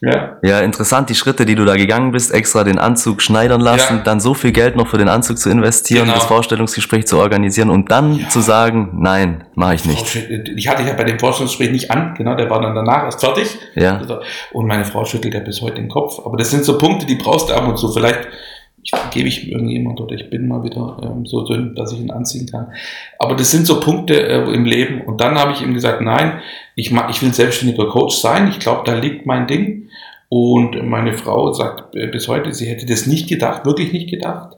Ja. 0.00 0.36
ja, 0.42 0.60
interessant, 0.60 1.08
die 1.08 1.14
Schritte, 1.14 1.46
die 1.46 1.54
du 1.54 1.64
da 1.64 1.76
gegangen 1.76 2.12
bist, 2.12 2.32
extra 2.32 2.62
den 2.62 2.78
Anzug 2.78 3.22
schneidern 3.22 3.60
lassen, 3.60 3.96
ja. 3.96 4.02
dann 4.02 4.20
so 4.20 4.34
viel 4.34 4.52
Geld 4.52 4.76
noch 4.76 4.88
für 4.88 4.98
den 4.98 5.08
Anzug 5.08 5.38
zu 5.38 5.48
investieren, 5.48 6.04
genau. 6.04 6.16
das 6.16 6.24
Vorstellungsgespräch 6.24 7.06
zu 7.06 7.18
organisieren 7.18 7.70
und 7.70 7.90
dann 7.90 8.16
ja. 8.18 8.28
zu 8.28 8.40
sagen, 8.40 8.90
nein, 8.98 9.44
mache 9.54 9.76
ich 9.76 9.84
nicht. 9.86 10.16
Ich 10.56 10.68
hatte 10.68 10.82
ja 10.82 10.92
bei 10.92 11.04
dem 11.04 11.18
Vorstellungsgespräch 11.18 11.70
nicht 11.70 11.90
an, 11.90 12.14
genau, 12.14 12.34
der 12.34 12.50
war 12.50 12.60
dann 12.60 12.74
danach 12.74 13.04
erst 13.04 13.20
fertig. 13.20 13.58
Ja. 13.74 14.00
Und 14.52 14.66
meine 14.66 14.84
Frau 14.84 15.04
schüttelt 15.04 15.32
ja 15.32 15.40
bis 15.40 15.62
heute 15.62 15.76
den 15.76 15.88
Kopf. 15.88 16.20
Aber 16.24 16.36
das 16.36 16.50
sind 16.50 16.64
so 16.64 16.76
Punkte, 16.76 17.06
die 17.06 17.14
brauchst 17.14 17.48
du 17.48 17.54
ab 17.54 17.66
und 17.66 17.78
zu. 17.78 17.90
Vielleicht 17.92 18.28
ich, 18.84 18.92
gebe 19.10 19.28
ich 19.28 19.50
irgendjemand 19.50 20.00
oder 20.00 20.14
ich 20.14 20.28
bin 20.28 20.46
mal 20.46 20.62
wieder 20.62 20.98
ähm, 21.02 21.26
so 21.26 21.44
dünn, 21.46 21.74
dass 21.74 21.92
ich 21.92 22.00
ihn 22.00 22.10
anziehen 22.10 22.46
kann. 22.46 22.68
Aber 23.18 23.34
das 23.34 23.50
sind 23.50 23.66
so 23.66 23.80
Punkte 23.80 24.28
äh, 24.28 24.52
im 24.52 24.64
Leben. 24.66 25.00
Und 25.00 25.20
dann 25.20 25.38
habe 25.38 25.52
ich 25.52 25.62
ihm 25.62 25.74
gesagt, 25.74 26.02
nein, 26.02 26.40
ich, 26.74 26.90
mag, 26.90 27.10
ich 27.10 27.22
will 27.22 27.32
selbstständiger 27.32 27.86
Coach 27.86 28.16
sein. 28.16 28.48
Ich 28.48 28.58
glaube, 28.58 28.82
da 28.84 28.94
liegt 28.94 29.26
mein 29.26 29.46
Ding. 29.46 29.88
Und 30.28 30.82
meine 30.88 31.14
Frau 31.14 31.52
sagt 31.52 31.92
bis 31.92 32.28
heute, 32.28 32.52
sie 32.52 32.66
hätte 32.66 32.86
das 32.86 33.06
nicht 33.06 33.28
gedacht, 33.28 33.64
wirklich 33.66 33.92
nicht 33.92 34.10
gedacht. 34.10 34.56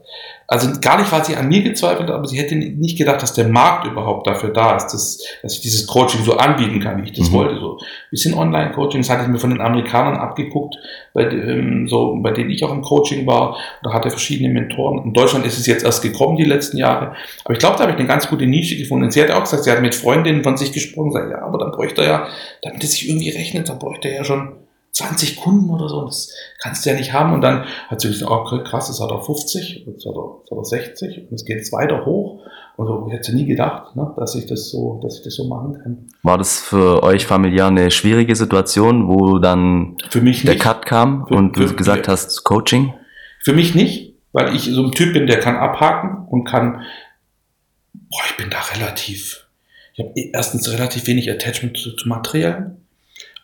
Also 0.49 0.69
gar 0.79 0.97
nicht, 0.97 1.11
weil 1.11 1.25
sie 1.25 1.35
an 1.35 1.49
mir 1.49 1.61
gezweifelt 1.61 2.07
hat, 2.07 2.15
aber 2.15 2.25
sie 2.25 2.37
hätte 2.37 2.55
nicht 2.55 2.97
gedacht, 2.97 3.21
dass 3.21 3.33
der 3.33 3.49
Markt 3.49 3.85
überhaupt 3.85 4.27
dafür 4.27 4.49
da 4.49 4.77
ist, 4.77 4.87
dass, 4.87 5.21
dass 5.41 5.55
ich 5.55 5.59
dieses 5.59 5.85
Coaching 5.87 6.23
so 6.23 6.37
anbieten 6.37 6.79
kann, 6.79 7.01
wie 7.01 7.09
ich 7.09 7.11
das 7.11 7.29
mhm. 7.29 7.35
wollte. 7.35 7.59
So 7.59 7.73
ein 7.73 7.85
bisschen 8.11 8.33
Online-Coaching, 8.33 9.01
das 9.01 9.09
hatte 9.09 9.23
ich 9.23 9.27
mir 9.27 9.39
von 9.39 9.49
den 9.49 9.59
Amerikanern 9.59 10.15
abgeguckt, 10.15 10.77
bei, 11.13 11.23
ähm, 11.23 11.89
so, 11.89 12.15
bei 12.21 12.31
denen 12.31 12.49
ich 12.49 12.63
auch 12.63 12.71
im 12.71 12.81
Coaching 12.81 13.27
war. 13.27 13.57
Da 13.83 13.91
hatte 13.91 14.09
verschiedene 14.09 14.53
Mentoren. 14.53 15.03
In 15.03 15.13
Deutschland 15.13 15.45
ist 15.45 15.59
es 15.59 15.65
jetzt 15.65 15.83
erst 15.83 16.01
gekommen, 16.01 16.37
die 16.37 16.45
letzten 16.45 16.77
Jahre. 16.77 17.13
Aber 17.43 17.53
ich 17.53 17.59
glaube, 17.59 17.75
da 17.75 17.81
habe 17.81 17.91
ich 17.91 17.99
eine 17.99 18.07
ganz 18.07 18.29
gute 18.29 18.45
Nische 18.45 18.77
gefunden. 18.77 19.03
Und 19.03 19.11
sie 19.11 19.21
hat 19.21 19.31
auch 19.31 19.41
gesagt, 19.41 19.65
sie 19.65 19.71
hat 19.71 19.81
mit 19.81 19.95
Freundinnen 19.95 20.43
von 20.43 20.55
sich 20.55 20.71
gesprochen, 20.71 21.11
sagt, 21.11 21.29
ja, 21.29 21.41
aber 21.41 21.57
dann 21.57 21.71
bräuchte 21.71 22.03
er 22.03 22.07
ja, 22.07 22.27
damit 22.61 22.81
es 22.85 22.93
sich 22.93 23.09
irgendwie 23.09 23.31
rechnet, 23.31 23.67
dann 23.67 23.79
bräuchte 23.79 24.07
er 24.07 24.19
ja 24.19 24.23
schon 24.23 24.53
20 24.97 25.37
Kunden 25.37 25.69
oder 25.69 25.87
so, 25.87 26.05
das 26.05 26.33
kannst 26.59 26.85
du 26.85 26.89
ja 26.89 26.95
nicht 26.95 27.13
haben. 27.13 27.33
Und 27.33 27.41
dann 27.41 27.65
hat 27.87 28.01
sie 28.01 28.07
gesagt, 28.07 28.31
oh 28.31 28.43
krass, 28.63 28.87
das 28.87 28.99
hat 28.99 29.11
er 29.11 29.21
50, 29.21 29.85
jetzt 29.85 30.05
hat 30.05 30.15
er, 30.15 30.39
jetzt 30.39 30.51
hat 30.51 30.57
er 30.57 30.65
60 30.65 31.17
und 31.29 31.33
es 31.33 31.45
geht 31.45 31.57
jetzt 31.57 31.71
weiter 31.71 32.05
hoch. 32.05 32.41
Und 32.75 32.87
so, 32.87 33.05
ich 33.07 33.13
hätte 33.13 33.35
nie 33.35 33.45
gedacht, 33.45 33.95
ne, 33.95 34.13
dass 34.17 34.35
ich 34.35 34.45
das 34.45 34.69
so, 34.69 34.99
dass 35.01 35.17
ich 35.17 35.23
das 35.23 35.35
so 35.35 35.47
machen 35.47 35.79
kann. 35.81 36.09
War 36.23 36.37
das 36.37 36.59
für 36.59 37.03
euch 37.03 37.25
familiär 37.25 37.67
eine 37.67 37.89
schwierige 37.91 38.35
Situation, 38.35 39.07
wo 39.07 39.39
dann 39.39 39.97
für 40.09 40.21
mich 40.21 40.43
der 40.43 40.57
Cut 40.57 40.85
kam 40.85 41.25
für, 41.27 41.35
und 41.35 41.57
du 41.57 41.75
gesagt 41.75 42.07
hast, 42.07 42.43
Coaching? 42.43 42.93
Für 43.43 43.53
mich 43.53 43.73
nicht, 43.73 44.15
weil 44.31 44.55
ich 44.55 44.65
so 44.65 44.83
ein 44.83 44.91
Typ 44.91 45.13
bin, 45.13 45.27
der 45.27 45.39
kann 45.39 45.55
abhaken 45.55 46.27
und 46.29 46.43
kann, 46.43 46.81
boah, 47.93 48.21
ich 48.29 48.37
bin 48.37 48.49
da 48.49 48.59
relativ, 48.75 49.47
ich 49.95 50.03
habe 50.03 50.13
erstens 50.33 50.71
relativ 50.71 51.07
wenig 51.07 51.31
Attachment 51.31 51.77
zu, 51.77 51.95
zu 51.95 52.07
Material 52.07 52.76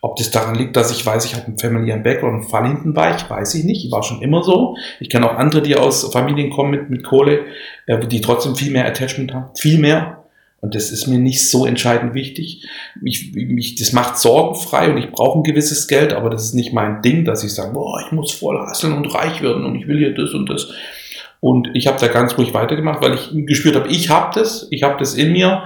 ob 0.04 0.16
das 0.16 0.30
daran 0.30 0.54
liegt, 0.54 0.76
dass 0.76 0.90
ich 0.90 1.06
weiß, 1.06 1.24
ich 1.24 1.34
habe 1.34 1.46
einen 1.46 1.58
familiären 1.58 2.02
Background 2.02 2.42
und 2.42 2.50
fall 2.50 2.66
hinten 2.66 2.92
bei, 2.92 3.16
ich 3.16 3.30
weiß 3.30 3.54
ich 3.54 3.64
nicht. 3.64 3.86
Ich 3.86 3.90
war 3.90 4.02
schon 4.02 4.20
immer 4.20 4.42
so. 4.42 4.76
Ich 5.00 5.08
kenne 5.08 5.30
auch 5.30 5.38
andere, 5.38 5.62
die 5.62 5.76
aus 5.76 6.12
Familien 6.12 6.50
kommen 6.50 6.72
mit, 6.72 6.90
mit 6.90 7.04
Kohle, 7.04 7.46
äh, 7.86 8.06
die 8.06 8.20
trotzdem 8.20 8.54
viel 8.54 8.70
mehr 8.70 8.84
Attachment 8.84 9.32
haben. 9.32 9.46
Viel 9.56 9.78
mehr. 9.78 10.24
Und 10.60 10.74
das 10.74 10.90
ist 10.90 11.06
mir 11.06 11.18
nicht 11.18 11.48
so 11.48 11.64
entscheidend 11.64 12.12
wichtig. 12.12 12.68
Ich, 13.02 13.32
mich, 13.32 13.76
das 13.76 13.94
macht 13.94 14.18
sorgenfrei 14.18 14.90
und 14.90 14.98
ich 14.98 15.10
brauche 15.10 15.38
ein 15.38 15.42
gewisses 15.42 15.88
Geld, 15.88 16.12
aber 16.12 16.28
das 16.28 16.44
ist 16.44 16.54
nicht 16.54 16.74
mein 16.74 17.00
Ding, 17.00 17.24
dass 17.24 17.42
ich 17.42 17.54
sage, 17.54 17.72
boah, 17.72 17.98
ich 18.04 18.12
muss 18.12 18.30
voll 18.30 18.58
hasseln 18.58 18.92
und 18.92 19.06
reich 19.06 19.40
werden 19.40 19.64
und 19.64 19.74
ich 19.74 19.88
will 19.88 19.96
hier 19.96 20.14
das 20.14 20.34
und 20.34 20.50
das. 20.50 20.68
Und 21.40 21.70
ich 21.72 21.86
habe 21.86 21.98
da 21.98 22.08
ganz 22.08 22.36
ruhig 22.36 22.52
weitergemacht, 22.52 23.02
weil 23.02 23.14
ich 23.14 23.30
gespürt 23.46 23.76
habe, 23.76 23.88
ich 23.88 24.10
habe 24.10 24.38
das, 24.38 24.68
ich 24.70 24.82
habe 24.82 24.98
das 24.98 25.14
in 25.14 25.32
mir 25.32 25.62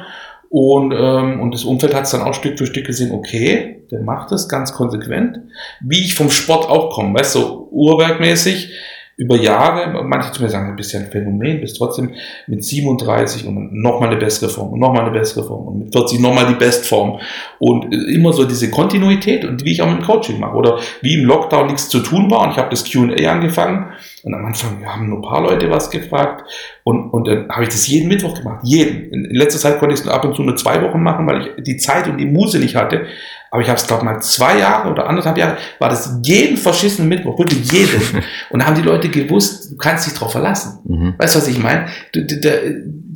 und, 0.51 0.95
ähm, 0.97 1.41
und 1.41 1.53
das 1.53 1.65
Umfeld 1.65 1.95
hat 1.95 2.05
es 2.05 2.11
dann 2.11 2.23
auch 2.23 2.35
Stück 2.35 2.59
für 2.59 2.67
Stück 2.67 2.87
gesehen, 2.87 3.13
okay, 3.13 3.83
der 3.91 4.01
macht 4.01 4.33
das 4.33 4.49
ganz 4.49 4.73
konsequent. 4.73 5.41
Wie 5.81 6.05
ich 6.05 6.15
vom 6.15 6.31
Sport 6.31 6.69
auch 6.69 6.91
komme, 6.91 7.19
weißt 7.19 7.35
du, 7.35 7.41
so 7.41 7.69
uhrwerkmäßig 7.71 8.73
über 9.19 9.37
Jahre, 9.37 10.05
manche 10.05 10.31
zu 10.31 10.41
mir 10.41 10.49
sagen, 10.49 10.71
du 10.71 10.77
bist 10.77 10.93
ja 10.93 11.01
ein 11.01 11.07
Phänomen, 11.07 11.61
bist 11.61 11.77
trotzdem 11.77 12.13
mit 12.47 12.65
37 12.65 13.49
und 13.49 13.73
nochmal 13.73 14.11
eine 14.11 14.17
bessere 14.17 14.49
Form 14.49 14.73
und 14.73 14.79
nochmal 14.79 15.03
eine 15.03 15.11
bessere 15.11 15.45
Form 15.45 15.67
und 15.67 15.79
mit 15.81 15.93
40 15.93 16.21
nochmal 16.21 16.47
die 16.47 16.55
Bestform. 16.55 17.19
Und 17.59 17.93
immer 17.93 18.33
so 18.33 18.45
diese 18.45 18.71
Kontinuität 18.71 19.45
und 19.45 19.65
wie 19.65 19.73
ich 19.73 19.83
auch 19.83 19.91
mit 19.91 19.99
dem 19.99 20.05
Coaching 20.05 20.39
mache. 20.39 20.55
Oder 20.55 20.79
wie 21.03 21.15
im 21.15 21.25
Lockdown 21.25 21.67
nichts 21.67 21.89
zu 21.89 21.99
tun 21.99 22.31
war 22.31 22.43
und 22.43 22.53
ich 22.53 22.59
habe 22.59 22.71
das 22.71 22.89
QA 22.89 23.29
angefangen 23.29 23.87
und 24.23 24.35
am 24.35 24.47
Anfang 24.47 24.87
haben 24.87 25.09
nur 25.09 25.19
ein 25.19 25.23
paar 25.23 25.43
Leute 25.43 25.69
was 25.69 25.91
gefragt 25.91 26.45
und, 26.85 27.11
und 27.11 27.27
dann 27.27 27.49
habe 27.49 27.65
ich 27.65 27.71
das 27.71 27.89
jeden 27.89 28.07
Mittwoch 28.07 28.39
gemacht. 28.39 28.61
Jeden. 28.63 29.13
In, 29.13 29.35
letzter 29.35 29.59
Zeit 29.59 29.81
konnte 29.81 29.95
ich 29.95 30.01
es 30.01 30.07
ab 30.07 30.25
und 30.25 30.37
zu 30.37 30.45
nur 30.45 30.55
zwei 30.55 30.81
Wochen 30.83 31.03
machen, 31.03 31.27
weil 31.27 31.41
ich 31.41 31.65
die 31.65 31.77
Zeit 31.77 32.07
und 32.07 32.19
die 32.19 32.27
Muse 32.27 32.61
nicht 32.61 32.77
hatte. 32.77 33.07
Aber 33.51 33.63
ich 33.63 33.69
habe 33.69 33.79
es, 33.79 33.87
glaube 33.87 34.05
mal 34.05 34.21
zwei 34.21 34.59
Jahre 34.59 34.91
oder 34.91 35.09
anderthalb 35.09 35.39
Jahre, 35.39 35.57
war 35.79 35.89
das 35.89 36.19
jeden 36.23 36.57
verschissenen 36.57 37.09
Mittwoch, 37.09 37.39
wirklich 37.39 37.71
jeden. 37.73 38.03
und 38.51 38.61
da 38.61 38.67
haben 38.67 38.77
die 38.77 38.83
Leute 38.83 39.09
gewusst, 39.09 39.73
du 39.73 39.77
kannst 39.77 40.07
dich 40.07 40.15
drauf 40.15 40.33
verlassen. 40.33 40.81
Mhm. 40.85 41.15
Weißt 41.19 41.35
du, 41.35 41.41
was 41.41 41.49
ich 41.49 41.59
meine? 41.59 41.87
Der, 42.15 42.61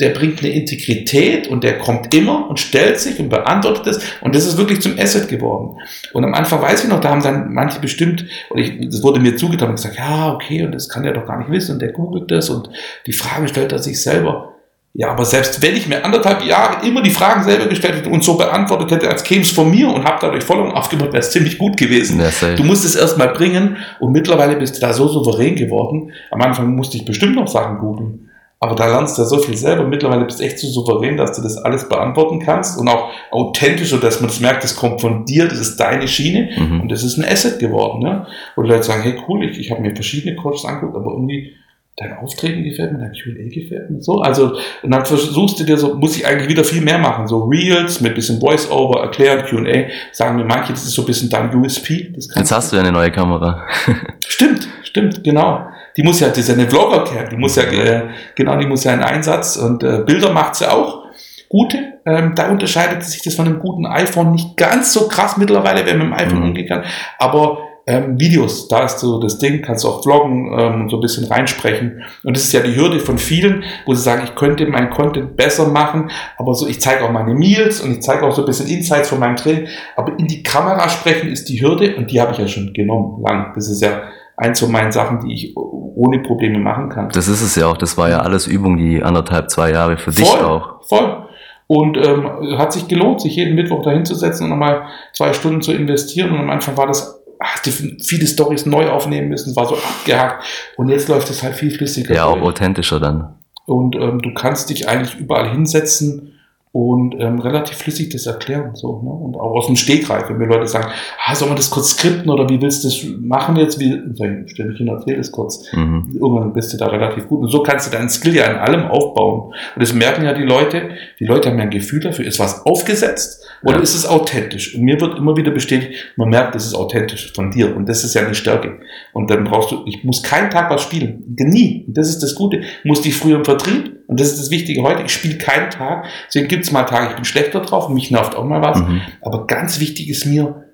der 0.02 0.08
bringt 0.10 0.40
eine 0.40 0.52
Integrität 0.52 1.48
und 1.48 1.64
der 1.64 1.78
kommt 1.78 2.14
immer 2.14 2.48
und 2.48 2.58
stellt 2.58 2.98
sich 2.98 3.20
und 3.20 3.28
beantwortet 3.28 3.86
es. 3.86 4.00
Und 4.20 4.34
das 4.34 4.46
ist 4.46 4.56
wirklich 4.56 4.80
zum 4.80 4.98
Asset 4.98 5.28
geworden. 5.28 5.78
Und 6.12 6.24
am 6.24 6.34
Anfang 6.34 6.62
weiß 6.62 6.84
ich 6.84 6.90
noch, 6.90 7.00
da 7.00 7.10
haben 7.10 7.22
dann 7.22 7.52
manche 7.52 7.78
bestimmt, 7.78 8.24
oder 8.50 8.62
ich, 8.62 8.88
das 8.88 9.02
wurde 9.02 9.20
mir 9.20 9.36
zugetan 9.36 9.68
und 9.68 9.76
gesagt, 9.76 9.96
ja, 9.96 10.32
okay, 10.32 10.64
und 10.64 10.72
das 10.72 10.88
kann 10.88 11.02
der 11.02 11.12
doch 11.12 11.26
gar 11.26 11.38
nicht 11.38 11.50
wissen 11.50 11.72
und 11.72 11.82
der 11.82 11.92
googelt 11.92 12.30
das 12.30 12.48
und 12.48 12.70
die 13.06 13.12
Frage 13.12 13.48
stellt 13.48 13.72
er 13.72 13.78
sich 13.78 14.00
selber. 14.00 14.51
Ja, 14.94 15.10
aber 15.10 15.24
selbst 15.24 15.62
wenn 15.62 15.74
ich 15.74 15.88
mir 15.88 16.04
anderthalb 16.04 16.44
Jahre 16.44 16.86
immer 16.86 17.02
die 17.02 17.10
Fragen 17.10 17.42
selber 17.44 17.66
gestellt 17.66 17.96
hätte 17.96 18.10
und 18.10 18.22
so 18.22 18.36
beantwortet 18.36 18.90
hätte, 18.90 19.08
als 19.08 19.24
käme 19.24 19.40
es 19.40 19.50
von 19.50 19.70
mir 19.70 19.88
und 19.88 20.04
habe 20.04 20.18
dadurch 20.20 20.44
voll 20.44 20.60
und 20.60 20.72
aufgemacht, 20.72 21.12
wäre 21.12 21.22
es 21.22 21.30
ziemlich 21.30 21.56
gut 21.56 21.78
gewesen. 21.78 22.20
Ja, 22.20 22.54
du 22.54 22.62
musst 22.62 22.84
es 22.84 22.94
erstmal 22.94 23.28
bringen 23.28 23.78
und 24.00 24.12
mittlerweile 24.12 24.56
bist 24.56 24.76
du 24.76 24.80
da 24.80 24.92
so 24.92 25.08
souverän 25.08 25.56
geworden. 25.56 26.12
Am 26.30 26.42
Anfang 26.42 26.76
musste 26.76 26.98
ich 26.98 27.06
bestimmt 27.06 27.36
noch 27.36 27.48
Sachen 27.48 27.78
googeln. 27.78 28.28
Aber 28.60 28.76
da 28.76 28.86
lernst 28.86 29.18
du 29.18 29.22
ja 29.22 29.26
so 29.26 29.38
viel 29.38 29.56
selber. 29.56 29.84
Mittlerweile 29.84 30.24
bist 30.24 30.38
du 30.38 30.44
echt 30.44 30.58
so 30.58 30.68
souverän, 30.68 31.16
dass 31.16 31.34
du 31.34 31.42
das 31.42 31.56
alles 31.56 31.88
beantworten 31.88 32.38
kannst 32.38 32.78
und 32.78 32.86
auch 32.86 33.10
authentisch, 33.32 33.88
so 33.88 33.96
dass 33.96 34.20
man 34.20 34.28
das 34.28 34.38
merkt, 34.38 34.62
das 34.62 34.76
kommt 34.76 35.00
von 35.00 35.24
dir, 35.24 35.48
das 35.48 35.58
ist 35.58 35.78
deine 35.78 36.06
Schiene 36.06 36.50
mhm. 36.56 36.82
und 36.82 36.92
das 36.92 37.02
ist 37.02 37.16
ein 37.16 37.24
Asset 37.24 37.58
geworden. 37.58 38.04
Ne? 38.04 38.26
Und 38.54 38.66
Leute 38.66 38.84
sagen, 38.84 39.02
hey 39.02 39.14
cool, 39.26 39.42
ich, 39.44 39.58
ich 39.58 39.72
habe 39.72 39.80
mir 39.80 39.94
verschiedene 39.94 40.36
Coaches 40.36 40.64
angeguckt, 40.64 40.94
aber 40.94 41.10
irgendwie 41.10 41.56
dein 41.96 42.16
Auftreten 42.16 42.64
gefällt 42.64 42.92
mir, 42.92 42.98
dein 42.98 43.12
Q&A 43.12 43.48
gefällt 43.48 43.90
mir 43.90 44.00
so. 44.00 44.20
Also, 44.22 44.56
und 44.82 44.90
dann 44.90 45.04
versuchst 45.04 45.60
du 45.60 45.64
dir 45.64 45.76
so, 45.76 45.94
muss 45.94 46.16
ich 46.16 46.26
eigentlich 46.26 46.48
wieder 46.48 46.64
viel 46.64 46.80
mehr 46.80 46.98
machen. 46.98 47.26
So 47.26 47.44
Reels 47.44 48.00
mit 48.00 48.14
bisschen 48.14 48.40
Voice-Over, 48.40 49.00
erklären, 49.00 49.44
Q&A. 49.46 49.90
Sagen 50.12 50.36
mir 50.36 50.44
manche, 50.44 50.72
das 50.72 50.84
ist 50.84 50.92
so 50.92 51.02
ein 51.02 51.06
bisschen 51.06 51.28
dein 51.28 51.54
USP. 51.54 52.12
Jetzt 52.14 52.52
hast 52.52 52.72
du 52.72 52.76
ja 52.76 52.82
eine 52.82 52.92
neue 52.92 53.10
Kamera. 53.10 53.66
stimmt, 54.26 54.68
stimmt, 54.82 55.22
genau. 55.22 55.66
Die 55.96 56.02
muss 56.02 56.20
ja, 56.20 56.28
das 56.28 56.38
ist 56.38 56.48
ja 56.48 56.54
eine 56.54 56.68
Vlogger-Cam. 56.68 57.28
Die 57.28 57.36
muss 57.36 57.56
ja, 57.56 57.64
äh, 57.64 58.08
genau, 58.34 58.58
die 58.58 58.66
muss 58.66 58.84
ja 58.84 58.92
einen 58.92 59.02
Einsatz 59.02 59.56
und 59.56 59.84
äh, 59.84 60.02
Bilder 60.06 60.32
macht 60.32 60.54
sie 60.56 60.70
auch. 60.70 61.02
Gute. 61.50 61.98
Ähm, 62.06 62.34
da 62.34 62.50
unterscheidet 62.50 63.04
sich 63.04 63.20
das 63.22 63.34
von 63.34 63.46
einem 63.46 63.58
guten 63.58 63.84
iPhone 63.84 64.32
nicht 64.32 64.56
ganz 64.56 64.94
so 64.94 65.06
krass 65.06 65.36
mittlerweile, 65.36 65.84
wenn 65.84 65.98
man 65.98 66.08
mit 66.08 66.18
dem 66.18 66.26
iPhone 66.26 66.38
mhm. 66.38 66.48
umgehen 66.48 66.66
kann. 66.66 66.84
Aber 67.18 67.58
ähm, 67.86 68.18
Videos, 68.18 68.68
da 68.68 68.84
ist 68.84 69.00
so 69.00 69.18
das 69.18 69.38
Ding, 69.38 69.60
kannst 69.62 69.84
du 69.84 69.88
auch 69.88 70.02
vloggen 70.02 70.56
ähm, 70.56 70.82
und 70.82 70.90
so 70.90 70.98
ein 70.98 71.00
bisschen 71.00 71.24
reinsprechen. 71.26 72.02
Und 72.22 72.36
das 72.36 72.44
ist 72.44 72.52
ja 72.52 72.60
die 72.60 72.76
Hürde 72.76 73.00
von 73.00 73.18
vielen, 73.18 73.64
wo 73.86 73.94
sie 73.94 74.02
sagen, 74.02 74.22
ich 74.24 74.34
könnte 74.34 74.66
mein 74.66 74.90
Content 74.90 75.36
besser 75.36 75.66
machen, 75.68 76.10
aber 76.38 76.54
so, 76.54 76.66
ich 76.66 76.80
zeige 76.80 77.04
auch 77.04 77.10
meine 77.10 77.34
Meals 77.34 77.80
und 77.80 77.92
ich 77.92 78.02
zeige 78.02 78.24
auch 78.24 78.34
so 78.34 78.42
ein 78.42 78.46
bisschen 78.46 78.68
Insights 78.68 79.08
von 79.08 79.18
meinem 79.18 79.36
Training. 79.36 79.66
Aber 79.96 80.16
in 80.18 80.28
die 80.28 80.42
Kamera 80.42 80.88
sprechen 80.88 81.30
ist 81.30 81.48
die 81.48 81.60
Hürde 81.60 81.96
und 81.96 82.10
die 82.10 82.20
habe 82.20 82.32
ich 82.32 82.38
ja 82.38 82.46
schon 82.46 82.72
genommen, 82.72 83.22
lang. 83.22 83.52
Das 83.54 83.68
ist 83.68 83.82
ja 83.82 84.02
eins 84.36 84.60
von 84.60 84.70
meinen 84.70 84.92
Sachen, 84.92 85.20
die 85.20 85.34
ich 85.34 85.56
ohne 85.56 86.20
Probleme 86.20 86.58
machen 86.58 86.88
kann. 86.88 87.08
Das 87.10 87.28
ist 87.28 87.42
es 87.42 87.56
ja 87.56 87.66
auch. 87.66 87.76
Das 87.76 87.98
war 87.98 88.08
ja 88.08 88.20
alles 88.20 88.46
Übung, 88.46 88.76
die 88.76 89.02
anderthalb, 89.02 89.50
zwei 89.50 89.72
Jahre 89.72 89.98
für 89.98 90.12
voll, 90.12 90.24
dich 90.24 90.34
auch. 90.34 90.82
Voll. 90.86 91.26
Und 91.66 91.96
ähm, 91.96 92.58
hat 92.58 92.72
sich 92.72 92.86
gelohnt, 92.88 93.20
sich 93.20 93.36
jeden 93.36 93.54
Mittwoch 93.54 93.82
dahinzusetzen 93.82 94.44
und 94.44 94.50
nochmal 94.50 94.82
zwei 95.14 95.32
Stunden 95.32 95.62
zu 95.62 95.72
investieren. 95.72 96.30
Und 96.30 96.40
am 96.40 96.50
Anfang 96.50 96.76
war 96.76 96.86
das 96.86 97.21
hast 97.42 97.66
du 97.66 97.70
viele 97.70 98.26
Stories 98.26 98.66
neu 98.66 98.88
aufnehmen 98.90 99.28
müssen, 99.28 99.54
war 99.56 99.66
so 99.66 99.76
abgehakt. 99.76 100.44
Und 100.76 100.88
jetzt 100.88 101.08
läuft 101.08 101.30
es 101.30 101.42
halt 101.42 101.54
viel 101.54 101.70
flüssiger. 101.70 102.14
Ja, 102.14 102.26
auch 102.26 102.40
authentischer 102.40 103.00
dann. 103.00 103.34
Und 103.66 103.96
ähm, 103.96 104.20
du 104.20 104.34
kannst 104.34 104.70
dich 104.70 104.88
eigentlich 104.88 105.18
überall 105.18 105.50
hinsetzen 105.50 106.32
und 106.72 107.14
ähm, 107.18 107.38
relativ 107.38 107.76
flüssig 107.76 108.08
das 108.10 108.24
erklären. 108.24 108.74
So, 108.74 109.02
ne? 109.02 109.10
Und 109.10 109.36
auch 109.36 109.52
aus 109.52 109.66
dem 109.66 109.76
Stegreif, 109.76 110.28
wenn 110.28 110.38
mir 110.38 110.46
Leute 110.46 110.66
sagen, 110.66 110.88
ah, 111.24 111.34
soll 111.34 111.48
man 111.48 111.56
das 111.56 111.70
kurz 111.70 111.90
skripten 111.90 112.30
oder 112.30 112.48
wie 112.48 112.62
willst 112.62 112.82
du 112.82 112.88
das 112.88 113.04
machen 113.20 113.56
jetzt? 113.56 113.78
Wie, 113.78 113.92
ich, 113.92 114.52
stell 114.52 114.66
mich 114.66 114.78
hin, 114.78 114.88
erzähl 114.88 115.18
das 115.18 115.30
kurz. 115.30 115.70
Mhm. 115.72 116.12
Irgendwann 116.14 116.52
bist 116.54 116.72
du 116.72 116.78
da 116.78 116.86
relativ 116.86 117.28
gut. 117.28 117.42
Und 117.42 117.48
so 117.48 117.62
kannst 117.62 117.86
du 117.86 117.96
deinen 117.96 118.08
Skill 118.08 118.34
ja 118.34 118.46
in 118.46 118.56
allem 118.56 118.90
aufbauen. 118.90 119.52
Und 119.74 119.82
das 119.82 119.92
merken 119.92 120.24
ja 120.24 120.32
die 120.32 120.44
Leute. 120.44 120.90
Die 121.20 121.26
Leute 121.26 121.50
haben 121.50 121.58
ja 121.58 121.64
ein 121.64 121.70
Gefühl 121.70 122.00
dafür, 122.00 122.24
ist 122.24 122.40
was 122.40 122.64
aufgesetzt 122.64 123.44
oder 123.64 123.76
ja. 123.76 123.82
ist 123.82 123.94
es 123.94 124.06
authentisch? 124.06 124.74
Und 124.74 124.82
mir 124.82 125.00
wird 125.00 125.16
immer 125.18 125.36
wieder 125.36 125.50
bestätigt, 125.50 126.12
man 126.16 126.28
merkt, 126.28 126.54
das 126.54 126.66
ist 126.66 126.74
authentisch 126.74 127.32
von 127.34 127.50
dir. 127.50 127.74
Und 127.76 127.88
das 127.88 128.04
ist 128.04 128.14
ja 128.14 128.22
eine 128.22 128.34
Stärke. 128.34 128.80
Und 129.12 129.30
dann 129.30 129.44
brauchst 129.44 129.70
du, 129.70 129.84
ich 129.86 130.02
muss 130.04 130.22
keinen 130.22 130.50
Tag 130.50 130.70
was 130.70 130.82
spielen. 130.82 131.24
Nie. 131.38 131.84
Und 131.86 131.96
das 131.96 132.08
ist 132.08 132.22
das 132.22 132.34
Gute. 132.34 132.62
Muss 132.84 133.04
ich 133.06 133.14
früher 133.14 133.36
im 133.36 133.44
Vertrieb 133.44 134.02
und 134.06 134.20
das 134.20 134.28
ist 134.28 134.40
das 134.40 134.50
Wichtige 134.50 134.82
heute. 134.82 135.02
Ich 135.04 135.12
spiele 135.12 135.38
keinen 135.38 135.70
Tag. 135.70 136.06
Deswegen 136.26 136.48
gibt 136.48 136.64
es 136.64 136.72
mal 136.72 136.82
Tage, 136.84 137.08
ich 137.10 137.14
bin 137.14 137.24
schlechter 137.24 137.60
drauf 137.60 137.88
mich 137.88 138.10
nervt 138.10 138.34
auch 138.34 138.44
mal 138.44 138.62
was. 138.62 138.80
Mhm. 138.80 139.00
Aber 139.20 139.46
ganz 139.46 139.80
wichtig 139.80 140.08
ist 140.08 140.26
mir, 140.26 140.64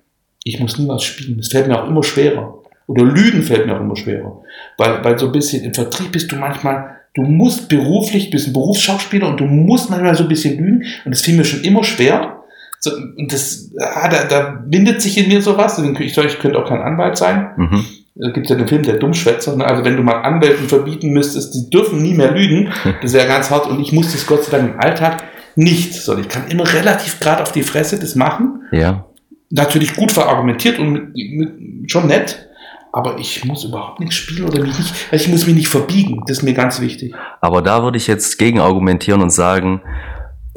ich 0.44 0.58
muss 0.60 0.78
nie 0.78 0.88
was 0.88 1.04
spielen. 1.04 1.38
Es 1.38 1.48
fällt 1.48 1.68
mir 1.68 1.82
auch 1.82 1.88
immer 1.88 2.02
schwerer. 2.02 2.62
Oder 2.86 3.04
Lügen 3.04 3.42
fällt 3.42 3.66
mir 3.66 3.76
auch 3.76 3.80
immer 3.80 3.96
schwerer. 3.96 4.42
Weil, 4.78 5.04
weil 5.04 5.18
so 5.18 5.26
ein 5.26 5.32
bisschen 5.32 5.62
im 5.62 5.74
Vertrieb 5.74 6.10
bist 6.10 6.32
du 6.32 6.36
manchmal, 6.36 6.96
du 7.14 7.22
musst 7.22 7.68
beruflich, 7.68 8.30
bist 8.30 8.48
ein 8.48 8.54
Berufsschauspieler 8.54 9.28
und 9.28 9.40
du 9.40 9.44
musst 9.44 9.90
manchmal 9.90 10.14
so 10.14 10.22
ein 10.22 10.28
bisschen 10.28 10.56
lügen. 10.56 10.84
Und 11.04 11.14
das 11.14 11.20
fiel 11.20 11.36
mir 11.36 11.44
schon 11.44 11.62
immer 11.62 11.84
schwer. 11.84 12.37
So, 12.80 12.92
und 12.94 13.32
das, 13.32 13.72
ah, 13.80 14.08
da, 14.08 14.24
da 14.24 14.62
bindet 14.64 15.02
sich 15.02 15.18
in 15.18 15.28
mir 15.28 15.42
sowas. 15.42 15.78
Ich, 15.78 16.16
ich 16.16 16.38
könnte 16.38 16.58
auch 16.58 16.68
kein 16.68 16.80
Anwalt 16.80 17.16
sein. 17.16 17.50
Mhm. 17.56 17.84
Es 18.20 18.32
gibt 18.32 18.50
ja 18.50 18.56
den 18.56 18.66
Film 18.66 18.82
Der 18.82 18.96
Dummschwätzer. 18.96 19.56
Ne? 19.56 19.64
Also 19.64 19.84
wenn 19.84 19.96
du 19.96 20.02
mal 20.02 20.22
Anwälten 20.22 20.68
verbieten 20.68 21.10
müsstest, 21.10 21.54
die 21.54 21.70
dürfen 21.70 22.02
nie 22.02 22.14
mehr 22.14 22.32
lügen, 22.32 22.72
das 23.02 23.12
wäre 23.12 23.26
ganz 23.26 23.50
hart. 23.50 23.66
Und 23.66 23.80
ich 23.80 23.92
muss 23.92 24.12
das 24.12 24.26
Gott 24.26 24.44
sei 24.44 24.58
Dank 24.58 24.74
im 24.74 24.80
Alltag 24.80 25.24
nicht. 25.54 25.94
So, 25.94 26.16
ich 26.16 26.28
kann 26.28 26.48
immer 26.48 26.72
relativ 26.72 27.20
gerade 27.20 27.42
auf 27.42 27.52
die 27.52 27.62
Fresse 27.62 27.98
das 27.98 28.14
machen. 28.14 28.62
Ja. 28.72 29.04
Natürlich 29.50 29.94
gut 29.94 30.12
verargumentiert 30.12 30.78
und 30.78 30.92
mit, 30.92 31.14
mit, 31.14 31.90
schon 31.90 32.06
nett. 32.06 32.48
Aber 32.92 33.18
ich 33.18 33.44
muss 33.44 33.64
überhaupt 33.64 34.00
nichts 34.00 34.16
spielen 34.16 34.48
oder 34.48 34.60
mich 34.60 34.76
nicht, 34.78 34.94
ich 35.12 35.28
muss 35.28 35.46
mich 35.46 35.54
nicht 35.54 35.68
verbiegen. 35.68 36.22
Das 36.26 36.38
ist 36.38 36.42
mir 36.42 36.54
ganz 36.54 36.80
wichtig. 36.80 37.14
Aber 37.40 37.60
da 37.60 37.82
würde 37.82 37.98
ich 37.98 38.06
jetzt 38.06 38.38
gegen 38.38 38.60
argumentieren 38.60 39.20
und 39.20 39.30
sagen, 39.30 39.82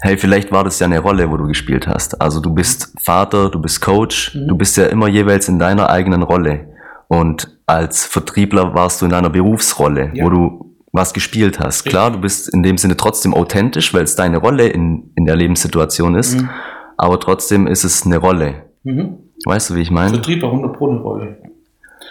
hey, 0.01 0.17
vielleicht 0.17 0.51
war 0.51 0.63
das 0.63 0.79
ja 0.79 0.87
eine 0.87 0.99
Rolle, 0.99 1.31
wo 1.31 1.37
du 1.37 1.47
gespielt 1.47 1.87
hast. 1.87 2.19
Also 2.21 2.39
du 2.39 2.53
bist 2.53 2.93
Vater, 3.01 3.49
du 3.49 3.59
bist 3.59 3.81
Coach, 3.81 4.35
mhm. 4.35 4.47
du 4.47 4.57
bist 4.57 4.77
ja 4.77 4.87
immer 4.87 5.07
jeweils 5.07 5.47
in 5.47 5.59
deiner 5.59 5.89
eigenen 5.89 6.23
Rolle. 6.23 6.67
Und 7.07 7.57
als 7.65 8.05
Vertriebler 8.05 8.73
warst 8.73 9.01
du 9.01 9.05
in 9.05 9.13
einer 9.13 9.29
Berufsrolle, 9.29 10.11
ja. 10.13 10.25
wo 10.25 10.29
du 10.29 10.75
was 10.91 11.13
gespielt 11.13 11.59
hast. 11.59 11.85
Klar, 11.85 12.11
du 12.11 12.19
bist 12.19 12.53
in 12.53 12.63
dem 12.63 12.77
Sinne 12.77 12.97
trotzdem 12.97 13.33
authentisch, 13.33 13.93
weil 13.93 14.03
es 14.03 14.15
deine 14.15 14.37
Rolle 14.37 14.67
in, 14.67 15.11
in 15.15 15.25
der 15.25 15.35
Lebenssituation 15.35 16.15
ist, 16.15 16.41
mhm. 16.41 16.49
aber 16.97 17.19
trotzdem 17.19 17.67
ist 17.67 17.83
es 17.83 18.05
eine 18.05 18.17
Rolle. 18.17 18.65
Mhm. 18.83 19.17
Weißt 19.45 19.69
du, 19.69 19.75
wie 19.75 19.81
ich 19.81 19.91
meine? 19.91 20.11
Vertrieb 20.15 20.41
war 20.41 20.51
100 20.51 20.77
Pro 20.77 20.89
eine 20.89 20.99
Rolle. 20.99 21.37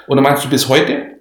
Oder 0.08 0.22
meinst 0.22 0.44
du 0.44 0.48
bis 0.48 0.68
heute? 0.68 1.18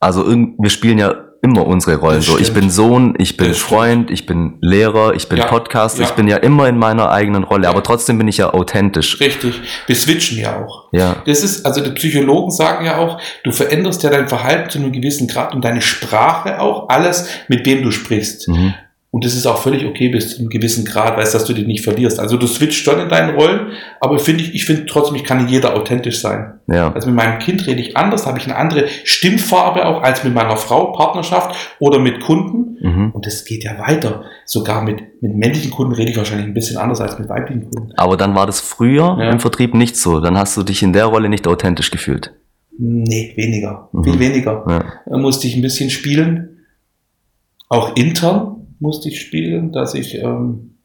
Also 0.00 0.26
wir 0.26 0.70
spielen 0.70 0.98
ja 0.98 1.27
immer 1.40 1.66
unsere 1.66 1.96
Rollen 1.96 2.20
so. 2.20 2.38
Ich 2.38 2.52
bin 2.52 2.70
Sohn, 2.70 3.14
ich 3.18 3.36
bin 3.36 3.48
das 3.48 3.58
Freund, 3.58 4.04
stimmt. 4.04 4.10
ich 4.10 4.26
bin 4.26 4.58
Lehrer, 4.60 5.14
ich 5.14 5.28
bin 5.28 5.38
ja, 5.38 5.46
Podcaster, 5.46 6.02
ja. 6.02 6.08
ich 6.08 6.14
bin 6.14 6.26
ja 6.26 6.36
immer 6.38 6.68
in 6.68 6.76
meiner 6.76 7.10
eigenen 7.10 7.44
Rolle, 7.44 7.64
ja. 7.64 7.70
aber 7.70 7.82
trotzdem 7.82 8.18
bin 8.18 8.28
ich 8.28 8.38
ja 8.38 8.52
authentisch. 8.52 9.20
Richtig. 9.20 9.60
Wir 9.86 9.96
switchen 9.96 10.38
ja 10.38 10.56
auch. 10.60 10.88
Ja. 10.92 11.22
Das 11.26 11.42
ist, 11.42 11.64
also 11.64 11.80
die 11.80 11.90
Psychologen 11.90 12.50
sagen 12.50 12.84
ja 12.84 12.98
auch, 12.98 13.20
du 13.44 13.52
veränderst 13.52 14.02
ja 14.02 14.10
dein 14.10 14.28
Verhalten 14.28 14.70
zu 14.70 14.78
einem 14.78 14.92
gewissen 14.92 15.28
Grad 15.28 15.54
und 15.54 15.64
deine 15.64 15.80
Sprache 15.80 16.60
auch, 16.60 16.88
alles, 16.88 17.28
mit 17.48 17.64
wem 17.64 17.82
du 17.82 17.90
sprichst. 17.90 18.48
Mhm. 18.48 18.74
Und 19.10 19.24
das 19.24 19.34
ist 19.34 19.46
auch 19.46 19.62
völlig 19.62 19.86
okay 19.86 20.10
bis 20.10 20.30
zu 20.30 20.38
einem 20.38 20.50
gewissen 20.50 20.84
Grad, 20.84 21.16
weißt, 21.16 21.34
dass 21.34 21.46
du 21.46 21.54
dich 21.54 21.66
nicht 21.66 21.82
verlierst. 21.82 22.20
Also 22.20 22.36
du 22.36 22.46
switcht 22.46 22.84
schon 22.84 23.00
in 23.00 23.08
deinen 23.08 23.36
Rollen, 23.36 23.68
aber 24.00 24.18
finde 24.18 24.42
ich, 24.42 24.54
ich 24.54 24.66
finde 24.66 24.84
trotzdem, 24.84 25.16
ich 25.16 25.24
kann 25.24 25.48
jeder 25.48 25.74
authentisch 25.74 26.20
sein. 26.20 26.60
Ja. 26.66 26.92
Also 26.92 27.08
mit 27.08 27.16
meinem 27.16 27.38
Kind 27.38 27.66
rede 27.66 27.80
ich 27.80 27.96
anders, 27.96 28.26
habe 28.26 28.38
ich 28.38 28.44
eine 28.44 28.56
andere 28.56 28.86
Stimmfarbe 29.04 29.86
auch 29.86 30.02
als 30.02 30.24
mit 30.24 30.34
meiner 30.34 30.58
Frau, 30.58 30.92
Partnerschaft 30.92 31.56
oder 31.78 31.98
mit 31.98 32.20
Kunden. 32.20 32.76
Mhm. 32.82 33.10
Und 33.12 33.24
das 33.24 33.46
geht 33.46 33.64
ja 33.64 33.78
weiter. 33.78 34.24
Sogar 34.44 34.82
mit, 34.82 35.22
mit 35.22 35.34
männlichen 35.34 35.70
Kunden 35.70 35.94
rede 35.94 36.10
ich 36.10 36.16
wahrscheinlich 36.18 36.46
ein 36.46 36.54
bisschen 36.54 36.76
anders 36.76 37.00
als 37.00 37.18
mit 37.18 37.30
weiblichen 37.30 37.70
Kunden. 37.70 37.92
Aber 37.96 38.18
dann 38.18 38.34
war 38.34 38.44
das 38.44 38.60
früher 38.60 39.16
ja. 39.18 39.30
im 39.30 39.40
Vertrieb 39.40 39.72
nicht 39.72 39.96
so. 39.96 40.20
Dann 40.20 40.36
hast 40.36 40.54
du 40.58 40.62
dich 40.62 40.82
in 40.82 40.92
der 40.92 41.06
Rolle 41.06 41.30
nicht 41.30 41.46
authentisch 41.46 41.90
gefühlt. 41.90 42.34
Nee, 42.78 43.32
weniger. 43.36 43.88
Mhm. 43.92 44.04
Viel 44.04 44.18
weniger. 44.18 44.64
Ja. 44.68 44.84
Da 45.06 45.16
musste 45.16 45.46
ich 45.46 45.56
ein 45.56 45.62
bisschen 45.62 45.88
spielen. 45.88 46.66
Auch 47.70 47.96
intern 47.96 48.57
musste 48.80 49.08
ich 49.08 49.20
spielen, 49.20 49.72
dass 49.72 49.94
ich 49.94 50.14
ähm, 50.14 50.78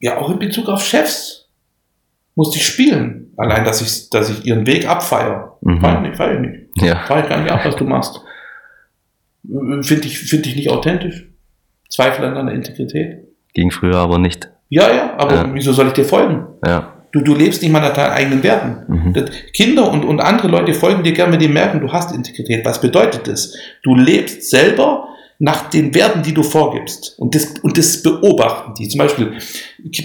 ja 0.00 0.18
auch 0.18 0.30
in 0.30 0.38
Bezug 0.38 0.68
auf 0.68 0.84
Chefs 0.84 1.48
musste 2.34 2.58
ich 2.58 2.66
spielen. 2.66 3.32
Allein, 3.36 3.64
dass 3.64 3.80
ich, 3.80 4.10
dass 4.10 4.30
ich 4.30 4.44
ihren 4.44 4.66
Weg 4.66 4.88
abfeiere. 4.88 5.56
Mhm. 5.60 5.80
Feier 5.80 5.96
ich 5.96 6.08
nicht, 6.08 6.16
feier 6.16 6.34
ich 6.34 6.40
nicht. 6.40 6.82
Ja. 6.82 7.04
Feier 7.06 7.22
ich 7.24 7.28
gar 7.28 7.40
nicht 7.40 7.50
ab, 7.50 7.64
was 7.64 7.76
du 7.76 7.84
machst. 7.84 8.20
Finde 9.42 10.06
ich, 10.06 10.18
finde 10.18 10.48
ich 10.48 10.56
nicht 10.56 10.70
authentisch. 10.70 11.28
Zweifel 11.88 12.24
an 12.24 12.34
deiner 12.34 12.52
Integrität. 12.52 13.28
Ging 13.52 13.70
früher 13.70 13.96
aber 13.96 14.18
nicht. 14.18 14.48
Ja, 14.68 14.92
ja, 14.92 15.16
aber 15.16 15.34
ja. 15.34 15.54
wieso 15.54 15.72
soll 15.72 15.88
ich 15.88 15.92
dir 15.92 16.04
folgen? 16.04 16.46
Ja. 16.66 16.93
Du, 17.14 17.20
du 17.20 17.32
lebst 17.32 17.62
nicht 17.62 17.70
mal 17.70 17.78
nach 17.78 17.94
deinen 17.94 18.10
eigenen 18.10 18.42
Werten. 18.42 18.92
Mhm. 18.92 19.24
Kinder 19.52 19.88
und, 19.88 20.04
und 20.04 20.18
andere 20.18 20.48
Leute 20.48 20.74
folgen 20.74 21.04
dir 21.04 21.12
gerne, 21.12 21.32
wenn 21.32 21.38
die 21.38 21.46
merken, 21.46 21.80
du 21.80 21.92
hast 21.92 22.12
Integrität. 22.12 22.64
Was 22.64 22.80
bedeutet 22.80 23.28
das? 23.28 23.54
Du 23.84 23.94
lebst 23.94 24.50
selber 24.50 25.10
nach 25.38 25.70
den 25.70 25.94
Werten, 25.94 26.24
die 26.24 26.34
du 26.34 26.42
vorgibst. 26.42 27.16
Und 27.16 27.36
das, 27.36 27.54
und 27.62 27.78
das 27.78 28.02
beobachten 28.02 28.74
die. 28.74 28.88
Zum 28.88 28.98
Beispiel 28.98 29.32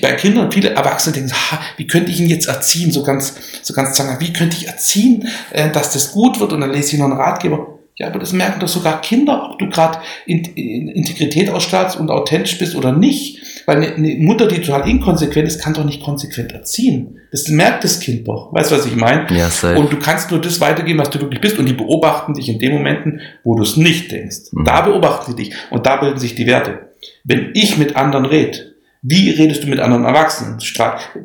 bei 0.04 0.12
Kindern, 0.14 0.52
viele 0.52 0.70
Erwachsene 0.70 1.16
denken, 1.16 1.32
ha, 1.32 1.60
wie 1.78 1.88
könnte 1.88 2.12
ich 2.12 2.20
ihn 2.20 2.30
jetzt 2.30 2.48
erziehen? 2.48 2.92
So 2.92 3.02
ganz, 3.02 3.34
so 3.64 3.74
ganz 3.74 3.98
sagen, 3.98 4.18
wie 4.20 4.32
könnte 4.32 4.56
ich 4.58 4.68
erziehen, 4.68 5.28
äh, 5.52 5.72
dass 5.72 5.92
das 5.94 6.12
gut 6.12 6.40
wird? 6.40 6.54
Und 6.54 6.62
dann 6.62 6.72
lese 6.72 6.94
ich 6.94 7.00
noch 7.00 7.10
einen 7.10 7.18
Ratgeber. 7.18 7.79
Ja, 8.00 8.08
aber 8.08 8.20
das 8.20 8.32
merken 8.32 8.62
doch 8.62 8.70
sogar 8.70 9.02
Kinder, 9.02 9.50
ob 9.52 9.60
du 9.60 9.68
gerade 9.68 10.00
Integrität 10.26 11.50
ausstrahlst 11.50 12.00
und 12.00 12.10
authentisch 12.10 12.58
bist 12.58 12.76
oder 12.76 12.94
nicht. 12.94 13.42
Weil 13.66 13.94
eine, 13.94 14.16
Mutter, 14.20 14.48
die 14.48 14.62
total 14.62 14.90
inkonsequent 14.90 15.46
ist, 15.46 15.62
kann 15.62 15.74
doch 15.74 15.84
nicht 15.84 16.02
konsequent 16.02 16.54
erziehen. 16.54 17.20
Das 17.32 17.50
merkt 17.50 17.84
das 17.84 18.00
Kind 18.00 18.26
doch. 18.26 18.54
Weißt 18.54 18.72
du, 18.72 18.76
was 18.78 18.86
ich 18.86 18.96
meine? 18.96 19.28
Ja, 19.36 19.50
und 19.76 19.92
du 19.92 20.00
kannst 20.00 20.32
nur 20.32 20.40
das 20.40 20.62
weitergeben, 20.62 20.98
was 20.98 21.10
du 21.10 21.20
wirklich 21.20 21.42
bist. 21.42 21.60
Und 21.60 21.68
die 21.68 21.74
beobachten 21.74 22.34
dich 22.34 22.48
in 22.48 22.58
den 22.58 22.72
Momenten, 22.72 23.20
wo 23.44 23.56
du 23.56 23.64
es 23.64 23.76
nicht 23.76 24.14
denkst. 24.14 24.54
Mhm. 24.54 24.64
Da 24.64 24.80
beobachten 24.80 25.32
sie 25.32 25.44
dich. 25.44 25.54
Und 25.70 25.86
da 25.86 25.98
bilden 25.98 26.20
sich 26.20 26.36
die 26.36 26.48
Werte. 26.48 26.92
Wenn 27.26 27.52
ich 27.54 27.78
mit 27.78 27.98
anderen 27.98 28.26
rede, 28.26 28.69
wie 29.02 29.30
redest 29.30 29.64
du 29.64 29.68
mit 29.68 29.80
anderen 29.80 30.04
Erwachsenen? 30.04 30.58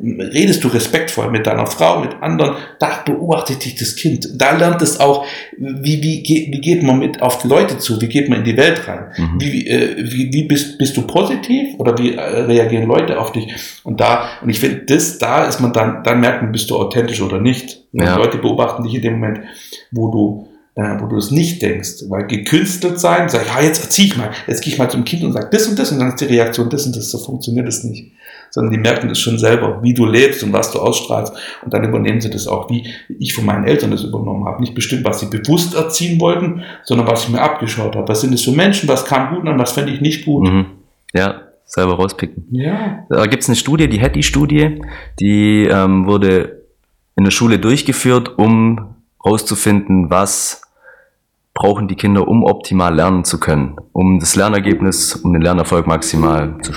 Redest 0.01 0.63
du 0.63 0.69
respektvoll 0.69 1.29
mit 1.29 1.45
deiner 1.45 1.67
Frau, 1.67 1.99
mit 1.99 2.13
anderen? 2.21 2.55
Da 2.79 3.03
beobachtet 3.05 3.65
dich 3.65 3.75
das 3.75 3.97
Kind. 3.97 4.29
Da 4.35 4.55
lernt 4.55 4.81
es 4.81 5.01
auch, 5.01 5.25
wie, 5.57 6.01
wie, 6.01 6.23
wie 6.23 6.61
geht 6.61 6.83
man 6.83 6.99
mit 6.99 7.21
auf 7.21 7.39
die 7.39 7.49
Leute 7.49 7.77
zu? 7.77 7.99
Wie 7.99 8.07
geht 8.07 8.29
man 8.29 8.39
in 8.39 8.43
die 8.45 8.55
Welt 8.55 8.87
rein? 8.87 9.11
Mhm. 9.17 9.41
Wie, 9.41 9.67
äh, 9.67 9.95
wie, 9.97 10.31
wie 10.31 10.43
bist, 10.43 10.77
bist 10.77 10.95
du 10.95 11.01
positiv 11.01 11.77
oder 11.77 11.97
wie 11.97 12.13
äh, 12.13 12.21
reagieren 12.21 12.87
Leute 12.87 13.19
auf 13.19 13.33
dich? 13.33 13.53
Und 13.83 13.99
da, 13.99 14.29
und 14.41 14.49
ich 14.49 14.59
finde, 14.61 14.85
das, 14.85 15.17
da 15.17 15.43
ist 15.43 15.59
man 15.59 15.73
dann, 15.73 16.01
dann 16.03 16.21
merkt 16.21 16.43
man, 16.43 16.53
bist 16.53 16.69
du 16.69 16.77
authentisch 16.77 17.21
oder 17.21 17.41
nicht. 17.41 17.83
Ja. 17.91 18.15
Leute 18.15 18.37
beobachten 18.37 18.83
dich 18.83 18.95
in 18.95 19.01
dem 19.01 19.13
Moment, 19.19 19.41
wo 19.91 20.09
du 20.09 20.47
äh, 20.75 20.99
wo 20.99 21.07
du 21.07 21.17
es 21.17 21.31
nicht 21.31 21.61
denkst. 21.61 22.03
Weil 22.09 22.27
gekünstelt 22.27 22.99
sein, 22.99 23.29
sag 23.29 23.43
ich, 23.43 23.47
ja, 23.47 23.61
jetzt 23.61 23.83
erziehe 23.83 24.07
ich 24.07 24.17
mal, 24.17 24.31
jetzt 24.45 24.61
gehe 24.61 24.73
ich 24.73 24.79
mal 24.79 24.89
zum 24.89 25.05
Kind 25.05 25.23
und 25.23 25.33
sage 25.33 25.47
das 25.51 25.67
und 25.67 25.79
das 25.79 25.91
und 25.91 25.99
dann 25.99 26.09
ist 26.09 26.21
die 26.21 26.25
Reaktion 26.25 26.69
das 26.69 26.85
und 26.85 26.95
das, 26.95 27.09
so 27.09 27.17
funktioniert 27.17 27.67
es 27.67 27.83
nicht. 27.83 28.11
Sondern 28.51 28.71
die 28.71 28.79
merken 28.79 29.09
das 29.09 29.19
schon 29.19 29.37
selber, 29.37 29.81
wie 29.81 29.93
du 29.93 30.05
lebst 30.05 30.43
und 30.43 30.53
was 30.53 30.71
du 30.71 30.79
ausstrahlst 30.79 31.33
und 31.63 31.73
dann 31.73 31.83
übernehmen 31.83 32.21
sie 32.21 32.29
das 32.29 32.47
auch, 32.47 32.69
wie 32.69 32.87
ich 33.19 33.33
von 33.33 33.45
meinen 33.45 33.65
Eltern 33.65 33.91
das 33.91 34.03
übernommen 34.03 34.45
habe. 34.45 34.61
Nicht 34.61 34.75
bestimmt, 34.75 35.05
was 35.05 35.19
sie 35.19 35.27
bewusst 35.27 35.75
erziehen 35.75 36.19
wollten, 36.19 36.63
sondern 36.83 37.07
was 37.07 37.23
ich 37.23 37.29
mir 37.29 37.41
abgeschaut 37.41 37.95
habe. 37.95 38.07
Was 38.07 38.21
sind 38.21 38.33
es 38.33 38.43
für 38.43 38.51
Menschen, 38.51 38.87
was 38.87 39.05
kam 39.05 39.33
gut 39.35 39.47
an, 39.47 39.59
was 39.59 39.71
fände 39.71 39.91
ich 39.91 40.01
nicht 40.01 40.25
gut. 40.25 40.43
Mhm. 40.43 40.65
Ja, 41.13 41.41
selber 41.65 41.95
rauspicken. 41.95 42.47
Ja. 42.51 43.05
Da 43.09 43.25
gibt 43.27 43.43
es 43.43 43.49
eine 43.49 43.55
Studie, 43.55 43.87
die 43.87 44.01
Hattie-Studie, 44.01 44.81
die 45.19 45.67
ähm, 45.71 46.05
wurde 46.05 46.63
in 47.15 47.23
der 47.23 47.31
Schule 47.31 47.59
durchgeführt, 47.59 48.37
um 48.37 48.95
herauszufinden, 49.23 50.09
was 50.09 50.64
brauchen 51.55 51.87
die 51.87 51.95
Kinder, 51.95 52.27
um 52.27 52.43
optimal 52.43 52.93
lernen 52.93 53.23
zu 53.23 53.39
können, 53.39 53.77
um 53.93 54.19
das 54.19 54.35
Lernergebnis, 54.35 55.15
um 55.15 55.33
den 55.33 55.41
Lernerfolg 55.41 55.87
maximal 55.87 56.57
zu, 56.61 56.73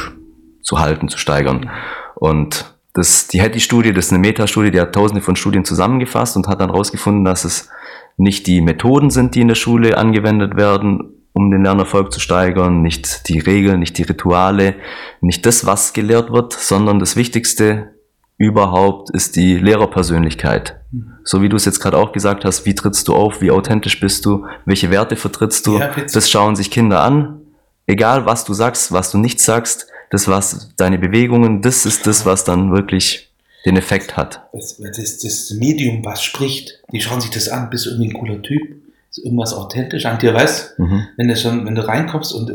zu 0.62 0.78
halten, 0.78 1.08
zu 1.08 1.18
steigern. 1.18 1.68
Und 2.14 2.74
das, 2.94 3.26
die 3.28 3.42
Hattie-Studie, 3.42 3.92
das 3.92 4.06
ist 4.06 4.12
eine 4.12 4.20
Metastudie, 4.20 4.70
die 4.70 4.80
hat 4.80 4.94
tausende 4.94 5.20
von 5.20 5.36
Studien 5.36 5.64
zusammengefasst 5.64 6.36
und 6.36 6.48
hat 6.48 6.60
dann 6.60 6.70
herausgefunden, 6.70 7.24
dass 7.24 7.44
es 7.44 7.68
nicht 8.16 8.46
die 8.46 8.60
Methoden 8.60 9.10
sind, 9.10 9.34
die 9.34 9.40
in 9.40 9.48
der 9.48 9.56
Schule 9.56 9.98
angewendet 9.98 10.56
werden, 10.56 11.12
um 11.32 11.50
den 11.50 11.64
Lernerfolg 11.64 12.12
zu 12.12 12.20
steigern, 12.20 12.80
nicht 12.80 13.28
die 13.28 13.38
Regeln, 13.40 13.80
nicht 13.80 13.98
die 13.98 14.02
Rituale, 14.02 14.76
nicht 15.20 15.44
das, 15.44 15.66
was 15.66 15.92
gelehrt 15.92 16.32
wird, 16.32 16.52
sondern 16.52 16.98
das 16.98 17.16
Wichtigste 17.16 17.94
überhaupt 18.36 19.10
ist 19.10 19.36
die 19.36 19.56
Lehrerpersönlichkeit. 19.56 20.77
So 21.24 21.42
wie 21.42 21.48
du 21.48 21.56
es 21.56 21.64
jetzt 21.64 21.80
gerade 21.80 21.98
auch 21.98 22.12
gesagt 22.12 22.44
hast, 22.44 22.64
wie 22.64 22.74
trittst 22.74 23.08
du 23.08 23.14
auf, 23.14 23.42
wie 23.42 23.50
authentisch 23.50 24.00
bist 24.00 24.24
du, 24.24 24.46
welche 24.64 24.90
Werte 24.90 25.16
vertrittst 25.16 25.66
du, 25.66 25.78
ja, 25.78 25.90
das 26.12 26.30
schauen 26.30 26.56
sich 26.56 26.70
Kinder 26.70 27.02
an. 27.02 27.40
Egal 27.86 28.26
was 28.26 28.44
du 28.44 28.54
sagst, 28.54 28.92
was 28.92 29.10
du 29.10 29.18
nicht 29.18 29.40
sagst, 29.40 29.86
das 30.10 30.28
was 30.28 30.74
deine 30.76 30.98
Bewegungen, 30.98 31.62
das 31.62 31.84
ist 31.84 32.06
das, 32.06 32.24
was 32.24 32.44
dann 32.44 32.72
wirklich 32.72 33.30
den 33.66 33.76
Effekt 33.76 34.16
hat. 34.16 34.46
Das, 34.52 34.78
das, 34.78 35.18
das 35.18 35.50
Medium, 35.50 36.04
was 36.04 36.22
spricht, 36.22 36.80
die 36.92 37.00
schauen 37.00 37.20
sich 37.20 37.30
das 37.30 37.48
an, 37.48 37.68
bist 37.70 37.86
du 37.86 37.90
irgendwie 37.90 38.10
ein 38.10 38.14
cooler 38.14 38.42
Typ, 38.42 38.62
ist 39.10 39.18
irgendwas 39.18 39.52
authentisch 39.52 40.06
an 40.06 40.18
dir, 40.18 40.32
weißt, 40.32 40.78
mhm. 40.78 41.08
wenn 41.16 41.28
du 41.28 41.36
schon, 41.36 41.66
wenn 41.66 41.74
du 41.74 41.86
reinkommst 41.86 42.32
und 42.32 42.50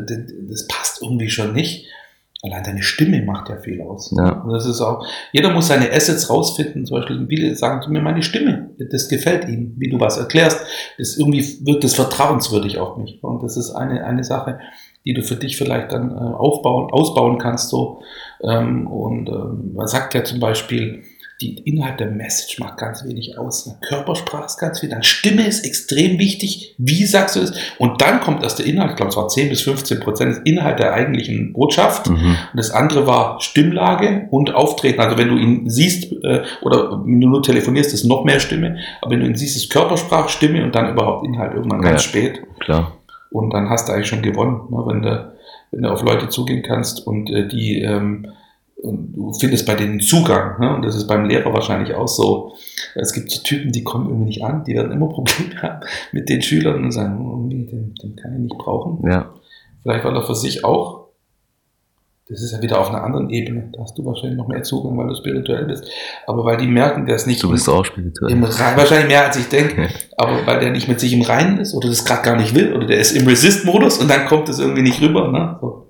das 0.50 0.68
passt 0.68 1.02
irgendwie 1.02 1.30
schon 1.30 1.54
nicht, 1.54 1.88
allein 2.44 2.64
deine 2.64 2.84
Stimme 2.84 3.22
macht 3.22 3.50
ja 3.50 3.58
viel 3.58 3.82
aus. 3.82 4.14
Ja. 4.16 4.42
Und 4.42 4.52
das 4.52 4.66
ist 4.66 4.82
auch, 4.82 5.06
jeder 5.32 5.52
muss 5.52 5.68
seine 5.68 5.92
Assets 5.92 6.30
rausfinden. 6.30 6.86
Zum 6.86 7.00
Beispiel, 7.00 7.26
viele 7.28 7.56
sagen 7.56 7.82
zu 7.82 7.90
mir, 7.90 8.02
meine 8.02 8.22
Stimme, 8.22 8.72
das 8.92 9.08
gefällt 9.08 9.48
ihnen, 9.48 9.76
wie 9.78 9.90
du 9.90 10.00
was 10.00 10.18
erklärst. 10.18 10.60
Das 10.98 11.18
irgendwie 11.18 11.66
wirkt 11.66 11.86
das 11.86 11.96
vertrauenswürdig 11.96 12.80
auf 12.80 12.98
mich. 12.98 13.24
Und 13.24 13.44
das 13.44 13.56
ist 13.56 13.72
eine, 13.72 14.06
eine 14.06 14.26
Sache, 14.26 14.60
die 15.06 15.14
du 15.14 15.24
für 15.24 15.36
dich 15.36 15.58
vielleicht 15.58 15.94
dann 15.94 16.12
äh, 16.12 16.16
aufbauen, 16.16 16.92
ausbauen 16.92 17.38
kannst, 17.38 17.70
so. 17.70 18.02
Ähm, 18.44 18.88
und 18.88 19.30
ähm, 19.30 19.72
man 19.74 19.88
sagt 19.88 20.14
ja 20.14 20.26
zum 20.26 20.42
Beispiel, 20.42 21.04
die 21.42 21.60
Inhalt 21.60 22.00
der 22.00 22.12
Message 22.12 22.60
macht 22.60 22.78
ganz 22.78 23.04
wenig 23.04 23.38
aus. 23.38 23.66
Ne? 23.66 23.76
Körpersprache 23.82 24.46
ist 24.46 24.58
ganz 24.58 24.80
viel, 24.80 24.90
dann 24.90 25.04
Stimme 25.04 25.46
ist 25.46 25.66
extrem 25.66 26.18
wichtig. 26.20 26.76
Wie 26.78 27.06
sagst 27.06 27.36
du 27.36 27.42
es? 27.42 27.54
Und 27.80 28.02
dann 28.02 28.22
kommt 28.22 28.44
erst 28.44 28.60
der 28.60 28.66
Inhalt, 28.66 28.92
ich 28.92 28.96
glaube, 28.96 29.10
es 29.10 29.18
war 29.18 29.28
10 29.28 29.50
bis 29.50 29.62
15 29.64 30.00
Prozent 30.00 30.32
des 30.32 30.42
Inhalt 30.46 30.80
der 30.80 30.94
eigentlichen 30.94 31.54
Botschaft. 31.54 32.10
Mhm. 32.10 32.16
Und 32.16 32.58
das 32.58 32.72
andere 32.72 33.08
war 33.08 33.42
Stimmlage 33.42 34.28
und 34.30 34.54
Auftreten. 34.54 35.02
Also 35.02 35.18
wenn 35.18 35.30
du 35.30 35.38
ihn 35.38 35.70
siehst 35.70 36.12
äh, 36.24 36.44
oder 36.62 37.04
wenn 37.04 37.20
du 37.20 37.28
nur 37.28 37.44
telefonierst, 37.44 37.94
ist 37.94 38.06
noch 38.06 38.24
mehr 38.24 38.40
Stimme. 38.40 38.78
Aber 39.02 39.12
wenn 39.12 39.20
du 39.20 39.26
ihn 39.26 39.36
siehst, 39.36 39.58
ist 39.58 39.70
Körpersprache, 39.70 40.30
Stimme 40.30 40.64
und 40.64 40.76
dann 40.76 40.92
überhaupt 40.92 41.26
Inhalt 41.26 41.54
irgendwann 41.54 41.82
ganz 41.82 42.04
ja, 42.04 42.10
spät. 42.10 42.42
Klar. 42.60 42.94
Und 43.32 43.52
dann 43.52 43.70
hast 43.70 43.90
du 43.90 43.94
eigentlich 43.94 44.08
schon 44.08 44.22
gewonnen, 44.22 44.62
ne? 44.70 44.84
wenn, 44.86 45.02
du, 45.02 45.34
wenn 45.72 45.82
du 45.82 45.90
auf 45.90 46.04
Leute 46.04 46.30
zugehen 46.30 46.62
kannst 46.62 47.06
und 47.06 47.30
äh, 47.32 47.48
die 47.48 47.82
ähm, 47.82 48.28
du 48.84 49.34
findest 49.40 49.66
bei 49.66 49.76
denen 49.76 50.00
Zugang. 50.00 50.60
Ne? 50.60 50.76
Und 50.76 50.84
das 50.84 50.96
ist 50.96 51.08
beim 51.08 51.26
Lehrer 51.26 51.54
wahrscheinlich 51.54 51.96
auch 51.96 52.08
so. 52.08 52.54
Es 52.96 53.14
gibt 53.14 53.32
so 53.32 53.42
Typen, 53.42 53.72
die 53.72 53.84
kommen 53.84 54.08
irgendwie 54.08 54.26
nicht 54.26 54.44
an, 54.44 54.64
die 54.66 54.76
werden 54.76 54.92
immer 54.92 55.08
Probleme 55.10 55.62
haben 55.62 55.86
mit 56.12 56.30
den 56.30 56.42
Schülern 56.42 56.84
und 56.84 56.92
sagen, 56.92 57.20
oh, 57.26 57.48
den, 57.48 57.96
den 58.02 58.16
kann 58.16 58.34
ich 58.34 58.40
nicht 58.40 58.58
brauchen. 58.58 59.10
Ja. 59.10 59.34
Vielleicht 59.82 60.06
weil 60.06 60.16
er 60.16 60.24
für 60.24 60.36
sich 60.36 60.64
auch, 60.64 61.04
das 62.30 62.42
ist 62.42 62.54
ja 62.54 62.62
wieder 62.62 62.80
auf 62.80 62.90
einer 62.90 63.04
anderen 63.04 63.30
Ebene, 63.30 63.70
da 63.74 63.84
hast 63.84 63.98
du 63.98 64.06
wahrscheinlich 64.06 64.38
noch 64.38 64.48
mehr 64.48 64.64
Zugang, 64.64 64.98
weil 64.98 65.08
du 65.08 65.16
spirituell 65.16 65.66
bist. 65.66 65.86
Aber 66.26 66.46
weil 66.46 66.58
die 66.58 66.68
merken, 66.68 67.06
der 67.06 67.16
ist 67.16 67.28
nicht. 67.28 67.44
Du 67.44 67.50
bist 67.50 67.68
im, 67.68 67.74
auch 67.74 67.86
spirituell. 67.86 68.32
Im 68.32 68.44
Rein, 68.44 68.78
wahrscheinlich 68.78 69.08
mehr 69.08 69.26
als 69.26 69.38
ich 69.38 69.50
denke. 69.50 69.90
aber 70.18 70.46
weil 70.46 70.60
der 70.60 70.72
nicht 70.72 70.88
mit 70.88 71.00
sich 71.00 71.14
im 71.14 71.22
Reinen 71.22 71.58
ist 71.60 71.74
oder 71.74 71.90
das 71.90 72.06
gerade 72.06 72.24
gar 72.24 72.36
nicht 72.38 72.56
will 72.56 72.74
oder 72.74 72.88
der 72.88 73.00
ist 73.00 73.12
im 73.12 73.28
Resist-Modus 73.28 73.98
und 73.98 74.10
dann 74.10 74.26
kommt 74.26 74.48
es 74.48 74.60
irgendwie 74.60 74.84
nicht 74.84 75.02
rüber. 75.02 75.32
Ne? 75.32 75.58
So. 75.60 75.83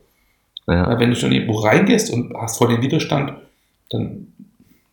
Ja. 0.68 1.00
Wenn 1.00 1.10
du 1.10 1.16
schon 1.16 1.32
irgendwo 1.32 1.60
reingehst 1.60 2.12
und 2.12 2.34
hast 2.36 2.58
vor 2.58 2.70
den 2.70 2.82
Widerstand, 2.82 3.34
dann 3.90 4.28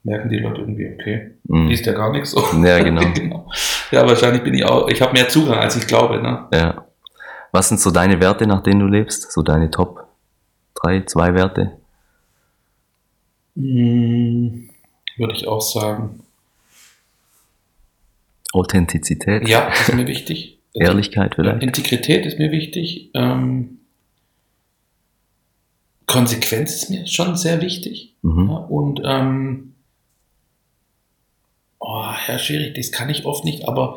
merken 0.03 0.29
die 0.29 0.39
Leute 0.39 0.61
irgendwie, 0.63 0.93
okay, 0.93 1.33
mhm. 1.45 1.69
liest 1.69 1.87
ja 1.87 1.93
gar 1.93 2.13
nichts. 2.13 2.35
Ja, 2.35 2.83
genau. 2.83 3.03
genau. 3.15 3.49
Ja, 3.91 4.07
wahrscheinlich 4.07 4.43
bin 4.43 4.55
ich 4.55 4.65
auch, 4.65 4.89
ich 4.89 5.01
habe 5.01 5.13
mehr 5.13 5.29
Zugang, 5.29 5.59
als 5.59 5.77
ich 5.77 5.87
glaube. 5.87 6.21
Ne? 6.23 6.47
Ja. 6.53 6.87
Was 7.53 7.69
sind 7.69 7.81
so 7.81 7.91
deine 7.91 8.21
Werte, 8.21 8.47
nach 8.47 8.63
denen 8.63 8.81
du 8.81 8.87
lebst? 8.87 9.33
So 9.33 9.43
deine 9.43 9.71
Top 9.71 10.07
drei, 10.75 11.03
zwei 11.03 11.35
Werte? 11.35 11.73
Mhm, 13.55 14.71
würde 15.17 15.35
ich 15.35 15.47
auch 15.47 15.61
sagen. 15.61 16.21
Authentizität. 18.53 19.49
Ja, 19.49 19.69
ist 19.69 19.93
mir 19.93 20.07
wichtig. 20.07 20.59
Ehrlichkeit 20.75 21.35
vielleicht. 21.35 21.63
Integrität 21.63 22.27
ist 22.27 22.39
mir 22.39 22.53
wichtig. 22.53 23.11
Ähm, 23.15 23.80
Konsequenz 26.11 26.75
ist 26.75 26.91
mir 26.91 27.07
schon 27.07 27.37
sehr 27.37 27.61
wichtig. 27.63 28.15
Mhm. 28.23 28.51
Ja, 28.51 28.57
und 28.57 29.01
ähm, 29.05 29.75
oh, 31.79 32.05
ja, 32.29 32.39
schwierig, 32.39 32.75
das 32.75 32.93
kann 32.93 33.09
ich 33.09 33.25
oft 33.25 33.45
nicht, 33.45 33.67
aber 33.67 33.97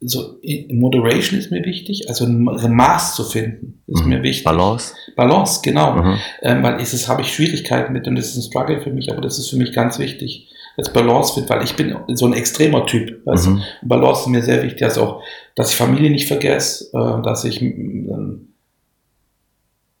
so 0.00 0.38
Moderation 0.68 1.38
ist 1.38 1.50
mir 1.50 1.64
wichtig, 1.64 2.08
also 2.08 2.26
ein 2.26 2.74
Maß 2.74 3.14
zu 3.14 3.24
finden, 3.24 3.82
ist 3.86 4.02
mhm. 4.02 4.10
mir 4.10 4.22
wichtig. 4.22 4.44
Balance. 4.44 4.94
Balance, 5.16 5.60
genau. 5.62 5.94
Mhm. 5.94 6.18
Ähm, 6.42 6.62
weil 6.62 6.80
ist 6.80 6.92
es 6.92 7.08
habe 7.08 7.22
ich 7.22 7.32
Schwierigkeiten 7.32 7.92
mit 7.92 8.06
und 8.06 8.16
das 8.16 8.28
ist 8.28 8.36
ein 8.36 8.42
Struggle 8.42 8.80
für 8.82 8.90
mich, 8.90 9.10
aber 9.10 9.22
das 9.22 9.38
ist 9.38 9.48
für 9.48 9.56
mich 9.56 9.72
ganz 9.72 9.98
wichtig, 9.98 10.52
dass 10.76 10.92
Balance 10.92 11.32
findet, 11.32 11.50
weil 11.50 11.64
ich 11.64 11.76
bin 11.76 11.96
so 12.08 12.26
ein 12.26 12.34
extremer 12.34 12.84
Typ. 12.84 13.22
Also 13.26 13.50
mhm. 13.50 13.62
Balance 13.82 14.22
ist 14.22 14.26
mir 14.28 14.42
sehr 14.42 14.62
wichtig, 14.62 14.80
dass 14.80 14.98
auch, 14.98 15.22
dass 15.54 15.70
ich 15.70 15.76
Familie 15.76 16.10
nicht 16.10 16.28
vergesse, 16.28 16.90
äh, 16.92 17.22
dass 17.22 17.44
ich 17.44 17.62
ähm, 17.62 18.48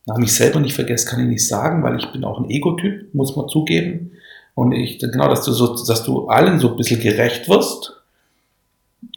na, 0.06 0.16
mich 0.18 0.32
selber 0.32 0.60
nicht 0.60 0.74
vergessen, 0.74 1.08
kann 1.08 1.20
ich 1.20 1.26
nicht 1.26 1.46
sagen, 1.46 1.82
weil 1.82 1.98
ich 1.98 2.06
bin 2.12 2.24
auch 2.24 2.38
ein 2.38 2.48
Ego-Typ, 2.48 3.12
muss 3.12 3.34
man 3.36 3.48
zugeben. 3.48 4.12
Und 4.54 4.72
ich, 4.72 4.98
genau, 4.98 5.28
dass 5.28 5.44
du 5.44 5.52
so, 5.52 5.74
dass 5.84 6.04
du 6.04 6.28
allen 6.28 6.60
so 6.60 6.70
ein 6.70 6.76
bisschen 6.76 7.00
gerecht 7.00 7.48
wirst. 7.48 7.92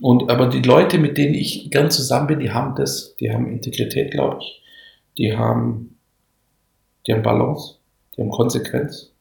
Und, 0.01 0.29
aber 0.29 0.47
die 0.47 0.61
Leute, 0.61 0.97
mit 0.97 1.17
denen 1.17 1.35
ich 1.35 1.69
gern 1.69 1.91
zusammen 1.91 2.27
bin, 2.27 2.39
die 2.39 2.51
haben 2.51 2.75
das, 2.75 3.15
die 3.17 3.31
haben 3.31 3.47
Integrität, 3.47 4.11
glaube 4.11 4.39
ich. 4.41 4.61
Die 5.17 5.37
haben, 5.37 5.97
die 7.05 7.13
haben 7.13 7.23
Balance, 7.23 7.75
die 8.17 8.21
haben 8.21 8.31
Konsequenz. 8.31 9.11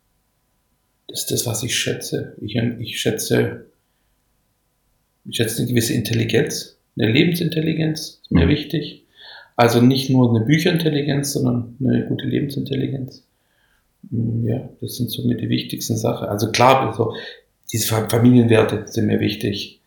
Das 1.06 1.20
ist 1.20 1.30
das, 1.30 1.46
was 1.46 1.62
ich 1.62 1.76
schätze. 1.76 2.34
Ich, 2.40 2.56
ich 2.56 3.00
schätze, 3.00 3.66
ich 5.24 5.36
schätze 5.36 5.62
eine 5.62 5.70
gewisse 5.70 5.94
Intelligenz, 5.94 6.78
eine 6.98 7.12
Lebensintelligenz, 7.12 8.20
ist 8.22 8.30
mir 8.30 8.46
mhm. 8.46 8.50
wichtig. 8.50 9.04
Also 9.58 9.80
nicht 9.80 10.08
nur 10.08 10.30
eine 10.30 10.44
Bücherintelligenz, 10.44 11.32
sondern 11.32 11.76
eine 11.80 12.06
gute 12.06 12.26
Lebensintelligenz. 12.26 13.24
Mm, 14.08 14.46
ja, 14.46 14.68
das 14.80 14.94
sind 14.94 15.10
so 15.10 15.26
mit 15.26 15.40
die 15.40 15.48
wichtigsten 15.48 15.96
Sachen. 15.96 16.28
Also 16.28 16.52
klar, 16.52 16.86
also 16.86 17.14
diese 17.72 17.88
Familienwerte 17.88 18.84
sind 18.86 19.06
mir 19.06 19.18
wichtig, 19.18 19.80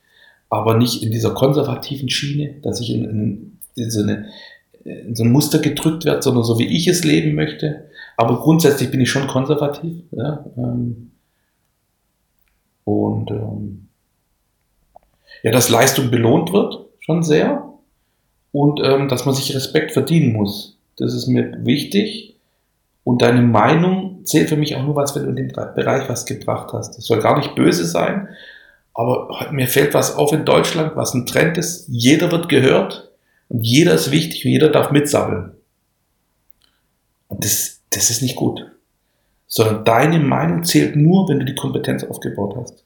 aber 0.49 0.77
nicht 0.77 1.01
in 1.03 1.11
dieser 1.11 1.33
konservativen 1.33 2.09
Schiene, 2.09 2.55
dass 2.61 2.81
ich 2.81 2.93
in, 2.93 3.05
in, 3.05 3.57
in, 3.75 3.89
so, 3.89 4.01
eine, 4.01 4.25
in 4.83 5.15
so 5.15 5.23
ein 5.23 5.31
Muster 5.31 5.59
gedrückt 5.59 6.03
werde, 6.03 6.21
sondern 6.21 6.43
so 6.43 6.59
wie 6.59 6.67
ich 6.67 6.89
es 6.89 7.05
leben 7.05 7.33
möchte. 7.33 7.85
Aber 8.17 8.41
grundsätzlich 8.41 8.91
bin 8.91 8.99
ich 8.99 9.09
schon 9.09 9.27
konservativ. 9.27 10.03
Ja, 10.11 10.45
ähm, 10.57 11.11
und 12.83 13.31
ähm, 13.31 13.87
ja, 15.43 15.51
dass 15.51 15.69
Leistung 15.69 16.11
belohnt 16.11 16.51
wird, 16.51 16.89
schon 16.99 17.23
sehr 17.23 17.70
und 18.51 18.81
ähm, 18.83 19.07
dass 19.07 19.25
man 19.25 19.35
sich 19.35 19.55
Respekt 19.55 19.91
verdienen 19.91 20.33
muss. 20.33 20.77
Das 20.97 21.13
ist 21.13 21.27
mir 21.27 21.57
wichtig. 21.65 22.35
Und 23.03 23.21
deine 23.21 23.41
Meinung 23.41 24.25
zählt 24.25 24.49
für 24.49 24.57
mich 24.57 24.75
auch 24.75 24.83
nur 24.83 24.95
was, 24.95 25.15
wenn 25.15 25.23
du 25.23 25.29
in 25.29 25.35
dem 25.35 25.47
Bereich 25.47 26.07
was 26.07 26.25
gebracht 26.25 26.71
hast. 26.73 26.97
Das 26.97 27.05
soll 27.05 27.19
gar 27.19 27.37
nicht 27.37 27.55
böse 27.55 27.85
sein, 27.85 28.29
aber 28.93 29.47
mir 29.51 29.67
fällt 29.67 29.93
was 29.93 30.15
auf 30.15 30.33
in 30.33 30.45
Deutschland, 30.45 30.95
was 30.95 31.13
ein 31.13 31.25
Trend 31.25 31.57
ist. 31.57 31.87
Jeder 31.87 32.31
wird 32.31 32.49
gehört 32.49 33.11
und 33.49 33.63
jeder 33.63 33.93
ist 33.93 34.11
wichtig 34.11 34.45
und 34.45 34.51
jeder 34.51 34.69
darf 34.69 34.91
mitsammeln. 34.91 35.53
Und 37.27 37.43
das, 37.45 37.81
das 37.89 38.09
ist 38.09 38.21
nicht 38.21 38.35
gut. 38.35 38.67
Sondern 39.47 39.83
deine 39.83 40.19
Meinung 40.19 40.63
zählt 40.63 40.95
nur, 40.95 41.27
wenn 41.27 41.39
du 41.39 41.45
die 41.45 41.55
Kompetenz 41.55 42.03
aufgebaut 42.03 42.55
hast. 42.57 42.83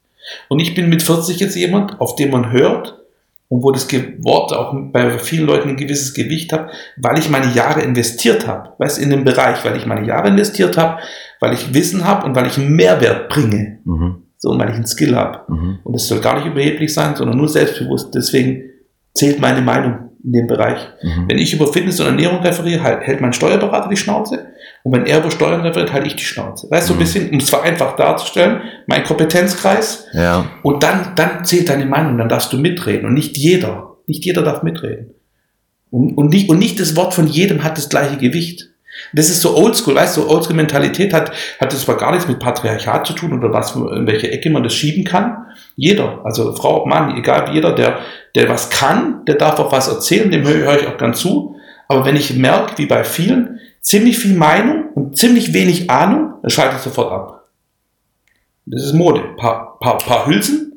Und 0.48 0.60
ich 0.60 0.74
bin 0.74 0.90
mit 0.90 1.04
40 1.04 1.40
jetzt 1.40 1.56
jemand, 1.56 2.00
auf 2.00 2.16
den 2.16 2.32
man 2.32 2.52
hört, 2.52 3.05
und 3.48 3.64
wo 3.64 3.72
das 3.72 3.88
Wort 3.92 4.54
auch 4.54 4.74
bei 4.92 5.18
vielen 5.20 5.46
Leuten 5.46 5.70
ein 5.70 5.78
gewisses 5.78 6.14
Gewicht 6.14 6.52
hat, 6.52 6.70
weil 6.98 7.20
ich 7.20 7.30
meine 7.30 7.54
Jahre 7.54 7.82
investiert 7.82 8.48
habe, 8.48 8.72
weißt 8.80 9.00
in 9.00 9.10
dem 9.10 9.24
Bereich, 9.24 9.64
weil 9.64 9.78
ich 9.78 9.86
meine 9.86 10.06
Jahre 10.06 10.30
investiert 10.30 10.78
habe, 10.78 11.02
weil 11.40 11.54
ich 11.54 11.74
Wissen 11.74 12.06
habe 12.06 12.26
und 12.26 12.36
weil 12.36 12.48
ich 12.48 12.58
einen 12.58 12.76
Mehrwert 12.76 13.30
bringe. 13.30 13.80
Mhm. 13.86 14.24
So, 14.38 14.50
und 14.52 14.60
weil 14.60 14.70
ich 14.70 14.76
einen 14.76 14.88
Skill 14.88 15.16
habe. 15.16 15.52
Mhm. 15.52 15.80
Und 15.84 15.96
es 15.96 16.08
soll 16.08 16.20
gar 16.20 16.38
nicht 16.38 16.48
überheblich 16.48 16.94
sein, 16.94 17.16
sondern 17.16 17.38
nur 17.38 17.50
selbstbewusst. 17.50 18.14
Deswegen 18.14 18.64
zählt 19.14 19.40
meine 19.40 19.62
Meinung 19.62 20.10
in 20.24 20.34
dem 20.34 20.48
Bereich. 20.48 20.80
Mhm. 21.04 21.26
Wenn 21.28 21.38
ich 21.38 21.54
über 21.54 21.72
Fitness 21.72 22.00
und 22.00 22.08
Ernährung 22.08 22.40
referiere, 22.40 22.84
halt, 22.84 23.02
hält 23.02 23.22
mein 23.22 23.34
Steuerberater 23.34 23.90
die 23.90 23.98
Schnauze. 23.98 24.48
Und 24.86 24.92
wenn 24.92 25.08
er 25.08 25.18
über 25.18 25.32
Steuern 25.32 25.62
referiert, 25.62 25.92
halte 25.94 26.06
ich 26.06 26.16
die 26.16 26.24
Schnauze. 26.24 26.70
Weißt 26.70 26.88
du, 26.88 26.94
so 26.94 26.94
ein 26.94 26.98
Mhm. 26.98 27.04
bisschen, 27.04 27.30
um 27.32 27.38
es 27.40 27.50
vereinfacht 27.50 27.98
darzustellen, 28.00 28.62
mein 28.86 29.04
Kompetenzkreis. 29.04 30.06
Ja. 30.14 30.46
Und 30.62 30.84
dann, 30.84 31.14
dann 31.16 31.44
zählt 31.44 31.70
deine 31.70 31.88
Meinung, 31.88 32.20
dann 32.20 32.30
darfst 32.30 32.54
du 32.54 32.58
mitreden. 32.60 33.08
Und 33.08 33.16
nicht 33.16 33.36
jeder, 33.36 33.96
nicht 34.06 34.24
jeder 34.26 34.44
darf 34.44 34.62
mitreden. 34.62 35.16
Und, 35.90 36.14
und, 36.16 36.30
nicht, 36.30 36.50
und 36.50 36.60
nicht 36.60 36.80
das 36.80 36.96
Wort 36.96 37.16
von 37.16 37.26
jedem 37.26 37.64
hat 37.64 37.80
das 37.80 37.90
gleiche 37.90 38.18
Gewicht. 38.18 38.70
Das 39.12 39.30
ist 39.30 39.42
so 39.42 39.58
oldschool, 39.58 39.96
weißt 39.96 40.18
du, 40.18 40.22
so 40.22 40.30
Oldschool-Mentalität 40.30 41.14
hat, 41.14 41.32
hat 41.60 41.74
das 41.74 41.82
zwar 41.82 41.98
gar 41.98 42.12
nichts 42.12 42.28
mit 42.28 42.38
Patriarchat 42.38 43.08
zu 43.08 43.14
tun 43.14 43.34
oder 43.34 43.52
was, 43.52 43.76
in 43.76 44.06
welche 44.06 44.32
Ecke 44.32 44.52
man 44.52 44.62
das 44.62 44.76
schieben 44.76 45.04
kann. 45.04 45.48
Jeder, 45.76 46.22
also 46.24 46.54
Frau, 46.54 46.86
Mann, 46.86 47.18
egal, 47.18 47.50
jeder, 47.54 47.74
der, 47.74 47.98
der 48.36 48.48
was 48.50 48.70
kann, 48.70 49.26
der 49.26 49.36
darf 49.36 49.58
auch 49.60 49.72
was 49.72 49.88
erzählen, 49.88 50.30
dem 50.30 50.48
höre 50.48 50.80
ich 50.80 50.88
auch 50.88 50.98
gern 50.98 51.16
zu. 51.16 51.56
Aber 51.88 52.06
wenn 52.06 52.16
ich 52.16 52.36
merke, 52.36 52.78
wie 52.78 52.86
bei 52.86 53.04
vielen, 53.04 53.60
ziemlich 53.86 54.18
viel 54.18 54.36
Meinung 54.36 54.90
und 54.96 55.18
ziemlich 55.18 55.54
wenig 55.54 55.90
Ahnung, 55.90 56.34
dann 56.42 56.50
schalte 56.50 56.76
ich 56.78 56.82
sofort 56.82 57.12
ab. 57.12 57.50
Das 58.66 58.84
ist 58.84 58.94
Mode. 58.94 59.22
Paar, 59.38 59.78
paar, 59.80 59.98
paar 60.00 60.26
Hülsen, 60.26 60.74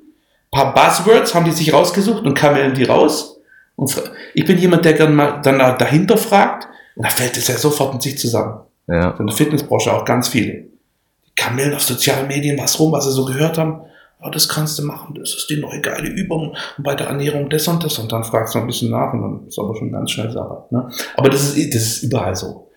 paar 0.52 0.74
Buzzwords 0.74 1.34
haben 1.34 1.46
die 1.46 1.52
sich 1.52 1.72
rausgesucht 1.72 2.24
und 2.24 2.34
kamellen 2.34 2.74
die 2.74 2.84
raus. 2.84 3.40
Und 3.76 3.94
ich 4.34 4.44
bin 4.44 4.58
jemand, 4.58 4.84
der 4.84 4.92
gern 4.92 5.14
mal 5.14 5.40
dann 5.42 5.58
da- 5.58 5.76
dahinter 5.76 6.18
fragt 6.18 6.68
und 6.96 7.06
da 7.06 7.10
fällt 7.10 7.36
es 7.36 7.48
ja 7.48 7.56
sofort 7.56 7.94
in 7.94 8.00
sich 8.00 8.18
zusammen. 8.18 8.60
Ja. 8.88 9.12
In 9.18 9.26
der 9.26 9.36
Fitnessbranche 9.36 9.92
auch 9.92 10.04
ganz 10.04 10.28
viele. 10.28 10.52
Die 11.26 11.34
kamellen 11.36 11.74
auf 11.74 11.82
sozialen 11.82 12.28
Medien 12.28 12.58
was 12.58 12.78
rum, 12.78 12.92
was 12.92 13.04
sie 13.06 13.12
so 13.12 13.24
gehört 13.24 13.56
haben. 13.56 13.80
Oh, 14.20 14.30
das 14.30 14.48
kannst 14.48 14.78
du 14.78 14.82
machen, 14.84 15.14
das 15.14 15.32
ist 15.32 15.46
die 15.48 15.60
neue 15.60 15.80
geile 15.80 16.08
Übung 16.08 16.56
und 16.76 16.84
bei 16.84 16.96
der 16.96 17.06
Ernährung 17.06 17.48
das 17.48 17.68
und 17.68 17.84
das 17.84 17.98
und 18.00 18.10
dann 18.10 18.24
fragst 18.24 18.52
du 18.54 18.58
ein 18.58 18.66
bisschen 18.66 18.90
nach 18.90 19.12
und 19.12 19.22
dann 19.22 19.46
ist 19.46 19.56
aber 19.60 19.76
schon 19.76 19.92
ganz 19.92 20.10
schnell 20.10 20.32
Sache. 20.32 20.64
Ne? 20.70 20.90
Aber 21.16 21.30
das 21.30 21.54
ist, 21.56 21.72
das 21.74 21.82
ist 21.82 22.02
überall 22.02 22.34
so. 22.34 22.67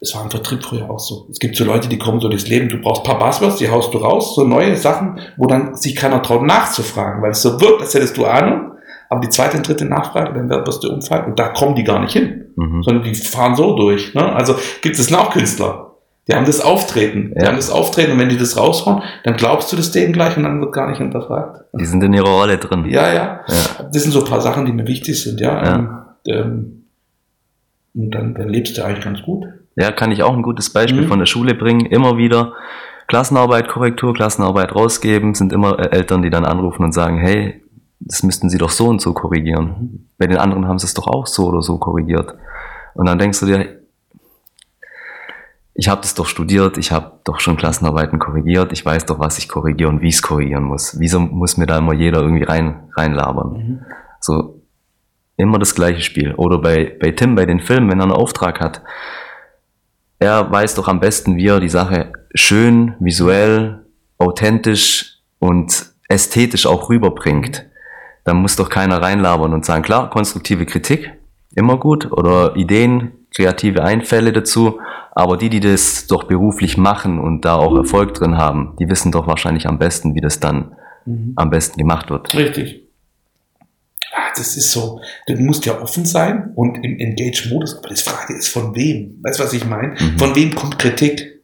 Es 0.00 0.14
war 0.14 0.22
im 0.24 0.30
Vertrieb 0.30 0.62
früher 0.62 0.90
auch 0.90 0.98
so. 0.98 1.26
Es 1.30 1.38
gibt 1.38 1.56
so 1.56 1.64
Leute, 1.64 1.88
die 1.88 1.98
kommen 1.98 2.20
so 2.20 2.28
durchs 2.28 2.46
Leben, 2.48 2.68
du 2.68 2.78
brauchst 2.78 3.02
ein 3.02 3.06
paar 3.16 3.18
Buzzwords, 3.18 3.56
die 3.56 3.70
haust 3.70 3.92
du 3.94 3.98
raus, 3.98 4.34
so 4.34 4.44
neue 4.44 4.76
Sachen, 4.76 5.18
wo 5.38 5.46
dann 5.46 5.76
sich 5.76 5.96
keiner 5.96 6.22
traut 6.22 6.42
nachzufragen, 6.42 7.22
weil 7.22 7.30
es 7.30 7.40
so 7.42 7.58
wirkt, 7.60 7.80
als 7.80 7.94
hättest 7.94 8.16
du 8.18 8.26
Ahnung, 8.26 8.72
aber 9.08 9.20
die 9.20 9.30
zweite 9.30 9.56
und 9.56 9.66
dritte 9.66 9.86
Nachfrage, 9.86 10.34
dann 10.34 10.50
wirst 10.66 10.84
du 10.84 10.92
umfallen 10.92 11.24
und 11.26 11.38
da 11.38 11.48
kommen 11.48 11.74
die 11.74 11.84
gar 11.84 12.00
nicht 12.00 12.12
hin 12.12 12.40
Mhm. 12.56 12.82
sondern 12.84 13.02
die 13.02 13.14
fahren 13.16 13.56
so 13.56 13.74
durch. 13.76 14.14
Ne? 14.14 14.32
Also 14.32 14.54
gibt 14.80 14.96
es 14.96 15.12
auch 15.12 15.30
Künstler, 15.32 15.92
die 16.28 16.34
haben 16.34 16.44
das 16.46 16.60
Auftreten. 16.60 17.32
Die 17.36 17.40
Ja. 17.42 17.48
haben 17.48 17.56
das 17.56 17.68
Auftreten 17.70 18.12
und 18.12 18.18
wenn 18.20 18.28
die 18.28 18.36
das 18.38 18.56
raushauen, 18.56 19.02
dann 19.24 19.34
glaubst 19.36 19.72
du 19.72 19.76
das 19.76 19.90
denen 19.90 20.12
gleich 20.12 20.36
und 20.36 20.44
dann 20.44 20.60
wird 20.60 20.72
gar 20.72 20.88
nicht 20.88 20.98
hinterfragt. 20.98 21.64
Die 21.78 21.84
sind 21.84 22.02
in 22.04 22.12
ihrer 22.12 22.28
Rolle 22.30 22.58
drin. 22.58 22.84
Ja, 22.88 23.12
ja. 23.12 23.40
Ja. 23.48 23.84
Das 23.92 24.02
sind 24.04 24.12
so 24.12 24.20
ein 24.20 24.24
paar 24.30 24.40
Sachen, 24.40 24.66
die 24.66 24.72
mir 24.72 24.86
wichtig 24.86 25.20
sind, 25.20 25.40
ja. 25.40 25.64
Ja. 25.64 26.16
Ähm, 26.28 26.83
und 27.94 28.10
dann, 28.10 28.34
dann 28.34 28.48
lebst 28.48 28.76
du 28.76 28.84
eigentlich 28.84 29.04
ganz 29.04 29.22
gut. 29.22 29.44
Ja, 29.76 29.90
kann 29.92 30.12
ich 30.12 30.22
auch 30.22 30.34
ein 30.34 30.42
gutes 30.42 30.70
Beispiel 30.72 31.02
Mhm. 31.02 31.08
von 31.08 31.18
der 31.18 31.26
Schule 31.26 31.54
bringen. 31.54 31.86
Immer 31.86 32.16
wieder 32.16 32.52
Klassenarbeit, 33.08 33.68
Korrektur, 33.68 34.14
Klassenarbeit 34.14 34.74
rausgeben, 34.74 35.34
sind 35.34 35.52
immer 35.52 35.78
äh, 35.78 35.90
Eltern, 35.90 36.22
die 36.22 36.30
dann 36.30 36.44
anrufen 36.44 36.84
und 36.84 36.92
sagen, 36.92 37.18
hey, 37.18 37.62
das 38.00 38.22
müssten 38.22 38.50
sie 38.50 38.58
doch 38.58 38.70
so 38.70 38.86
und 38.88 39.00
so 39.00 39.12
korrigieren. 39.14 40.08
Bei 40.18 40.26
den 40.26 40.38
anderen 40.38 40.66
haben 40.68 40.78
sie 40.78 40.86
es 40.86 40.94
doch 40.94 41.06
auch 41.06 41.26
so 41.26 41.46
oder 41.46 41.62
so 41.62 41.78
korrigiert. 41.78 42.34
Und 42.94 43.06
dann 43.06 43.18
denkst 43.18 43.40
du 43.40 43.46
dir, 43.46 43.80
ich 45.74 45.88
habe 45.88 46.02
das 46.02 46.14
doch 46.14 46.26
studiert, 46.26 46.78
ich 46.78 46.92
habe 46.92 47.18
doch 47.24 47.40
schon 47.40 47.56
Klassenarbeiten 47.56 48.18
korrigiert, 48.20 48.72
ich 48.72 48.84
weiß 48.86 49.06
doch, 49.06 49.18
was 49.18 49.38
ich 49.38 49.48
korrigiere 49.48 49.88
und 49.88 50.00
wie 50.02 50.08
ich 50.08 50.14
es 50.16 50.22
korrigieren 50.22 50.62
muss. 50.64 51.00
Wieso 51.00 51.18
muss 51.18 51.56
mir 51.56 51.66
da 51.66 51.78
immer 51.78 51.92
jeder 51.94 52.20
irgendwie 52.20 52.44
rein 52.44 52.88
reinlabern? 52.96 53.84
So 54.20 54.60
immer 55.36 55.58
das 55.58 55.74
gleiche 55.74 56.00
Spiel. 56.00 56.34
Oder 56.34 56.58
bei, 56.58 56.96
bei 57.00 57.10
Tim, 57.10 57.34
bei 57.34 57.46
den 57.46 57.60
Filmen, 57.60 57.90
wenn 57.90 58.00
er 58.00 58.04
einen 58.04 58.12
Auftrag 58.12 58.60
hat, 58.60 58.82
er 60.18 60.50
weiß 60.50 60.74
doch 60.76 60.88
am 60.88 61.00
besten, 61.00 61.36
wie 61.36 61.48
er 61.48 61.60
die 61.60 61.68
Sache 61.68 62.12
schön, 62.34 62.94
visuell, 63.00 63.84
authentisch 64.18 65.18
und 65.38 65.86
ästhetisch 66.08 66.66
auch 66.66 66.88
rüberbringt. 66.88 67.66
Da 68.24 68.32
muss 68.32 68.56
doch 68.56 68.70
keiner 68.70 69.02
reinlabern 69.02 69.52
und 69.52 69.64
sagen, 69.64 69.82
klar, 69.82 70.08
konstruktive 70.08 70.66
Kritik, 70.66 71.12
immer 71.54 71.78
gut, 71.78 72.10
oder 72.10 72.56
Ideen, 72.56 73.12
kreative 73.34 73.82
Einfälle 73.82 74.32
dazu, 74.32 74.80
aber 75.12 75.36
die, 75.36 75.50
die 75.50 75.60
das 75.60 76.06
doch 76.06 76.24
beruflich 76.24 76.76
machen 76.76 77.18
und 77.18 77.44
da 77.44 77.56
auch 77.56 77.76
Erfolg 77.76 78.14
drin 78.14 78.38
haben, 78.38 78.74
die 78.78 78.88
wissen 78.88 79.12
doch 79.12 79.26
wahrscheinlich 79.26 79.68
am 79.68 79.78
besten, 79.78 80.14
wie 80.14 80.20
das 80.20 80.40
dann 80.40 80.74
am 81.36 81.50
besten 81.50 81.78
gemacht 81.78 82.10
wird. 82.10 82.34
Richtig. 82.34 82.83
Ah, 84.12 84.30
das 84.36 84.56
ist 84.56 84.70
so, 84.70 85.00
du 85.26 85.34
musst 85.36 85.66
ja 85.66 85.80
offen 85.80 86.04
sein 86.04 86.52
und 86.54 86.76
im 86.84 86.98
Engage-Modus, 86.98 87.78
aber 87.78 87.88
die 87.88 87.96
Frage 87.96 88.34
ist 88.34 88.48
von 88.48 88.74
wem? 88.74 89.18
Weißt 89.22 89.38
du, 89.38 89.44
was 89.44 89.52
ich 89.52 89.64
meine? 89.64 89.94
Mhm. 89.98 90.18
Von 90.18 90.34
wem 90.34 90.54
kommt 90.54 90.78
Kritik? 90.78 91.34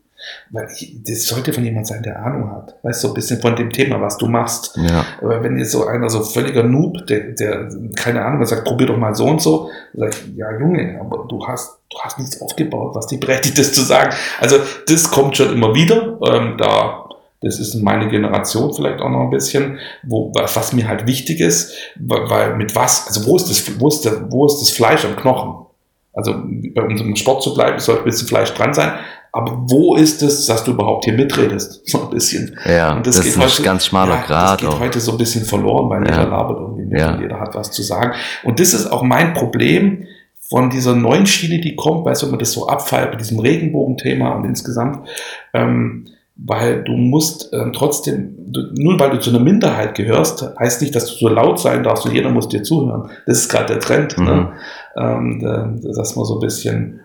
Weil 0.50 0.68
ich, 0.76 0.96
das 1.02 1.26
sollte 1.26 1.52
von 1.52 1.64
jemand 1.64 1.86
sein, 1.86 2.02
der 2.02 2.20
Ahnung 2.20 2.50
hat. 2.50 2.74
Weißt 2.82 3.02
du, 3.02 3.08
so 3.08 3.12
ein 3.12 3.14
bisschen 3.14 3.40
von 3.40 3.56
dem 3.56 3.70
Thema, 3.70 4.00
was 4.00 4.18
du 4.18 4.26
machst. 4.26 4.76
Ja, 4.76 5.04
Aber 5.20 5.42
wenn 5.42 5.56
jetzt 5.56 5.72
so 5.72 5.86
einer 5.86 6.10
so 6.10 6.22
völliger 6.22 6.62
Noob, 6.62 7.06
der, 7.06 7.32
der 7.32 7.70
keine 7.96 8.24
Ahnung, 8.24 8.40
der 8.40 8.48
sagt, 8.48 8.64
probier 8.64 8.88
doch 8.88 8.96
mal 8.96 9.14
so 9.14 9.24
und 9.26 9.40
so, 9.40 9.70
dann 9.94 10.12
sag 10.12 10.20
ich, 10.20 10.36
ja 10.36 10.52
Junge, 10.58 10.98
aber 11.00 11.26
du 11.28 11.46
hast, 11.46 11.78
du 11.90 11.98
hast 12.00 12.18
nichts 12.18 12.40
aufgebaut, 12.42 12.94
was 12.94 13.06
dich 13.06 13.18
berechtigt 13.20 13.58
ist 13.58 13.74
zu 13.74 13.82
sagen. 13.82 14.14
Also 14.40 14.56
das 14.86 15.10
kommt 15.10 15.36
schon 15.36 15.52
immer 15.52 15.74
wieder. 15.74 16.18
Ähm, 16.26 16.56
da, 16.58 17.08
das 17.42 17.58
ist 17.58 17.74
meine 17.76 18.08
Generation 18.08 18.72
vielleicht 18.74 19.00
auch 19.00 19.08
noch 19.08 19.20
ein 19.22 19.30
bisschen, 19.30 19.78
wo, 20.02 20.30
was, 20.34 20.72
mir 20.72 20.86
halt 20.86 21.06
wichtig 21.06 21.40
ist, 21.40 21.72
weil, 21.98 22.56
mit 22.56 22.74
was, 22.76 23.06
also 23.06 23.26
wo 23.26 23.36
ist 23.36 23.48
das, 23.48 23.80
wo 23.80 23.88
ist 23.88 24.02
der, 24.04 24.30
wo 24.30 24.46
ist 24.46 24.60
das 24.60 24.70
Fleisch 24.70 25.04
am 25.04 25.16
Knochen? 25.16 25.66
Also 26.12 26.34
bei 26.74 26.82
unserem 26.82 27.16
Sport 27.16 27.42
zu 27.42 27.54
bleiben, 27.54 27.78
sollte 27.78 28.02
ein 28.02 28.04
bisschen 28.04 28.28
Fleisch 28.28 28.52
dran 28.54 28.74
sein. 28.74 28.92
Aber 29.32 29.62
wo 29.68 29.94
ist 29.94 30.22
es, 30.22 30.46
dass 30.46 30.64
du 30.64 30.72
überhaupt 30.72 31.04
hier 31.04 31.14
mitredest? 31.14 31.82
So 31.88 32.02
ein 32.02 32.10
bisschen. 32.10 32.58
ja 32.66 32.96
Und 32.96 33.06
das, 33.06 33.16
ist 33.24 33.38
ein 33.38 33.64
ganz 33.64 33.86
schmaler 33.86 34.16
ja, 34.16 34.22
Grad. 34.22 34.50
Das 34.54 34.60
geht 34.60 34.68
auch. 34.68 34.80
heute 34.80 35.00
so 35.00 35.12
ein 35.12 35.18
bisschen 35.18 35.44
verloren, 35.44 35.88
weil 35.88 36.04
Ja. 36.08 36.18
jeder 36.18 36.30
labert 36.30 36.58
irgendwie 36.60 36.84
mit 36.86 36.98
Ja. 36.98 37.14
und 37.14 37.20
jeder 37.20 37.38
hat 37.40 37.54
was 37.54 37.70
zu 37.70 37.82
sagen. 37.82 38.12
Und 38.42 38.58
das 38.58 38.74
ist 38.74 38.90
auch 38.90 39.02
mein 39.02 39.32
Problem 39.34 40.04
von 40.50 40.68
dieser 40.68 40.96
neuen 40.96 41.26
Schiene, 41.26 41.60
die 41.60 41.76
kommt, 41.76 42.04
weißt 42.04 42.22
du, 42.22 42.26
wenn 42.26 42.32
man 42.32 42.40
das 42.40 42.52
so 42.52 42.66
abfeiert 42.66 43.12
mit 43.12 43.20
diesem 43.20 43.38
Regenbogenthema 43.38 44.30
und 44.32 44.44
insgesamt, 44.44 45.06
ähm, 45.54 46.08
weil 46.44 46.82
du 46.84 46.92
musst 46.92 47.50
ähm, 47.52 47.72
trotzdem, 47.72 48.34
du, 48.38 48.60
nur 48.74 48.98
weil 48.98 49.10
du 49.10 49.20
zu 49.20 49.30
einer 49.30 49.40
Minderheit 49.40 49.94
gehörst, 49.94 50.44
heißt 50.58 50.80
nicht, 50.82 50.94
dass 50.94 51.06
du 51.06 51.14
so 51.14 51.28
laut 51.28 51.58
sein 51.58 51.82
darfst 51.82 52.06
und 52.06 52.14
jeder 52.14 52.30
muss 52.30 52.48
dir 52.48 52.62
zuhören. 52.62 53.10
Das 53.26 53.38
ist 53.38 53.48
gerade 53.50 53.66
der 53.66 53.80
Trend, 53.80 54.16
Mhm. 54.18 54.24
ne? 54.24 54.52
ähm, 54.96 55.40
da- 55.42 55.74
dass 55.96 56.16
man 56.16 56.24
so 56.24 56.34
ein 56.36 56.40
bisschen, 56.40 57.00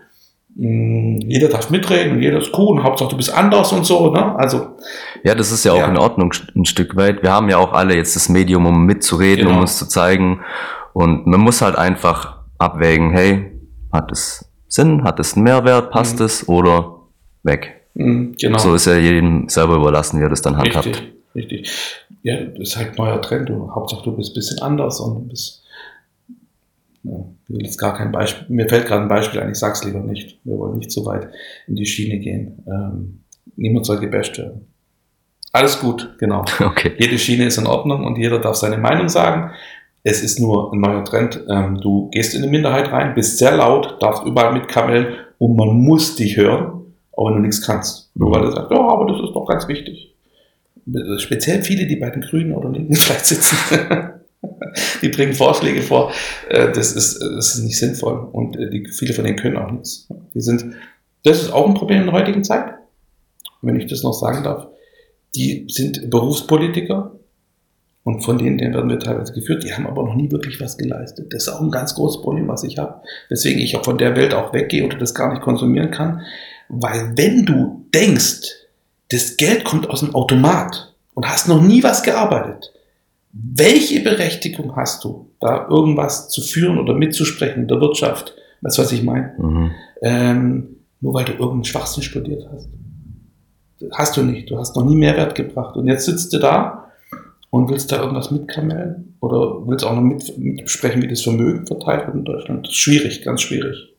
mh, 0.56 1.24
jeder 1.28 1.48
darf 1.48 1.70
mitreden 1.70 2.14
und 2.16 2.22
jeder 2.22 2.38
ist 2.38 2.50
cool 2.56 2.78
und 2.78 2.82
Hauptsache 2.84 3.10
du 3.10 3.16
bist 3.16 3.32
anders 3.34 3.72
und 3.72 3.84
so, 3.84 4.10
ne? 4.10 4.34
Also, 4.38 4.68
Ja, 5.24 5.34
das 5.34 5.50
ist 5.52 5.64
ja 5.64 5.72
auch 5.72 5.78
Ja. 5.78 5.88
in 5.88 5.96
Ordnung 5.98 6.32
ein 6.54 6.64
Stück 6.64 6.94
weit. 6.96 7.22
Wir 7.22 7.32
haben 7.32 7.48
ja 7.50 7.58
auch 7.58 7.72
alle 7.72 7.94
jetzt 7.96 8.14
das 8.16 8.28
Medium, 8.28 8.64
um 8.66 8.86
mitzureden, 8.86 9.44
Genau. 9.46 9.56
um 9.56 9.60
uns 9.62 9.76
zu 9.76 9.86
zeigen. 9.88 10.40
Und 10.92 11.26
man 11.26 11.40
muss 11.40 11.60
halt 11.62 11.76
einfach 11.76 12.38
abwägen, 12.58 13.10
hey, 13.12 13.52
hat 13.92 14.10
es 14.12 14.50
Sinn, 14.68 15.04
hat 15.04 15.20
es 15.20 15.34
einen 15.34 15.44
Mehrwert, 15.44 15.90
passt 15.90 16.20
Mhm. 16.20 16.26
es 16.26 16.48
oder 16.48 17.00
weg. 17.42 17.85
Mh, 17.96 18.34
genau. 18.40 18.58
So 18.58 18.74
ist 18.74 18.86
ja 18.86 18.96
jedem 18.96 19.48
selber 19.48 19.76
überlassen, 19.76 20.18
wie 20.18 20.24
er 20.24 20.28
das 20.28 20.42
dann 20.42 20.56
handhabt. 20.56 20.86
Richtig, 20.86 21.12
richtig. 21.34 21.72
Ja, 22.22 22.40
das 22.44 22.68
ist 22.68 22.76
halt 22.76 22.90
ein 22.90 22.96
neuer 22.96 23.20
Trend. 23.20 23.48
Du, 23.48 23.70
Hauptsache 23.74 24.02
du 24.04 24.16
bist 24.16 24.32
ein 24.32 24.34
bisschen 24.34 24.60
anders 24.60 25.00
und 25.00 25.14
du 25.14 25.28
bist. 25.28 25.62
Ja, 27.04 27.24
will 27.48 27.62
jetzt 27.62 27.78
gar 27.78 27.96
kein 27.96 28.10
Beispiel. 28.10 28.46
Mir 28.48 28.68
fällt 28.68 28.86
gerade 28.86 29.02
ein 29.02 29.08
Beispiel 29.08 29.40
ein, 29.40 29.52
ich 29.52 29.58
sag's 29.58 29.84
lieber 29.84 30.00
nicht. 30.00 30.38
Wir 30.44 30.58
wollen 30.58 30.78
nicht 30.78 30.90
so 30.90 31.06
weit 31.06 31.28
in 31.68 31.76
die 31.76 31.86
Schiene 31.86 32.18
gehen. 32.18 32.64
Ähm, 32.66 33.20
niemand 33.54 33.86
soll 33.86 34.00
gebasht 34.00 34.38
werden. 34.38 34.66
Alles 35.52 35.80
gut, 35.80 36.16
genau. 36.18 36.44
Okay. 36.60 36.92
Jede 36.98 37.18
Schiene 37.18 37.46
ist 37.46 37.58
in 37.58 37.66
Ordnung 37.66 38.04
und 38.04 38.18
jeder 38.18 38.40
darf 38.40 38.56
seine 38.56 38.76
Meinung 38.76 39.08
sagen. 39.08 39.52
Es 40.02 40.22
ist 40.22 40.38
nur 40.38 40.72
ein 40.72 40.80
neuer 40.80 41.04
Trend. 41.04 41.40
Ähm, 41.48 41.80
du 41.80 42.10
gehst 42.10 42.34
in 42.34 42.42
eine 42.42 42.50
Minderheit 42.50 42.92
rein, 42.92 43.14
bist 43.14 43.38
sehr 43.38 43.56
laut, 43.56 43.96
darfst 44.00 44.24
überall 44.24 44.52
mitkammeln 44.52 45.14
und 45.38 45.56
man 45.56 45.68
muss 45.68 46.14
dich 46.16 46.36
hören, 46.36 46.75
auch 47.16 47.26
wenn 47.26 47.36
du 47.36 47.40
nichts 47.40 47.62
kannst. 47.62 48.10
Nur 48.14 48.30
weil 48.30 48.42
du 48.42 48.50
sagst, 48.50 48.70
ja, 48.70 48.78
aber 48.78 49.06
das 49.06 49.20
ist 49.22 49.34
doch 49.34 49.46
ganz 49.46 49.66
wichtig. 49.68 50.14
Speziell 51.18 51.62
viele, 51.62 51.86
die 51.86 51.96
bei 51.96 52.10
den 52.10 52.22
Grünen 52.22 52.52
oder 52.52 52.70
Linken 52.70 52.94
vielleicht 52.94 53.26
sitzen, 53.26 53.56
die 55.02 55.08
bringen 55.08 55.34
Vorschläge 55.34 55.82
vor. 55.82 56.12
Äh, 56.48 56.70
Das 56.72 56.92
ist, 56.92 57.20
das 57.20 57.56
ist 57.56 57.64
nicht 57.64 57.78
sinnvoll 57.78 58.28
und 58.32 58.56
äh, 58.56 58.70
die, 58.70 58.86
viele 58.86 59.14
von 59.14 59.24
denen 59.24 59.38
können 59.38 59.56
auch 59.56 59.70
nichts. 59.70 60.08
Die 60.34 60.40
sind, 60.40 60.64
das 61.24 61.42
ist 61.42 61.52
auch 61.52 61.66
ein 61.66 61.74
Problem 61.74 62.00
in 62.00 62.06
der 62.06 62.14
heutigen 62.14 62.44
Zeit, 62.44 62.74
wenn 63.62 63.76
ich 63.80 63.86
das 63.86 64.02
noch 64.02 64.12
sagen 64.12 64.44
darf. 64.44 64.68
Die 65.34 65.66
sind 65.68 66.08
Berufspolitiker 66.10 67.18
und 68.04 68.22
von 68.22 68.38
denen, 68.38 68.56
denen 68.56 68.74
werden 68.74 68.88
wir 68.88 69.00
teilweise 69.00 69.32
geführt, 69.32 69.64
die 69.64 69.74
haben 69.74 69.86
aber 69.86 70.04
noch 70.04 70.14
nie 70.14 70.30
wirklich 70.30 70.60
was 70.60 70.78
geleistet. 70.78 71.32
Das 71.32 71.42
ist 71.42 71.48
auch 71.48 71.60
ein 71.60 71.72
ganz 71.72 71.94
großes 71.96 72.22
Problem, 72.22 72.46
was 72.46 72.62
ich 72.62 72.78
habe, 72.78 73.02
weswegen 73.28 73.60
ich 73.60 73.76
auch 73.76 73.84
von 73.84 73.98
der 73.98 74.14
Welt 74.14 74.32
auch 74.32 74.52
weggehe 74.52 74.84
oder 74.84 74.96
das 74.96 75.14
gar 75.14 75.32
nicht 75.32 75.42
konsumieren 75.42 75.90
kann. 75.90 76.22
Weil 76.68 77.16
wenn 77.16 77.44
du 77.44 77.86
denkst, 77.94 78.42
das 79.10 79.36
Geld 79.36 79.64
kommt 79.64 79.88
aus 79.88 80.00
dem 80.00 80.14
Automat 80.14 80.94
und 81.14 81.28
hast 81.28 81.48
noch 81.48 81.62
nie 81.62 81.82
was 81.82 82.02
gearbeitet, 82.02 82.72
welche 83.32 84.00
Berechtigung 84.00 84.74
hast 84.76 85.04
du, 85.04 85.30
da 85.40 85.68
irgendwas 85.68 86.28
zu 86.28 86.40
führen 86.40 86.78
oder 86.78 86.94
mitzusprechen 86.94 87.62
in 87.62 87.68
der 87.68 87.80
Wirtschaft? 87.80 88.34
Weißt 88.62 88.78
du, 88.78 88.82
was 88.82 88.92
ich 88.92 89.02
meine? 89.02 89.34
Mhm. 89.38 89.70
Ähm, 90.02 90.76
nur 91.00 91.14
weil 91.14 91.24
du 91.24 91.32
irgendeinen 91.32 91.64
Schwachsinn 91.64 92.02
studiert 92.02 92.48
hast. 92.50 92.68
Hast 93.92 94.16
du 94.16 94.22
nicht. 94.22 94.50
Du 94.50 94.58
hast 94.58 94.74
noch 94.74 94.84
nie 94.84 94.96
Mehrwert 94.96 95.34
gebracht. 95.34 95.76
Und 95.76 95.86
jetzt 95.86 96.06
sitzt 96.06 96.32
du 96.32 96.38
da 96.38 96.90
und 97.50 97.68
willst 97.68 97.92
da 97.92 98.00
irgendwas 98.00 98.30
mitkamellen 98.30 99.16
oder 99.20 99.66
willst 99.66 99.84
auch 99.84 99.94
noch 99.94 100.02
mit, 100.02 100.38
mitsprechen, 100.38 101.02
wie 101.02 101.08
das 101.08 101.22
Vermögen 101.22 101.66
verteilt 101.66 102.06
wird 102.06 102.16
in 102.16 102.24
Deutschland. 102.24 102.66
Das 102.66 102.72
ist 102.72 102.78
schwierig, 102.78 103.22
ganz 103.22 103.42
schwierig. 103.42 103.94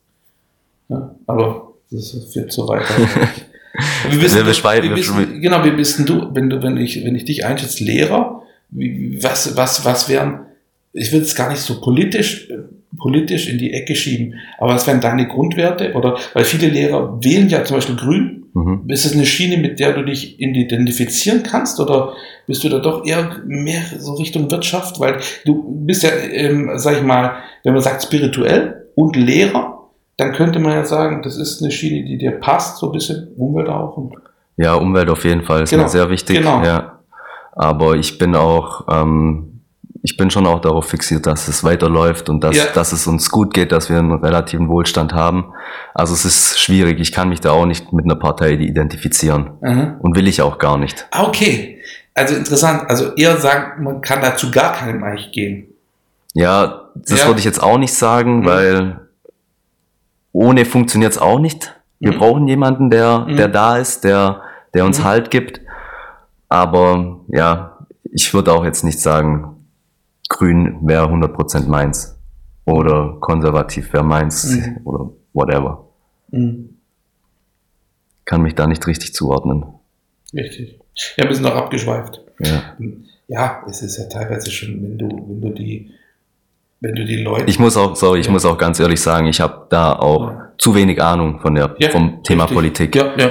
Ja, 0.88 1.14
aber 1.26 1.67
das 1.90 2.16
führt 2.32 2.52
so 2.52 2.68
weiter. 2.68 2.94
wie 4.10 4.18
bist, 4.18 4.36
wir 4.36 4.44
wie 4.82 4.88
bist, 4.88 5.12
genau, 5.40 5.64
wie 5.64 5.70
bist 5.70 6.08
du, 6.08 6.28
wenn 6.34 6.50
du, 6.50 6.62
wenn 6.62 6.76
ich, 6.76 7.04
wenn 7.04 7.14
ich 7.14 7.24
dich 7.24 7.44
einschätze, 7.44 7.84
Lehrer, 7.84 8.42
wie, 8.70 9.18
was, 9.22 9.56
was, 9.56 9.84
was 9.84 10.08
wären, 10.08 10.40
ich 10.92 11.12
will 11.12 11.22
es 11.22 11.34
gar 11.34 11.50
nicht 11.50 11.60
so 11.60 11.80
politisch, 11.80 12.48
politisch 12.98 13.48
in 13.48 13.58
die 13.58 13.72
Ecke 13.72 13.94
schieben, 13.94 14.34
aber 14.58 14.74
was 14.74 14.86
wären 14.86 15.00
deine 15.00 15.28
Grundwerte? 15.28 15.92
Oder, 15.94 16.18
weil 16.34 16.44
viele 16.44 16.68
Lehrer 16.68 17.22
wählen 17.22 17.48
ja 17.48 17.64
zum 17.64 17.76
Beispiel 17.76 17.96
grün. 17.96 18.46
Mhm. 18.54 18.84
Ist 18.88 19.04
es 19.04 19.12
eine 19.12 19.26
Schiene, 19.26 19.58
mit 19.58 19.78
der 19.78 19.92
du 19.92 20.04
dich 20.04 20.40
identifizieren 20.40 21.42
kannst? 21.42 21.78
Oder 21.80 22.14
bist 22.46 22.64
du 22.64 22.68
da 22.68 22.78
doch 22.78 23.06
eher 23.06 23.42
mehr 23.46 23.82
so 23.98 24.14
Richtung 24.14 24.50
Wirtschaft? 24.50 24.98
Weil 25.00 25.18
du 25.44 25.62
bist 25.84 26.02
ja, 26.02 26.10
ähm, 26.10 26.70
sag 26.76 26.96
ich 26.96 27.02
mal, 27.02 27.36
wenn 27.62 27.74
man 27.74 27.82
sagt 27.82 28.02
spirituell 28.02 28.86
und 28.94 29.16
Lehrer, 29.16 29.77
dann 30.18 30.32
könnte 30.32 30.58
man 30.58 30.72
ja 30.72 30.84
sagen, 30.84 31.22
das 31.22 31.36
ist 31.36 31.62
eine 31.62 31.70
Schiene, 31.70 32.04
die 32.04 32.18
dir 32.18 32.32
passt, 32.32 32.78
so 32.78 32.86
ein 32.86 32.92
bisschen 32.92 33.28
Umwelt 33.36 33.68
auch. 33.68 33.96
Ja, 34.56 34.74
Umwelt 34.74 35.08
auf 35.10 35.24
jeden 35.24 35.44
Fall 35.44 35.62
ist 35.62 35.70
genau. 35.70 35.84
mir 35.84 35.88
sehr 35.88 36.10
wichtig. 36.10 36.38
Genau. 36.38 36.62
Ja. 36.64 36.98
Aber 37.52 37.94
ich 37.94 38.18
bin 38.18 38.34
auch, 38.34 38.86
ähm, 38.90 39.60
ich 40.02 40.16
bin 40.16 40.30
schon 40.30 40.44
auch 40.48 40.60
darauf 40.60 40.86
fixiert, 40.86 41.26
dass 41.26 41.46
es 41.46 41.62
weiterläuft 41.62 42.28
und 42.28 42.42
dass, 42.42 42.56
ja. 42.56 42.64
dass 42.74 42.90
es 42.90 43.06
uns 43.06 43.30
gut 43.30 43.54
geht, 43.54 43.70
dass 43.70 43.90
wir 43.90 43.98
einen 43.98 44.12
relativen 44.12 44.68
Wohlstand 44.68 45.12
haben. 45.12 45.52
Also 45.94 46.14
es 46.14 46.24
ist 46.24 46.58
schwierig. 46.58 46.98
Ich 46.98 47.12
kann 47.12 47.28
mich 47.28 47.40
da 47.40 47.52
auch 47.52 47.66
nicht 47.66 47.92
mit 47.92 48.04
einer 48.04 48.16
Partei 48.16 48.54
identifizieren. 48.54 49.50
Mhm. 49.60 49.96
Und 50.00 50.16
will 50.16 50.26
ich 50.26 50.42
auch 50.42 50.58
gar 50.58 50.78
nicht. 50.78 51.06
Ah, 51.12 51.28
okay. 51.28 51.80
Also 52.14 52.34
interessant. 52.34 52.90
Also 52.90 53.14
eher 53.14 53.36
sagen, 53.36 53.84
man 53.84 54.00
kann 54.00 54.20
dazu 54.20 54.50
gar 54.50 54.72
keinem 54.72 55.04
eigentlich 55.04 55.30
gehen. 55.30 55.68
Ja, 56.34 56.88
das 56.96 57.20
ja. 57.20 57.26
würde 57.28 57.38
ich 57.38 57.44
jetzt 57.44 57.62
auch 57.62 57.78
nicht 57.78 57.94
sagen, 57.94 58.40
mhm. 58.40 58.46
weil 58.46 59.07
ohne 60.38 60.64
funktioniert 60.64 61.12
es 61.12 61.18
auch 61.18 61.40
nicht. 61.40 61.74
Wir 61.98 62.12
mhm. 62.12 62.18
brauchen 62.18 62.46
jemanden, 62.46 62.90
der, 62.90 63.26
mhm. 63.26 63.36
der 63.36 63.48
da 63.48 63.76
ist, 63.76 64.04
der, 64.04 64.42
der 64.72 64.84
uns 64.84 65.00
mhm. 65.00 65.04
Halt 65.04 65.30
gibt. 65.32 65.60
Aber 66.48 67.24
ja, 67.26 67.78
ich 68.04 68.32
würde 68.32 68.52
auch 68.52 68.64
jetzt 68.64 68.84
nicht 68.84 69.00
sagen, 69.00 69.66
grün 70.28 70.78
wäre 70.82 71.06
100% 71.06 71.66
meins. 71.66 72.16
Oder 72.64 73.16
konservativ 73.18 73.92
wäre 73.92 74.04
meins. 74.04 74.44
Mhm. 74.44 74.76
Oder 74.84 75.10
whatever. 75.32 75.88
Mhm. 76.30 76.76
Kann 78.24 78.42
mich 78.42 78.54
da 78.54 78.68
nicht 78.68 78.86
richtig 78.86 79.14
zuordnen. 79.14 79.64
Richtig. 80.32 80.78
Ja, 81.16 81.26
wir 81.26 81.34
sind 81.34 81.42
noch 81.42 81.56
abgeschweift. 81.56 82.20
Ja. 82.38 82.76
ja, 83.26 83.64
es 83.68 83.82
ist 83.82 83.98
ja 83.98 84.04
teilweise 84.04 84.52
schon, 84.52 84.80
wenn 84.84 84.98
du, 84.98 85.08
wenn 85.08 85.40
du 85.40 85.50
die, 85.50 85.90
wenn 86.80 86.94
du 86.94 87.04
die 87.04 87.22
Leute. 87.22 87.44
Ich 87.46 87.58
muss 87.58 87.76
auch, 87.76 87.96
sorry, 87.96 88.20
ich 88.20 88.26
ja. 88.26 88.32
muss 88.32 88.44
auch 88.44 88.58
ganz 88.58 88.78
ehrlich 88.80 89.00
sagen, 89.00 89.26
ich 89.26 89.40
habe 89.40 89.66
da 89.70 89.92
auch 89.92 90.30
ja. 90.30 90.52
zu 90.58 90.74
wenig 90.74 91.02
Ahnung 91.02 91.40
von 91.40 91.54
der, 91.54 91.74
ja, 91.78 91.90
vom 91.90 92.22
Thema 92.22 92.44
richtig. 92.44 92.56
Politik. 92.56 92.96
Ja, 92.96 93.16
ja. 93.16 93.30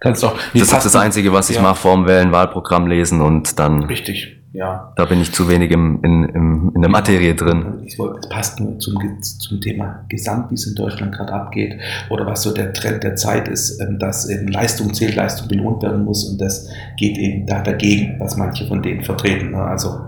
Kannst 0.00 0.24
auch. 0.24 0.34
Das 0.52 0.62
ist 0.62 0.72
das 0.72 0.96
Einzige, 0.96 1.32
was 1.32 1.48
ich 1.50 1.60
mache, 1.60 1.76
vorm 1.76 2.06
Wählen, 2.06 2.30
Wahlprogramm 2.30 2.86
lesen 2.86 3.20
und 3.22 3.58
dann. 3.58 3.84
Richtig, 3.84 4.36
ja. 4.52 4.92
Da 4.96 5.06
bin 5.06 5.20
ich 5.20 5.32
zu 5.32 5.48
wenig 5.48 5.70
im, 5.70 6.00
in, 6.02 6.24
im, 6.24 6.72
in 6.74 6.82
der 6.82 6.90
Materie 6.90 7.34
drin. 7.34 7.82
Ich 7.86 7.98
wollte, 7.98 8.20
das 8.20 8.28
passt 8.28 8.60
nur 8.60 8.78
zum, 8.78 8.98
zum 9.20 9.60
Thema 9.60 10.04
Gesamt, 10.08 10.50
wie 10.50 10.54
es 10.54 10.66
in 10.66 10.74
Deutschland 10.74 11.14
gerade 11.14 11.32
abgeht, 11.32 11.80
oder 12.10 12.26
was 12.26 12.42
so 12.42 12.52
der 12.52 12.72
Trend 12.72 13.02
der 13.02 13.16
Zeit 13.16 13.48
ist, 13.48 13.80
ähm, 13.80 13.98
dass 13.98 14.28
eben 14.28 14.48
Leistung 14.48 14.92
zählt, 14.92 15.16
Leistung 15.16 15.48
belohnt 15.48 15.82
werden 15.82 16.04
muss 16.04 16.28
und 16.28 16.40
das 16.40 16.68
geht 16.98 17.16
eben 17.16 17.46
da 17.46 17.62
dagegen, 17.62 18.20
was 18.20 18.36
manche 18.36 18.66
von 18.66 18.82
denen 18.82 19.02
vertreten. 19.02 19.52
Ne? 19.52 19.62
Also, 19.62 20.00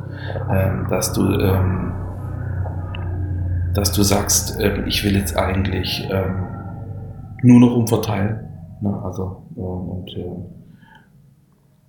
ähm, 0.53 0.87
dass 0.91 1.13
du, 1.13 1.23
ähm, 1.23 1.93
dass 3.77 3.93
du 3.93 4.03
sagst, 4.03 4.59
ich 4.87 5.05
will 5.05 5.17
jetzt 5.17 5.37
eigentlich 5.37 6.09
nur 7.43 7.61
noch 7.61 7.77
umverteilen 7.77 8.47
Ne? 8.81 9.03
Also, 9.03 9.43
ähm, 9.57 9.63
und 9.63 10.17
äh, 10.17 10.37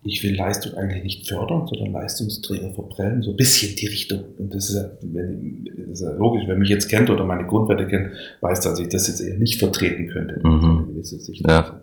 ich 0.04 0.24
will 0.24 0.36
Leistung 0.36 0.74
eigentlich 0.76 1.04
nicht 1.04 1.28
fördern, 1.28 1.68
sondern 1.68 1.92
Leistungsträger 1.92 2.74
verprellen, 2.74 3.22
so 3.22 3.32
ein 3.32 3.36
bisschen 3.36 3.76
die 3.76 3.88
Richtung. 3.88 4.24
Und 4.38 4.54
das 4.54 4.70
ist 4.70 4.76
ja, 4.76 4.90
wenn, 5.02 5.66
ist 5.92 6.02
ja 6.02 6.12
logisch, 6.12 6.44
wer 6.48 6.56
mich 6.56 6.70
jetzt 6.70 6.88
kennt 6.88 7.10
oder 7.10 7.26
meine 7.26 7.46
Grundwerte 7.46 7.88
kennt, 7.88 8.12
weiß, 8.40 8.62
dass 8.62 8.80
ich 8.80 8.88
das 8.88 9.08
jetzt 9.08 9.20
eher 9.20 9.38
nicht 9.38 9.60
vertreten 9.60 10.08
könnte. 10.08 10.40
Mhm. 10.48 11.04
Ja. 11.46 11.82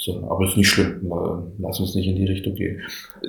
So, 0.00 0.28
aber 0.30 0.44
ist 0.44 0.56
nicht 0.56 0.68
schlimm. 0.68 1.00
Lass 1.58 1.80
uns 1.80 1.96
nicht 1.96 2.06
in 2.06 2.14
die 2.14 2.24
Richtung 2.24 2.54
gehen. 2.54 2.80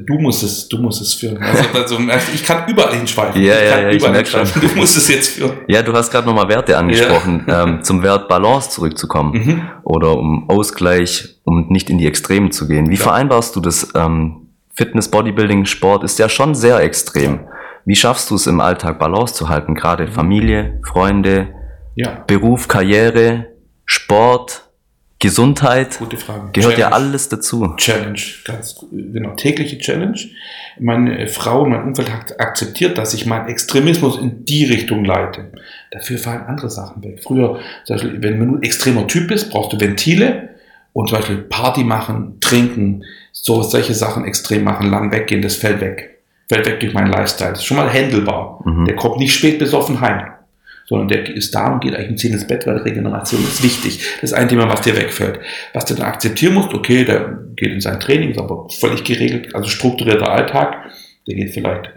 Du 0.06 0.20
musst 0.20 0.44
es, 0.44 0.70
du 0.70 0.78
musst 0.78 1.02
es 1.02 1.16
führen. 1.16 1.38
Also, 1.40 1.64
also, 1.74 1.98
also 1.98 2.32
ich 2.32 2.44
kann 2.44 2.70
überall 2.70 2.96
hinschweifen. 2.96 3.42
Ja, 3.42 3.56
ich 3.56 3.70
ja, 3.70 3.80
ja, 3.80 3.90
ich 3.90 4.04
merke 4.04 4.30
schon. 4.30 4.62
Du 4.62 4.76
musst 4.76 4.96
es 4.96 5.08
jetzt 5.08 5.30
führen. 5.30 5.58
Ja, 5.68 5.82
du 5.82 5.92
hast 5.94 6.12
gerade 6.12 6.28
nochmal 6.28 6.48
Werte 6.48 6.78
angesprochen, 6.78 7.46
ja. 7.48 7.64
ähm, 7.64 7.84
zum 7.84 8.04
Wert 8.04 8.28
Balance 8.28 8.70
zurückzukommen 8.70 9.34
mhm. 9.34 9.62
oder 9.84 10.16
um 10.16 10.48
Ausgleich, 10.48 11.40
um 11.44 11.70
nicht 11.70 11.90
in 11.90 11.98
die 11.98 12.06
Extremen 12.06 12.52
zu 12.52 12.68
gehen. 12.68 12.92
Wie 12.92 12.96
ja. 12.96 13.02
vereinbarst 13.02 13.56
du 13.56 13.62
das? 13.62 13.92
Ähm, 13.96 14.48
Fitness, 14.76 15.10
Bodybuilding, 15.10 15.66
Sport 15.66 16.04
ist 16.04 16.20
ja 16.20 16.30
schon 16.30 16.54
sehr 16.54 16.80
extrem. 16.82 17.40
Wie 17.84 17.96
schaffst 17.96 18.30
du 18.30 18.36
es 18.36 18.46
im 18.46 18.62
Alltag 18.62 19.00
Balance 19.00 19.34
zu 19.34 19.50
halten? 19.50 19.74
Gerade 19.74 20.06
mhm. 20.06 20.12
Familie, 20.12 20.80
Freunde. 20.88 21.48
Beruf, 22.28 22.70
Karriere, 22.70 23.48
Sport, 23.84 24.69
Gesundheit 25.22 26.00
Gute 26.00 26.16
Frage. 26.16 26.52
gehört 26.54 26.76
Challenge. 26.76 26.80
ja 26.80 26.90
alles 26.92 27.28
dazu. 27.28 27.74
Challenge, 27.76 28.22
ganz 28.46 28.86
genau, 28.90 29.32
tägliche 29.36 29.78
Challenge. 29.78 30.18
Meine 30.80 31.28
Frau 31.28 31.64
und 31.64 31.72
mein 31.72 31.84
Umfeld 31.84 32.10
hat 32.10 32.40
akzeptiert, 32.40 32.98
dass 32.98 33.14
ich 33.14 33.26
meinen 33.26 33.50
Extremismus 33.50 34.18
in 34.18 34.46
die 34.46 34.64
Richtung 34.64 35.04
leite. 35.04 35.52
Dafür 35.92 36.20
fallen 36.20 36.44
andere 36.44 36.70
Sachen 36.70 37.04
weg. 37.04 37.20
Früher, 37.22 37.60
wenn 37.88 38.40
du 38.40 38.56
ein 38.56 38.64
extremer 38.64 39.08
Typ 39.08 39.28
bist, 39.28 39.52
brauchst 39.52 39.74
du 39.74 39.80
Ventile 39.82 40.50
und 40.94 41.10
zum 41.10 41.18
Beispiel 41.18 41.38
Party 41.38 41.84
machen, 41.84 42.38
trinken, 42.40 43.04
so 43.34 43.62
solche 43.62 43.94
Sachen 43.94 44.24
extrem 44.24 44.64
machen, 44.64 44.90
lang 44.90 45.12
weggehen, 45.12 45.42
das 45.42 45.58
fällt 45.58 45.82
weg. 45.82 46.22
Fällt 46.48 46.66
weg 46.66 46.80
durch 46.80 46.94
meinen 46.94 47.12
Lifestyle. 47.12 47.52
Das 47.52 47.60
ist 47.60 47.66
schon 47.66 47.78
mal 47.78 47.92
handelbar. 47.92 48.62
Mhm. 48.64 48.86
Der 48.86 48.96
kommt 48.96 49.18
nicht 49.18 49.34
spät 49.34 49.60
besoffen 49.60 50.00
heim 50.00 50.22
sondern 50.90 51.08
der 51.08 51.36
ist 51.36 51.54
da 51.54 51.72
und 51.72 51.82
geht 51.82 51.94
eigentlich 51.94 52.10
um 52.10 52.18
10 52.18 52.34
ins 52.34 52.48
Bett, 52.48 52.66
weil 52.66 52.78
Regeneration 52.78 53.42
ist 53.44 53.64
wichtig. 53.64 54.00
Das 54.22 54.32
ist 54.32 54.38
ein 54.38 54.50
Thema, 54.50 54.68
was 54.68 54.82
dir 54.82 54.98
wegfällt. 54.98 55.40
Was 55.74 55.86
du 55.86 55.94
dann 55.94 56.08
akzeptieren 56.08 56.56
musst, 56.56 56.74
okay, 56.74 57.06
der 57.06 57.40
geht 57.56 57.72
in 57.72 57.80
sein 57.80 58.00
Training, 58.00 58.32
ist 58.32 58.40
aber 58.40 58.68
völlig 58.70 59.04
geregelt, 59.04 59.54
also 59.54 59.70
strukturierter 59.70 60.32
Alltag, 60.32 60.92
der 61.28 61.36
geht 61.36 61.52
vielleicht 61.52 61.92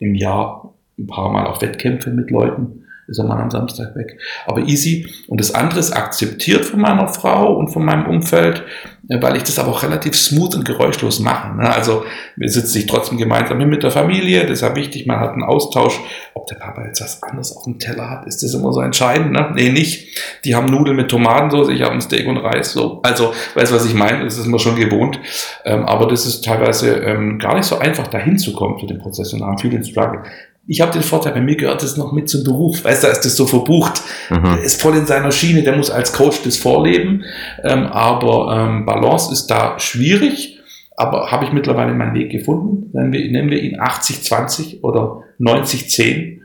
im 0.00 0.16
Jahr 0.16 0.74
ein 0.98 1.06
paar 1.06 1.30
Mal 1.30 1.46
auf 1.46 1.62
Wettkämpfe 1.62 2.10
mit 2.10 2.30
Leuten, 2.30 2.84
ist 3.08 3.18
er 3.18 3.24
mal 3.24 3.40
am 3.40 3.50
Samstag 3.50 3.96
weg. 3.96 4.18
Aber 4.46 4.60
easy. 4.60 5.08
Und 5.28 5.40
das 5.40 5.54
andere 5.54 5.80
ist 5.80 5.92
akzeptiert 5.92 6.66
von 6.66 6.80
meiner 6.80 7.08
Frau 7.08 7.56
und 7.56 7.68
von 7.68 7.84
meinem 7.84 8.06
Umfeld, 8.06 8.62
weil 9.08 9.36
ich 9.36 9.44
das 9.44 9.58
aber 9.58 9.70
auch 9.70 9.82
relativ 9.82 10.14
smooth 10.14 10.56
und 10.56 10.64
geräuschlos 10.66 11.18
mache. 11.18 11.56
Ne? 11.56 11.70
Also 11.74 12.04
wir 12.36 12.50
sitzen 12.50 12.68
sich 12.68 12.86
trotzdem 12.86 13.16
gemeinsam 13.16 13.58
hin 13.58 13.70
mit 13.70 13.82
der 13.82 13.90
Familie, 13.90 14.46
ja 14.52 14.76
wichtig, 14.76 15.06
man 15.06 15.20
hat 15.20 15.32
einen 15.32 15.42
Austausch. 15.42 15.98
Ob 16.34 16.46
der 16.48 16.56
Papa 16.56 16.84
jetzt 16.84 17.00
was 17.00 17.22
anderes 17.22 17.56
auf 17.56 17.64
dem 17.64 17.78
Teller 17.78 18.10
hat, 18.10 18.26
ist 18.26 18.42
das 18.42 18.52
immer 18.52 18.72
so 18.72 18.80
entscheidend? 18.82 19.32
Ne? 19.32 19.52
Nee, 19.54 19.70
nicht. 19.70 20.18
Die 20.44 20.54
haben 20.54 20.66
Nudeln 20.66 20.96
mit 20.96 21.10
Tomatensoße, 21.10 21.72
ich 21.72 21.82
habe 21.82 21.94
ein 21.94 22.02
Steak 22.02 22.26
und 22.26 22.36
Reis. 22.36 22.72
So. 22.72 23.00
Also, 23.02 23.32
weißt 23.54 23.72
du, 23.72 23.76
was 23.76 23.86
ich 23.86 23.94
meine? 23.94 24.24
Das 24.24 24.36
ist 24.36 24.46
immer 24.46 24.58
schon 24.58 24.76
gewohnt. 24.76 25.18
Ähm, 25.64 25.86
aber 25.86 26.06
das 26.06 26.26
ist 26.26 26.44
teilweise 26.44 26.96
ähm, 26.96 27.38
gar 27.38 27.54
nicht 27.54 27.66
so 27.66 27.78
einfach, 27.78 28.08
dahin 28.08 28.36
zu 28.38 28.52
kommen 28.52 28.78
zu 28.78 28.86
dem 28.86 28.98
Prozess 28.98 29.32
und 29.32 29.42
haben 29.42 29.58
viele 29.58 29.82
Struggle 29.82 30.22
ich 30.70 30.82
habe 30.82 30.92
den 30.92 31.02
Vorteil, 31.02 31.32
bei 31.32 31.40
mir 31.40 31.56
gehört 31.56 31.82
das 31.82 31.96
noch 31.96 32.12
mit 32.12 32.28
zum 32.28 32.44
Beruf. 32.44 32.84
Weißt 32.84 33.02
du, 33.02 33.06
da 33.06 33.12
ist 33.12 33.24
das 33.24 33.36
so 33.36 33.46
verbucht. 33.46 34.02
Mhm. 34.28 34.44
Der 34.44 34.62
ist 34.62 34.80
voll 34.80 34.96
in 34.96 35.06
seiner 35.06 35.32
Schiene, 35.32 35.62
der 35.62 35.74
muss 35.74 35.90
als 35.90 36.12
Coach 36.12 36.42
das 36.44 36.58
vorleben. 36.58 37.24
Ähm, 37.64 37.86
aber 37.86 38.54
ähm, 38.54 38.84
Balance 38.84 39.32
ist 39.32 39.46
da 39.46 39.78
schwierig. 39.78 40.58
Aber 40.94 41.30
habe 41.30 41.46
ich 41.46 41.52
mittlerweile 41.52 41.94
meinen 41.94 42.14
Weg 42.14 42.30
gefunden. 42.30 42.90
Nennen 42.92 43.12
wir, 43.12 43.30
nennen 43.30 43.50
wir 43.50 43.62
ihn 43.62 43.80
80-20 43.80 44.82
oder 44.82 45.22
90-10. 45.40 46.40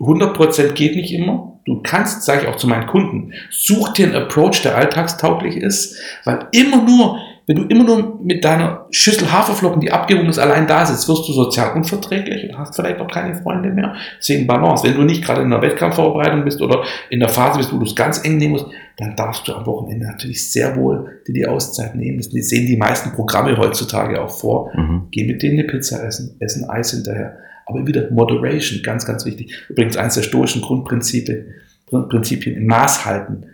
100% 0.00 0.72
geht 0.72 0.96
nicht 0.96 1.12
immer. 1.12 1.60
Du 1.64 1.80
kannst, 1.82 2.24
sage 2.24 2.42
ich 2.42 2.48
auch 2.48 2.56
zu 2.56 2.66
meinen 2.66 2.86
Kunden, 2.86 3.34
such 3.50 3.92
dir 3.92 4.06
einen 4.06 4.16
Approach, 4.16 4.62
der 4.62 4.76
alltagstauglich 4.76 5.56
ist, 5.56 5.96
weil 6.24 6.48
immer 6.52 6.82
nur 6.82 7.20
wenn 7.48 7.56
du 7.56 7.62
immer 7.64 7.84
nur 7.84 8.20
mit 8.22 8.44
deiner 8.44 8.86
Schüssel 8.90 9.32
Haferflocken, 9.32 9.80
die 9.80 9.90
abgewogen 9.90 10.28
ist, 10.28 10.38
allein 10.38 10.66
da 10.66 10.84
sitzt, 10.84 11.08
wirst 11.08 11.26
du 11.26 11.32
sozial 11.32 11.74
unverträglich 11.74 12.44
und 12.46 12.58
hast 12.58 12.76
vielleicht 12.76 13.00
auch 13.00 13.10
keine 13.10 13.34
Freunde 13.36 13.70
mehr. 13.70 13.94
Deswegen 14.18 14.46
Balance. 14.46 14.86
Wenn 14.86 14.94
du 14.94 15.02
nicht 15.02 15.24
gerade 15.24 15.40
in 15.40 15.46
einer 15.46 15.62
Wettkampfvorbereitung 15.62 16.44
bist 16.44 16.60
oder 16.60 16.84
in 17.08 17.20
der 17.20 17.30
Phase 17.30 17.56
bist, 17.56 17.72
wo 17.72 17.78
du 17.78 17.86
es 17.86 17.94
ganz 17.94 18.22
eng 18.22 18.36
nehmen 18.36 18.52
musst, 18.52 18.66
dann 18.98 19.16
darfst 19.16 19.48
du 19.48 19.54
am 19.54 19.64
Wochenende 19.64 20.06
natürlich 20.06 20.52
sehr 20.52 20.76
wohl 20.76 21.22
dir 21.26 21.32
die 21.32 21.46
Auszeit 21.46 21.94
nehmen. 21.94 22.18
Das 22.18 22.28
sehen 22.28 22.66
die 22.66 22.76
meisten 22.76 23.12
Programme 23.12 23.56
heutzutage 23.56 24.20
auch 24.20 24.30
vor. 24.30 24.70
Mhm. 24.76 25.06
Geh 25.10 25.24
mit 25.24 25.42
denen 25.42 25.58
eine 25.58 25.66
Pizza 25.66 26.04
essen, 26.06 26.36
essen 26.40 26.68
Eis 26.68 26.90
hinterher. 26.90 27.38
Aber 27.64 27.86
wieder 27.86 28.10
Moderation, 28.10 28.82
ganz, 28.82 29.06
ganz 29.06 29.24
wichtig. 29.24 29.54
Übrigens 29.70 29.96
eines 29.96 30.16
der 30.16 30.22
stoischen 30.22 30.60
Grundprinzipien, 30.60 31.46
Prinzipien 31.86 32.56
im 32.56 32.66
Maß 32.66 33.06
halten. 33.06 33.46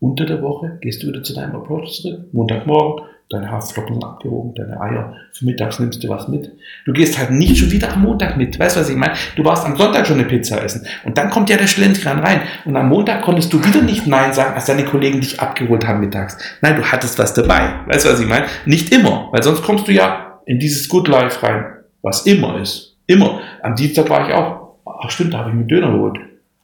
Unter 0.00 0.24
der 0.24 0.40
Woche 0.40 0.78
gehst 0.80 1.02
du 1.02 1.08
wieder 1.08 1.22
zu 1.22 1.34
deinem 1.34 1.54
Approach 1.54 2.00
zurück. 2.00 2.24
Montagmorgen, 2.32 3.06
deine 3.32 3.50
Haferflocken 3.50 3.94
sind 3.94 4.04
abgehoben, 4.04 4.54
deine 4.54 4.80
Eier. 4.80 5.14
Für 5.32 5.44
mittags 5.44 5.78
nimmst 5.78 6.02
du 6.02 6.08
was 6.08 6.28
mit. 6.28 6.52
Du 6.84 6.92
gehst 6.92 7.18
halt 7.18 7.30
nicht 7.30 7.56
schon 7.56 7.70
wieder 7.70 7.92
am 7.92 8.02
Montag 8.02 8.36
mit. 8.36 8.58
Weißt 8.58 8.76
du, 8.76 8.80
was 8.80 8.88
ich 8.88 8.96
meine? 8.96 9.14
Du 9.36 9.44
warst 9.44 9.64
am 9.64 9.76
Sonntag 9.76 10.06
schon 10.06 10.18
eine 10.18 10.28
Pizza 10.28 10.62
essen. 10.62 10.86
Und 11.04 11.16
dann 11.18 11.30
kommt 11.30 11.50
ja 11.50 11.56
der 11.56 11.66
Schlendrian 11.66 12.18
rein. 12.18 12.42
Und 12.64 12.76
am 12.76 12.88
Montag 12.88 13.22
konntest 13.22 13.52
du 13.52 13.64
wieder 13.64 13.82
nicht 13.82 14.06
Nein 14.06 14.32
sagen, 14.32 14.54
als 14.54 14.66
deine 14.66 14.84
Kollegen 14.84 15.20
dich 15.20 15.40
abgeholt 15.40 15.86
haben 15.86 16.00
mittags. 16.00 16.36
Nein, 16.60 16.76
du 16.76 16.84
hattest 16.84 17.18
was 17.18 17.34
dabei. 17.34 17.74
Weißt 17.86 18.04
du, 18.04 18.10
was 18.10 18.20
ich 18.20 18.28
meine? 18.28 18.46
Nicht 18.66 18.92
immer. 18.92 19.28
Weil 19.32 19.42
sonst 19.42 19.62
kommst 19.62 19.88
du 19.88 19.92
ja 19.92 20.40
in 20.46 20.58
dieses 20.58 20.88
Good 20.88 21.08
Life 21.08 21.42
rein. 21.42 21.64
Was 22.02 22.26
immer 22.26 22.60
ist. 22.60 22.96
Immer. 23.06 23.40
Am 23.62 23.74
Dienstag 23.74 24.08
war 24.10 24.28
ich 24.28 24.34
auch. 24.34 24.76
Ach 24.84 25.10
stimmt, 25.10 25.34
da 25.34 25.38
habe 25.38 25.50
ich 25.50 25.56
mir 25.56 25.64
Döner 25.64 25.92
geholt. 25.92 26.18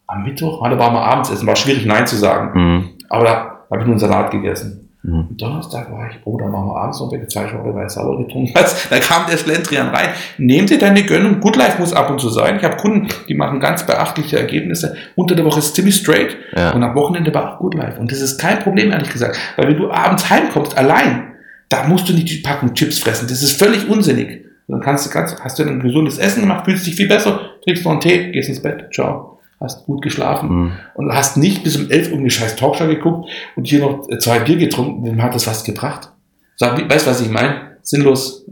Am 0.07 0.25
Mittwoch, 0.25 0.63
da 0.69 0.79
war 0.79 0.91
mal 0.91 1.05
abends 1.05 1.31
essen. 1.31 1.47
War 1.47 1.57
schwierig 1.57 1.87
Nein 1.87 2.07
zu 2.07 2.17
sagen. 2.17 2.59
Mhm. 2.59 2.89
Aber 3.09 3.25
da 3.25 3.31
habe 3.71 3.81
ich 3.81 3.87
nur 3.87 3.95
einen 3.95 3.99
Salat 3.99 4.31
gegessen. 4.31 4.88
Mhm. 5.03 5.37
Donnerstag 5.37 5.93
war 5.93 6.11
ich, 6.11 6.17
oh, 6.25 6.37
da 6.39 6.47
machen 6.47 6.67
wir 6.67 6.77
abends 6.77 6.99
noch 7.01 7.13
weg, 7.13 7.31
zwei 7.31 7.47
Schorle 7.47 7.75
weiß 7.75 7.95
sauer 7.95 8.19
getrunken. 8.19 8.53
Was? 8.55 8.89
Da 8.91 8.99
kam 8.99 9.27
der 9.31 9.37
Schlendrian 9.37 9.89
rein. 9.89 10.09
Nehmt 10.39 10.71
ihr 10.71 10.79
deine 10.79 11.05
Gönnung? 11.05 11.41
Good 11.41 11.57
Life 11.57 11.79
muss 11.79 11.93
ab 11.93 12.11
und 12.11 12.21
zu 12.21 12.29
sein. 12.31 12.57
Ich 12.57 12.65
habe 12.65 12.77
Kunden, 12.77 13.09
die 13.29 13.35
machen 13.35 13.61
ganz 13.61 13.87
beachtliche 13.87 14.39
Ergebnisse. 14.39 14.97
Unter 15.15 15.35
der 15.35 15.45
Woche 15.45 15.61
ist 15.61 15.75
ziemlich 15.77 15.97
straight 15.97 16.37
ja. 16.57 16.73
und 16.73 16.83
am 16.83 16.95
Wochenende 16.95 17.33
war 17.33 17.55
auch 17.55 17.59
Good 17.59 17.75
Life. 17.75 18.01
Und 18.01 18.11
das 18.11 18.21
ist 18.21 18.39
kein 18.39 18.59
Problem, 18.59 18.91
ehrlich 18.91 19.11
gesagt. 19.11 19.39
Weil 19.57 19.69
wenn 19.69 19.77
du 19.77 19.91
abends 19.91 20.29
heimkommst, 20.29 20.77
allein, 20.77 21.35
da 21.69 21.85
musst 21.85 22.09
du 22.09 22.13
nicht 22.13 22.31
die 22.31 22.39
Packung 22.39 22.75
Chips 22.75 22.99
fressen. 22.99 23.29
Das 23.29 23.43
ist 23.43 23.59
völlig 23.59 23.89
unsinnig. 23.89 24.47
Dann 24.67 24.81
kannst 24.81 25.07
du 25.07 25.11
ganz, 25.11 25.35
hast 25.41 25.59
du 25.59 25.63
ein 25.63 25.81
gesundes 25.81 26.19
Essen 26.19 26.41
gemacht, 26.41 26.65
fühlst 26.65 26.87
dich 26.87 26.95
viel 26.95 27.09
besser, 27.09 27.41
trinkst 27.65 27.85
noch 27.85 27.93
einen 27.93 28.01
Tee, 28.01 28.33
gehst 28.33 28.49
ins 28.49 28.61
Bett, 28.61 28.89
ciao 28.93 29.38
hast 29.61 29.87
gut 29.87 30.03
geschlafen 30.03 30.49
mhm. 30.49 30.73
und 30.95 31.13
hast 31.13 31.37
nicht 31.37 31.65
bis 31.65 31.77
um 31.77 31.91
elf 31.91 32.13
um 32.13 32.23
die 32.23 32.31
scheiß 32.31 32.57
Talkshow 32.57 32.87
geguckt 32.87 33.29
und 33.57 33.67
hier 33.67 33.81
noch 33.81 34.07
zwei 34.19 34.41
Bier 34.41 34.57
getrunken, 34.57 35.05
wem 35.05 35.23
hat 35.23 35.35
das 35.35 35.47
was 35.47 35.65
gebracht? 35.65 36.11
Sag, 36.57 36.89
weißt 36.89 37.07
du, 37.07 37.11
was 37.11 37.21
ich 37.21 37.31
meine? 37.31 37.79
Sinnlos 37.83 38.45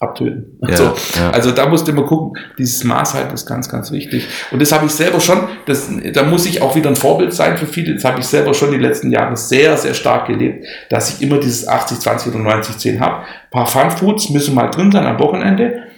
abtöten. 0.00 0.58
Ja, 0.68 0.76
so. 0.76 0.94
ja. 1.16 1.30
Also 1.30 1.50
da 1.52 1.68
musst 1.68 1.86
du 1.86 1.92
immer 1.92 2.04
gucken, 2.04 2.40
dieses 2.58 2.84
Maß 2.84 3.14
halt 3.14 3.32
ist 3.32 3.46
ganz, 3.46 3.68
ganz 3.68 3.90
wichtig. 3.90 4.26
Und 4.50 4.60
das 4.60 4.72
habe 4.72 4.86
ich 4.86 4.92
selber 4.92 5.20
schon, 5.20 5.38
das, 5.66 5.88
da 6.12 6.22
muss 6.22 6.46
ich 6.46 6.62
auch 6.62 6.76
wieder 6.76 6.88
ein 6.90 6.96
Vorbild 6.96 7.32
sein 7.32 7.56
für 7.56 7.66
viele, 7.66 7.94
das 7.94 8.04
habe 8.04 8.20
ich 8.20 8.26
selber 8.26 8.54
schon 8.54 8.72
die 8.72 8.78
letzten 8.78 9.10
Jahre 9.10 9.36
sehr, 9.36 9.76
sehr 9.76 9.94
stark 9.94 10.26
gelebt, 10.26 10.66
dass 10.90 11.14
ich 11.14 11.22
immer 11.22 11.38
dieses 11.38 11.66
80, 11.66 11.98
20 11.98 12.34
oder 12.34 12.42
90, 12.42 12.78
10 12.78 13.00
habe. 13.00 13.18
Ein 13.22 13.50
paar 13.50 13.66
Fun 13.66 13.90
Foods 13.90 14.30
müssen 14.30 14.54
mal 14.54 14.68
drin 14.68 14.92
sein 14.92 15.06
am 15.06 15.18
Wochenende 15.18 15.89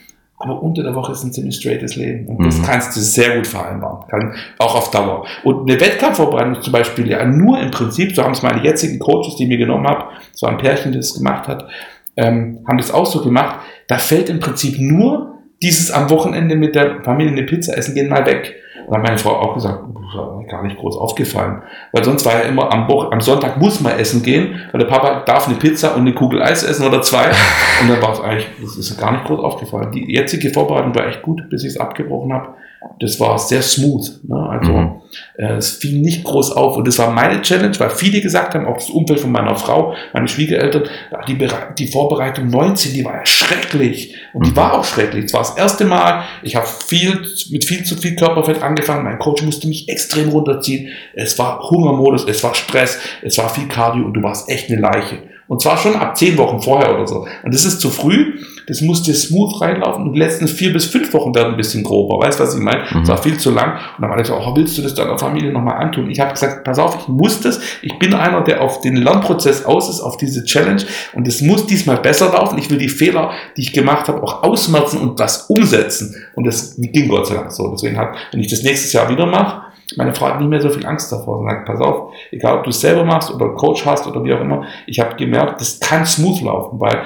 aber 0.42 0.62
unter 0.62 0.82
der 0.82 0.94
Woche 0.94 1.12
ist 1.12 1.22
ein 1.22 1.32
ziemlich 1.32 1.56
straightes 1.56 1.96
Leben. 1.96 2.26
Und 2.26 2.40
mhm. 2.40 2.44
das 2.44 2.62
kannst 2.62 2.96
du 2.96 3.00
sehr 3.00 3.36
gut 3.36 3.46
vereinbaren. 3.46 4.06
Kann, 4.08 4.34
auch 4.58 4.74
auf 4.74 4.90
Dauer. 4.90 5.24
Und 5.44 5.70
eine 5.70 5.80
Wettkampfvorbereitung 5.80 6.60
zum 6.62 6.72
Beispiel 6.72 7.08
ja 7.08 7.24
nur 7.24 7.60
im 7.60 7.70
Prinzip, 7.70 8.14
so 8.14 8.22
haben 8.22 8.32
es 8.32 8.42
meine 8.42 8.62
jetzigen 8.62 8.98
Coaches, 8.98 9.36
die 9.36 9.46
mir 9.46 9.56
genommen 9.56 9.86
haben, 9.86 10.04
so 10.32 10.46
ein 10.46 10.58
Pärchen, 10.58 10.92
das 10.92 11.10
es 11.10 11.14
gemacht 11.14 11.48
hat, 11.48 11.68
ähm, 12.16 12.58
haben 12.68 12.78
das 12.78 12.90
auch 12.90 13.06
so 13.06 13.22
gemacht. 13.22 13.56
Da 13.88 13.98
fällt 13.98 14.28
im 14.28 14.40
Prinzip 14.40 14.78
nur 14.78 15.38
dieses 15.62 15.90
am 15.90 16.10
Wochenende 16.10 16.56
mit 16.56 16.74
der 16.74 17.02
Familie 17.02 17.32
eine 17.32 17.44
Pizza 17.44 17.76
essen 17.76 17.94
gehen 17.94 18.08
mal 18.08 18.26
weg. 18.26 18.56
Dann 18.86 18.96
hat 18.98 19.02
meine 19.02 19.18
Frau 19.18 19.36
auch 19.36 19.54
gesagt, 19.54 19.80
das 19.94 20.42
ist 20.42 20.50
gar 20.50 20.62
nicht 20.62 20.78
groß 20.78 20.96
aufgefallen. 20.96 21.62
Weil 21.92 22.04
sonst 22.04 22.24
war 22.26 22.34
ja 22.34 22.40
immer 22.40 22.72
am, 22.72 22.88
Woche, 22.88 23.12
am 23.12 23.20
Sonntag 23.20 23.58
muss 23.58 23.80
man 23.80 23.98
essen 23.98 24.22
gehen, 24.22 24.60
weil 24.70 24.80
der 24.80 24.88
Papa 24.88 25.20
darf 25.24 25.48
eine 25.48 25.56
Pizza 25.56 25.94
und 25.94 26.02
eine 26.02 26.14
Kugel 26.14 26.42
Eis 26.42 26.62
essen 26.62 26.86
oder 26.86 27.02
zwei. 27.02 27.24
Und 27.80 27.88
dann 27.88 28.02
war 28.02 28.12
es 28.12 28.20
eigentlich, 28.20 28.46
das 28.60 28.76
ist 28.76 28.98
gar 28.98 29.12
nicht 29.12 29.24
groß 29.24 29.40
aufgefallen. 29.40 29.90
Die 29.92 30.12
jetzige 30.12 30.50
Vorbereitung 30.50 30.94
war 30.94 31.06
echt 31.06 31.22
gut, 31.22 31.48
bis 31.50 31.64
ich 31.64 31.70
es 31.70 31.80
abgebrochen 31.80 32.32
habe 32.32 32.54
das 33.02 33.18
war 33.18 33.38
sehr 33.38 33.62
smooth. 33.62 34.20
Ne? 34.24 34.36
Also 34.36 34.72
mhm. 34.72 35.00
äh, 35.36 35.54
es 35.54 35.72
fiel 35.72 36.00
nicht 36.00 36.24
groß 36.24 36.52
auf. 36.52 36.76
Und 36.76 36.86
das 36.86 36.98
war 36.98 37.10
meine 37.10 37.42
Challenge, 37.42 37.78
weil 37.78 37.90
viele 37.90 38.20
gesagt 38.20 38.54
haben, 38.54 38.66
auch 38.66 38.76
das 38.76 38.90
Umfeld 38.90 39.20
von 39.20 39.32
meiner 39.32 39.56
Frau, 39.56 39.94
meine 40.12 40.28
Schwiegereltern, 40.28 40.84
die, 41.28 41.38
die 41.78 41.86
Vorbereitung 41.86 42.48
19, 42.48 42.94
die 42.94 43.04
war 43.04 43.16
ja 43.16 43.26
schrecklich. 43.26 44.14
Und 44.32 44.46
die 44.46 44.50
mhm. 44.50 44.56
war 44.56 44.74
auch 44.74 44.84
schrecklich. 44.84 45.26
Es 45.26 45.32
war 45.34 45.40
das 45.40 45.56
erste 45.56 45.84
Mal, 45.84 46.24
ich 46.42 46.56
habe 46.56 46.66
viel, 46.66 47.22
mit 47.50 47.64
viel 47.64 47.84
zu 47.84 47.96
viel 47.96 48.14
Körperfett 48.14 48.62
angefangen. 48.62 49.04
Mein 49.04 49.18
Coach 49.18 49.42
musste 49.42 49.68
mich 49.68 49.88
extrem 49.88 50.28
runterziehen. 50.28 50.88
Es 51.14 51.38
war 51.38 51.60
Hungermodus, 51.70 52.24
es 52.26 52.42
war 52.44 52.54
Stress, 52.54 52.98
es 53.22 53.36
war 53.38 53.48
viel 53.48 53.68
Cardio 53.68 54.04
und 54.04 54.14
du 54.14 54.22
warst 54.22 54.48
echt 54.48 54.70
eine 54.70 54.80
Leiche. 54.80 55.31
Und 55.52 55.60
zwar 55.60 55.76
schon 55.76 55.94
ab 55.96 56.16
zehn 56.16 56.38
Wochen 56.38 56.62
vorher 56.62 56.94
oder 56.94 57.06
so. 57.06 57.26
Und 57.42 57.52
das 57.52 57.66
ist 57.66 57.78
zu 57.78 57.90
früh. 57.90 58.38
Das 58.68 58.80
muss 58.80 59.02
dir 59.02 59.14
smooth 59.14 59.60
reinlaufen. 59.60 60.06
Und 60.06 60.14
die 60.14 60.18
letzten 60.18 60.48
vier 60.48 60.72
bis 60.72 60.86
fünf 60.86 61.12
Wochen 61.12 61.34
werden 61.34 61.48
ein 61.48 61.56
bisschen 61.58 61.84
grober. 61.84 62.24
Weißt 62.24 62.40
du, 62.40 62.44
was 62.44 62.54
ich 62.54 62.62
meine? 62.62 62.84
Mhm. 62.90 63.00
Das 63.00 63.08
war 63.10 63.18
viel 63.18 63.36
zu 63.36 63.50
lang. 63.50 63.72
Und 63.74 64.00
dann 64.00 64.08
war 64.08 64.18
ich 64.18 64.28
so, 64.28 64.34
oh, 64.34 64.56
willst 64.56 64.78
du 64.78 64.82
das 64.82 64.94
deiner 64.94 65.18
Familie 65.18 65.52
nochmal 65.52 65.76
antun? 65.76 66.10
Ich 66.10 66.20
habe 66.20 66.32
gesagt, 66.32 66.64
pass 66.64 66.78
auf, 66.78 66.96
ich 66.98 67.06
muss 67.06 67.42
das. 67.42 67.60
Ich 67.82 67.98
bin 67.98 68.14
einer, 68.14 68.40
der 68.40 68.62
auf 68.62 68.80
den 68.80 68.96
Lernprozess 68.96 69.66
aus 69.66 69.90
ist, 69.90 70.00
auf 70.00 70.16
diese 70.16 70.42
Challenge. 70.46 70.82
Und 71.12 71.28
es 71.28 71.42
muss 71.42 71.66
diesmal 71.66 71.98
besser 71.98 72.32
laufen. 72.32 72.56
Ich 72.56 72.70
will 72.70 72.78
die 72.78 72.88
Fehler, 72.88 73.32
die 73.58 73.60
ich 73.60 73.74
gemacht 73.74 74.08
habe, 74.08 74.22
auch 74.22 74.42
ausmerzen 74.44 75.00
und 75.00 75.20
das 75.20 75.50
umsetzen. 75.50 76.16
Und 76.34 76.46
das 76.46 76.76
ging 76.78 77.08
Gott 77.08 77.26
sei 77.26 77.34
Dank 77.34 77.52
so. 77.52 77.68
Deswegen 77.68 77.98
hat, 77.98 78.14
wenn 78.30 78.40
ich 78.40 78.48
das 78.48 78.62
nächstes 78.62 78.94
Jahr 78.94 79.10
wieder 79.10 79.26
mache, 79.26 79.64
meine 79.96 80.14
Frau 80.14 80.26
hat 80.26 80.40
nicht 80.40 80.48
mehr 80.48 80.60
so 80.60 80.70
viel 80.70 80.86
Angst 80.86 81.10
davor. 81.12 81.40
Sie 81.40 81.44
sagt, 81.44 81.66
pass 81.66 81.80
auf, 81.80 82.12
egal 82.30 82.58
ob 82.58 82.64
du 82.64 82.70
es 82.70 82.80
selber 82.80 83.04
machst 83.04 83.32
oder 83.32 83.48
Coach 83.50 83.84
hast 83.86 84.06
oder 84.06 84.22
wie 84.24 84.32
auch 84.32 84.40
immer, 84.40 84.66
ich 84.86 85.00
habe 85.00 85.16
gemerkt, 85.16 85.60
das 85.60 85.80
kann 85.80 86.04
smooth 86.06 86.42
laufen, 86.42 86.80
weil 86.80 87.02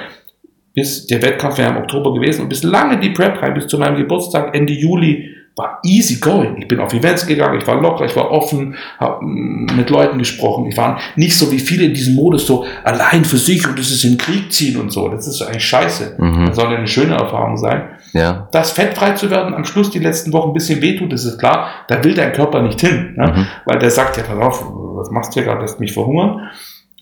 bis 0.75 1.07
der 1.07 1.23
Wettkampf 1.23 1.59
wäre 1.59 1.71
im 1.71 1.79
Oktober 1.79 2.13
gewesen 2.13 2.43
und 2.43 2.49
bis 2.49 2.63
lange 2.63 3.01
die 3.01 3.11
Prep 3.11 3.41
rein, 3.43 3.55
bis 3.55 3.67
zu 3.67 3.79
meinem 3.79 3.97
Geburtstag 3.97 4.55
Ende 4.55 4.75
Juli, 4.75 5.36
war 5.57 5.81
easy 5.83 6.21
going. 6.21 6.59
Ich 6.59 6.69
bin 6.69 6.81
auf 6.81 6.93
Events 6.93 7.27
gegangen, 7.27 7.59
ich 7.59 7.67
war 7.67 7.81
locker, 7.81 8.05
ich 8.05 8.15
war 8.15 8.31
offen, 8.31 8.77
habe 8.99 9.25
mm, 9.25 9.71
mit 9.75 9.89
Leuten 9.89 10.19
gesprochen. 10.19 10.67
Ich 10.67 10.77
war 10.77 11.01
nicht 11.17 11.37
so 11.37 11.51
wie 11.51 11.59
viele 11.59 11.87
in 11.87 11.95
diesem 11.95 12.15
Modus 12.15 12.47
so 12.47 12.67
allein 12.85 13.25
für 13.25 13.39
sich 13.39 13.67
und 13.67 13.79
das 13.79 13.91
ist 13.91 14.05
in 14.05 14.13
den 14.13 14.19
Krieg 14.19 14.53
ziehen 14.53 14.79
und 14.79 14.93
so. 14.93 15.09
Das 15.09 15.27
ist 15.27 15.41
eigentlich 15.41 15.65
scheiße. 15.65 16.17
Mhm. 16.19 16.47
Das 16.47 16.57
soll 16.57 16.71
ja 16.71 16.77
eine 16.77 16.87
schöne 16.87 17.15
Erfahrung 17.15 17.57
sein. 17.57 17.89
Ja. 18.13 18.49
Das 18.53 18.73
fettfrei 18.73 19.13
zu 19.13 19.31
werden, 19.31 19.55
am 19.55 19.65
Schluss 19.65 19.91
die 19.91 19.99
letzten 19.99 20.33
Wochen 20.35 20.51
ein 20.51 20.55
bisschen 20.55 20.83
wehtut, 20.83 21.13
das 21.13 21.25
ist 21.25 21.39
klar, 21.39 21.69
da 21.89 22.05
will 22.05 22.15
dein 22.15 22.33
Körper 22.33 22.61
nicht 22.61 22.81
hin. 22.81 23.15
Ne? 23.17 23.33
Mhm. 23.35 23.47
Weil 23.65 23.79
der 23.79 23.91
sagt 23.91 24.19
ja, 24.19 24.25
pass 24.25 24.39
auf, 24.39 24.65
was 24.71 25.11
machst 25.11 25.35
du 25.35 25.41
hier 25.41 25.45
gerade, 25.45 25.63
lässt 25.63 25.81
mich 25.81 25.95
verhungern. 25.95 26.51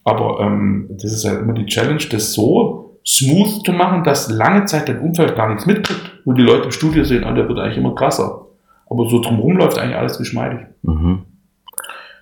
Aber 0.05 0.39
ähm, 0.40 0.89
das 0.90 1.12
ist 1.12 1.24
ja 1.24 1.35
immer 1.39 1.55
die 1.55 1.66
Challenge, 1.66 2.02
das 2.10 2.32
so 2.32 3.01
smooth 3.06 3.64
zu 3.64 3.72
machen, 3.72 4.05
dass 4.05 4.31
lange 4.31 4.64
Zeit 4.66 4.89
dein 4.89 5.01
Umfeld 5.01 5.35
gar 5.36 5.48
nichts 5.48 5.66
mitkriegt. 5.66 6.24
Nur 6.24 6.35
die 6.35 6.43
Leute 6.43 6.64
im 6.64 6.70
Studio 6.70 7.05
sehen, 7.05 7.24
ah, 7.24 7.32
der 7.32 7.48
wird 7.48 7.59
eigentlich 7.59 7.78
immer 7.78 7.94
krasser. 7.94 8.44
Aber 8.89 9.09
so 9.09 9.20
drumherum 9.20 9.56
läuft 9.56 9.78
eigentlich 9.78 9.97
alles 9.97 10.19
geschmeidig. 10.19 10.61
Mhm. 10.82 11.24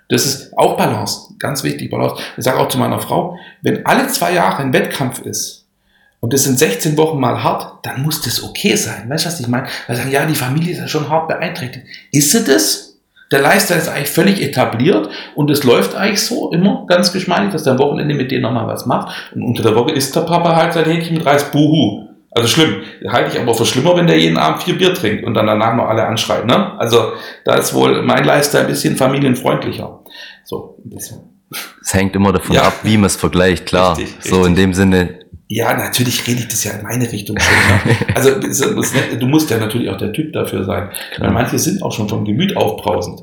Das 0.08 0.26
ist 0.26 0.56
auch 0.58 0.76
Balance, 0.76 1.34
ganz 1.38 1.64
wichtig, 1.64 1.90
Balance. 1.90 2.22
Ich 2.36 2.44
sage 2.44 2.58
auch 2.58 2.68
zu 2.68 2.78
meiner 2.78 3.00
Frau, 3.00 3.38
wenn 3.62 3.86
alle 3.86 4.08
zwei 4.08 4.34
Jahre 4.34 4.58
ein 4.58 4.72
Wettkampf 4.72 5.20
ist 5.20 5.66
und 6.20 6.32
das 6.32 6.44
sind 6.44 6.58
16 6.58 6.96
Wochen 6.98 7.18
mal 7.18 7.42
hart, 7.42 7.84
dann 7.84 8.02
muss 8.02 8.20
das 8.20 8.44
okay 8.44 8.76
sein. 8.76 9.08
Weißt 9.08 9.24
du, 9.24 9.28
was 9.28 9.40
ich 9.40 9.48
meine? 9.48 9.68
Weil 9.86 9.96
sagen, 9.96 10.10
ja, 10.10 10.26
die 10.26 10.34
Familie 10.34 10.72
ist 10.72 10.78
ja 10.78 10.86
schon 10.86 11.08
hart 11.08 11.28
beeinträchtigt. 11.28 11.86
Ist 12.12 12.30
sie 12.30 12.44
das? 12.44 12.98
Der 13.32 13.40
Lifestyle 13.40 13.80
ist 13.80 13.88
eigentlich 13.88 14.10
völlig 14.10 14.42
etabliert 14.42 15.08
und 15.34 15.50
es 15.50 15.64
läuft 15.64 15.94
eigentlich 15.94 16.20
so 16.20 16.52
immer 16.52 16.84
ganz 16.86 17.12
geschmeidig, 17.12 17.50
dass 17.50 17.64
der 17.64 17.72
am 17.72 17.78
Wochenende 17.78 18.14
mit 18.14 18.30
denen 18.30 18.42
nochmal 18.42 18.66
was 18.66 18.84
macht. 18.84 19.32
Und 19.34 19.42
unter 19.42 19.62
der 19.62 19.74
Woche 19.74 19.92
isst 19.92 20.14
der 20.14 20.20
Papa 20.20 20.54
halt 20.54 20.74
sein 20.74 20.84
Hähnchen 20.84 21.16
mit 21.16 21.24
Reis. 21.24 21.50
Buhu. 21.50 22.08
Also 22.34 22.48
schlimm. 22.48 22.82
Halte 23.08 23.36
ich 23.36 23.40
aber 23.40 23.54
für 23.54 23.66
schlimmer, 23.66 23.94
wenn 23.96 24.06
der 24.06 24.18
jeden 24.18 24.38
Abend 24.38 24.62
vier 24.62 24.78
Bier 24.78 24.94
trinkt 24.94 25.24
und 25.24 25.34
dann 25.34 25.46
danach 25.46 25.74
noch 25.76 25.86
alle 25.86 26.06
anschreit. 26.06 26.46
Ne? 26.46 26.78
Also 26.78 27.12
da 27.44 27.56
ist 27.56 27.74
wohl 27.74 28.02
mein 28.02 28.24
Lifestyle 28.24 28.64
ein 28.64 28.70
bisschen 28.70 28.96
familienfreundlicher. 28.96 30.00
So, 30.44 30.78
ein 30.84 30.90
bisschen. 30.90 31.20
Es 31.82 31.92
hängt 31.92 32.16
immer 32.16 32.32
davon 32.32 32.56
ja. 32.56 32.62
ab, 32.62 32.80
wie 32.82 32.96
man 32.96 33.06
es 33.06 33.16
vergleicht, 33.16 33.66
klar. 33.66 33.98
Richtig, 33.98 34.16
so 34.20 34.36
richtig. 34.36 34.48
in 34.48 34.54
dem 34.56 34.74
Sinne. 34.74 35.18
Ja, 35.48 35.74
natürlich 35.74 36.26
rede 36.26 36.40
ich 36.40 36.48
das 36.48 36.64
ja 36.64 36.72
in 36.72 36.82
meine 36.82 37.12
Richtung 37.12 37.36
schon. 37.38 37.96
also 38.14 38.30
du 38.40 39.26
musst 39.26 39.50
ja 39.50 39.58
natürlich 39.58 39.90
auch 39.90 39.98
der 39.98 40.14
Typ 40.14 40.32
dafür 40.32 40.64
sein. 40.64 40.88
Weil 41.18 41.30
manche 41.30 41.58
sind 41.58 41.82
auch 41.82 41.92
schon 41.92 42.08
vom 42.08 42.24
Gemüt 42.24 42.56
aufbrausend. 42.56 43.22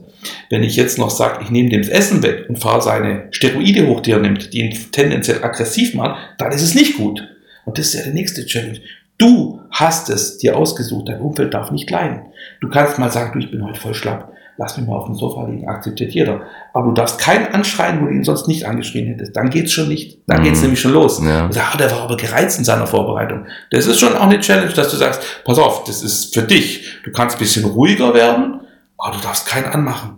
Wenn 0.52 0.62
ich 0.62 0.76
jetzt 0.76 1.00
noch 1.00 1.10
sage, 1.10 1.40
ich 1.44 1.50
nehme 1.50 1.70
dem 1.70 1.82
das 1.82 1.90
Essen 1.90 2.22
weg 2.22 2.46
und 2.48 2.58
fahre 2.58 2.84
seine 2.84 3.30
Steroide 3.32 3.88
hoch, 3.88 4.02
die 4.02 4.12
er 4.12 4.20
nimmt, 4.20 4.54
die 4.54 4.60
ihn 4.60 4.92
tendenziell 4.92 5.44
aggressiv 5.44 5.96
machen, 5.96 6.18
dann 6.38 6.52
ist 6.52 6.62
es 6.62 6.76
nicht 6.76 6.98
gut. 6.98 7.24
Und 7.66 7.78
das 7.78 7.88
ist 7.88 7.94
ja 7.96 8.02
die 8.04 8.14
nächste 8.14 8.46
Challenge. 8.46 8.80
Du 9.20 9.60
hast 9.70 10.10
es 10.10 10.38
dir 10.40 10.58
ausgesucht, 10.58 11.08
dein 11.10 11.20
Umfeld 11.22 11.54
darf 11.54 11.70
nicht 11.72 11.90
leiden. 11.92 12.22
Du 12.62 12.70
kannst 12.70 12.98
mal 12.98 13.12
sagen, 13.12 13.34
du, 13.34 13.40
ich 13.40 13.52
bin 13.52 13.64
heute 13.64 13.80
voll 13.80 13.94
schlapp. 13.94 14.32
lass 14.62 14.76
mich 14.76 14.86
mal 14.88 14.98
auf 14.98 15.06
dem 15.06 15.16
Sofa 15.16 15.48
liegen, 15.48 15.70
akzeptiert 15.70 16.12
jeder. 16.12 16.42
Aber 16.74 16.88
du 16.88 16.92
darfst 16.94 17.18
keinen 17.18 17.48
anschreien, 17.54 18.02
wo 18.02 18.08
du 18.08 18.12
ihn 18.12 18.26
sonst 18.26 18.46
nicht 18.50 18.66
angeschrien 18.66 19.08
hättest. 19.08 19.34
Dann 19.38 19.50
geht's 19.50 19.72
schon 19.72 19.88
nicht. 19.88 20.20
Dann 20.28 20.42
Mhm. 20.42 20.44
geht's 20.44 20.62
nämlich 20.62 20.82
schon 20.82 20.92
los. 20.92 21.22
Ja. 21.24 21.46
Und 21.46 21.54
sag, 21.54 21.74
ah, 21.74 21.78
der 21.78 21.90
war 21.92 22.02
aber 22.02 22.18
gereizt 22.18 22.60
in 22.60 22.66
seiner 22.66 22.86
Vorbereitung. 22.86 23.46
Das 23.72 23.86
ist 23.88 24.02
schon 24.02 24.14
auch 24.18 24.24
eine 24.24 24.38
Challenge, 24.42 24.74
dass 24.74 24.92
du 24.92 24.98
sagst, 24.98 25.22
pass 25.46 25.58
auf, 25.58 25.86
das 25.86 26.04
ist 26.04 26.34
für 26.34 26.42
dich. 26.42 26.86
Du 27.06 27.12
kannst 27.14 27.38
ein 27.38 27.40
bisschen 27.40 27.64
ruhiger 27.64 28.14
werden, 28.14 28.60
aber 28.98 29.16
du 29.16 29.22
darfst 29.24 29.46
keinen 29.48 29.68
anmachen. 29.68 30.18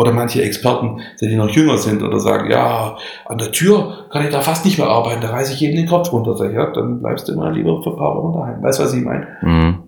Oder 0.00 0.12
manche 0.12 0.40
Experten, 0.40 1.02
die 1.20 1.36
noch 1.36 1.50
jünger 1.50 1.76
sind 1.76 2.02
oder 2.02 2.18
sagen, 2.20 2.50
ja, 2.50 2.96
an 3.26 3.36
der 3.36 3.52
Tür 3.52 4.06
kann 4.10 4.24
ich 4.24 4.30
da 4.30 4.40
fast 4.40 4.64
nicht 4.64 4.78
mehr 4.78 4.88
arbeiten, 4.88 5.20
da 5.20 5.28
reiße 5.28 5.52
ich 5.52 5.60
jedem 5.60 5.76
den 5.76 5.86
Kopf 5.86 6.10
runter. 6.10 6.34
Sag 6.38 6.48
ich, 6.48 6.56
ja, 6.56 6.72
dann 6.72 7.02
bleibst 7.02 7.28
du 7.28 7.36
mal 7.36 7.52
lieber 7.52 7.82
für 7.82 7.90
ein 7.90 7.96
paar 7.96 8.16
Wochen 8.16 8.32
daheim. 8.32 8.62
Weißt 8.62 8.78
du, 8.78 8.84
was 8.84 8.94
ich 8.94 9.04
meine? 9.04 9.26
Mhm. 9.42 9.78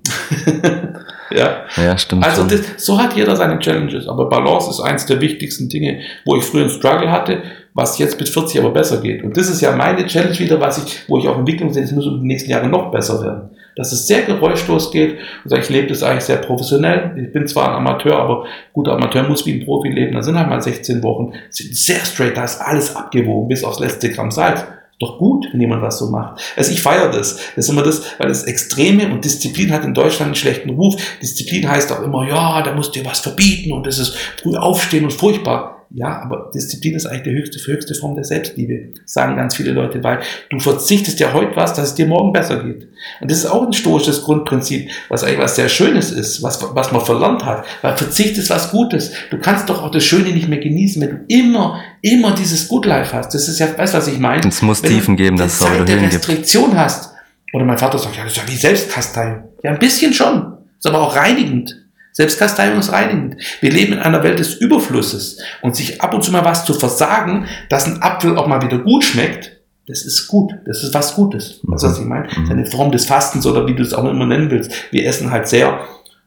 ja. 1.31 1.63
Ja, 1.83 1.97
stimmt. 1.97 2.27
Also 2.27 2.45
das, 2.45 2.61
so 2.77 2.99
hat 2.99 3.15
jeder 3.15 3.35
seine 3.37 3.59
Challenges. 3.59 4.07
Aber 4.07 4.29
Balance 4.29 4.69
ist 4.69 4.81
eins 4.81 5.07
der 5.07 5.19
wichtigsten 5.23 5.71
Dinge, 5.71 6.01
wo 6.27 6.37
ich 6.37 6.45
früher 6.45 6.65
einen 6.65 6.71
Struggle 6.71 7.11
hatte, 7.11 7.39
was 7.73 7.97
jetzt 7.97 8.21
mit 8.21 8.29
40 8.29 8.61
aber 8.61 8.71
besser 8.71 9.01
geht. 9.01 9.25
Und 9.25 9.35
das 9.39 9.49
ist 9.49 9.63
ja 9.63 9.75
meine 9.75 10.05
Challenge 10.05 10.39
wieder, 10.39 10.61
was 10.61 10.77
ich, 10.77 11.09
wo 11.09 11.17
ich 11.17 11.27
auch 11.27 11.39
Entwicklung 11.39 11.73
sehe, 11.73 11.85
es 11.85 11.93
muss 11.93 12.05
in 12.05 12.19
den 12.19 12.27
nächsten 12.27 12.51
Jahren 12.51 12.71
noch 12.71 12.91
besser 12.91 13.23
werden. 13.23 13.49
Dass 13.77 13.93
es 13.93 14.07
sehr 14.07 14.23
geräuschlos 14.23 14.91
geht. 14.91 15.19
Sag, 15.45 15.61
ich 15.61 15.71
lebe 15.71 15.89
das 15.89 16.03
eigentlich 16.03 16.25
sehr 16.25 16.37
professionell. 16.37 17.13
Ich 17.17 17.33
bin 17.33 17.47
zwar 17.47 17.71
ein 17.71 17.77
Amateur, 17.77 18.19
aber 18.19 18.45
guter 18.73 18.93
Amateur 18.93 19.23
muss 19.23 19.47
wie 19.47 19.55
ein 19.55 19.65
Profi 19.65 19.89
leben. 19.89 20.15
Da 20.15 20.23
sind 20.23 20.39
halt 20.39 20.49
mal 20.49 20.61
16 20.61 21.03
Wochen, 21.03 21.33
sind 21.51 21.75
sehr 21.77 22.05
straight, 22.05 22.37
da 22.37 22.45
ist 22.45 22.61
alles 22.61 22.95
abgewogen, 22.95 23.49
bis 23.49 23.65
aufs 23.65 23.81
letzte 23.81 24.11
Gramm 24.11 24.31
Salz. 24.31 24.65
Doch 25.03 25.19
gut, 25.19 25.49
wenn 25.51 25.61
jemand 25.61 25.83
was 25.83 25.99
so 25.99 26.11
macht. 26.11 26.41
Also 26.57 26.71
ich 26.71 26.81
feiere 26.81 27.11
das. 27.11 27.37
Das 27.57 27.65
ist 27.65 27.69
immer 27.69 27.83
das, 27.83 28.05
weil 28.19 28.29
das 28.29 28.45
Extreme 28.45 29.13
und 29.13 29.25
Disziplin 29.25 29.73
hat 29.73 29.85
in 29.85 29.95
Deutschland 29.95 30.29
einen 30.29 30.35
schlechten 30.37 30.71
Ruf. 30.71 30.95
Disziplin 31.21 31.69
heißt 31.69 31.91
auch 31.91 32.03
immer, 32.03 32.25
ja, 32.29 32.63
da 32.63 32.73
musst 32.73 32.95
du 32.95 33.05
was 33.05 33.19
verbieten 33.19 33.73
und 33.73 33.85
das 33.85 33.99
ist 33.99 34.17
früh 34.41 34.57
aufstehen 34.57 35.03
und 35.03 35.13
furchtbar. 35.13 35.82
Ja, 35.95 36.23
aber 36.23 36.51
Disziplin 36.55 36.95
ist 36.95 37.05
eigentlich 37.05 37.23
die 37.23 37.33
höchste, 37.33 37.59
höchste 37.71 37.95
Form 37.95 38.15
der 38.15 38.25
Selbstliebe, 38.25 38.95
sagen 39.05 39.37
ganz 39.37 39.57
viele 39.57 39.73
Leute, 39.73 40.03
weil 40.03 40.21
du 40.49 40.59
verzichtest 40.59 41.21
ja 41.21 41.35
heute 41.35 41.55
was, 41.55 41.75
dass 41.75 41.89
es 41.89 41.95
dir 41.95 42.07
morgen 42.07 42.33
besser 42.33 42.63
geht. 42.63 42.89
Und 43.21 43.31
das 43.31 43.39
ist 43.39 43.47
auch 43.47 43.67
ein 43.67 43.75
stoisches 43.75 44.23
Grundprinzip, 44.23 44.91
was 45.11 45.23
eigentlich 45.23 45.41
was 45.41 45.57
sehr 45.57 45.69
Schönes 45.69 46.11
ist, 46.11 46.43
was, 46.43 46.63
was 46.75 46.93
man 46.93 47.05
verlernt 47.05 47.45
hat. 47.45 47.67
Weil 47.83 47.97
Verzicht 47.97 48.39
ist 48.39 48.49
was 48.49 48.71
Gutes. 48.71 49.13
Du 49.31 49.39
kannst 49.39 49.69
doch 49.69 49.83
auch 49.83 49.91
das 49.91 50.05
Schöne 50.05 50.31
nicht 50.31 50.49
mehr 50.49 50.61
genießen, 50.61 51.03
wenn 51.03 51.11
du 51.11 51.25
immer, 51.29 51.83
immer 52.01 52.35
dieses 52.35 52.69
Good 52.69 52.87
Life 52.87 53.15
hast. 53.15 53.35
Das 53.35 53.49
ist 53.49 53.59
ja, 53.59 53.77
weißt 53.77 53.93
du, 53.93 53.99
was 53.99 54.09
ich 54.09 54.19
meine? 54.19 54.49
es 54.49 54.63
muss 54.63 54.83
Wenn 54.83 54.91
Tiefen 54.93 55.17
geben, 55.17 55.37
dass 55.37 55.55
es 55.55 55.59
der 55.61 55.79
Höhen 55.79 55.87
gibt. 55.87 56.15
Restriktion 56.15 56.79
hast. 56.79 57.13
Oder 57.53 57.67
mein 57.67 57.77
Vater 57.77 57.99
sagt, 57.99 58.17
ja, 58.17 58.25
das 58.25 58.33
ist 58.33 58.39
ja 58.39 58.49
wie 58.49 58.57
Selbstkasteiung. 58.57 59.43
Ja, 59.63 59.73
ein 59.73 59.79
bisschen 59.79 60.15
schon. 60.15 60.55
Ist 60.79 60.87
aber 60.87 61.03
auch 61.03 61.15
reinigend. 61.15 61.82
Selbstkasteiung 62.13 62.79
ist 62.79 62.93
reinigend. 62.93 63.37
Wir 63.61 63.73
leben 63.73 63.95
in 63.95 63.99
einer 63.99 64.23
Welt 64.23 64.39
des 64.39 64.55
Überflusses. 64.55 65.39
Und 65.63 65.75
sich 65.77 66.01
ab 66.01 66.15
und 66.15 66.23
zu 66.23 66.31
mal 66.31 66.45
was 66.45 66.65
zu 66.65 66.75
versagen, 66.75 67.47
dass 67.69 67.87
ein 67.87 68.03
Apfel 68.03 68.37
auch 68.37 68.47
mal 68.47 68.63
wieder 68.63 68.79
gut 68.79 69.05
schmeckt, 69.05 69.59
das 69.89 70.05
ist 70.05 70.29
gut. 70.29 70.53
Das 70.65 70.83
ist 70.85 70.95
was 70.95 71.15
Gutes. 71.15 71.61
Weißt 71.65 71.83
du, 71.83 71.89
was 71.89 71.99
ich 71.99 72.05
meine? 72.05 72.29
Das 72.29 72.39
ist 72.39 72.51
eine 72.51 72.67
Form 72.67 72.93
des 72.93 73.07
Fastens 73.07 73.47
oder 73.47 73.67
wie 73.67 73.75
du 73.75 73.83
es 73.83 73.93
auch 73.93 74.05
immer 74.05 74.27
nennen 74.27 74.51
willst. 74.51 74.73
Wir 74.93 75.07
essen 75.07 75.31
halt 75.31 75.49
sehr 75.49 75.81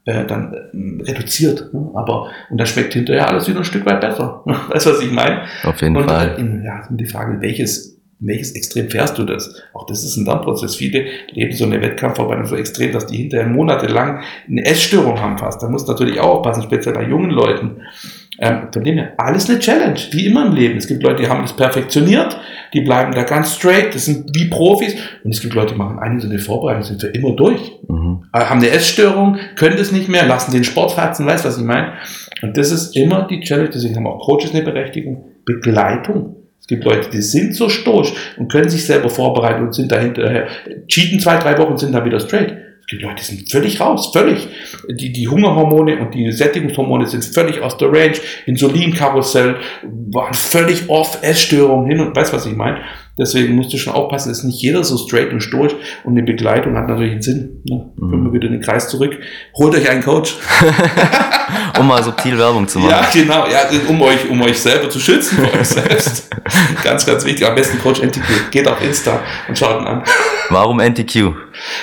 äh, 0.04 0.24
dann 0.26 0.52
äh, 0.52 1.02
reduziert. 1.02 1.72
Ne? 1.72 1.90
Aber, 1.94 2.30
und 2.50 2.58
dann 2.58 2.66
schmeckt 2.66 2.92
hinterher 2.92 3.28
alles 3.28 3.48
wieder 3.48 3.58
ein 3.58 3.64
Stück 3.64 3.86
weit 3.86 4.00
besser. 4.00 4.42
Weißt 4.44 4.86
du, 4.86 4.90
was 4.90 5.00
ich 5.00 5.10
meine? 5.10 5.42
Auf 5.64 5.80
jeden 5.80 5.96
Und 5.96 6.04
Fall. 6.04 6.34
äh, 6.36 6.40
in, 6.40 6.62
ja, 6.64 6.86
die 6.90 7.06
Frage, 7.06 7.40
welches, 7.40 7.95
welches 8.18 8.52
Extrem 8.52 8.88
fährst 8.90 9.18
du 9.18 9.24
das? 9.24 9.62
Auch 9.74 9.86
das 9.86 10.02
ist 10.02 10.16
ein 10.16 10.24
Lernprozess. 10.24 10.76
Viele 10.76 11.04
leben 11.32 11.52
so 11.52 11.64
eine 11.64 11.80
Wettkampfverbindung 11.82 12.46
so 12.46 12.56
extrem, 12.56 12.92
dass 12.92 13.06
die 13.06 13.18
hinterher 13.18 13.46
monatelang 13.46 14.20
eine 14.48 14.64
Essstörung 14.64 15.20
haben 15.20 15.36
fast. 15.36 15.62
Da 15.62 15.68
muss 15.68 15.86
natürlich 15.86 16.18
auch 16.20 16.38
aufpassen, 16.38 16.62
speziell 16.62 16.94
bei 16.94 17.04
jungen 17.04 17.30
Leuten. 17.30 17.82
Ähm, 18.38 18.68
von 18.72 18.84
dem 18.84 18.96
her, 18.96 19.12
alles 19.16 19.48
eine 19.48 19.58
Challenge, 19.58 19.98
wie 20.12 20.26
immer 20.26 20.46
im 20.46 20.52
Leben. 20.54 20.76
Es 20.76 20.86
gibt 20.86 21.02
Leute, 21.02 21.22
die 21.22 21.28
haben 21.28 21.42
das 21.42 21.56
perfektioniert, 21.56 22.38
die 22.74 22.82
bleiben 22.82 23.14
da 23.14 23.22
ganz 23.22 23.54
straight, 23.54 23.94
das 23.94 24.04
sind 24.04 24.30
wie 24.34 24.46
Profis. 24.46 24.94
Und 25.24 25.32
es 25.32 25.40
gibt 25.40 25.54
Leute, 25.54 25.72
die 25.72 25.78
machen 25.78 25.98
eine 25.98 26.20
so 26.20 26.28
eine 26.28 26.38
Vorbereitung, 26.38 26.82
sind 26.82 27.00
für 27.00 27.08
immer 27.08 27.32
durch 27.32 27.72
Mhm. 27.88 28.24
äh, 28.32 28.40
haben 28.40 28.58
eine 28.58 28.70
Essstörung, 28.70 29.38
können 29.54 29.76
das 29.76 29.92
nicht 29.92 30.08
mehr, 30.08 30.26
lassen 30.26 30.52
den 30.52 30.64
Sport 30.64 30.92
fatzen, 30.92 31.24
weißt 31.26 31.44
du, 31.44 31.48
was 31.48 31.58
ich 31.58 31.64
meine? 31.64 31.92
Und 32.42 32.56
das 32.56 32.72
ist 32.72 32.96
immer 32.96 33.26
die 33.26 33.40
Challenge, 33.40 33.70
deswegen 33.72 33.96
haben 33.96 34.06
auch 34.06 34.24
Coaches 34.24 34.52
eine 34.54 34.62
Berechtigung. 34.62 35.32
Begleitung. 35.44 36.45
Es 36.60 36.66
gibt 36.66 36.84
Leute, 36.84 37.10
die 37.10 37.22
sind 37.22 37.54
so 37.54 37.68
stoisch 37.68 38.12
und 38.36 38.50
können 38.50 38.68
sich 38.68 38.84
selber 38.84 39.08
vorbereiten 39.08 39.66
und 39.66 39.74
sind 39.74 39.92
dahinter, 39.92 40.48
cheaten 40.88 41.20
zwei, 41.20 41.36
drei 41.36 41.56
Wochen 41.58 41.72
und 41.72 41.78
sind 41.78 41.92
dann 41.92 42.04
wieder 42.04 42.18
straight. 42.18 42.56
Es 42.86 42.90
gibt 42.90 43.02
Leute, 43.02 43.16
die 43.16 43.36
sind 43.36 43.50
völlig 43.50 43.80
raus, 43.80 44.12
völlig. 44.12 44.46
Die, 44.88 45.12
die 45.12 45.26
Hungerhormone 45.26 45.98
und 45.98 46.14
die 46.14 46.30
Sättigungshormone 46.30 47.08
sind 47.08 47.24
völlig 47.24 47.60
aus 47.60 47.76
der 47.78 47.92
Range. 47.92 48.14
Insulinkarussell 48.46 49.56
waren 50.12 50.34
völlig 50.34 50.88
off, 50.88 51.18
Essstörungen 51.20 51.88
hin 51.88 51.98
und 51.98 52.14
weißt 52.14 52.32
was 52.32 52.46
ich 52.46 52.54
meine. 52.54 52.78
Deswegen 53.18 53.56
musst 53.56 53.72
du 53.72 53.76
schon 53.76 53.92
aufpassen, 53.92 54.30
ist 54.30 54.44
nicht 54.44 54.62
jeder 54.62 54.84
so 54.84 54.96
straight 54.98 55.32
und 55.32 55.40
stoisch 55.40 55.74
und 56.04 56.12
eine 56.12 56.22
Begleitung 56.22 56.76
hat 56.76 56.86
natürlich 56.86 57.12
einen 57.12 57.22
Sinn. 57.22 57.62
Ne? 57.64 57.90
Mhm. 57.96 58.10
Kommen 58.10 58.24
wir 58.26 58.32
wieder 58.34 58.46
in 58.46 58.52
den 58.52 58.62
Kreis 58.62 58.88
zurück. 58.88 59.18
Holt 59.56 59.74
euch 59.74 59.90
einen 59.90 60.04
Coach. 60.04 60.36
Um 61.78 61.86
mal 61.86 62.02
subtil 62.02 62.38
Werbung 62.38 62.66
zu 62.66 62.78
machen. 62.78 62.90
Ja, 62.90 63.08
genau, 63.12 63.46
ja, 63.46 63.60
um 63.88 64.00
euch, 64.02 64.28
um 64.28 64.40
euch 64.42 64.58
selber 64.58 64.88
zu 64.88 64.98
schützen 64.98 65.38
vor 65.38 65.58
euch 65.58 65.66
selbst. 65.66 66.30
ganz, 66.84 67.06
ganz 67.06 67.24
wichtig. 67.24 67.46
Am 67.46 67.54
besten 67.54 67.78
Coach 67.78 68.00
NTQ. 68.00 68.50
Geht 68.50 68.68
auf 68.68 68.82
Insta 68.82 69.20
und 69.48 69.58
schaut 69.58 69.80
ihn 69.80 69.86
an. 69.86 70.02
Warum 70.50 70.80
NTQ? 70.80 71.32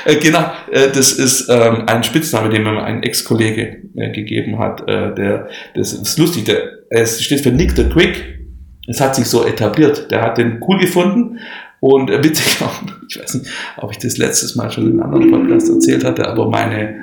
Äh, 0.06 0.16
genau, 0.18 0.52
äh, 0.72 0.90
das 0.94 1.14
ist 1.14 1.50
ähm, 1.50 1.84
ein 1.88 2.04
Spitzname, 2.04 2.50
den 2.50 2.64
mir 2.64 2.84
ein 2.84 3.04
Ex-Kollege 3.04 3.78
äh, 3.96 4.12
gegeben 4.12 4.60
hat. 4.60 4.82
Äh, 4.88 5.14
der, 5.16 5.50
das 5.76 5.94
ist 5.94 6.18
lustig, 6.18 6.46
der, 6.46 6.64
es 6.90 7.24
steht 7.24 7.42
für 7.42 7.52
Nick 7.52 7.72
the 7.76 7.86
Quick. 7.86 8.40
Es 8.88 9.00
hat 9.00 9.16
sich 9.16 9.28
so 9.28 9.46
etabliert. 9.46 10.12
Der 10.12 10.22
hat 10.22 10.38
den 10.38 10.62
cool 10.68 10.80
gefunden 10.80 11.40
und 11.84 12.10
äh, 12.10 12.24
witzig 12.24 12.62
auch, 12.62 12.82
ich 13.10 13.20
weiß 13.20 13.34
nicht, 13.36 13.52
ob 13.76 13.92
ich 13.92 13.98
das 13.98 14.18
letztes 14.18 14.56
Mal 14.56 14.72
schon 14.72 14.90
in 14.90 15.02
einem 15.02 15.14
anderen 15.14 15.32
Podcast 15.32 15.70
erzählt 15.70 16.06
hatte, 16.06 16.26
aber 16.26 16.50
meine, 16.50 16.96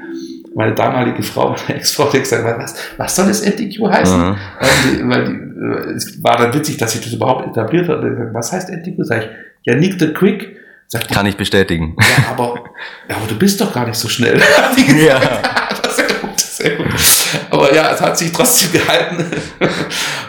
meine 0.54 0.74
damalige 0.74 1.22
Frau, 1.22 1.50
meine 1.68 1.78
Ex-Frau, 1.78 2.06
hat 2.12 2.12
gesagt, 2.12 2.44
was, 2.58 2.74
was 2.96 3.16
soll 3.16 3.28
das 3.28 3.42
NTQ 3.42 3.86
heißen? 3.88 4.18
Mhm. 4.20 4.36
Weil, 4.58 4.70
die, 4.84 5.08
weil 5.08 5.24
die, 5.24 5.90
äh, 5.92 5.94
es 5.96 6.22
war 6.22 6.36
dann 6.36 6.52
witzig, 6.54 6.76
dass 6.78 6.92
sich 6.92 7.00
das 7.02 7.12
überhaupt 7.12 7.46
etabliert 7.48 7.88
hat. 7.88 8.02
Ich 8.02 8.10
gesagt, 8.10 8.34
Was 8.34 8.52
heißt 8.52 8.70
NTQ? 8.70 8.96
Sag 9.04 9.22
ich, 9.22 9.28
ja, 9.64 9.74
Nick 9.74 9.98
the 10.00 10.12
Quick. 10.12 10.56
Sagt 10.88 11.08
die, 11.10 11.14
Kann 11.14 11.26
ich 11.26 11.36
bestätigen. 11.36 11.94
ja, 12.00 12.30
aber, 12.32 12.64
aber 13.08 13.26
du 13.28 13.38
bist 13.38 13.60
doch 13.60 13.72
gar 13.72 13.86
nicht 13.86 13.96
so 13.98 14.08
schnell. 14.08 14.40
Hat 14.40 14.76
die. 14.76 15.04
Ja. 15.06 15.20
Das 15.82 15.98
ist 15.98 16.06
sehr 16.08 16.18
gut, 16.18 16.40
sehr 16.40 16.76
gut. 16.76 16.86
Aber 17.50 17.74
ja, 17.74 17.90
es 17.92 18.00
hat 18.00 18.16
sich 18.16 18.32
trotzdem 18.32 18.72
gehalten. 18.80 19.24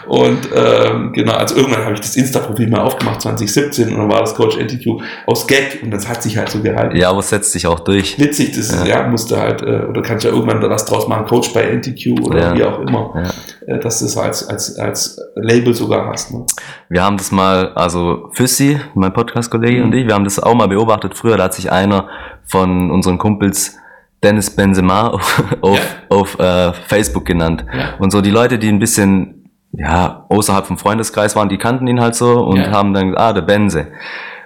Und 0.06 0.48
ähm, 0.54 1.12
genau, 1.12 1.32
also 1.34 1.56
irgendwann 1.56 1.84
habe 1.84 1.94
ich 1.94 2.00
das 2.00 2.16
Insta-Profil 2.16 2.68
mal 2.68 2.80
aufgemacht, 2.80 3.22
2017, 3.22 3.90
und 3.92 3.98
dann 3.98 4.10
war 4.10 4.20
das 4.20 4.34
Coach 4.34 4.56
NTQ 4.56 5.00
aus 5.26 5.46
Gag 5.46 5.80
und 5.82 5.90
das 5.90 6.08
hat 6.08 6.22
sich 6.22 6.36
halt 6.36 6.50
so 6.50 6.60
gehalten. 6.60 6.96
Ja, 6.96 7.10
aber 7.10 7.20
es 7.20 7.28
setzt 7.30 7.52
sich 7.52 7.66
auch 7.66 7.80
durch. 7.80 8.18
Witzig, 8.18 8.48
das 8.50 8.70
ist, 8.70 8.86
ja. 8.86 9.06
musste 9.08 9.38
halt, 9.40 9.62
äh, 9.62 9.84
oder 9.88 10.02
kannst 10.02 10.24
ja 10.24 10.30
irgendwann 10.30 10.60
da 10.60 10.68
was 10.68 10.84
draus 10.84 11.08
machen, 11.08 11.26
Coach 11.26 11.52
bei 11.54 11.62
NTQ 11.62 12.20
oder 12.26 12.40
Ja. 12.40 12.54
wie 12.56 12.64
auch 12.64 12.80
immer, 12.80 13.32
Ja. 13.66 13.74
äh, 13.74 13.80
dass 13.80 14.00
du 14.00 14.06
es 14.06 14.16
als, 14.16 14.46
als, 14.48 14.76
als 14.78 15.18
Label 15.36 15.74
sogar 15.74 16.06
hast. 16.08 16.32
Ne? 16.32 16.44
Wir 16.88 17.02
haben 17.02 17.16
das 17.16 17.30
mal, 17.32 17.72
also 17.74 18.28
Füssi, 18.34 18.78
mein 18.94 19.12
Podcast-Kollege 19.12 19.78
Mhm. 19.78 19.84
und 19.84 19.94
ich, 19.94 20.06
wir 20.06 20.14
haben 20.14 20.24
das 20.24 20.38
auch 20.38 20.54
mal 20.54 20.68
beobachtet 20.68 21.16
früher. 21.16 21.36
Da 21.36 21.44
hat 21.44 21.54
sich 21.54 21.70
einer 21.70 22.08
von 22.46 22.90
unseren 22.90 23.18
Kumpels 23.18 23.76
Dennis 24.22 24.50
Benzema 24.54 25.08
auf, 25.08 25.44
auf, 25.60 25.78
Ja. 25.78 26.16
auf 26.16 26.38
äh, 26.38 26.72
Facebook 26.86 27.24
genannt. 27.24 27.64
Ja. 27.72 27.94
Und 27.98 28.10
so 28.10 28.20
die 28.20 28.30
Leute, 28.30 28.58
die 28.58 28.68
ein 28.68 28.78
bisschen 28.78 29.50
ja 29.72 30.26
außerhalb 30.28 30.66
vom 30.66 30.76
Freundeskreis 30.78 31.34
waren, 31.34 31.48
die 31.48 31.58
kannten 31.58 31.86
ihn 31.86 32.00
halt 32.00 32.14
so 32.14 32.40
und 32.44 32.56
Ja. 32.58 32.70
haben 32.70 32.92
dann 32.94 33.06
gesagt, 33.08 33.20
ah, 33.20 33.32
der 33.32 33.42
Benze. 33.42 33.88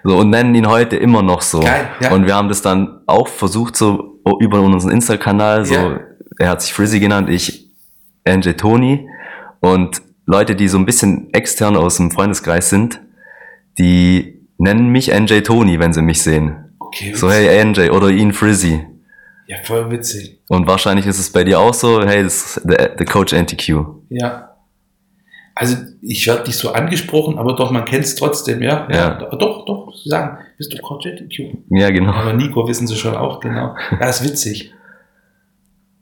So, 0.05 0.17
und 0.19 0.31
nennen 0.31 0.55
ihn 0.55 0.69
heute 0.69 0.97
immer 0.97 1.23
noch 1.23 1.41
so. 1.43 1.61
Geil, 1.61 1.89
ja. 2.01 2.13
Und 2.13 2.27
wir 2.27 2.35
haben 2.37 2.49
das 2.49 2.63
dann 2.63 3.01
auch 3.07 3.27
versucht, 3.27 3.75
so 3.77 4.21
über 4.41 4.61
unseren 4.61 4.93
Insta-Kanal, 4.93 5.65
so, 5.65 5.75
Ja. 5.75 6.01
er 6.39 6.49
hat 6.51 6.63
sich 6.63 6.73
Frizzy 6.73 7.01
genannt, 7.01 7.29
ich 7.29 7.71
NJ 8.25 8.53
Tony. 8.53 9.09
Und 9.61 10.01
Leute, 10.27 10.55
die 10.55 10.69
so 10.69 10.79
ein 10.79 10.87
bisschen 10.87 11.33
extern 11.33 11.77
aus 11.77 11.97
dem 11.97 12.11
Freundeskreis 12.13 12.71
sind, 12.71 13.01
die 13.79 14.41
nennen 14.59 14.89
mich 14.91 15.09
NJ 15.13 15.41
Tony, 15.41 15.79
wenn 15.81 15.93
sie 15.93 16.03
mich 16.03 16.23
sehen. 16.23 16.75
Okay, 16.79 17.13
So, 17.15 17.31
hey 17.31 17.63
NJ 17.65 17.91
oder 17.91 18.09
ihn 18.11 18.33
Frizzy. 18.33 18.87
Ja, 19.47 19.57
voll 19.65 19.91
witzig. 19.91 20.39
Und 20.49 20.67
wahrscheinlich 20.67 21.07
ist 21.07 21.19
es 21.19 21.31
bei 21.31 21.45
dir 21.45 21.59
auch 21.61 21.75
so, 21.75 22.03
hey, 22.03 22.23
das 22.23 22.57
ist 22.57 22.61
der, 22.65 22.89
der 22.91 23.07
Coach 23.07 23.33
NTQ. 23.33 23.85
Ja. 24.11 24.53
Also 25.55 25.77
ich 26.03 26.27
werde 26.27 26.47
nicht 26.47 26.59
so 26.59 26.73
angesprochen, 26.73 27.39
aber 27.39 27.55
doch, 27.57 27.71
man 27.71 27.85
kennt 27.87 28.05
es 28.05 28.15
trotzdem, 28.15 28.63
ja. 28.63 28.87
Ja. 28.91 29.11
Doch, 29.37 29.65
doch, 29.65 29.95
sie 29.97 30.11
sagen, 30.11 30.37
bist 30.59 30.73
du 30.73 30.77
Coach 30.83 31.07
NTQ? 31.07 31.57
Ja, 31.71 31.91
genau. 31.91 32.13
Aber 32.13 32.33
Nico 32.35 32.69
wissen 32.69 32.87
sie 32.87 32.97
schon 32.97 33.15
auch, 33.17 33.41
genau. 33.41 33.75
Ja, 33.99 34.09
ist 34.09 34.23
witzig. 34.23 34.73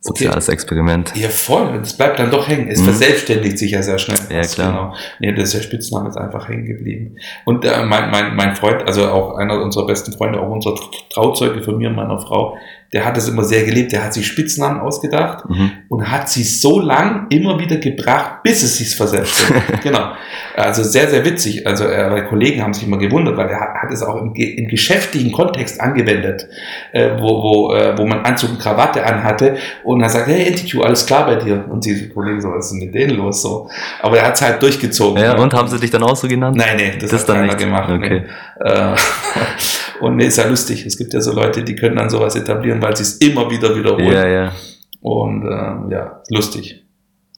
Soziales 0.01 0.51
Experiment. 0.51 1.16
Ja, 1.16 1.31
voll. 1.31 1.79
Das 1.79 1.97
bleibt 1.97 2.19
dann 2.19 2.31
doch 2.31 2.47
hängen. 2.47 2.69
Es 2.69 2.81
Mhm. 2.81 2.85
verselbstständigt 2.85 3.59
sich 3.59 3.71
ja 3.71 3.83
sehr 3.83 3.99
schnell. 3.99 4.19
Ja, 4.29 4.43
klar. 4.43 4.69
Genau. 4.73 4.95
Nee, 5.19 5.33
das 5.33 5.45
ist 5.45 5.55
der 5.55 5.62
Spitzname 5.62 6.11
ist 6.11 6.19
einfach 6.19 6.47
hängen 6.47 6.66
geblieben. 6.66 7.16
Und 7.47 7.65
äh, 7.65 7.87
mein, 7.87 8.11
mein, 8.11 8.37
mein 8.37 8.55
Freund, 8.55 8.87
also 8.87 9.09
auch 9.09 9.37
einer 9.39 9.62
unserer 9.62 9.87
besten 9.87 10.12
Freunde, 10.12 10.41
auch 10.43 10.51
unser 10.51 10.75
Trauzeuge 11.09 11.62
von 11.62 11.79
mir 11.79 11.89
und 11.89 11.95
meiner 11.97 12.21
Frau, 12.21 12.59
der 12.95 13.05
hat 13.05 13.16
das 13.16 13.29
immer 13.29 13.43
sehr 13.43 13.65
gelebt, 13.65 13.91
der 13.91 14.05
hat 14.05 14.15
sich 14.15 14.25
Spitznamen 14.25 14.79
ausgedacht 14.79 15.49
mhm. 15.49 15.73
und 15.89 16.12
hat 16.12 16.29
sie 16.29 16.45
so 16.45 16.79
lang 16.79 17.27
immer 17.29 17.59
wieder 17.59 17.77
gebracht, 17.79 18.45
bis 18.45 18.62
es 18.62 18.79
sich 18.79 18.95
verselbstständigt. 18.95 19.65
genau. 19.83 20.12
Also 20.57 20.85
sehr, 20.85 21.09
sehr 21.09 21.25
witzig. 21.25 21.66
Also 21.66 21.87
äh, 21.87 22.23
Kollegen 22.29 22.62
haben 22.62 22.73
sich 22.73 22.87
immer 22.87 22.99
gewundert, 22.99 23.37
weil 23.37 23.49
er 23.49 23.59
hat, 23.59 23.75
hat 23.83 23.93
es 23.93 24.01
auch 24.05 24.15
im, 24.15 24.33
im 24.37 24.69
geschäftlichen 24.69 25.33
Kontext 25.33 25.81
angewendet, 25.81 26.47
äh, 26.93 27.11
wo, 27.19 27.43
wo, 27.43 27.75
äh, 27.75 27.99
wo 27.99 28.07
man 28.07 28.21
Anzug 28.21 28.51
und 28.51 28.61
Krawatte 28.61 29.05
anhatte 29.05 29.57
und 29.83 30.01
er 30.01 30.09
sagt, 30.09 30.29
hey 30.29 30.49
NTQ, 30.53 30.85
alles 30.85 31.05
klar 31.05 31.27
bei 31.27 31.35
dir? 31.35 31.65
Und 31.69 31.85
die 31.85 32.09
Kollegen 32.11 32.41
so, 32.41 32.51
was 32.51 32.66
ist 32.66 32.75
denn 32.75 32.87
mit 32.87 32.95
denen 32.95 33.16
los? 33.16 33.43
So. 33.43 33.69
Aber 34.03 34.19
er 34.19 34.29
hat 34.29 34.37
es 34.37 34.43
halt 34.43 34.62
durchgezogen. 34.62 35.21
Ja, 35.21 35.37
und 35.37 35.53
haben 35.53 35.66
sie 35.66 35.81
dich 35.81 35.91
dann 35.91 36.05
auch 36.05 36.15
so 36.15 36.29
genannt? 36.29 36.57
Nein, 36.57 36.77
nee, 36.77 36.93
das, 37.01 37.11
das 37.11 37.23
hat 37.23 37.35
keiner 37.35 37.47
nicht. 37.47 37.59
gemacht. 37.59 37.91
Okay. 37.91 38.23
Nee. 38.62 38.71
Und 40.01 40.16
nee, 40.16 40.27
ist 40.27 40.39
ja 40.39 40.49
lustig. 40.49 40.85
Es 40.87 40.97
gibt 40.97 41.12
ja 41.15 41.21
so 41.21 41.33
Leute, 41.33 41.62
die 41.62 41.75
können 41.75 41.97
dann 41.97 42.11
sowas 42.11 42.37
etablieren, 42.37 42.83
weil 42.83 42.97
sie 42.97 43.03
es 43.03 43.19
immer 43.19 43.51
wieder 43.51 43.75
wiederholen. 43.77 44.12
Ja, 44.12 44.27
ja. 44.27 44.53
Und 45.01 45.43
ähm, 45.45 45.91
ja, 45.91 46.23
lustig. 46.31 46.85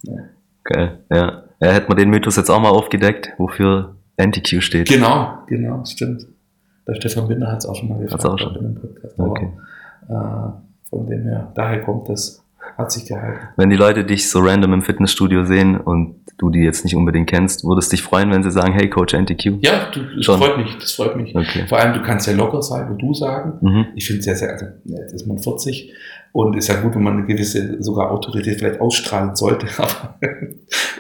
Ja. 0.03 0.15
Geil, 0.65 0.99
ja. 1.11 1.43
Ja, 1.61 1.73
hätte 1.73 1.89
man 1.89 1.97
den 1.97 2.11
Mythos 2.11 2.37
jetzt 2.37 2.51
auch 2.51 2.61
mal 2.61 2.69
aufgedeckt, 2.69 3.31
wofür 3.39 3.97
NTQ 4.17 4.63
steht. 4.63 4.89
Genau, 4.89 5.39
genau, 5.47 5.85
stimmt. 5.85 6.27
Der 6.87 6.95
Stefan 6.95 7.27
Binder 7.29 7.51
hat 7.51 7.59
es 7.59 7.67
auch 7.67 7.75
schon 7.75 7.89
mal 7.89 7.99
gefragt. 7.99 8.25
auch 8.25 8.39
schon. 8.39 8.75
Podcast. 8.81 9.19
Okay. 9.19 9.53
äh, 10.09 10.51
von 10.89 11.07
dem 11.07 11.23
her, 11.25 11.51
daher 11.55 11.83
kommt 11.83 12.09
das, 12.09 12.45
hat 12.77 12.93
sich 12.93 13.07
gehalten. 13.07 13.49
Wenn 13.57 13.71
die 13.71 13.77
Leute 13.77 14.05
dich 14.05 14.31
so 14.31 14.41
random 14.41 14.75
im 14.75 14.83
Fitnessstudio 14.83 15.45
sehen 15.45 15.77
und 15.77 16.17
du 16.39 16.51
die 16.51 16.61
jetzt 16.61 16.85
nicht 16.85 16.97
unbedingt 16.97 17.29
kennst, 17.29 17.65
würdest 17.65 17.93
dich 17.93 18.03
freuen, 18.03 18.31
wenn 18.31 18.43
sie 18.43 18.51
sagen, 18.51 18.73
hey 18.73 18.91
Coach 18.91 19.15
NTQ? 19.15 19.59
Ja, 19.61 19.91
du, 19.91 20.01
das 20.17 20.25
Schon. 20.25 20.39
freut 20.39 20.59
mich, 20.59 20.77
das 20.79 20.93
freut 20.93 21.17
mich. 21.17 21.35
Okay. 21.35 21.65
Vor 21.69 21.79
allem, 21.79 21.95
du 21.95 22.03
kannst 22.03 22.27
ja 22.27 22.35
locker 22.35 22.63
sein 22.63 22.89
und 22.91 22.99
du 22.99 23.15
sagen. 23.15 23.55
Mhm. 23.61 23.87
Ich 23.95 24.07
finde 24.07 24.21
es 24.21 24.25
sehr, 24.27 24.37
sehr, 24.37 24.53
also 24.53 24.67
jetzt 24.85 25.13
ist 25.15 25.27
man 25.27 25.39
40 25.39 25.93
und 26.33 26.57
ist 26.57 26.69
ja 26.69 26.77
gut, 26.77 26.95
wenn 26.95 27.03
man 27.03 27.19
eine 27.19 27.27
gewisse 27.27 27.83
sogar 27.83 28.11
Autorität 28.11 28.59
vielleicht 28.59 28.81
ausstrahlen 28.81 29.35
sollte. 29.37 29.67
Aber 29.79 30.19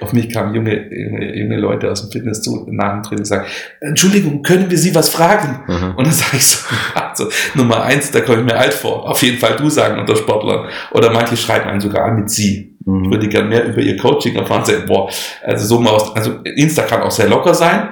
auf 0.00 0.12
mich 0.12 0.30
kamen 0.30 0.54
junge, 0.54 0.74
junge, 0.90 1.38
junge 1.38 1.56
Leute 1.56 1.90
aus 1.90 2.02
dem 2.02 2.10
Fitness 2.10 2.42
zu, 2.42 2.66
nach 2.70 2.94
dem 2.94 3.02
Training 3.02 3.20
und 3.20 3.26
sagen, 3.26 3.46
Entschuldigung, 3.80 4.42
können 4.42 4.70
wir 4.70 4.78
Sie 4.78 4.94
was 4.94 5.08
fragen? 5.08 5.60
Mhm. 5.66 5.94
Und 5.96 6.06
dann 6.06 6.12
sage 6.12 6.36
ich 6.36 6.46
so, 6.46 6.64
also 6.94 7.28
Nummer 7.54 7.82
eins, 7.82 8.10
da 8.10 8.20
komme 8.20 8.40
ich 8.40 8.44
mir 8.44 8.56
alt 8.56 8.74
vor. 8.74 9.08
Auf 9.08 9.22
jeden 9.22 9.38
Fall 9.38 9.56
du 9.56 9.68
sagen 9.68 9.98
unter 9.98 10.16
Sportlern. 10.16 10.68
Oder 10.92 11.12
manche 11.12 11.36
schreiben 11.36 11.68
einen 11.68 11.80
sogar 11.80 12.04
an 12.04 12.16
mit 12.16 12.30
Sie. 12.30 12.76
Mhm. 12.84 13.04
Ich 13.04 13.10
würde 13.10 13.28
gerne 13.28 13.48
mehr 13.48 13.66
über 13.66 13.80
ihr 13.80 13.96
Coaching 13.96 14.36
erfahren. 14.36 14.64
Boah, 14.86 15.10
also 15.42 15.66
so 15.66 15.80
mal 15.80 15.90
aus, 15.90 16.14
also 16.14 16.36
Insta 16.44 16.82
kann 16.82 17.02
auch 17.02 17.10
sehr 17.10 17.28
locker 17.28 17.54
sein. 17.54 17.88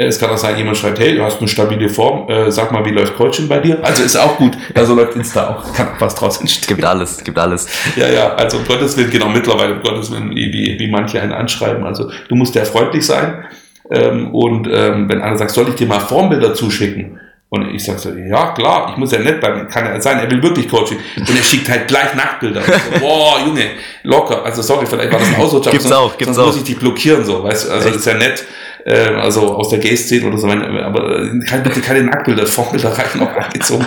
Es 0.00 0.20
kann 0.20 0.30
auch 0.30 0.38
sein, 0.38 0.56
jemand 0.56 0.76
schreibt, 0.76 1.00
hey, 1.00 1.16
du 1.16 1.24
hast 1.24 1.40
eine 1.40 1.48
stabile 1.48 1.88
Form, 1.88 2.30
äh, 2.30 2.52
sag 2.52 2.70
mal, 2.70 2.84
wie 2.84 2.90
läuft 2.90 3.16
Coaching 3.16 3.48
bei 3.48 3.58
dir? 3.58 3.78
Also 3.82 4.04
ist 4.04 4.16
auch 4.16 4.36
gut. 4.36 4.56
Also 4.72 4.94
läuft 4.94 5.16
Insta 5.16 5.48
auch. 5.48 5.72
Kann 5.72 5.88
was 5.98 6.14
draus 6.14 6.40
entstehen. 6.40 6.68
Gibt 6.68 6.84
alles, 6.84 7.24
gibt 7.24 7.36
alles. 7.36 7.66
Ja, 7.96 8.08
ja, 8.08 8.32
also 8.36 8.58
um 8.58 8.64
Gottes 8.64 8.96
Willen, 8.96 9.10
genau, 9.10 9.28
mittlerweile, 9.28 9.74
um 9.74 9.82
Gottes 9.82 10.12
Willen, 10.12 10.30
wie, 10.30 10.52
wie, 10.52 10.78
wie 10.78 10.86
manche 10.86 11.20
einen 11.20 11.32
anschreiben. 11.32 11.84
Also 11.84 12.12
du 12.28 12.36
musst 12.36 12.54
ja 12.54 12.64
freundlich 12.64 13.04
sein. 13.04 13.44
Ähm, 13.90 14.32
und 14.32 14.68
ähm, 14.70 15.08
wenn 15.08 15.20
einer 15.20 15.36
sagt, 15.36 15.50
soll 15.50 15.68
ich 15.70 15.74
dir 15.74 15.88
mal 15.88 15.98
Formbilder 15.98 16.54
zuschicken? 16.54 17.18
Und 17.50 17.74
ich 17.74 17.82
sage 17.82 17.98
so, 17.98 18.10
ja 18.10 18.52
klar, 18.52 18.90
ich 18.90 18.98
muss 18.98 19.10
ja 19.10 19.20
nett 19.20 19.40
bleiben, 19.40 19.66
kann 19.68 19.86
ja 19.86 19.98
sein, 20.00 20.18
er 20.18 20.30
will 20.30 20.42
wirklich 20.42 20.68
Coaching. 20.68 20.98
Und 21.16 21.30
er 21.30 21.42
schickt 21.42 21.68
halt 21.70 21.88
gleich 21.88 22.14
Nacktbilder. 22.14 22.60
So, 22.60 23.00
boah, 23.00 23.40
Junge, 23.44 23.70
locker. 24.02 24.44
Also 24.44 24.60
sorry, 24.60 24.84
vielleicht 24.84 25.10
war 25.10 25.18
das 25.18 25.28
ein 25.28 25.36
Ausrutscher. 25.40 25.70
Gibt's 25.70 25.90
auch, 25.90 26.18
gibt's 26.18 26.34
sonst 26.34 26.38
auch. 26.38 26.46
muss 26.46 26.56
ich 26.58 26.64
dich 26.64 26.78
blockieren, 26.78 27.24
so, 27.24 27.42
weißt 27.42 27.68
du, 27.68 27.72
also 27.72 27.88
ist 27.88 28.04
ja 28.04 28.14
nett 28.14 28.44
äh, 28.88 29.14
also 29.14 29.54
aus 29.54 29.68
der 29.68 29.78
Gay-Szene 29.78 30.26
oder 30.26 30.38
so, 30.38 30.48
aber 30.48 31.28
kann 31.46 31.62
bitte 31.62 31.80
keine 31.80 32.02
Nacktbilder, 32.02 32.46
Formbilder 32.46 32.96
reichen 32.96 33.20
auch 33.20 33.36
angezogen. 33.36 33.86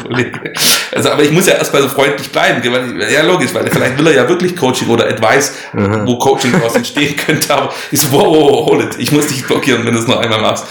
Also, 0.94 1.10
aber 1.10 1.24
ich 1.24 1.32
muss 1.32 1.48
ja 1.48 1.56
erstmal 1.56 1.82
so 1.82 1.90
freundlich 1.90 2.32
bleiben, 2.32 2.62
weil, 2.72 3.12
ja 3.12 3.24
logisch, 3.24 3.54
weil 3.54 3.70
vielleicht 3.70 3.98
will 3.98 4.08
er 4.08 4.14
ja 4.14 4.30
wirklich 4.30 4.56
Coaching 4.56 4.90
oder 4.90 5.08
Advice, 5.08 5.54
mhm. 5.74 6.06
wo 6.06 6.18
Coaching 6.18 6.52
daraus 6.52 6.76
entstehen 6.76 7.16
könnte, 7.26 7.54
aber 7.54 7.74
ich 7.92 8.02
so, 8.02 8.12
wow, 8.12 8.26
wow, 8.26 8.66
hold 8.68 8.84
it, 8.84 9.00
ich 9.00 9.12
muss 9.12 9.28
dich 9.28 9.46
blockieren, 9.46 9.86
wenn 9.86 9.94
du 9.94 10.00
es 10.00 10.08
noch 10.08 10.20
einmal 10.20 10.42
machst. 10.42 10.66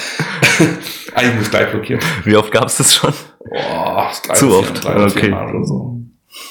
Eigentlich 1.14 1.34
muss 1.34 1.44
ich 1.44 1.50
gleich 1.50 1.70
blockieren. 1.70 2.02
Wie 2.24 2.36
oft 2.36 2.52
gab 2.52 2.66
es 2.66 2.76
das 2.76 2.94
schon? 2.94 3.12
Boah, 3.48 4.10
drei, 4.26 4.34
Zu 4.34 4.56
oft. 4.56 4.84
Drei, 4.84 5.04
okay. 5.04 5.32
Oder 5.32 5.64
so. 5.64 6.00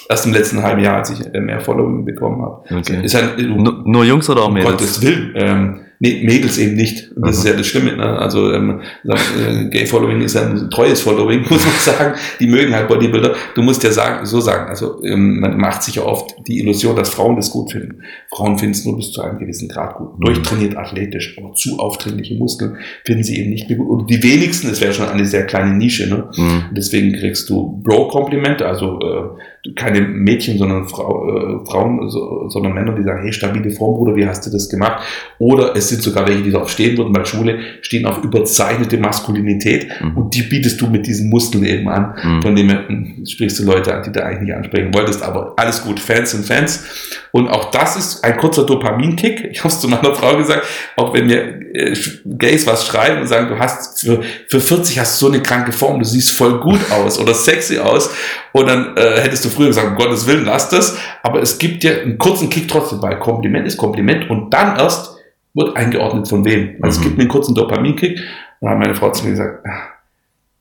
Erst 0.09 0.25
im 0.25 0.33
letzten 0.33 0.61
halben 0.61 0.83
Jahr, 0.83 0.97
als 0.97 1.09
ich 1.11 1.31
mehr 1.31 1.61
Following 1.61 2.03
bekommen 2.03 2.41
habe. 2.41 2.63
Okay. 2.79 3.03
Ist 3.03 3.13
ja, 3.13 3.35
nur, 3.37 3.83
nur 3.85 4.03
Jungs 4.03 4.29
oder 4.29 4.43
auch 4.43 4.51
Mädels? 4.51 4.71
Um 4.71 4.77
Gottes 4.77 5.01
Willen. 5.01 5.33
Ähm, 5.35 5.81
Nee, 6.01 6.21
Mädels 6.23 6.57
eben 6.57 6.75
nicht. 6.75 7.11
Und 7.11 7.27
das 7.27 7.35
mhm. 7.35 7.39
ist 7.39 7.47
ja 7.51 7.57
das 7.57 7.67
Schlimme. 7.67 7.97
Ne? 7.97 8.05
Also 8.05 8.53
ähm, 8.53 8.79
äh, 9.03 9.65
Gay 9.69 9.85
Following 9.85 10.21
ist 10.21 10.37
ein 10.37 10.69
treues 10.69 11.01
Following, 11.01 11.41
muss 11.49 11.65
man 11.65 11.73
sagen. 11.79 12.13
Die 12.39 12.47
mögen 12.47 12.73
halt 12.73 12.87
Bodybuilder. 12.87 13.35
Du 13.53 13.61
musst 13.61 13.83
ja 13.83 13.91
sagen, 13.91 14.25
so 14.25 14.39
sagen. 14.39 14.69
Also 14.69 15.03
ähm, 15.03 15.41
man 15.41 15.57
macht 15.57 15.83
sich 15.83 15.95
ja 15.95 16.03
oft 16.03 16.35
die 16.47 16.59
Illusion, 16.59 16.95
dass 16.95 17.09
Frauen 17.09 17.35
das 17.35 17.51
gut 17.51 17.73
finden. 17.73 18.01
Frauen 18.29 18.57
finden 18.57 18.75
es 18.75 18.85
nur 18.85 18.95
bis 18.95 19.11
zu 19.11 19.21
einem 19.21 19.39
gewissen 19.39 19.67
Grad 19.67 19.95
gut. 19.95 20.17
Mhm. 20.17 20.23
Durchtrainiert 20.23 20.77
athletisch, 20.77 21.37
aber 21.37 21.53
zu 21.53 21.77
aufdringliche 21.79 22.35
Muskeln 22.35 22.77
finden 23.03 23.23
sie 23.23 23.37
eben 23.37 23.49
nicht 23.49 23.67
mehr 23.67 23.77
gut. 23.77 23.89
Und 23.89 24.09
die 24.09 24.23
wenigsten, 24.23 24.69
das 24.69 24.79
wäre 24.79 24.93
schon 24.93 25.09
eine 25.09 25.25
sehr 25.25 25.45
kleine 25.45 25.75
Nische. 25.75 26.07
Ne? 26.07 26.29
Mhm. 26.37 26.63
Deswegen 26.77 27.11
kriegst 27.11 27.49
du 27.49 27.81
Bro-Komplimente, 27.83 28.65
also 28.65 28.99
äh, 29.01 29.41
keine 29.75 30.01
Mädchen, 30.01 30.57
sondern 30.57 30.87
Frau, 30.87 31.27
äh, 31.27 31.65
Frauen, 31.65 32.09
so, 32.09 32.47
sondern 32.49 32.73
Männer, 32.73 32.93
die 32.93 33.03
sagen, 33.03 33.21
hey, 33.23 33.33
stabile 33.33 33.69
Form, 33.71 33.95
Bruder, 33.95 34.15
wie 34.15 34.25
hast 34.25 34.45
du 34.45 34.49
das 34.49 34.69
gemacht? 34.69 35.03
Oder 35.39 35.75
es 35.75 35.89
sind 35.89 36.01
sogar 36.01 36.27
welche, 36.27 36.43
die 36.43 36.51
darauf 36.51 36.69
stehen 36.69 36.97
würden, 36.97 37.13
bei 37.13 37.25
Schule 37.25 37.59
stehen 37.81 38.05
auf 38.05 38.23
überzeichnete 38.23 38.97
Maskulinität 38.97 39.87
mhm. 40.01 40.17
und 40.17 40.35
die 40.35 40.43
bietest 40.43 40.79
du 40.81 40.87
mit 40.87 41.07
diesen 41.07 41.29
Muskeln 41.29 41.65
eben 41.65 41.87
an. 41.89 42.15
Mhm. 42.23 42.41
Von 42.41 42.55
dem 42.55 42.69
hm, 42.69 43.25
sprichst 43.25 43.59
du 43.59 43.65
Leute 43.65 43.93
an, 43.93 44.03
die 44.03 44.11
du 44.11 44.23
eigentlich 44.23 44.41
nicht 44.41 44.55
ansprechen 44.55 44.93
wolltest, 44.93 45.21
aber 45.21 45.53
alles 45.57 45.83
gut, 45.83 45.99
Fans 45.99 46.31
sind 46.31 46.45
Fans. 46.45 46.83
Und 47.31 47.47
auch 47.47 47.71
das 47.71 47.95
ist 47.95 48.23
ein 48.23 48.37
kurzer 48.37 48.65
Dopaminkick. 48.65 49.49
Ich 49.51 49.59
habe 49.59 49.69
es 49.69 49.79
zu 49.79 49.87
meiner 49.87 50.15
Frau 50.15 50.37
gesagt, 50.37 50.63
auch 50.95 51.13
wenn 51.13 51.27
mir 51.27 51.58
äh, 51.73 51.95
Gays 52.25 52.67
was 52.67 52.85
schreiben 52.85 53.21
und 53.21 53.27
sagen, 53.27 53.49
du 53.49 53.59
hast 53.59 54.01
für, 54.01 54.21
für 54.47 54.59
40 54.59 54.99
hast 54.99 55.21
du 55.21 55.27
so 55.27 55.31
eine 55.31 55.41
kranke 55.41 55.71
Form, 55.71 55.99
du 55.99 56.05
siehst 56.05 56.31
voll 56.31 56.59
gut 56.59 56.79
aus 56.91 57.19
oder 57.19 57.33
sexy 57.33 57.79
aus. 57.79 58.09
Und 58.51 58.67
dann 58.67 58.95
äh, 58.97 59.21
hättest 59.21 59.45
du 59.45 59.49
früher 59.49 59.67
gesagt, 59.67 59.87
um 59.87 59.95
Gottes 59.95 60.27
Willen, 60.27 60.45
lass 60.45 60.69
das. 60.69 60.97
Aber 61.23 61.41
es 61.41 61.57
gibt 61.57 61.83
dir 61.83 62.01
einen 62.01 62.17
kurzen 62.17 62.49
Kick 62.49 62.67
trotzdem, 62.67 63.01
weil 63.01 63.19
Kompliment 63.19 63.67
ist 63.67 63.77
Kompliment 63.77 64.29
und 64.29 64.53
dann 64.53 64.77
erst 64.77 65.15
wird 65.53 65.75
eingeordnet 65.75 66.27
von 66.27 66.45
wem. 66.45 66.77
Also 66.81 66.99
mhm. 66.99 67.01
es 67.01 67.01
gibt 67.01 67.17
mir 67.17 67.23
einen 67.23 67.31
kurzen 67.31 67.55
Dopaminkick. 67.55 68.19
Dann 68.61 68.71
hat 68.71 68.79
meine 68.79 68.95
Frau 68.95 69.11
zu 69.11 69.23
mir 69.25 69.31
gesagt, 69.31 69.65
ah, 69.65 69.89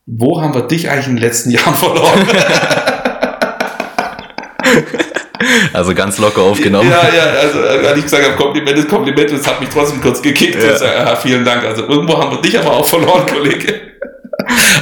wo 0.06 0.40
haben 0.40 0.55
wir 0.55 0.62
dich 0.62 0.89
eigentlich 0.90 1.09
in 1.09 1.16
den 1.16 1.22
letzten 1.22 1.51
Jahren 1.52 1.74
verloren? 1.74 2.26
Also 5.73 5.95
ganz 5.95 6.19
locker 6.19 6.43
aufgenommen. 6.43 6.91
Ja, 6.91 7.09
ja, 7.15 7.25
also 7.41 7.61
als 7.61 7.99
ich 7.99 8.05
gesagt 8.05 8.25
habe, 8.25 8.37
Kompliment 8.37 8.79
ist 8.79 8.89
Kompliment, 8.89 9.33
das 9.33 9.47
hat 9.47 9.61
mich 9.61 9.69
trotzdem 9.69 10.01
kurz 10.01 10.23
gekickt. 10.23 10.62
Ja. 10.62 10.77
Sage, 10.77 10.93
ja, 10.97 11.16
vielen 11.16 11.45
Dank. 11.45 11.65
Also 11.65 11.87
irgendwo 11.87 12.19
haben 12.19 12.31
wir 12.31 12.41
dich 12.41 12.59
aber 12.59 12.73
auch 12.73 12.87
verloren, 12.87 13.27
Kollege. 13.33 13.81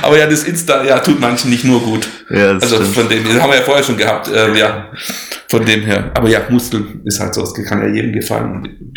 Aber 0.02 0.18
ja, 0.18 0.26
das 0.26 0.44
Insta, 0.44 0.84
ja, 0.84 0.98
tut 1.00 1.18
manchen 1.18 1.50
nicht 1.50 1.64
nur 1.64 1.80
gut. 1.80 2.08
Ja, 2.30 2.54
das 2.54 2.64
also 2.64 2.76
stimmt. 2.76 2.94
von 2.94 3.08
dem, 3.08 3.24
das 3.24 3.40
haben 3.40 3.50
wir 3.50 3.58
ja 3.58 3.64
vorher 3.64 3.82
schon 3.82 3.96
gehabt, 3.96 4.28
äh, 4.28 4.56
ja, 4.56 4.90
von 5.48 5.64
dem 5.64 5.82
her. 5.82 6.10
Aber 6.14 6.28
ja, 6.28 6.40
Muskeln 6.48 7.00
ist 7.04 7.18
halt 7.18 7.34
so, 7.34 7.42
es 7.42 7.54
kann 7.54 7.80
ja 7.80 7.88
jedem 7.88 8.12
gefallen. 8.12 8.92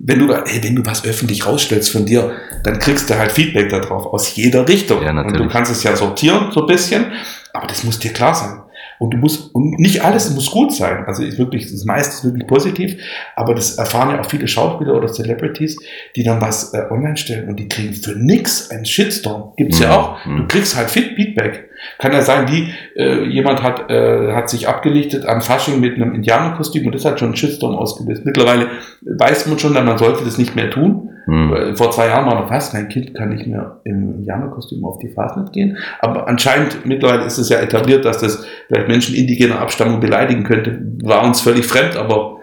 Wenn 0.00 0.20
du, 0.20 0.32
hey, 0.32 0.62
wenn 0.62 0.76
du 0.76 0.86
was 0.86 1.04
öffentlich 1.04 1.44
rausstellst 1.44 1.90
von 1.90 2.06
dir, 2.06 2.30
dann 2.62 2.78
kriegst 2.78 3.10
du 3.10 3.18
halt 3.18 3.32
Feedback 3.32 3.70
darauf 3.70 4.06
aus 4.06 4.36
jeder 4.36 4.68
Richtung. 4.68 5.02
Ja, 5.02 5.12
natürlich. 5.12 5.40
Und 5.40 5.46
du 5.48 5.52
kannst 5.52 5.72
es 5.72 5.82
ja 5.82 5.96
sortieren 5.96 6.52
so 6.52 6.60
ein 6.60 6.66
bisschen, 6.66 7.06
aber 7.52 7.66
das 7.66 7.82
muss 7.82 7.98
dir 7.98 8.12
klar 8.12 8.34
sein. 8.34 8.60
Und 8.98 9.12
du 9.12 9.18
musst, 9.18 9.54
und 9.54 9.78
nicht 9.78 10.04
alles 10.04 10.30
muss 10.34 10.50
gut 10.50 10.72
sein. 10.72 11.04
Also 11.06 11.22
ist 11.22 11.38
wirklich, 11.38 11.70
das 11.70 11.84
meiste 11.84 12.14
ist 12.14 12.24
wirklich 12.24 12.46
positiv, 12.46 12.96
aber 13.36 13.54
das 13.54 13.76
erfahren 13.76 14.10
ja 14.10 14.20
auch 14.20 14.28
viele 14.28 14.48
Schauspieler 14.48 14.94
oder 14.94 15.08
Celebrities, 15.08 15.76
die 16.16 16.24
dann 16.24 16.40
was 16.40 16.74
äh, 16.74 16.84
online 16.90 17.16
stellen 17.16 17.48
und 17.48 17.58
die 17.58 17.68
kriegen 17.68 17.94
für 17.94 18.12
nix 18.12 18.70
einen 18.70 18.84
Shitstorm. 18.84 19.52
Gibt's 19.56 19.78
ja, 19.78 19.90
ja 19.90 19.96
auch. 19.96 20.18
Du 20.24 20.46
kriegst 20.46 20.76
halt 20.76 20.90
Feedback. 20.90 21.70
Kann 21.98 22.12
ja 22.12 22.22
sein, 22.22 22.48
wie 22.50 22.72
äh, 23.00 23.24
jemand 23.24 23.62
hat, 23.62 23.88
äh, 23.88 24.32
hat 24.32 24.50
sich 24.50 24.66
abgelichtet 24.66 25.26
am 25.26 25.42
Fasching 25.42 25.78
mit 25.78 25.94
einem 25.94 26.14
Indianerkostüm 26.14 26.86
und 26.86 26.94
das 26.94 27.04
hat 27.04 27.20
schon 27.20 27.28
einen 27.28 27.36
Shitstorm 27.36 27.76
ausgelöst. 27.76 28.24
Mittlerweile 28.24 28.68
weiß 29.02 29.46
man 29.46 29.58
schon, 29.58 29.74
man 29.74 29.98
sollte 29.98 30.24
das 30.24 30.38
nicht 30.38 30.56
mehr 30.56 30.70
tun. 30.70 31.10
Hm. 31.28 31.76
Vor 31.76 31.90
zwei 31.90 32.06
Jahren 32.06 32.24
war 32.24 32.40
noch 32.40 32.48
fast, 32.48 32.72
mein 32.72 32.88
Kind 32.88 33.14
kann 33.14 33.28
nicht 33.28 33.46
mehr 33.46 33.80
im 33.84 34.14
Indianerkostüm 34.14 34.82
auf 34.86 34.98
die 34.98 35.10
Fastnet 35.10 35.52
gehen. 35.52 35.76
Aber 36.00 36.26
anscheinend, 36.26 36.86
mittlerweile 36.86 37.24
ist 37.24 37.36
es 37.36 37.50
ja 37.50 37.58
etabliert, 37.58 38.06
dass 38.06 38.18
das 38.18 38.46
vielleicht 38.66 38.88
Menschen 38.88 39.14
indigener 39.14 39.58
Abstammung 39.60 40.00
beleidigen 40.00 40.44
könnte. 40.44 40.80
War 41.02 41.24
uns 41.24 41.42
völlig 41.42 41.66
fremd, 41.66 41.96
aber 41.96 42.38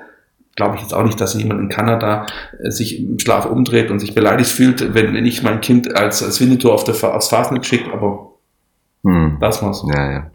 glaube 0.55 0.75
ich 0.75 0.81
jetzt 0.83 0.93
auch 0.93 1.03
nicht, 1.03 1.19
dass 1.19 1.33
jemand 1.33 1.61
in 1.61 1.69
Kanada 1.69 2.27
äh, 2.63 2.69
sich 2.69 2.99
im 2.99 3.17
Schlaf 3.17 3.47
umdreht 3.47 3.89
und 3.89 3.97
sich 3.97 4.13
beleidigt 4.13 4.51
fühlt, 4.51 4.93
wenn, 4.93 5.15
wenn 5.15 5.25
ich 5.25 5.41
mein 5.41 5.61
Kind 5.61 5.95
als, 5.95 6.21
als 6.21 6.39
Winnetou 6.39 6.71
auf 6.71 6.83
der, 6.83 6.93
aufs 7.15 7.29
Fastnet 7.29 7.65
schicke, 7.65 7.91
aber 7.91 8.33
hm. 9.03 9.37
das 9.41 9.63
war's. 9.63 9.83
Ja, 9.91 10.11
ja. 10.11 10.31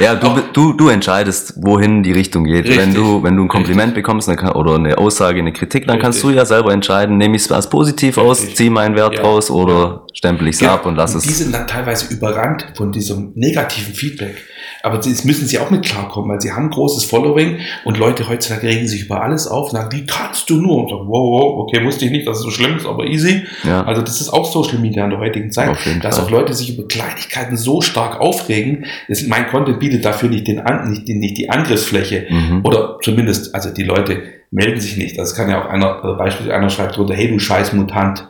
Ja, 0.00 0.14
du, 0.14 0.40
du, 0.52 0.72
du 0.72 0.88
entscheidest, 0.88 1.54
wohin 1.56 2.02
die 2.02 2.12
Richtung 2.12 2.44
geht. 2.44 2.64
Richtig. 2.64 2.78
Wenn 2.78 2.94
du, 2.94 3.22
wenn 3.22 3.36
du 3.36 3.42
ein 3.42 3.48
Kompliment 3.48 3.88
Richtig. 3.88 4.04
bekommst 4.04 4.28
eine, 4.28 4.54
oder 4.54 4.76
eine 4.76 4.96
Aussage, 4.96 5.40
eine 5.40 5.52
Kritik, 5.52 5.86
dann 5.86 5.96
Richtig. 5.96 6.02
kannst 6.02 6.22
du 6.22 6.30
ja 6.30 6.46
selber 6.46 6.72
entscheiden, 6.72 7.18
nehme 7.18 7.36
ich 7.36 7.42
es 7.42 7.52
als 7.52 7.68
positiv 7.68 8.16
aus, 8.16 8.54
ziehe 8.54 8.70
meinen 8.70 8.96
Wert 8.96 9.16
ja. 9.16 9.22
raus 9.22 9.50
oder 9.50 10.06
stempel 10.14 10.48
ich 10.48 10.56
es 10.56 10.60
ja. 10.62 10.74
ab 10.74 10.86
und 10.86 10.96
lass 10.96 11.14
es. 11.14 11.24
Die 11.24 11.32
sind 11.32 11.52
dann 11.52 11.66
teilweise 11.66 12.12
überrannt 12.12 12.66
von 12.76 12.92
diesem 12.92 13.32
negativen 13.34 13.92
Feedback. 13.92 14.36
Aber 14.82 14.96
das 14.98 15.24
müssen 15.24 15.46
sie 15.46 15.58
auch 15.58 15.70
mit 15.70 15.84
klarkommen, 15.84 16.30
weil 16.30 16.40
sie 16.40 16.52
haben 16.52 16.64
ein 16.64 16.70
großes 16.70 17.04
Following 17.04 17.58
und 17.84 17.98
Leute 17.98 18.28
heutzutage 18.28 18.68
regen 18.68 18.86
sich 18.86 19.02
über 19.06 19.22
alles 19.22 19.46
auf 19.46 19.66
und 19.72 19.76
sagen, 19.78 19.90
wie 19.92 20.06
kannst 20.06 20.48
du 20.50 20.60
nur? 20.60 20.76
Und 20.78 20.90
sagen, 20.90 21.04
wow, 21.08 21.42
wow, 21.42 21.58
okay, 21.60 21.84
wusste 21.84 22.04
ich 22.04 22.10
nicht, 22.10 22.26
dass 22.26 22.38
es 22.38 22.42
so 22.44 22.50
schlimm 22.50 22.76
ist, 22.76 22.86
aber 22.86 23.04
easy. 23.06 23.44
Ja. 23.64 23.82
Also 23.84 24.02
das 24.02 24.20
ist 24.20 24.28
auch 24.30 24.50
Social 24.50 24.78
Media 24.78 25.04
in 25.04 25.10
der 25.10 25.18
heutigen 25.18 25.50
Zeit, 25.52 25.68
dass 26.00 26.18
auch 26.20 26.30
Leute 26.30 26.54
sich 26.54 26.76
über 26.76 26.86
Kleinigkeiten 26.88 27.56
so 27.56 27.80
stark 27.80 28.20
aufregen. 28.20 28.84
Das, 29.08 29.22
mein 29.26 29.46
Content 29.48 29.80
bietet 29.80 30.04
dafür 30.04 30.28
nicht, 30.28 30.46
den, 30.46 30.62
nicht, 30.88 31.08
die- 31.08 31.14
nicht 31.14 31.38
die 31.38 31.50
Angriffsfläche. 31.50 32.26
Mhm. 32.30 32.60
Oder 32.64 32.98
zumindest, 33.02 33.54
also 33.54 33.70
die 33.70 33.84
Leute 33.84 34.22
melden 34.50 34.80
sich 34.80 34.96
nicht. 34.96 35.18
Das 35.18 35.34
kann 35.34 35.50
ja 35.50 35.62
auch 35.62 35.68
einer, 35.68 36.02
also 36.02 36.16
beispielsweise 36.16 36.56
einer 36.56 36.70
schreibt 36.70 36.96
drunter, 36.96 37.14
hey 37.14 37.28
du 37.28 37.38
scheiß 37.38 37.72
Mutant. 37.74 38.28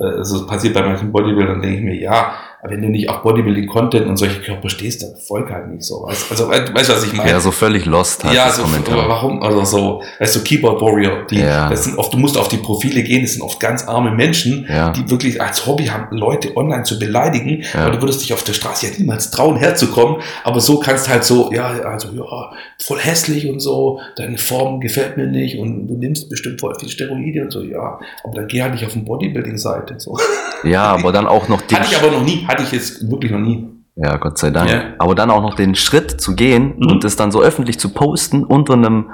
Äh, 0.00 0.04
Das 0.18 0.46
passiert 0.46 0.74
bei 0.74 0.82
manchen 0.82 1.12
Bodybuildern, 1.12 1.60
denke 1.62 1.76
ich 1.78 1.82
mir, 1.84 1.94
ja, 1.94 2.32
wenn 2.66 2.80
du 2.80 2.88
nicht 2.88 3.08
auf 3.10 3.22
Bodybuilding-Content 3.22 4.06
und 4.06 4.16
solche 4.16 4.40
Körper 4.40 4.68
stehst, 4.70 5.02
dann 5.02 5.10
folg 5.16 5.50
halt 5.50 5.68
nicht 5.68 5.82
so. 5.84 6.02
Weißt, 6.04 6.30
also, 6.30 6.48
weißt 6.48 6.88
du, 6.88 6.92
was 6.94 7.04
ich 7.04 7.12
meine? 7.12 7.30
Ja, 7.30 7.40
so 7.40 7.50
völlig 7.50 7.84
lost 7.84 8.24
halt 8.24 8.34
ja, 8.34 8.50
so, 8.50 8.62
Kommentar. 8.62 9.08
warum, 9.08 9.42
also 9.42 9.64
so, 9.64 10.02
weißt 10.18 10.36
du, 10.36 10.40
Keyboard 10.44 10.80
Warrior, 10.80 11.26
die, 11.30 11.40
Ja. 11.40 11.68
das 11.68 11.84
sind 11.84 11.98
oft, 11.98 12.12
du 12.14 12.16
musst 12.18 12.38
auf 12.38 12.48
die 12.48 12.56
Profile 12.56 13.02
gehen, 13.02 13.22
das 13.22 13.32
sind 13.34 13.42
oft 13.42 13.60
ganz 13.60 13.86
arme 13.86 14.12
Menschen, 14.12 14.66
Ja. 14.68 14.90
die 14.90 15.08
wirklich 15.10 15.40
als 15.42 15.66
Hobby 15.66 15.86
haben, 15.86 16.16
Leute 16.16 16.56
online 16.56 16.84
zu 16.84 16.98
beleidigen, 16.98 17.62
Ja. 17.74 17.82
aber 17.82 17.90
du 17.96 18.02
würdest 18.02 18.22
dich 18.22 18.32
auf 18.32 18.42
der 18.44 18.54
Straße 18.54 18.86
ja 18.86 18.92
niemals 18.96 19.30
trauen, 19.30 19.56
herzukommen, 19.56 20.22
aber 20.42 20.60
so 20.60 20.78
kannst 20.80 21.08
halt 21.08 21.24
so, 21.24 21.52
ja, 21.52 21.66
also, 21.66 22.08
ja, 22.14 22.52
voll 22.82 22.98
hässlich 22.98 23.48
und 23.48 23.60
so, 23.60 24.00
deine 24.16 24.38
Form 24.38 24.80
gefällt 24.80 25.16
mir 25.16 25.26
nicht 25.26 25.58
und 25.58 25.86
du 25.86 25.94
nimmst 25.96 26.30
bestimmt 26.30 26.60
voll 26.60 26.74
viel 26.80 26.88
Steroide 26.88 27.42
und 27.42 27.50
so, 27.52 27.62
ja, 27.62 27.98
aber 28.24 28.34
dann 28.34 28.46
geh 28.48 28.62
halt 28.62 28.72
nicht 28.72 28.86
auf 28.86 28.92
die 28.94 29.00
Bodybuilding-Seite, 29.00 29.96
so. 29.98 30.16
Ja, 30.64 30.84
aber 30.84 31.12
dann 31.12 31.26
auch 31.26 31.48
noch 31.48 31.60
den 31.60 31.78
Hatte 31.78 31.88
ich 31.92 31.98
aber 32.00 32.10
noch 32.10 32.24
nie, 32.24 32.44
hatte 32.54 32.62
ich 32.64 32.72
jetzt 32.72 33.10
wirklich 33.10 33.30
noch 33.32 33.38
nie. 33.40 33.68
Ja, 33.96 34.16
Gott 34.16 34.38
sei 34.38 34.50
Dank. 34.50 34.70
Ja. 34.70 34.82
Aber 34.98 35.14
dann 35.14 35.30
auch 35.30 35.42
noch 35.42 35.54
den 35.54 35.74
Schritt 35.76 36.20
zu 36.20 36.34
gehen 36.34 36.74
Mhm. 36.78 36.90
und 36.90 37.04
es 37.04 37.14
dann 37.16 37.30
so 37.30 37.40
öffentlich 37.42 37.78
zu 37.78 37.90
posten 37.92 38.42
unter 38.44 38.72
einem, 38.74 39.10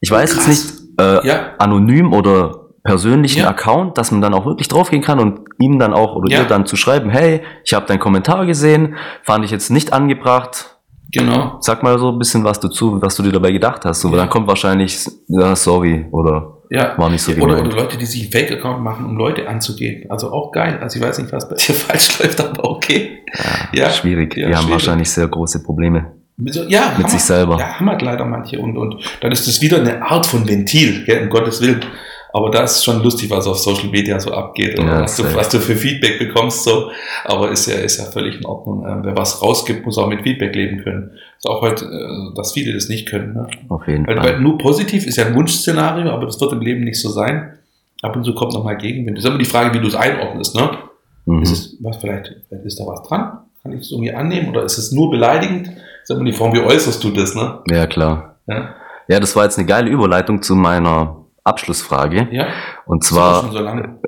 ich 0.00 0.10
weiß 0.10 0.34
Krass. 0.34 0.46
jetzt 0.46 0.68
nicht, 0.98 1.00
äh, 1.00 1.26
Ja, 1.26 1.40
anonym 1.58 2.12
oder 2.14 2.60
persönlichen 2.82 3.40
Ja. 3.40 3.48
Account, 3.50 3.98
dass 3.98 4.12
man 4.12 4.20
dann 4.22 4.32
auch 4.32 4.46
wirklich 4.46 4.68
draufgehen 4.68 5.02
kann 5.02 5.18
und 5.18 5.40
ihm 5.58 5.78
dann 5.78 5.92
auch 5.92 6.14
oder 6.16 6.30
ihr 6.30 6.44
dann 6.44 6.64
zu 6.66 6.76
schreiben, 6.76 7.10
hey, 7.10 7.42
ich 7.64 7.74
habe 7.74 7.84
deinen 7.86 7.98
Kommentar 7.98 8.46
gesehen, 8.46 8.94
fand 9.24 9.44
ich 9.44 9.50
jetzt 9.50 9.70
nicht 9.70 9.92
angebracht. 9.92 10.72
genau. 11.12 11.56
Sag 11.60 11.82
mal 11.82 11.98
so 11.98 12.10
ein 12.10 12.18
bisschen 12.18 12.42
was 12.44 12.58
dazu, 12.60 13.00
was 13.02 13.14
du 13.16 13.22
dir 13.22 13.32
dabei 13.32 13.50
gedacht 13.52 13.84
hast. 13.84 14.02
Ja. 14.04 14.10
dann 14.10 14.28
kommt 14.30 14.46
wahrscheinlich, 14.48 15.06
ja, 15.28 15.54
sorry, 15.56 16.06
oder 16.10 16.55
Ja. 16.70 16.96
war 16.98 17.08
nicht 17.10 17.22
so 17.22 17.32
oder, 17.32 17.56
gemeint. 17.56 17.66
oder 17.74 17.76
Leute, 17.82 17.96
die 17.96 18.06
sich 18.06 18.22
einen 18.22 18.32
Fake-Account 18.32 18.82
machen, 18.82 19.04
um 19.06 19.16
Leute 19.16 19.48
anzugehen. 19.48 20.10
Also 20.10 20.32
auch 20.32 20.52
geil. 20.52 20.78
Also 20.80 20.98
ich 20.98 21.04
weiß 21.04 21.18
nicht, 21.18 21.32
was 21.32 21.48
bei 21.48 21.54
dir 21.66 21.74
falsch 21.74 22.18
läuft, 22.18 22.40
aber 22.40 22.68
okay. 22.70 23.18
Ja, 23.72 23.90
schwierig. 23.90 24.36
ja, 24.36 24.48
Die 24.48 24.54
haben 24.54 24.62
schwierig. 24.64 24.72
wahrscheinlich 24.72 25.10
sehr 25.10 25.28
große 25.28 25.62
Probleme 25.62 26.12
So, 26.46 26.62
ja, 26.64 26.92
mit 26.96 27.04
haben 27.06 27.10
sich 27.10 27.22
selber. 27.22 27.58
Ja, 27.58 27.78
haben 27.78 27.88
halt 27.88 28.02
leider 28.02 28.24
manche. 28.24 28.58
Und, 28.58 28.76
und 28.76 28.96
dann 29.20 29.32
ist 29.32 29.46
das 29.46 29.60
wieder 29.62 29.78
eine 29.80 30.02
Art 30.02 30.26
von 30.26 30.48
Ventil, 30.48 31.04
gell, 31.04 31.22
um 31.22 31.28
Gottes 31.30 31.60
Willen. 31.60 31.80
Aber 32.36 32.50
da 32.50 32.64
ist 32.64 32.84
schon 32.84 33.02
lustig, 33.02 33.30
was 33.30 33.46
auf 33.46 33.56
Social 33.56 33.88
Media 33.88 34.20
so 34.20 34.30
abgeht 34.30 34.78
oder 34.78 34.88
Ja, 34.88 35.00
was, 35.00 35.16
du, 35.16 35.22
was 35.34 35.48
du 35.48 35.58
für 35.58 35.74
Feedback 35.74 36.18
bekommst. 36.18 36.64
So. 36.64 36.90
Aber 37.24 37.50
ist 37.50 37.64
ja, 37.66 37.76
ist 37.76 37.96
ja 37.96 38.04
völlig 38.04 38.36
in 38.36 38.44
Ordnung. 38.44 38.86
Ähm, 38.86 39.00
wer 39.04 39.16
was 39.16 39.40
rausgibt, 39.40 39.86
muss 39.86 39.96
auch 39.96 40.06
mit 40.06 40.20
Feedback 40.20 40.54
leben 40.54 40.82
können. 40.84 41.12
Ist 41.38 41.46
auch 41.46 41.62
heute, 41.62 41.86
äh, 41.86 42.34
dass 42.36 42.52
viele 42.52 42.74
das 42.74 42.90
nicht 42.90 43.08
können. 43.08 43.32
Ne? 43.32 43.46
Auf 43.70 43.88
jeden 43.88 44.06
Weil, 44.06 44.18
Fall. 44.18 44.26
weil 44.34 44.40
nur 44.40 44.58
positiv 44.58 45.06
ist 45.06 45.16
ja 45.16 45.24
ein 45.24 45.34
Wunschszenario, 45.34 46.10
aber 46.10 46.26
das 46.26 46.38
wird 46.38 46.52
im 46.52 46.60
Leben 46.60 46.84
nicht 46.84 47.00
so 47.00 47.08
sein. 47.08 47.54
Ab 48.02 48.14
und 48.14 48.24
zu 48.24 48.34
kommt 48.34 48.52
nochmal 48.52 48.76
Gegenwind. 48.76 49.16
Das 49.16 49.24
ist 49.24 49.30
immer 49.30 49.38
die 49.38 49.46
Frage, 49.46 49.72
wie 49.72 49.80
du 49.80 49.88
es 49.88 49.94
einordnest. 49.94 50.54
Ne? 50.56 50.76
Mhm. 51.24 51.40
Ist 51.40 51.52
es, 51.52 51.76
was 51.80 51.96
vielleicht, 51.96 52.34
vielleicht 52.50 52.66
ist 52.66 52.78
da 52.78 52.86
was 52.86 53.02
dran? 53.08 53.38
Kann 53.62 53.72
ich 53.72 53.80
es 53.80 53.92
irgendwie 53.92 54.12
annehmen? 54.12 54.50
Oder 54.50 54.64
ist 54.64 54.76
es 54.76 54.92
nur 54.92 55.10
beleidigend? 55.10 55.70
ist 56.02 56.10
immer 56.10 56.24
die 56.24 56.34
Form, 56.34 56.52
wie 56.52 56.60
äußerst 56.60 57.02
du 57.02 57.12
das, 57.12 57.34
ne? 57.34 57.60
Ja, 57.70 57.86
klar. 57.86 58.36
Ja. 58.46 58.74
Ja, 59.08 59.20
das 59.20 59.34
war 59.34 59.44
jetzt 59.44 59.56
eine 59.56 59.66
geile 59.66 59.88
Überleitung 59.88 60.42
zu 60.42 60.54
meiner 60.54 61.25
Abschlussfrage. 61.46 62.28
Ja. 62.30 62.46
Und 62.86 63.04
zwar, 63.04 63.42
schon 63.42 63.52
so 63.52 63.58
lange. 63.60 63.98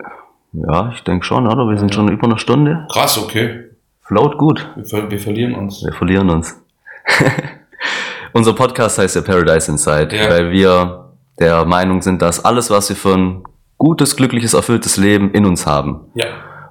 ja, 0.52 0.90
ich 0.94 1.02
denke 1.05 1.24
schon, 1.24 1.47
oder? 1.47 1.69
Wir 1.69 1.78
sind 1.78 1.90
Ja. 1.90 1.94
schon 1.97 2.09
über 2.09 2.24
eine 2.27 2.39
Stunde. 2.39 2.86
Krass, 2.93 3.19
okay. 3.19 3.65
Float 4.02 4.39
gut. 4.39 4.66
Wir, 4.77 4.85
ver 4.85 5.10
wir 5.10 5.19
verlieren 5.19 5.55
uns. 5.55 5.82
Wir 5.85 5.93
verlieren 5.93 6.31
uns. 6.31 6.60
Unser 8.32 8.52
Podcast 8.55 8.98
heißt 8.98 9.16
ja 9.16 9.23
Paradise 9.23 9.70
Inside, 9.70 10.15
Ja. 10.15 10.31
weil 10.31 10.51
wir 10.51 11.15
der 11.39 11.65
Meinung 11.65 12.02
sind, 12.02 12.20
dass 12.23 12.44
alles, 12.44 12.70
was 12.70 12.89
wir 12.89 12.97
für 12.97 13.15
ein 13.15 13.43
gutes, 13.78 14.16
glückliches, 14.16 14.55
erfülltes 14.55 14.97
Leben 14.97 15.31
in 15.32 15.47
uns 15.47 15.66
haben. 15.66 16.06
Ja. 16.15 16.27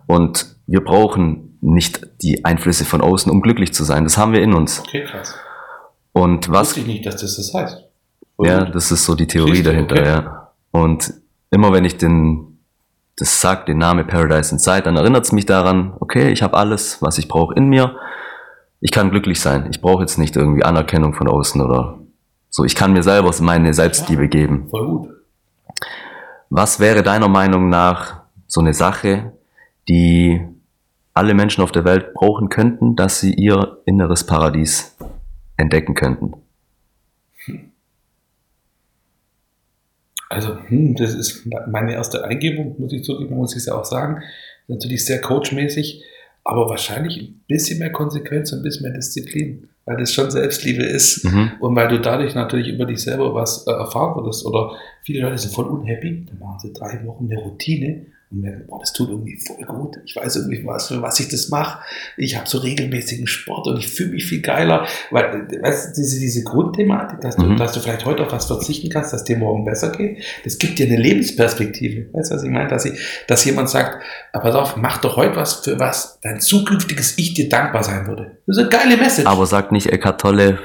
Und 0.07 0.55
wir 0.67 0.83
brauchen 0.83 1.57
nicht 1.61 2.05
die 2.21 2.45
Einflüsse 2.45 2.85
von 2.85 3.01
außen, 3.01 3.31
um 3.31 3.41
glücklich 3.41 3.73
zu 3.73 3.83
sein. 3.83 4.03
Das 4.03 4.17
haben 4.17 4.33
wir 4.33 4.41
in 4.41 4.53
uns. 4.53 4.79
Okay, 4.79 5.05
krass. 5.05 5.35
Und 6.11 6.49
was 6.49 6.69
Wusste 6.69 6.81
ich 6.81 6.87
nicht, 6.87 7.05
dass 7.05 7.17
das 7.21 7.37
das 7.37 7.53
heißt. 7.53 7.83
Voll 8.35 8.47
Ja, 8.47 8.65
das 8.65 8.91
ist 8.91 9.05
so 9.05 9.15
die 9.15 9.27
Theorie 9.27 9.55
Siehst 9.55 9.67
dahinter, 9.67 9.95
okay. 9.95 10.05
ja. 10.07 10.46
Und 10.71 11.13
immer 11.51 11.71
wenn 11.73 11.85
ich 11.85 11.97
den, 11.97 12.59
das 13.17 13.41
sag, 13.41 13.65
den 13.65 13.77
Namen 13.77 14.07
Paradise 14.07 14.53
Inside, 14.53 14.83
dann 14.83 14.97
erinnert 14.97 15.25
es 15.25 15.31
mich 15.31 15.45
daran, 15.45 15.93
okay, 15.99 16.29
ich 16.29 16.43
habe 16.43 16.57
alles, 16.57 17.01
was 17.01 17.17
ich 17.17 17.27
brauche 17.27 17.53
in 17.55 17.67
mir. 17.67 17.95
Ich 18.79 18.91
kann 18.91 19.09
glücklich 19.09 19.39
sein. 19.39 19.67
Ich 19.71 19.81
brauche 19.81 20.01
jetzt 20.01 20.17
nicht 20.17 20.35
irgendwie 20.35 20.63
Anerkennung 20.63 21.13
von 21.13 21.27
außen 21.27 21.61
oder 21.61 21.99
so. 22.49 22.63
Ich 22.63 22.75
kann 22.75 22.93
mir 22.93 23.03
selber 23.03 23.33
meine 23.41 23.73
Selbstliebe 23.73 24.27
geben. 24.27 24.67
Voll 24.69 24.87
gut. 24.87 25.09
Was 26.49 26.79
wäre 26.79 27.03
deiner 27.03 27.27
Meinung 27.27 27.69
nach 27.69 28.21
so 28.45 28.61
eine 28.61 28.73
Sache, 28.73 29.33
die 29.89 30.45
alle 31.13 31.33
Menschen 31.33 31.63
auf 31.63 31.71
der 31.71 31.83
Welt 31.85 32.13
brauchen 32.13 32.49
könnten, 32.49 32.95
dass 32.95 33.19
sie 33.19 33.33
ihr 33.33 33.79
inneres 33.85 34.25
Paradies 34.25 34.95
entdecken 35.57 35.95
könnten? 35.95 36.33
Also, 40.29 40.57
hm, 40.67 40.95
das 40.95 41.13
ist 41.13 41.47
meine 41.67 41.93
erste 41.93 42.23
Eingebung, 42.23 42.75
muss 42.77 42.93
ich 42.93 43.03
zugeben, 43.03 43.35
muss 43.35 43.53
ich 43.53 43.59
es 43.59 43.65
ja 43.67 43.75
auch 43.75 43.85
sagen. 43.85 44.21
Natürlich 44.67 45.05
sehr 45.05 45.21
coachmäßig, 45.21 46.03
aber 46.43 46.69
wahrscheinlich 46.69 47.17
ein 47.17 47.43
bisschen 47.47 47.79
mehr 47.79 47.91
Konsequenz 47.91 48.51
und 48.51 48.59
ein 48.59 48.63
bisschen 48.63 48.83
mehr 48.83 48.93
Disziplin, 48.93 49.69
weil 49.85 49.97
das 49.97 50.13
schon 50.13 50.29
Selbstliebe 50.29 50.83
ist. 50.83 51.23
Mhm. 51.23 51.51
Und 51.59 51.75
weil 51.75 51.87
du 51.87 51.99
dadurch 51.99 52.35
natürlich 52.35 52.67
über 52.67 52.85
dich 52.85 52.99
selber 52.99 53.33
was 53.33 53.65
äh, 53.67 53.71
erfahren 53.71 54.15
würdest. 54.15 54.45
Oder 54.45 54.75
viele 55.03 55.21
Leute 55.21 55.37
sind 55.37 55.53
voll 55.53 55.67
unhappy, 55.67 56.25
dann 56.25 56.39
machen 56.39 56.59
sie 56.59 56.73
drei 56.73 57.05
Wochen 57.05 57.29
eine 57.31 57.39
Routine 57.39 58.07
und 58.29 58.41
merken, 58.41 58.65
boah, 58.67 58.79
das 58.81 58.91
tut 58.91 59.09
irgendwie 59.09 59.39
voll 59.39 59.63
gut. 59.65 59.95
Ich 60.05 60.15
weiß 60.15 60.35
irgendwie, 60.35 60.65
was, 60.65 60.89
für 60.89 61.01
was 61.01 61.19
ich 61.19 61.29
das 61.29 61.47
mache. 61.49 61.79
Ich 62.17 62.35
habe 62.35 62.47
so 62.47 62.57
regelmäßigen 62.57 63.25
Sport 63.25 63.67
und 63.67 63.77
ich 63.77 63.87
fühle 63.87 64.11
mich 64.11 64.25
viel 64.25 64.41
geiler. 64.41 64.85
Weil, 65.11 65.47
weißt 65.61 65.89
du, 65.97 66.01
diese, 66.01 66.19
diese 66.19 66.43
Grundthematik, 66.43 67.21
dass 67.21 67.37
du, 67.37 67.43
Mhm. 67.45 67.57
dass 67.57 67.71
du 67.71 67.79
vielleicht 67.79 68.05
heute 68.05 68.25
auf 68.25 68.31
was 68.33 68.45
verzichten 68.47 68.89
kannst, 68.89 69.13
dass 69.13 69.23
dir 69.23 69.37
morgen 69.37 69.63
besser 69.63 69.91
geht, 69.91 70.21
das 70.43 70.57
gibt 70.57 70.77
dir 70.77 70.87
eine 70.87 70.97
Lebensperspektive. 70.97 72.09
Weißt 72.13 72.31
du, 72.31 72.35
was 72.35 72.43
ich 72.43 72.49
meine? 72.49 72.67
Dass, 72.67 72.83
ich, 72.85 72.99
dass 73.27 73.45
jemand 73.45 73.69
sagt, 73.69 74.03
ah, 74.33 74.39
pass 74.39 74.55
auf, 74.55 74.75
mach 74.75 74.97
doch 74.97 75.15
heute 75.15 75.35
was, 75.37 75.53
für 75.63 75.79
was 75.79 76.19
dein 76.21 76.41
zukünftiges 76.41 77.17
Ich 77.17 77.33
dir 77.33 77.47
dankbar 77.47 77.83
sein 77.83 78.07
würde. 78.07 78.37
Das 78.45 78.57
ist 78.57 78.61
eine 78.63 78.69
geile 78.69 78.97
Message. 78.97 79.27
Aber 79.27 79.45
sagt 79.45 79.71
nicht 79.71 79.87
Eckart 79.87 80.19
Tolle, 80.19 80.59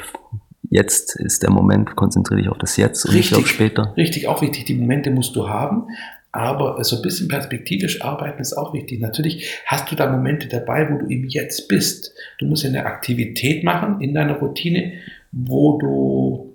jetzt 0.71 1.15
ist 1.17 1.43
der 1.43 1.51
Moment, 1.51 1.95
konzentriere 1.97 2.41
dich 2.41 2.49
auf 2.51 2.59
das 2.59 2.77
Jetzt 2.77 3.05
und 3.05 3.15
nicht 3.15 3.31
Richtig. 3.31 3.45
auf 3.45 3.51
später. 3.51 3.95
Richtig, 3.97 4.27
auch 4.27 4.43
wichtig. 4.43 4.65
Die 4.65 4.75
Momente 4.75 5.11
musst 5.11 5.37
du 5.37 5.49
haben, 5.49 5.87
aber 6.33 6.83
so 6.83 6.97
ein 6.97 7.03
bisschen 7.03 7.29
perspektivisch 7.29 8.03
arbeiten 8.03 8.41
ist 8.41 8.55
auch 8.55 8.73
wichtig. 8.73 9.01
Natürlich 9.01 9.61
hast 9.67 9.93
du 9.93 9.97
da 9.97 10.11
Momente 10.11 10.49
dabei, 10.49 10.91
wo 10.91 10.99
du 10.99 11.07
im 11.07 11.29
Jetzt 11.29 11.69
bist. 11.69 12.15
Du 12.39 12.47
musst 12.47 12.65
ja 12.65 12.71
eine 12.71 12.87
Aktivität 12.87 13.63
machen 13.65 14.01
in 14.01 14.15
deiner 14.15 14.39
Routine, 14.39 14.95
wo 15.31 15.79
du 15.79 16.52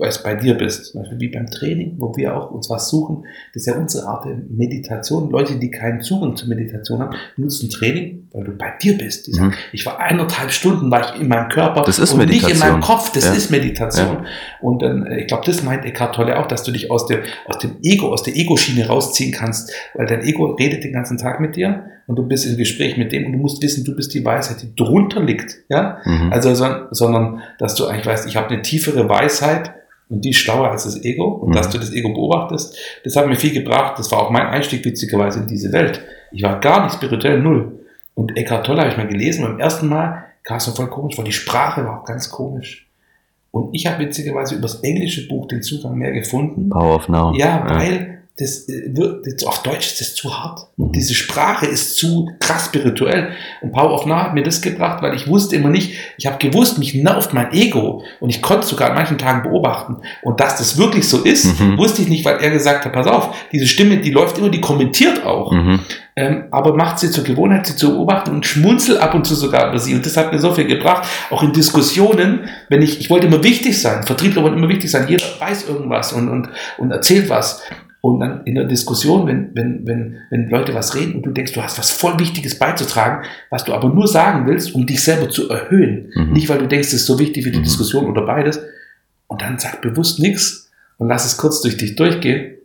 weißt, 0.00 0.24
bei 0.24 0.34
dir 0.34 0.54
bist. 0.54 0.86
Zum 0.86 1.02
Beispiel 1.02 1.20
wie 1.20 1.28
beim 1.28 1.46
Training, 1.46 1.96
wo 1.98 2.16
wir 2.16 2.36
auch 2.36 2.50
uns 2.50 2.68
was 2.70 2.88
suchen. 2.88 3.24
Das 3.54 3.62
ist 3.62 3.66
ja 3.66 3.76
unsere 3.76 4.06
Art 4.06 4.24
der 4.24 4.36
Meditation. 4.48 5.30
Leute, 5.30 5.56
die 5.58 5.70
keinen 5.70 6.00
Zugang 6.00 6.36
zur 6.36 6.48
Meditation 6.48 7.00
haben, 7.00 7.16
nutzen 7.36 7.70
Training, 7.70 8.28
weil 8.32 8.44
du 8.44 8.52
bei 8.52 8.72
dir 8.82 8.96
bist. 8.96 9.26
Die 9.26 9.32
sagen, 9.32 9.48
Mhm. 9.50 9.54
ich 9.72 9.84
war 9.86 9.98
eineinhalb 10.00 10.50
Stunden 10.50 10.90
war 10.90 11.14
ich 11.14 11.20
in 11.20 11.28
meinem 11.28 11.48
Körper 11.48 11.82
Das 11.82 11.98
ist 11.98 12.12
und 12.12 12.18
nicht 12.20 12.28
in 12.30 12.40
Meditation. 12.42 12.68
meinem 12.70 12.80
Kopf. 12.80 13.12
Das 13.12 13.24
Ja. 13.26 13.32
ist 13.32 13.50
Meditation. 13.50 14.26
Und 14.60 14.82
dann, 14.82 15.06
äh, 15.06 15.20
ich 15.20 15.26
glaube, 15.26 15.42
das 15.46 15.62
meint 15.62 15.84
Eckhart 15.84 16.14
Tolle 16.14 16.38
auch, 16.38 16.46
dass 16.48 16.62
du 16.62 16.70
dich 16.72 16.90
aus, 16.90 17.06
der, 17.06 17.20
aus 17.46 17.58
dem 17.58 17.76
Ego, 17.82 18.08
aus 18.12 18.22
der 18.22 18.36
Ego-Schiene 18.36 18.86
rausziehen 18.86 19.32
kannst, 19.32 19.72
weil 19.94 20.06
dein 20.06 20.22
Ego 20.22 20.46
redet 20.52 20.84
den 20.84 20.92
ganzen 20.92 21.18
Tag 21.18 21.40
mit 21.40 21.56
dir 21.56 21.84
und 22.06 22.16
du 22.16 22.22
bist 22.26 22.46
im 22.46 22.56
Gespräch 22.56 22.96
mit 22.96 23.12
dem 23.12 23.26
und 23.26 23.32
du 23.32 23.38
musst 23.38 23.62
wissen, 23.62 23.84
du 23.84 23.94
bist 23.94 24.14
die 24.14 24.24
Weisheit, 24.24 24.62
die 24.62 24.74
drunter 24.74 25.22
liegt. 25.22 25.56
Ja? 25.68 25.98
Mhm. 26.04 26.32
Also, 26.32 26.54
son- 26.54 26.86
sondern, 26.90 27.40
dass 27.58 27.74
du 27.74 27.86
eigentlich 27.86 28.06
weißt, 28.06 28.26
ich 28.26 28.36
habe 28.36 28.48
eine 28.48 28.62
tiefere 28.62 29.08
Weisheit 29.08 29.72
und 30.10 30.24
die 30.24 30.30
ist 30.30 30.38
schlauer 30.38 30.70
als 30.70 30.84
das 30.84 31.02
Ego 31.04 31.24
und 31.28 31.50
Mhm. 31.50 31.52
dass 31.54 31.70
du 31.70 31.78
das 31.78 31.92
Ego 31.92 32.12
beobachtest, 32.12 32.76
das 33.04 33.16
hat 33.16 33.26
mir 33.26 33.36
viel 33.36 33.52
gebracht. 33.52 33.98
Das 33.98 34.10
war 34.12 34.18
auch 34.20 34.30
mein 34.30 34.46
Einstieg 34.46 34.84
witzigerweise 34.84 35.40
in 35.40 35.46
diese 35.46 35.72
Welt. 35.72 36.02
Ich 36.32 36.42
war 36.42 36.60
gar 36.60 36.84
nicht 36.84 36.94
spirituell, 36.94 37.40
null. 37.40 37.78
Und 38.14 38.36
Eckhart 38.36 38.66
Tolle 38.66 38.80
habe 38.82 38.90
ich 38.90 38.96
mal 38.96 39.08
gelesen 39.08 39.44
beim 39.44 39.58
ersten 39.58 39.88
Mal, 39.88 40.24
kam 40.42 40.58
es 40.58 40.66
mir 40.66 40.74
voll 40.74 40.88
komisch, 40.88 41.16
weil 41.16 41.24
die 41.24 41.32
Sprache 41.32 41.84
war 41.84 42.00
auch 42.00 42.04
ganz 42.04 42.30
komisch. 42.30 42.86
Und 43.52 43.74
ich 43.74 43.86
habe 43.86 44.04
witzigerweise 44.04 44.54
über 44.54 44.62
das 44.62 44.80
englische 44.80 45.26
Buch 45.26 45.48
den 45.48 45.62
Zugang 45.62 45.94
mehr 45.96 46.12
gefunden. 46.12 46.68
Power 46.68 46.96
of 46.96 47.08
Now. 47.08 47.32
Ja, 47.34 47.64
weil 47.68 48.19
das 48.40 48.68
äh, 48.68 48.96
wird, 48.96 49.46
auf 49.46 49.62
Deutsch 49.62 49.86
ist 49.86 50.00
das 50.00 50.14
zu 50.14 50.36
hart. 50.36 50.66
Und 50.76 50.96
diese 50.96 51.14
Sprache 51.14 51.66
ist 51.66 51.96
zu 51.96 52.30
krass 52.40 52.66
spirituell. 52.66 53.30
Und 53.60 53.72
Power 53.72 53.92
of 53.92 54.06
Now 54.06 54.16
hat 54.16 54.34
mir 54.34 54.42
das 54.42 54.62
gebracht, 54.62 55.02
weil 55.02 55.14
ich 55.14 55.28
wusste 55.28 55.56
immer 55.56 55.68
nicht, 55.68 55.94
ich 56.16 56.26
habe 56.26 56.38
gewusst, 56.38 56.78
mich 56.78 56.94
nervt 56.94 57.34
mein 57.34 57.52
Ego. 57.52 58.02
Und 58.18 58.30
ich 58.30 58.40
konnte 58.40 58.66
sogar 58.66 58.90
an 58.90 58.96
manchen 58.96 59.18
Tagen 59.18 59.42
beobachten. 59.42 59.98
Und 60.22 60.40
dass 60.40 60.56
das 60.56 60.78
wirklich 60.78 61.08
so 61.08 61.22
ist, 61.22 61.60
mhm. 61.60 61.76
wusste 61.76 62.02
ich 62.02 62.08
nicht, 62.08 62.24
weil 62.24 62.38
er 62.38 62.50
gesagt 62.50 62.84
hat, 62.84 62.92
pass 62.92 63.06
auf, 63.06 63.34
diese 63.52 63.66
Stimme, 63.66 63.98
die 63.98 64.10
läuft 64.10 64.38
immer, 64.38 64.48
die 64.48 64.60
kommentiert 64.60 65.24
auch. 65.24 65.52
Mhm. 65.52 65.80
Ähm, 66.16 66.44
aber 66.50 66.74
macht 66.74 66.98
sie 66.98 67.10
zur 67.10 67.24
Gewohnheit, 67.24 67.66
sie 67.66 67.76
zu 67.76 67.90
beobachten 67.92 68.30
und 68.32 68.44
schmunzel 68.44 68.98
ab 68.98 69.14
und 69.14 69.26
zu 69.26 69.34
sogar 69.34 69.68
über 69.68 69.78
sie. 69.78 69.94
Und 69.94 70.04
das 70.04 70.16
hat 70.16 70.32
mir 70.32 70.38
so 70.38 70.52
viel 70.52 70.66
gebracht, 70.66 71.06
auch 71.30 71.42
in 71.42 71.52
Diskussionen, 71.52 72.48
wenn 72.68 72.82
ich, 72.82 73.00
ich 73.00 73.10
wollte 73.10 73.26
immer 73.26 73.42
wichtig 73.44 73.80
sein, 73.80 74.02
Vertriebler 74.02 74.42
wollen 74.42 74.54
immer 74.54 74.68
wichtig 74.68 74.90
sein, 74.90 75.06
jeder 75.08 75.26
weiß 75.38 75.68
irgendwas 75.68 76.12
und, 76.12 76.28
und, 76.28 76.48
und 76.78 76.90
erzählt 76.90 77.28
was. 77.28 77.62
Und 78.02 78.20
dann 78.20 78.44
in 78.44 78.54
der 78.54 78.64
Diskussion, 78.64 79.26
wenn, 79.26 79.50
wenn, 79.54 79.86
wenn, 79.86 80.16
wenn 80.30 80.48
Leute 80.48 80.74
was 80.74 80.94
reden 80.94 81.16
und 81.16 81.26
du 81.26 81.30
denkst, 81.30 81.52
du 81.52 81.62
hast 81.62 81.78
was 81.78 81.90
voll 81.90 82.18
Wichtiges 82.18 82.58
beizutragen, 82.58 83.26
was 83.50 83.64
du 83.64 83.74
aber 83.74 83.90
nur 83.90 84.08
sagen 84.08 84.46
willst, 84.46 84.74
um 84.74 84.86
dich 84.86 85.02
selber 85.02 85.28
zu 85.28 85.50
erhöhen. 85.50 86.10
Mhm. 86.14 86.32
Nicht, 86.32 86.48
weil 86.48 86.58
du 86.58 86.66
denkst, 86.66 86.88
es 86.88 86.94
ist 86.94 87.06
so 87.06 87.18
wichtig 87.18 87.44
wie 87.44 87.50
die 87.50 87.58
mhm. 87.58 87.64
Diskussion 87.64 88.06
oder 88.06 88.22
beides. 88.22 88.60
Und 89.26 89.42
dann 89.42 89.58
sag 89.58 89.82
bewusst 89.82 90.18
nichts 90.18 90.70
und 90.96 91.08
lass 91.08 91.26
es 91.26 91.36
kurz 91.36 91.60
durch 91.60 91.76
dich 91.76 91.96
durchgehen. 91.96 92.56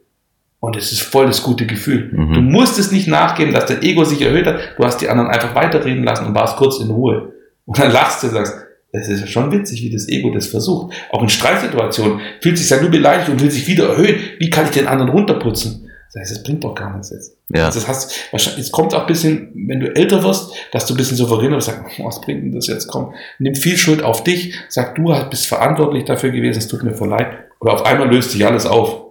Und 0.62 0.78
es 0.78 0.92
ist 0.92 1.02
voll 1.02 1.28
das 1.28 1.44
gute 1.44 1.68
Gefühl. 1.68 2.10
Mhm. 2.14 2.34
Du 2.34 2.42
musst 2.42 2.80
es 2.80 2.92
nicht 2.92 3.08
nachgeben, 3.08 3.54
dass 3.54 3.66
dein 3.66 3.84
Ego 3.84 4.06
sich 4.06 4.22
erhöht 4.22 4.48
hat. 4.48 4.60
Du 4.78 4.86
hast 4.86 5.00
die 5.02 5.10
anderen 5.10 5.30
einfach 5.30 5.54
weiterreden 5.54 6.04
lassen 6.04 6.26
und 6.28 6.34
warst 6.34 6.56
kurz 6.56 6.80
in 6.80 6.90
Ruhe. 6.90 7.34
Und 7.66 7.78
dann 7.78 7.92
lachst 7.92 8.24
du 8.24 8.28
und 8.28 8.34
sagst, 8.34 8.65
es 9.00 9.10
ist 9.10 9.22
ja 9.22 9.28
schon 9.28 9.52
witzig, 9.52 9.82
wie 9.82 9.90
das 9.90 10.08
Ego 10.08 10.32
das 10.32 10.48
versucht. 10.48 10.94
Auch 11.12 11.22
in 11.22 11.30
Streitsituationen 11.30 12.20
fühlt 12.42 12.58
sich 12.58 12.70
ja 12.70 12.82
nur 12.82 12.92
beleidigt 12.92 13.30
und 13.30 13.42
will 13.42 13.52
sich 13.52 13.68
wieder 13.68 13.90
erhöhen. 13.90 14.20
Wie 14.40 14.50
kann 14.50 14.66
ich 14.66 14.72
den 14.72 14.88
anderen 14.88 15.12
runterputzen? 15.12 15.90
Das 16.16 16.22
heißt, 16.22 16.32
das 16.32 16.44
bringt 16.44 16.64
doch 16.64 16.74
gar 16.74 16.94
nichts 16.94 17.10
jetzt. 17.10 17.38
Ja. 17.50 17.66
Also 17.66 17.80
das 17.80 17.90
heißt, 17.90 18.32
wahrscheinlich, 18.32 18.66
es 18.66 18.72
kommt 18.72 18.94
auch 18.96 19.02
ein 19.02 19.08
bisschen, 19.08 19.52
wenn 19.68 19.82
du 19.82 19.94
älter 19.94 20.24
wirst, 20.24 20.54
dass 20.72 20.86
du 20.86 20.94
ein 20.94 20.98
bisschen 20.98 21.18
souveräner 21.18 21.58
bist, 21.58 21.68
sagst, 21.68 22.00
was 22.00 22.22
bringt 22.22 22.42
denn 22.42 22.54
das 22.54 22.68
jetzt? 22.68 22.88
Komm, 22.88 23.14
nimm 23.38 23.54
viel 23.54 23.76
Schuld 23.76 24.02
auf 24.02 24.24
dich, 24.24 24.56
sag, 24.70 24.96
du 24.96 25.14
bist 25.30 25.46
verantwortlich 25.46 26.06
dafür 26.06 26.32
gewesen, 26.32 26.60
es 26.60 26.70
tut 26.70 26.84
mir 26.84 26.94
voll 26.94 27.10
leid. 27.10 27.38
Oder 27.60 27.74
auf 27.74 27.86
einmal 27.86 28.10
löst 28.10 28.32
sich 28.32 28.46
alles 28.46 28.66
auf. 28.66 29.08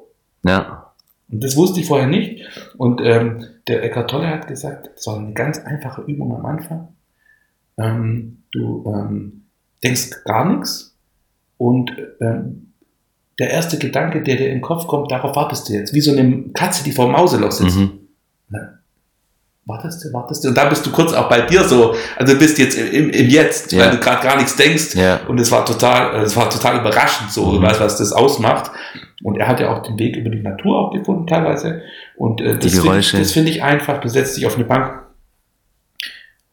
Ja. 0.47 0.95
Und 1.31 1.45
das 1.45 1.57
wusste 1.57 1.81
ich 1.81 1.87
vorher 1.87 2.07
nicht. 2.07 2.43
Und 2.79 3.03
ähm, 3.03 3.45
der 3.69 3.83
Eckhart 3.83 4.11
Tolle 4.11 4.29
hat 4.29 4.47
gesagt, 4.47 4.89
das 4.95 5.07
war 5.07 5.19
eine 5.19 5.35
ganz 5.35 5.59
einfache 5.59 6.03
Übung 6.03 6.35
am 6.35 6.47
Anfang. 6.47 6.89
Ähm, 7.77 8.45
du 8.53 8.85
ähm, 8.87 9.44
denkst 9.85 10.25
gar 10.25 10.45
nichts 10.45 10.97
und 11.59 11.93
ähm, 12.21 12.73
der 13.39 13.51
erste 13.51 13.79
Gedanke, 13.79 14.23
der 14.23 14.37
dir 14.37 14.47
in 14.47 14.57
den 14.57 14.63
Kopf 14.63 14.87
kommt, 14.87 15.11
darauf 15.11 15.35
wartest 15.37 15.69
du 15.69 15.73
jetzt. 15.73 15.93
Wie 15.93 16.01
so 16.01 16.13
eine 16.13 16.51
Katze, 16.53 16.85
die 16.85 16.93
vor 16.93 17.07
dem 17.07 17.13
Mauseloch 17.13 17.53
sitzt. 17.53 17.77
Mhm. 17.77 17.91
Na, 18.49 18.79
wartest 19.67 20.05
du, 20.05 20.13
wartest 20.13 20.45
du. 20.45 20.49
Und 20.49 20.57
da 20.57 20.69
bist 20.69 20.85
du 20.87 20.91
kurz 20.93 21.13
auch 21.13 21.29
bei 21.29 21.41
dir 21.43 21.65
so. 21.65 21.95
Also 22.17 22.35
du 22.35 22.39
bist 22.39 22.59
jetzt 22.59 22.79
im, 22.79 23.11
im 23.11 23.29
Jetzt, 23.29 23.73
ja. 23.73 23.81
weil 23.81 23.91
du 23.93 23.99
gerade 23.99 24.23
gar 24.23 24.37
nichts 24.37 24.57
denkst. 24.57 24.95
Ja. 24.95 25.21
Und 25.27 25.41
es 25.41 25.51
war 25.51 25.65
total, 25.65 26.23
es 26.23 26.37
war 26.37 26.49
total 26.51 26.81
überraschend 26.81 27.31
so, 27.33 27.47
mhm. 27.47 27.63
weißt, 27.63 27.81
was 27.81 27.97
das 27.97 28.13
ausmacht. 28.13 28.71
Und 29.23 29.39
er 29.39 29.49
hat 29.49 29.61
ja 29.61 29.75
auch 29.75 29.83
den 29.83 29.99
Weg 29.99 30.17
über 30.17 30.31
die 30.31 30.43
Natur 30.43 30.79
auch 30.79 30.93
gefunden 30.93 31.27
teilweise. 31.27 31.83
Und 32.17 32.41
äh, 32.41 32.59
das 32.59 32.79
finde 32.79 33.25
find 33.25 33.49
ich 33.49 33.63
einfach. 33.63 34.01
Du 34.01 34.09
setzt 34.09 34.37
dich 34.37 34.47
auf 34.47 34.57
eine 34.57 34.65
Bank, 34.65 35.04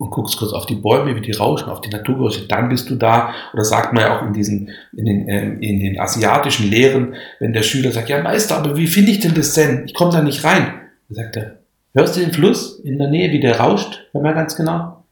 und 0.01 0.09
guckst 0.09 0.37
kurz 0.37 0.51
auf 0.51 0.65
die 0.65 0.75
Bäume, 0.75 1.15
wie 1.15 1.21
die 1.21 1.31
rauschen, 1.31 1.69
auf 1.69 1.79
die 1.79 1.89
Naturgeräusche, 1.89 2.47
dann 2.47 2.69
bist 2.69 2.89
du 2.89 2.95
da. 2.95 3.35
Oder 3.53 3.63
sagt 3.63 3.93
man 3.93 4.01
ja 4.01 4.17
auch 4.17 4.25
in 4.25 4.33
diesen, 4.33 4.71
in 4.97 5.05
den, 5.05 5.29
äh, 5.29 5.43
in 5.59 5.79
den 5.79 5.99
asiatischen 5.99 6.71
Lehren, 6.71 7.13
wenn 7.39 7.53
der 7.53 7.61
Schüler 7.61 7.91
sagt, 7.91 8.09
ja 8.09 8.19
Meister, 8.23 8.57
aber 8.57 8.75
wie 8.75 8.87
finde 8.87 9.11
ich 9.11 9.19
denn 9.19 9.35
das 9.35 9.53
Zen? 9.53 9.83
Ich 9.85 9.93
komme 9.93 10.11
da 10.11 10.23
nicht 10.23 10.43
rein. 10.43 10.73
Dann 11.07 11.15
sagt 11.15 11.37
er, 11.37 11.59
hörst 11.93 12.17
du 12.17 12.21
den 12.21 12.33
Fluss 12.33 12.79
in 12.79 12.97
der 12.97 13.09
Nähe, 13.09 13.31
wie 13.31 13.39
der 13.39 13.59
rauscht? 13.59 14.07
Hör 14.11 14.21
mal 14.21 14.33
ganz 14.33 14.55
genau. 14.55 15.03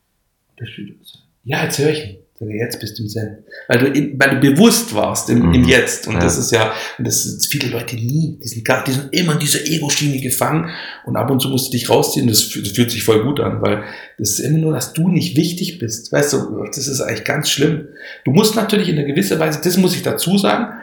Der 0.60 0.66
Schüler 0.66 0.96
sagt, 1.04 1.24
ja, 1.44 1.64
jetzt 1.64 1.78
höre 1.78 1.92
ich 1.92 2.06
ihn. 2.06 2.19
Sage, 2.40 2.58
jetzt 2.58 2.80
bist 2.80 2.98
du 2.98 3.04
im 3.04 3.10
Zen. 3.10 3.38
Weil 3.68 3.80
du, 3.80 3.88
in, 3.88 4.18
weil 4.18 4.40
du 4.40 4.40
bewusst 4.40 4.96
warst 4.96 5.30
im, 5.30 5.48
mhm. 5.48 5.56
im 5.56 5.64
Jetzt. 5.66 6.08
Und 6.08 6.14
ja. 6.14 6.20
das 6.22 6.38
ist 6.38 6.52
ja, 6.52 6.72
und 6.98 7.06
das 7.06 7.24
sind 7.24 7.46
viele 7.46 7.70
Leute 7.70 7.96
nie, 7.96 8.40
die 8.42 8.48
sind, 8.48 8.64
gar, 8.64 8.84
die 8.86 8.94
sind 8.94 9.14
immer 9.14 9.34
in 9.34 9.40
dieser 9.40 9.66
Ego-Schiene 9.66 10.22
gefangen 10.22 10.70
und 11.06 11.18
ab 11.18 11.30
und 11.30 11.42
zu 11.42 11.50
musst 11.50 11.68
du 11.68 11.72
dich 11.72 11.90
rausziehen. 11.90 12.28
Das, 12.28 12.50
das 12.50 12.70
fühlt 12.70 12.92
sich 12.92 13.04
voll 13.04 13.24
gut 13.24 13.42
an, 13.42 13.62
weil 13.62 13.84
das 14.18 14.32
ist 14.32 14.40
immer 14.40 14.58
nur, 14.58 14.74
dass 14.74 14.94
du 14.94 15.10
nicht 15.10 15.36
wichtig 15.36 15.80
bist. 15.80 16.14
Weißt 16.14 16.32
du, 16.32 16.66
das 16.66 16.88
ist 16.88 17.02
eigentlich 17.02 17.26
ganz 17.26 17.50
schlimm. 17.50 17.90
Du 18.24 18.32
musst 18.32 18.56
natürlich 18.56 18.88
in 18.88 18.98
einer 18.98 19.08
gewisser 19.08 19.38
Weise, 19.40 19.60
das 19.62 19.76
muss 19.76 19.96
ich 19.96 20.02
dazu 20.02 20.38
sagen, 20.38 20.80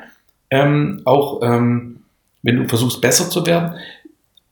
ähm, 0.50 1.00
auch 1.06 1.40
ähm, 1.42 2.00
wenn 2.42 2.56
du 2.56 2.68
versuchst 2.68 3.00
besser 3.00 3.30
zu 3.30 3.46
werden, 3.46 3.78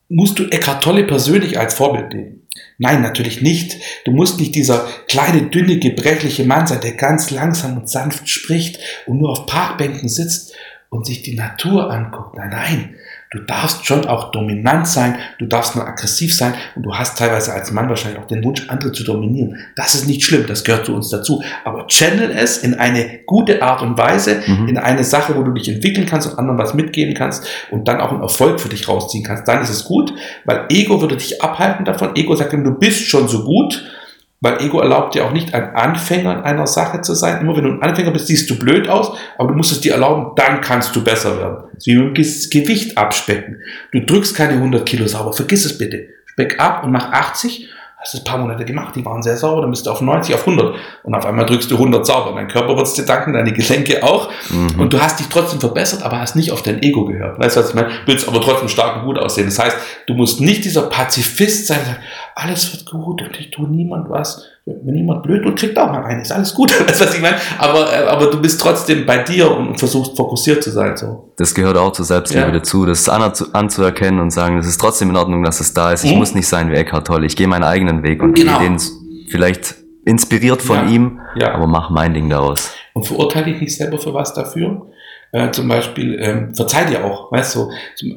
musst 0.09 0.39
du 0.39 0.45
Eckhart 0.45 0.83
Tolle 0.83 1.05
persönlich 1.05 1.59
als 1.59 1.75
Vorbild 1.75 2.15
nehmen. 2.15 2.44
Nein, 2.79 3.03
natürlich 3.03 3.41
nicht. 3.41 3.77
Du 4.05 4.11
musst 4.11 4.41
nicht 4.41 4.55
dieser 4.55 4.87
kleine, 5.09 5.43
dünne, 5.43 5.79
gebrechliche 5.79 6.45
Mann 6.45 6.67
sein, 6.67 6.81
der 6.81 6.93
ganz 6.93 7.31
langsam 7.31 7.77
und 7.77 7.89
sanft 7.89 8.29
spricht 8.29 8.79
und 9.07 9.19
nur 9.19 9.31
auf 9.31 9.47
Parkbänken 9.47 10.09
sitzt 10.09 10.55
und 10.89 11.07
sich 11.07 11.23
die 11.23 11.35
Natur 11.35 11.91
anguckt. 11.91 12.37
Nein, 12.37 12.51
nein. 12.51 12.95
Du 13.31 13.41
darfst 13.41 13.85
schon 13.85 14.07
auch 14.07 14.31
dominant 14.31 14.87
sein, 14.87 15.17
du 15.39 15.47
darfst 15.47 15.75
nur 15.75 15.87
aggressiv 15.87 16.35
sein 16.35 16.55
und 16.77 16.85
du 16.85 16.95
hast 16.95 17.19
teilweise 17.19 17.53
als 17.53 17.73
Mann 17.73 17.89
wahrscheinlich 17.89 18.21
auch 18.21 18.27
den 18.27 18.45
Wunsch, 18.45 18.69
andere 18.69 18.93
zu 18.93 19.03
dominieren. 19.03 19.59
Das 19.75 19.95
ist 19.95 20.07
nicht 20.07 20.25
schlimm, 20.25 20.47
das 20.47 20.63
gehört 20.63 20.87
zu 20.87 20.95
uns 20.95 21.11
dazu. 21.11 21.43
Aber 21.65 21.87
channel 21.89 22.31
es 22.31 22.59
in 22.59 22.75
eine 22.75 23.21
gute 23.27 23.61
Art 23.63 23.83
und 23.83 23.99
Weise, 23.99 24.43
mhm. 24.47 24.69
in 24.69 24.79
eine 24.79 25.03
Sache, 25.03 25.37
wo 25.37 25.43
du 25.43 25.53
dich 25.53 25.69
entwickeln 25.69 26.07
kannst 26.07 26.31
und 26.31 26.39
anderen 26.39 26.59
was 26.59 26.75
mitgeben 26.75 27.15
kannst 27.15 27.45
und 27.71 27.89
dann 27.89 28.01
auch 28.01 28.13
einen 28.13 28.23
Erfolg 28.23 28.61
für 28.61 28.69
dich 28.69 28.89
rausziehen 28.89 29.25
kannst. 29.25 29.49
Dann 29.49 29.63
ist 29.63 29.71
es 29.71 29.85
gut, 29.85 30.15
weil 30.45 30.67
Ego 30.69 31.01
würde 31.01 31.17
dich 31.17 31.43
abhalten 31.43 31.85
davon. 31.85 32.15
Ego 32.15 32.37
sagt, 32.37 32.53
du 32.53 32.79
bist 32.79 33.09
schon 33.09 33.27
so 33.27 33.45
gut, 33.45 33.83
weil 34.45 34.61
Ego 34.61 34.79
erlaubt 34.81 35.15
dir 35.15 35.25
auch 35.25 35.33
nicht, 35.33 35.55
ein 35.55 35.75
Anfänger 35.75 36.33
in 36.33 36.41
einer 36.41 36.67
Sache 36.67 37.01
zu 37.01 37.15
sein. 37.15 37.41
Immer 37.41 37.57
wenn 37.57 37.65
du 37.65 37.71
ein 37.71 37.83
Anfänger 37.83 38.11
bist, 38.11 38.27
siehst 38.27 38.49
du 38.51 38.59
blöd 38.59 38.91
aus, 38.91 39.17
aber 39.39 39.49
du 39.49 39.55
musst 39.55 39.73
es 39.73 39.81
dir 39.81 39.95
erlauben, 39.95 40.33
dann 40.37 40.61
kannst 40.61 40.95
du 40.95 41.03
besser 41.03 41.39
werden. 41.39 41.65
Das 41.73 41.79
ist 41.79 41.87
wie 41.87 41.97
mit 41.97 42.17
dem 42.19 42.51
Gewicht 42.51 42.99
abspecken. 42.99 43.57
Du 43.91 44.01
drückst 44.01 44.37
keine 44.37 44.53
100 44.53 44.85
Kilo 44.85 45.07
sauber, 45.07 45.33
vergiss 45.33 45.65
es 45.65 45.79
bitte. 45.79 46.09
Speck 46.27 46.61
ab 46.61 46.85
und 46.85 46.93
mach 46.93 47.11
80 47.11 47.71
hast 48.05 48.13
du 48.13 48.19
ein 48.19 48.25
paar 48.25 48.37
Monate 48.37 48.67
gemacht, 48.67 48.95
die 48.95 49.05
waren 49.05 49.23
sehr 49.23 49.39
sauber, 49.39 49.63
dann 49.63 49.71
bist 49.71 49.87
du 49.87 49.91
auf 49.91 50.03
90, 50.03 50.35
auf 50.35 50.47
100 50.47 50.75
und 51.05 51.15
auf 51.15 51.25
einmal 51.25 51.47
drückst 51.47 51.71
du 51.71 51.77
100 51.77 52.05
sauber. 52.05 52.35
Dein 52.35 52.49
Körper 52.49 52.77
wird 52.77 52.87
es 52.87 52.93
dir 52.93 53.07
danken, 53.07 53.33
deine 53.33 53.51
Gelenke 53.53 54.03
auch 54.03 54.31
mhm. 54.51 54.79
und 54.79 54.93
du 54.93 55.01
hast 55.01 55.21
dich 55.21 55.29
trotzdem 55.29 55.59
verbessert, 55.59 56.03
aber 56.03 56.21
hast 56.21 56.37
nicht 56.37 56.53
auf 56.53 56.61
dein 56.61 56.83
Ego 56.83 57.07
gehört. 57.07 57.39
Weißt 57.39 57.57
du, 57.57 57.61
was 57.61 57.71
ich 57.71 57.75
meine? 57.75 57.89
Willst 58.05 58.29
aber 58.29 58.43
trotzdem 58.43 58.69
stark 58.69 58.97
und 58.97 59.05
gut 59.05 59.19
aussehen. 59.19 59.47
Das 59.47 59.59
heißt, 59.59 59.77
du 60.07 60.13
musst 60.13 60.43
nicht 60.43 60.67
dieser 60.67 60.83
Pazifist 60.83 61.67
sein, 61.67 61.81
alles 62.35 62.73
wird 62.73 62.91
gut 62.91 63.23
und 63.23 63.39
ich 63.39 63.51
tue 63.51 63.69
niemand 63.69 64.11
was 64.11 64.55
wenn 64.67 64.97
jemand 64.97 65.23
blöd 65.23 65.45
wird, 65.45 65.59
kriegt 65.59 65.79
auch 65.79 65.91
mal 65.91 66.05
eine. 66.05 66.23
Ist 66.23 66.33
alles 66.33 66.55
gut, 66.55 66.71
weißt 66.89 67.01
du, 67.01 67.05
was 67.05 67.15
ich 67.15 67.21
meine? 67.21 67.37
Aber, 67.59 67.93
äh, 67.93 68.07
aber 68.07 68.27
du 68.27 68.41
bist 68.41 68.61
trotzdem 68.61 69.05
bei 69.05 69.19
dir 69.19 69.51
und 69.51 69.79
versuchst 69.79 70.17
fokussiert 70.17 70.63
zu 70.63 70.71
sein. 70.71 70.97
So. 70.97 71.33
Das 71.37 71.55
gehört 71.55 71.77
auch 71.77 71.93
zur 71.93 72.05
Selbstliebe 72.07 72.47
ja. 72.47 72.51
dazu, 72.51 72.87
das 72.87 73.09
anzuerkennen 73.09 74.21
und 74.21 74.31
sagen, 74.31 74.59
es 74.59 74.67
ist 74.67 74.81
trotzdem 74.81 75.11
in 75.11 75.17
Ordnung, 75.17 75.43
dass 75.43 75.61
es 75.61 75.75
da 75.75 75.93
ist. 75.93 76.05
Ich 76.05 76.13
mhm. 76.13 76.19
muss 76.19 76.35
nicht 76.35 76.49
sein 76.49 76.71
wie 76.71 76.77
Eckhart 76.77 77.07
Tolle. 77.07 77.27
Ich 77.27 77.37
gehe 77.37 77.47
meinen 77.47 77.65
eigenen 77.65 78.03
Weg 78.03 78.23
und 78.23 78.35
genau. 78.35 78.59
gehe 78.59 78.69
den 78.69 78.81
vielleicht 79.29 79.75
inspiriert 80.07 80.63
von 80.63 80.77
ja. 80.77 80.87
ihm, 80.87 81.21
ja. 81.37 81.53
aber 81.53 81.67
mach 81.67 81.91
mein 81.91 82.15
Ding 82.15 82.31
daraus. 82.31 82.71
Und 82.95 83.07
verurteile 83.07 83.51
ich 83.51 83.61
mich 83.61 83.77
selber 83.77 83.99
für 83.99 84.15
was 84.15 84.33
dafür? 84.33 84.87
Äh, 85.35 85.51
zum 85.51 85.67
Beispiel, 85.67 86.17
ähm, 86.21 86.55
verzeih 86.55 86.85
dir 86.85 87.05
auch, 87.05 87.33
weißt 87.33 87.57
du, 87.57 87.71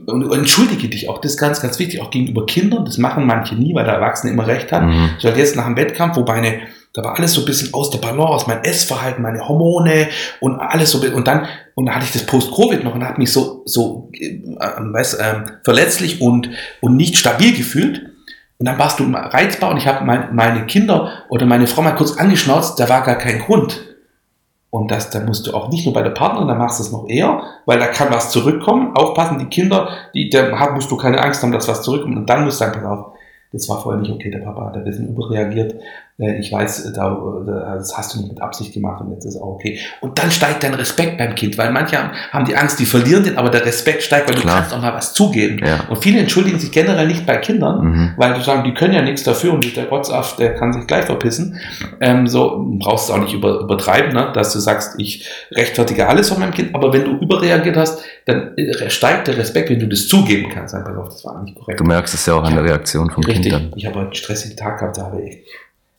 und, 0.05 0.23
und 0.23 0.37
entschuldige 0.37 0.87
dich 0.87 1.09
auch, 1.09 1.19
das 1.19 1.31
ist 1.31 1.39
ganz, 1.39 1.59
ganz 1.59 1.79
wichtig, 1.79 1.99
auch 1.99 2.11
gegenüber 2.11 2.45
Kindern, 2.45 2.85
das 2.85 2.99
machen 2.99 3.25
manche 3.25 3.55
nie, 3.55 3.73
weil 3.73 3.85
der 3.85 3.95
Erwachsene 3.95 4.31
immer 4.31 4.45
recht 4.45 4.71
hat. 4.71 4.83
Mhm. 4.83 5.09
So 5.17 5.27
halt 5.27 5.37
jetzt 5.37 5.55
nach 5.55 5.65
dem 5.65 5.75
Wettkampf, 5.75 6.15
wo 6.15 6.21
meine, 6.21 6.59
da 6.93 7.03
war 7.03 7.15
alles 7.15 7.33
so 7.33 7.41
ein 7.41 7.45
bisschen 7.45 7.73
aus 7.73 7.89
der 7.89 7.97
Balance, 7.97 8.45
mein 8.47 8.63
Essverhalten, 8.63 9.23
meine 9.23 9.49
Hormone 9.49 10.09
und 10.41 10.59
alles 10.59 10.91
so, 10.91 10.99
und 10.99 11.27
dann, 11.27 11.47
und 11.73 11.87
dann 11.87 11.95
hatte 11.95 12.05
ich 12.05 12.11
das 12.11 12.23
Post-Covid 12.27 12.83
noch 12.83 12.93
und 12.93 13.03
habe 13.03 13.17
mich 13.17 13.31
so, 13.31 13.63
so, 13.65 14.11
äh, 14.13 14.39
weißt, 14.79 15.19
äh, 15.19 15.33
verletzlich 15.63 16.21
und, 16.21 16.51
und 16.81 16.97
nicht 16.97 17.17
stabil 17.17 17.57
gefühlt. 17.57 18.11
Und 18.59 18.67
dann 18.67 18.77
warst 18.77 18.99
du 18.99 19.11
reizbar 19.11 19.71
und 19.71 19.77
ich 19.77 19.87
habe 19.87 20.05
mein, 20.05 20.35
meine 20.35 20.67
Kinder 20.67 21.23
oder 21.29 21.47
meine 21.47 21.65
Frau 21.65 21.81
mal 21.81 21.95
kurz 21.95 22.15
angeschnauzt, 22.17 22.79
da 22.79 22.87
war 22.89 23.03
gar 23.03 23.17
kein 23.17 23.39
Grund. 23.39 23.96
Und 24.69 24.91
das, 24.91 25.09
da 25.09 25.21
musst 25.21 25.47
du 25.47 25.53
auch 25.53 25.69
nicht 25.69 25.85
nur 25.85 25.93
bei 25.93 26.03
der 26.03 26.11
Partnerin, 26.11 26.47
da 26.47 26.55
machst 26.55 26.79
du 26.79 26.83
es 26.83 26.91
noch 26.91 27.07
eher, 27.07 27.41
weil 27.65 27.79
da 27.79 27.87
kann 27.87 28.11
was 28.11 28.31
zurückkommen. 28.31 28.95
Aufpassen, 28.95 29.39
die 29.39 29.45
Kinder, 29.45 29.89
die, 30.13 30.29
da 30.29 30.71
musst 30.71 30.91
du 30.91 30.97
keine 30.97 31.21
Angst 31.23 31.41
haben, 31.41 31.51
dass 31.51 31.67
was 31.67 31.83
zurückkommt. 31.83 32.17
Und 32.17 32.29
dann 32.29 32.43
musst 32.43 32.59
du 32.59 32.65
sagen, 32.65 32.81
pass 32.81 32.91
auf, 32.91 33.05
das 33.53 33.69
war 33.69 33.81
vorher 33.81 34.01
nicht 34.01 34.11
okay, 34.11 34.29
der 34.29 34.39
Papa 34.39 34.65
hat 34.65 34.75
ein 34.75 34.83
bisschen 34.83 35.07
überreagiert. 35.07 35.75
Äh, 36.19 36.39
ich 36.39 36.51
weiß, 36.51 36.91
da, 36.93 37.17
das 37.75 37.97
hast 37.97 38.13
du 38.13 38.19
nicht 38.19 38.29
mit 38.29 38.41
Absicht 38.41 38.73
gemacht 38.73 39.01
und 39.01 39.11
jetzt 39.11 39.25
ist 39.25 39.37
auch 39.37 39.55
okay. 39.55 39.79
Und 40.01 40.17
dann 40.17 40.31
steigt 40.31 40.63
dein 40.63 40.73
Respekt 40.73 41.17
beim 41.17 41.35
Kind, 41.35 41.57
weil 41.57 41.71
manche 41.71 41.97
haben, 42.31 42.45
die 42.45 42.55
Angst, 42.55 42.79
die 42.79 42.85
verlieren 42.85 43.23
den, 43.23 43.37
aber 43.37 43.49
der 43.49 43.65
Respekt 43.65 44.03
steigt, 44.03 44.29
weil 44.29 44.35
Klar. 44.35 44.55
du 44.55 44.59
kannst 44.61 44.73
auch 44.75 44.81
mal 44.81 44.93
was 44.93 45.13
zugeben. 45.13 45.59
Ja. 45.65 45.85
Und 45.89 45.97
viele 45.97 46.19
entschuldigen 46.19 46.59
sich 46.59 46.71
generell 46.71 47.07
nicht 47.07 47.25
bei 47.25 47.37
Kindern, 47.37 47.85
mhm. 47.85 48.13
weil 48.17 48.33
du 48.33 48.41
sagen, 48.41 48.63
die 48.63 48.73
können 48.73 48.93
ja 48.93 49.01
nichts 49.01 49.23
dafür 49.23 49.53
und 49.53 49.75
der 49.75 49.85
Gottsaf, 49.85 50.35
der 50.37 50.55
kann 50.55 50.73
sich 50.73 50.87
gleich 50.87 51.05
verpissen. 51.05 51.59
Ähm, 52.01 52.27
so 52.27 52.65
brauchst 52.79 53.09
du 53.09 53.13
auch 53.13 53.19
nicht 53.19 53.33
über, 53.33 53.59
übertreiben, 53.61 54.13
ne? 54.13 54.31
dass 54.33 54.53
du 54.53 54.59
sagst, 54.59 54.95
ich 54.97 55.27
rechtfertige 55.51 56.07
alles 56.07 56.29
von 56.29 56.39
meinem 56.39 56.53
Kind, 56.53 56.73
aber 56.73 56.93
wenn 56.93 57.03
du 57.03 57.11
überreagiert 57.17 57.77
hast, 57.77 58.03
dann 58.25 58.57
äh, 58.57 58.89
steigt 58.89 59.27
der 59.27 59.37
Respekt, 59.37 59.69
wenn 59.69 59.79
du 59.79 59.87
das 59.87 60.07
zugeben 60.07 60.49
kannst. 60.53 60.73
Auf, 60.75 61.09
das 61.09 61.25
war 61.25 61.41
nicht 61.43 61.55
korrekt. 61.55 61.79
Du 61.79 61.83
merkst 61.83 62.13
es 62.13 62.25
ja 62.25 62.33
auch 62.35 62.43
an 62.43 62.55
der 62.55 62.63
Reaktion 62.63 63.09
vom 63.09 63.23
Richtig. 63.23 63.51
Kind 63.51 63.71
dann. 63.71 63.73
Ich 63.75 63.85
habe 63.85 63.99
einen 63.99 64.13
stressigen 64.13 64.57
Tag 64.57 64.79
gehabt, 64.79 64.97
da 64.97 65.03
habe 65.03 65.21
ich, 65.21 65.43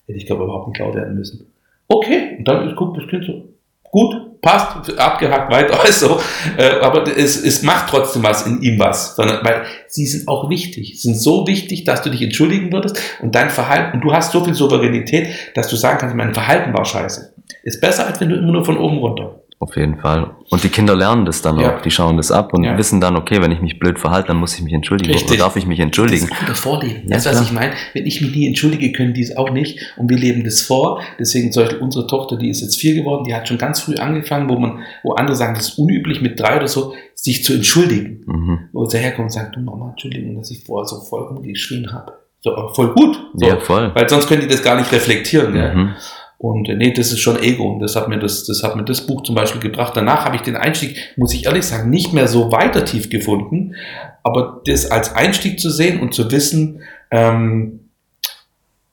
hätte 0.09 0.19
ich 0.19 0.27
glaube 0.27 0.45
überhaupt 0.45 0.69
nicht 0.69 0.81
laut 0.81 0.95
werden 0.95 1.15
müssen. 1.15 1.47
Okay, 1.87 2.37
und 2.39 2.49
dann 2.49 2.69
ist 2.69 2.77
guckt 2.77 2.97
das 2.97 3.09
Kind 3.09 3.25
so, 3.25 3.45
gut, 3.85 4.41
passt, 4.41 4.99
abgehakt, 4.99 5.53
weiter, 5.53 5.81
also, 5.85 6.21
äh, 6.57 6.81
aber 6.81 7.07
es, 7.17 7.43
es 7.43 7.63
macht 7.63 7.91
trotzdem 7.91 8.23
was 8.23 8.47
in 8.47 8.61
ihm 8.63 8.79
was, 8.79 9.17
sondern, 9.17 9.45
weil 9.45 9.63
sie 9.87 10.07
sind 10.07 10.29
auch 10.29 10.51
wichtig, 10.51 11.01
sind 11.01 11.17
so 11.17 11.47
wichtig, 11.47 11.85
dass 11.85 12.03
du 12.03 12.11
dich 12.11 12.23
entschuldigen 12.23 12.73
würdest 12.73 13.01
und 13.21 13.35
dein 13.35 13.51
Verhalten, 13.51 13.97
und 13.97 14.05
du 14.05 14.13
hast 14.13 14.33
so 14.33 14.45
viel 14.45 14.55
Souveränität, 14.55 15.29
dass 15.55 15.69
du 15.69 15.77
sagen 15.77 15.99
kannst, 15.99 16.17
mein 16.17 16.35
Verhalten 16.35 16.73
war 16.75 16.85
scheiße. 16.85 17.35
Ist 17.63 17.81
besser, 17.81 18.07
als 18.07 18.21
wenn 18.21 18.29
du 18.29 18.37
immer 18.37 18.53
nur 18.53 18.65
von 18.65 18.79
oben 18.79 18.99
runter. 18.99 19.38
Auf 19.61 19.75
jeden 19.77 19.99
Fall. 19.99 20.37
Und 20.51 20.63
die 20.63 20.69
Kinder 20.69 20.95
lernen 20.95 21.27
das 21.27 21.43
dann 21.43 21.59
Ja. 21.59 21.77
auch. 21.77 21.83
Die 21.83 21.91
schauen 21.91 22.17
das 22.17 22.31
ab 22.31 22.55
und 22.55 22.63
Ja. 22.63 22.79
wissen 22.79 23.01
dann, 23.01 23.17
okay, 23.17 23.43
wenn 23.43 23.51
ich 23.51 23.61
mich 23.61 23.81
blöd 23.81 23.99
verhalte, 23.99 24.29
dann 24.29 24.37
muss 24.37 24.55
ich 24.57 24.63
mich 24.63 24.73
entschuldigen. 24.73 25.11
Richtig. 25.11 25.31
Oder 25.33 25.39
darf 25.41 25.57
ich 25.57 25.67
mich 25.67 25.79
Das 25.79 25.85
entschuldigen? 25.87 26.27
ist 26.27 26.33
ein 26.33 26.39
guter 26.39 26.55
Vorleben. 26.55 26.95
Ja, 27.03 27.03
du, 27.09 27.15
was 27.17 27.23
klar. 27.25 27.43
ich 27.43 27.53
meine? 27.53 27.73
Wenn 27.93 28.07
ich 28.07 28.21
mich 28.21 28.37
nie 28.37 28.47
entschuldige, 28.47 28.93
können 28.93 29.15
die 29.15 29.23
es 29.23 29.37
auch 29.37 29.51
nicht. 29.51 29.81
Und 29.97 30.11
wir 30.11 30.17
leben 30.17 30.45
das 30.45 30.61
vor. 30.61 31.01
Deswegen 31.19 31.51
zum 31.51 31.65
Beispiel 31.65 31.81
unsere 31.81 32.07
Tochter, 32.07 32.37
die 32.37 32.51
ist 32.51 32.61
jetzt 32.61 32.77
vier 32.77 32.95
geworden, 32.95 33.25
die 33.25 33.35
hat 33.35 33.49
schon 33.49 33.59
ganz 33.59 33.81
früh 33.81 33.97
angefangen, 33.97 34.49
wo 34.49 34.57
man, 34.61 34.79
wo 35.03 35.15
andere 35.15 35.35
sagen, 35.35 35.55
das 35.55 35.71
ist 35.71 35.79
unüblich 35.79 36.21
mit 36.21 36.39
drei 36.39 36.57
oder 36.57 36.69
so, 36.69 36.95
sich 37.17 37.43
zu 37.43 37.53
entschuldigen. 37.55 38.23
Mhm. 38.27 38.59
Wo 38.73 38.85
sie 38.85 38.99
herkommt 38.99 39.25
und 39.27 39.31
sagt, 39.33 39.57
du 39.57 39.61
Mama, 39.61 39.91
Entschuldigung, 39.91 40.37
dass 40.37 40.53
ich 40.53 40.63
vorher 40.63 40.87
so 40.87 41.01
voll 41.01 41.23
rumgeschrien 41.23 41.93
habe. 41.93 42.13
So, 42.43 42.53
voll 42.75 42.95
gut. 42.95 43.19
So. 43.35 43.45
Ja, 43.45 43.59
voll. 43.59 43.91
Weil 43.93 44.09
sonst 44.09 44.29
können 44.29 44.43
die 44.43 44.47
das 44.47 44.63
gar 44.63 44.77
nicht 44.77 44.93
reflektieren. 44.93 45.53
Mhm. 45.53 45.95
Und 46.39 46.69
äh, 46.69 46.75
nee, 46.77 46.93
das 46.93 47.13
ist 47.13 47.19
schon 47.21 47.43
Ego. 47.43 47.73
Und 47.73 47.81
das 47.81 47.97
hat 47.97 48.09
mir 48.09 48.19
das, 48.19 48.45
das 48.45 48.63
hat 48.63 48.77
mir 48.77 48.85
das 48.85 49.07
Buch 49.07 49.23
zum 49.25 49.35
Beispiel 49.35 49.61
gebracht. 49.61 49.97
Danach 49.97 50.25
habe 50.25 50.37
ich 50.37 50.43
den 50.43 50.57
Einstieg, 50.57 50.97
muss 51.17 51.35
ich 51.35 51.47
ehrlich 51.47 51.65
sagen, 51.65 51.91
nicht 51.91 52.13
mehr 52.13 52.29
so 52.29 52.53
weiter 52.53 52.85
tief 52.85 53.11
gefunden. 53.11 53.75
Aber 54.23 54.63
das 54.65 54.91
als 54.91 55.15
Einstieg 55.15 55.59
zu 55.59 55.69
sehen 55.71 56.01
und 56.01 56.15
zu 56.15 56.31
wissen, 56.31 56.83
ähm, 57.11 57.81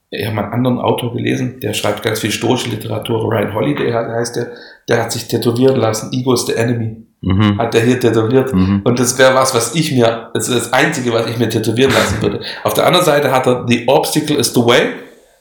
ich 0.10 0.26
habe 0.26 0.40
einen 0.40 0.54
anderen 0.54 0.80
Autor 0.80 1.14
gelesen, 1.14 1.60
der 1.60 1.74
schreibt 1.74 2.02
ganz 2.04 2.20
viel 2.20 2.32
stoische 2.32 2.70
Literatur, 2.70 3.30
Ryan 3.30 3.54
Holiday 3.54 3.92
heißt 3.92 4.36
der, 4.38 4.52
der 4.88 5.04
hat 5.04 5.12
sich 5.12 5.28
tätowieren 5.28 5.76
lassen, 5.76 6.12
Ego 6.14 6.34
is 6.34 6.46
the 6.46 6.54
enemy, 6.54 7.06
Mhm. 7.22 7.58
hat 7.58 7.74
der 7.74 7.82
hier 7.82 8.00
tätowiert. 8.00 8.54
Mhm. 8.54 8.82
Und 8.84 9.00
das 9.00 9.18
wäre 9.18 9.34
was, 9.34 9.56
was 9.56 9.74
ich 9.74 9.92
mir, 9.92 10.30
das 10.36 10.48
ist 10.48 10.58
das 10.58 10.74
Einzige, 10.74 11.12
was 11.12 11.28
ich 11.28 11.40
mir 11.40 11.50
tätowieren 11.50 11.92
lassen 11.92 12.22
würde. 12.22 12.42
Auf 12.64 12.76
der 12.76 12.86
anderen 12.86 13.04
Seite 13.06 13.32
hat 13.32 13.48
er 13.48 13.66
The 13.68 13.86
Obstacle 13.88 14.38
is 14.38 14.54
the 14.54 14.60
Way. 14.60 14.90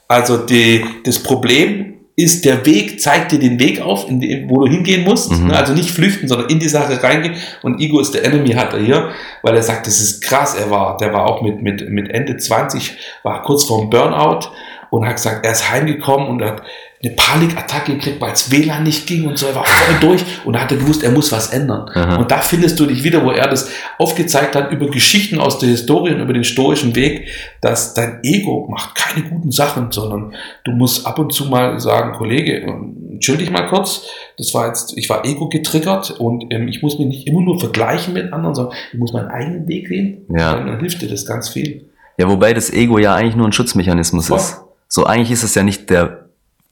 Also 0.08 0.38
die, 0.38 0.82
das 1.04 1.22
Problem 1.22 1.93
ist 2.16 2.44
der 2.44 2.64
Weg, 2.64 3.00
zeigt 3.00 3.32
dir 3.32 3.40
den 3.40 3.58
Weg 3.58 3.80
auf, 3.80 4.08
in 4.08 4.20
dem, 4.20 4.48
wo 4.48 4.64
du 4.64 4.70
hingehen 4.70 5.02
musst. 5.02 5.32
Mhm. 5.32 5.48
Ne? 5.48 5.56
Also 5.56 5.72
nicht 5.72 5.90
flüchten, 5.90 6.28
sondern 6.28 6.48
in 6.48 6.60
die 6.60 6.68
Sache 6.68 7.02
reingehen. 7.02 7.34
Und 7.62 7.80
Ego 7.80 8.00
is 8.00 8.12
the 8.12 8.18
Enemy 8.18 8.50
hat 8.50 8.72
er 8.72 8.80
hier, 8.80 9.10
weil 9.42 9.56
er 9.56 9.62
sagt, 9.62 9.86
das 9.86 10.00
ist 10.00 10.22
krass. 10.22 10.54
Er 10.54 10.70
war, 10.70 10.96
der 10.96 11.12
war 11.12 11.26
auch 11.26 11.42
mit, 11.42 11.60
mit, 11.60 11.88
mit 11.88 12.08
Ende 12.10 12.36
20, 12.36 12.96
war 13.24 13.42
kurz 13.42 13.64
vorm 13.64 13.90
Burnout 13.90 14.48
und 14.90 15.06
hat 15.06 15.16
gesagt, 15.16 15.44
er 15.44 15.52
ist 15.52 15.70
heimgekommen 15.70 16.28
und 16.28 16.44
hat 16.44 16.62
eine 17.04 17.14
Panikattacke 17.16 17.94
gekriegt, 17.94 18.20
weil 18.20 18.32
es 18.32 18.50
WLAN 18.50 18.82
nicht 18.82 19.06
ging 19.06 19.26
und 19.26 19.38
so. 19.38 19.46
Er 19.46 19.54
war 19.54 19.64
voll 19.64 19.96
durch 20.00 20.24
und 20.44 20.58
hatte 20.58 20.76
gewusst, 20.76 21.02
er 21.02 21.10
muss 21.10 21.32
was 21.32 21.52
ändern. 21.52 21.90
Aha. 21.92 22.16
Und 22.16 22.30
da 22.30 22.38
findest 22.38 22.80
du 22.80 22.86
dich 22.86 23.04
wieder, 23.04 23.24
wo 23.24 23.30
er 23.30 23.48
das 23.48 23.70
aufgezeigt 23.98 24.56
hat 24.56 24.70
über 24.72 24.88
Geschichten 24.88 25.40
aus 25.40 25.58
der 25.58 25.68
Historie 25.68 26.12
und 26.14 26.20
über 26.20 26.32
den 26.32 26.44
stoischen 26.44 26.94
Weg, 26.94 27.28
dass 27.60 27.94
dein 27.94 28.20
Ego 28.22 28.66
macht 28.70 28.94
keine 28.94 29.28
guten 29.28 29.50
Sachen, 29.50 29.92
sondern 29.92 30.34
du 30.64 30.72
musst 30.72 31.06
ab 31.06 31.18
und 31.18 31.32
zu 31.32 31.46
mal 31.46 31.78
sagen, 31.80 32.12
Kollege, 32.12 32.62
entschuldige 33.10 33.50
mal 33.50 33.66
kurz, 33.66 34.06
das 34.38 34.54
war 34.54 34.68
jetzt, 34.68 34.96
ich 34.96 35.08
war 35.08 35.24
Ego 35.24 35.48
getriggert 35.48 36.10
und 36.12 36.46
ähm, 36.50 36.68
ich 36.68 36.82
muss 36.82 36.98
mich 36.98 37.08
nicht 37.08 37.26
immer 37.26 37.42
nur 37.42 37.60
vergleichen 37.60 38.14
mit 38.14 38.32
anderen, 38.32 38.54
sondern 38.54 38.76
ich 38.92 38.98
muss 38.98 39.12
meinen 39.12 39.28
eigenen 39.28 39.68
Weg 39.68 39.88
gehen. 39.88 40.26
Ja. 40.28 40.54
Dann, 40.54 40.66
dann 40.66 40.80
hilft 40.80 41.02
dir 41.02 41.08
das 41.08 41.26
ganz 41.26 41.48
viel. 41.48 41.84
Ja, 42.16 42.28
wobei 42.30 42.54
das 42.54 42.72
Ego 42.72 42.98
ja 42.98 43.14
eigentlich 43.14 43.36
nur 43.36 43.46
ein 43.46 43.52
Schutzmechanismus 43.52 44.28
Voll. 44.28 44.38
ist. 44.38 44.60
So 44.88 45.04
eigentlich 45.04 45.32
ist 45.32 45.42
es 45.42 45.54
ja 45.54 45.62
nicht 45.62 45.90
der, 45.90 46.23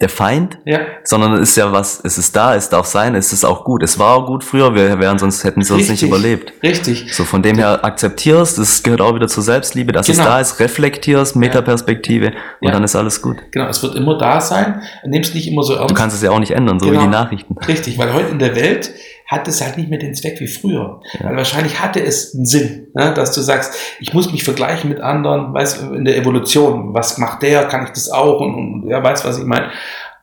der 0.02 0.08
Feind, 0.10 0.58
Ja, 0.66 0.80
sondern 1.04 1.32
es 1.34 1.50
ist 1.50 1.56
ja 1.56 1.72
was, 1.72 2.00
es 2.04 2.18
ist 2.18 2.36
da, 2.36 2.54
es 2.54 2.68
darf 2.68 2.84
sein, 2.86 3.14
es 3.14 3.32
ist 3.32 3.44
auch 3.44 3.64
gut. 3.64 3.82
Es 3.82 3.98
war 3.98 4.16
auch 4.16 4.26
gut 4.26 4.44
früher, 4.44 4.74
wir 4.74 4.98
wären 4.98 5.18
sonst, 5.18 5.44
hätten 5.44 5.62
sie 5.62 5.72
uns 5.72 5.88
nicht 5.88 6.02
überlebt. 6.02 6.52
richtig. 6.62 7.14
So 7.14 7.24
von 7.24 7.42
dem 7.42 7.56
her 7.56 7.84
akzeptierst, 7.84 8.58
das 8.58 8.82
gehört 8.82 9.00
auch 9.00 9.14
wieder 9.14 9.28
zur 9.28 9.42
Selbstliebe, 9.42 9.92
dass 9.92 10.08
es 10.08 10.16
Genau. 10.18 10.28
da 10.28 10.40
ist, 10.40 10.60
reflektierst, 10.60 11.36
Metaperspektive 11.36 12.26
und 12.60 12.68
Ja. 12.68 12.70
dann 12.72 12.84
ist 12.84 12.96
alles 12.96 13.22
gut. 13.22 13.36
Genau, 13.52 13.68
es 13.68 13.82
wird 13.82 13.94
immer 13.94 14.18
da 14.18 14.40
sein. 14.40 14.82
Nimm 15.06 15.22
es 15.22 15.32
nicht 15.34 15.48
immer 15.48 15.62
so 15.62 15.74
ernst. 15.74 15.90
Du 15.90 15.94
kannst 15.94 16.16
es 16.16 16.22
ja 16.22 16.30
auch 16.30 16.38
nicht 16.40 16.52
ändern, 16.52 16.78
so 16.80 16.86
Genau. 16.86 17.00
wie 17.00 17.04
die 17.04 17.10
Nachrichten. 17.10 17.56
Richtig, 17.68 17.96
weil 17.98 18.12
heute 18.12 18.28
in 18.28 18.38
der 18.38 18.54
Welt 18.56 18.90
hat 19.32 19.48
es 19.48 19.62
halt 19.62 19.78
nicht 19.78 19.88
mehr 19.88 19.98
den 19.98 20.14
Zweck 20.14 20.38
wie 20.40 20.46
früher. 20.46 21.00
Ja. 21.14 21.28
Weil 21.28 21.36
wahrscheinlich 21.36 21.80
hatte 21.80 22.04
es 22.04 22.34
einen 22.34 22.46
Sinn, 22.46 22.88
ne? 22.94 23.14
dass 23.14 23.32
du 23.32 23.40
sagst, 23.40 23.74
ich 23.98 24.12
muss 24.12 24.30
mich 24.30 24.44
vergleichen 24.44 24.90
mit 24.90 25.00
anderen, 25.00 25.54
weißt 25.54 25.82
du, 25.82 25.94
in 25.94 26.04
der 26.04 26.16
Evolution, 26.16 26.92
was 26.92 27.18
macht 27.18 27.42
der, 27.42 27.64
kann 27.64 27.84
ich 27.84 27.90
das 27.90 28.10
auch 28.10 28.40
und, 28.40 28.54
und 28.54 28.88
ja, 28.88 29.02
weißt 29.02 29.24
was 29.24 29.38
ich 29.38 29.44
meine. 29.44 29.70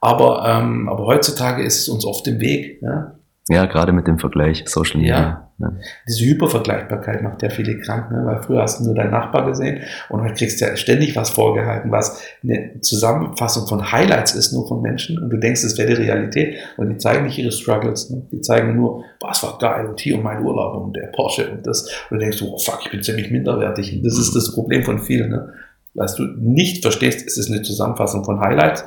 Aber, 0.02 0.45
ähm, 0.48 0.88
aber 0.88 1.06
heutzutage 1.07 1.64
ist 1.64 1.80
es 1.80 1.90
uns 1.90 2.06
oft 2.06 2.26
im 2.27 2.40
Weg. 2.40 2.81
Ne? 2.81 3.19
Ja, 3.50 3.66
gerade 3.66 3.92
mit 3.94 4.06
dem 4.06 4.20
Vergleich, 4.20 4.64
Social 4.68 5.00
Media. 5.00 5.50
Ja. 5.58 5.74
Diese 6.08 6.24
Hypervergleichbarkeit 6.24 7.24
macht 7.24 7.42
ja 7.42 7.50
viele 7.50 7.80
krank, 7.80 8.12
ne? 8.12 8.22
weil 8.24 8.44
früher 8.44 8.62
hast 8.62 8.80
du 8.80 8.86
nur 8.86 8.94
deinen 8.94 9.10
Nachbar 9.10 9.46
gesehen 9.48 9.82
und 10.10 10.22
heute 10.22 10.36
kriegst 10.36 10.62
du 10.62 10.66
ja 10.66 10.78
ständig 10.78 11.16
was 11.16 11.32
vorgehalten, 11.32 11.92
was 11.92 12.22
eine 12.44 12.80
Zusammenfassung 12.80 13.68
von 13.68 13.92
Highlights 13.92 14.36
ist, 14.36 14.54
nur 14.54 14.68
von 14.68 14.82
Menschen 14.82 15.18
und 15.18 15.32
du 15.32 15.38
denkst, 15.38 15.64
es 15.64 15.78
wäre 15.78 15.90
die 15.90 16.04
Realität 16.04 16.56
und 16.78 16.90
die 16.90 16.98
zeigen 16.98 17.26
nicht 17.26 17.40
ihre 17.40 17.52
Struggles, 17.52 18.10
ne? 18.12 18.22
die 18.32 18.40
zeigen 18.40 18.76
nur, 18.76 19.04
was 19.20 19.44
war 19.44 19.58
geil 19.58 19.88
und 19.88 20.00
hier 20.00 20.16
und 20.16 20.24
mein 20.24 20.46
Urlaub 20.46 20.82
und 20.82 20.96
der 20.96 21.08
Porsche 21.08 21.50
und 21.50 21.66
das 21.66 21.90
und 22.10 22.18
du 22.18 22.18
denkst, 22.20 22.42
oh 22.44 22.58
fuck, 22.58 22.80
ich 22.84 22.92
bin 22.92 23.04
ziemlich 23.04 23.32
minderwertig 23.32 23.98
und 23.98 24.06
das 24.06 24.18
ist 24.18 24.34
das 24.36 24.54
Problem 24.54 24.84
von 24.84 25.00
vielen, 25.00 25.32
ne? 25.32 25.54
dass 25.96 26.16
du 26.16 26.24
nicht 26.38 26.84
verstehst, 26.84 27.28
es 27.28 27.38
ist 27.38 27.52
eine 27.52 27.64
Zusammenfassung 27.64 28.24
von 28.24 28.40
Highlights 28.40 28.86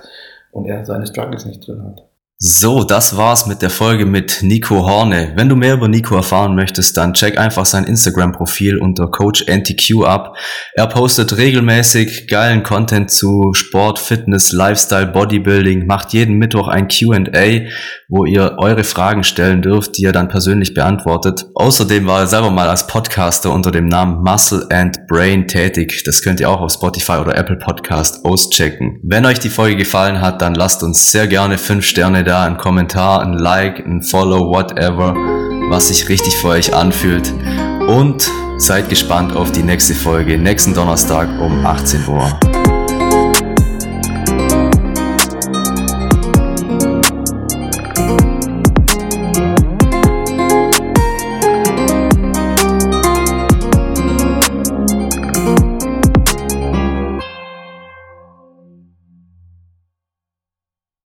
und 0.52 0.66
er 0.66 0.86
seine 0.86 1.06
Struggles 1.06 1.44
nicht 1.44 1.66
drin 1.66 1.82
hat. 1.82 2.02
So, 2.44 2.82
das 2.82 3.16
war's 3.16 3.46
mit 3.46 3.62
der 3.62 3.70
Folge 3.70 4.04
mit 4.04 4.40
Nico 4.42 4.84
Horne. 4.84 5.30
Wenn 5.36 5.48
du 5.48 5.54
mehr 5.54 5.74
über 5.74 5.86
Nico 5.86 6.16
erfahren 6.16 6.56
möchtest, 6.56 6.96
dann 6.96 7.14
check 7.14 7.38
einfach 7.38 7.64
sein 7.64 7.84
Instagram-Profil 7.84 8.78
unter 8.78 9.06
Coach 9.06 9.44
NTQ 9.46 10.02
ab. 10.04 10.36
Er 10.74 10.88
postet 10.88 11.36
regelmäßig 11.36 12.26
geilen 12.26 12.64
Content 12.64 13.12
zu 13.12 13.52
Sport, 13.54 14.00
Fitness, 14.00 14.50
Lifestyle, 14.50 15.06
Bodybuilding, 15.06 15.86
macht 15.86 16.12
jeden 16.14 16.34
Mittwoch 16.34 16.66
ein 16.66 16.88
Q&A, 16.88 17.68
wo 18.08 18.24
ihr 18.24 18.56
eure 18.58 18.82
Fragen 18.82 19.22
stellen 19.22 19.62
dürft, 19.62 19.96
die 19.96 20.04
er 20.04 20.12
dann 20.12 20.26
persönlich 20.26 20.74
beantwortet. 20.74 21.46
Außerdem 21.54 22.08
war 22.08 22.22
er 22.22 22.26
selber 22.26 22.50
mal 22.50 22.68
als 22.68 22.88
Podcaster 22.88 23.52
unter 23.52 23.70
dem 23.70 23.86
Namen 23.86 24.20
Muscle 24.20 24.66
and 24.72 25.06
Brain 25.06 25.46
tätig. 25.46 26.02
Das 26.06 26.22
könnt 26.22 26.40
ihr 26.40 26.50
auch 26.50 26.60
auf 26.60 26.72
Spotify 26.72 27.18
oder 27.18 27.38
Apple 27.38 27.58
Podcast 27.58 28.24
auschecken. 28.24 28.98
Wenn 29.04 29.26
euch 29.26 29.38
die 29.38 29.48
Folge 29.48 29.76
gefallen 29.76 30.20
hat, 30.20 30.42
dann 30.42 30.56
lasst 30.56 30.82
uns 30.82 31.12
sehr 31.12 31.28
gerne 31.28 31.56
fünf 31.56 31.84
Sterne 31.84 32.24
da, 32.32 32.44
einen 32.44 32.56
Kommentar, 32.56 33.20
ein 33.20 33.34
Like, 33.34 33.84
ein 33.84 34.00
Follow, 34.00 34.48
whatever, 34.48 35.14
was 35.68 35.88
sich 35.88 36.08
richtig 36.08 36.34
für 36.36 36.48
euch 36.48 36.72
anfühlt. 36.72 37.30
Und 37.86 38.26
seid 38.56 38.88
gespannt 38.88 39.36
auf 39.36 39.52
die 39.52 39.62
nächste 39.62 39.92
Folge 39.92 40.38
nächsten 40.38 40.72
Donnerstag 40.72 41.28
um 41.38 41.66
18 41.66 42.08
Uhr. 42.08 42.71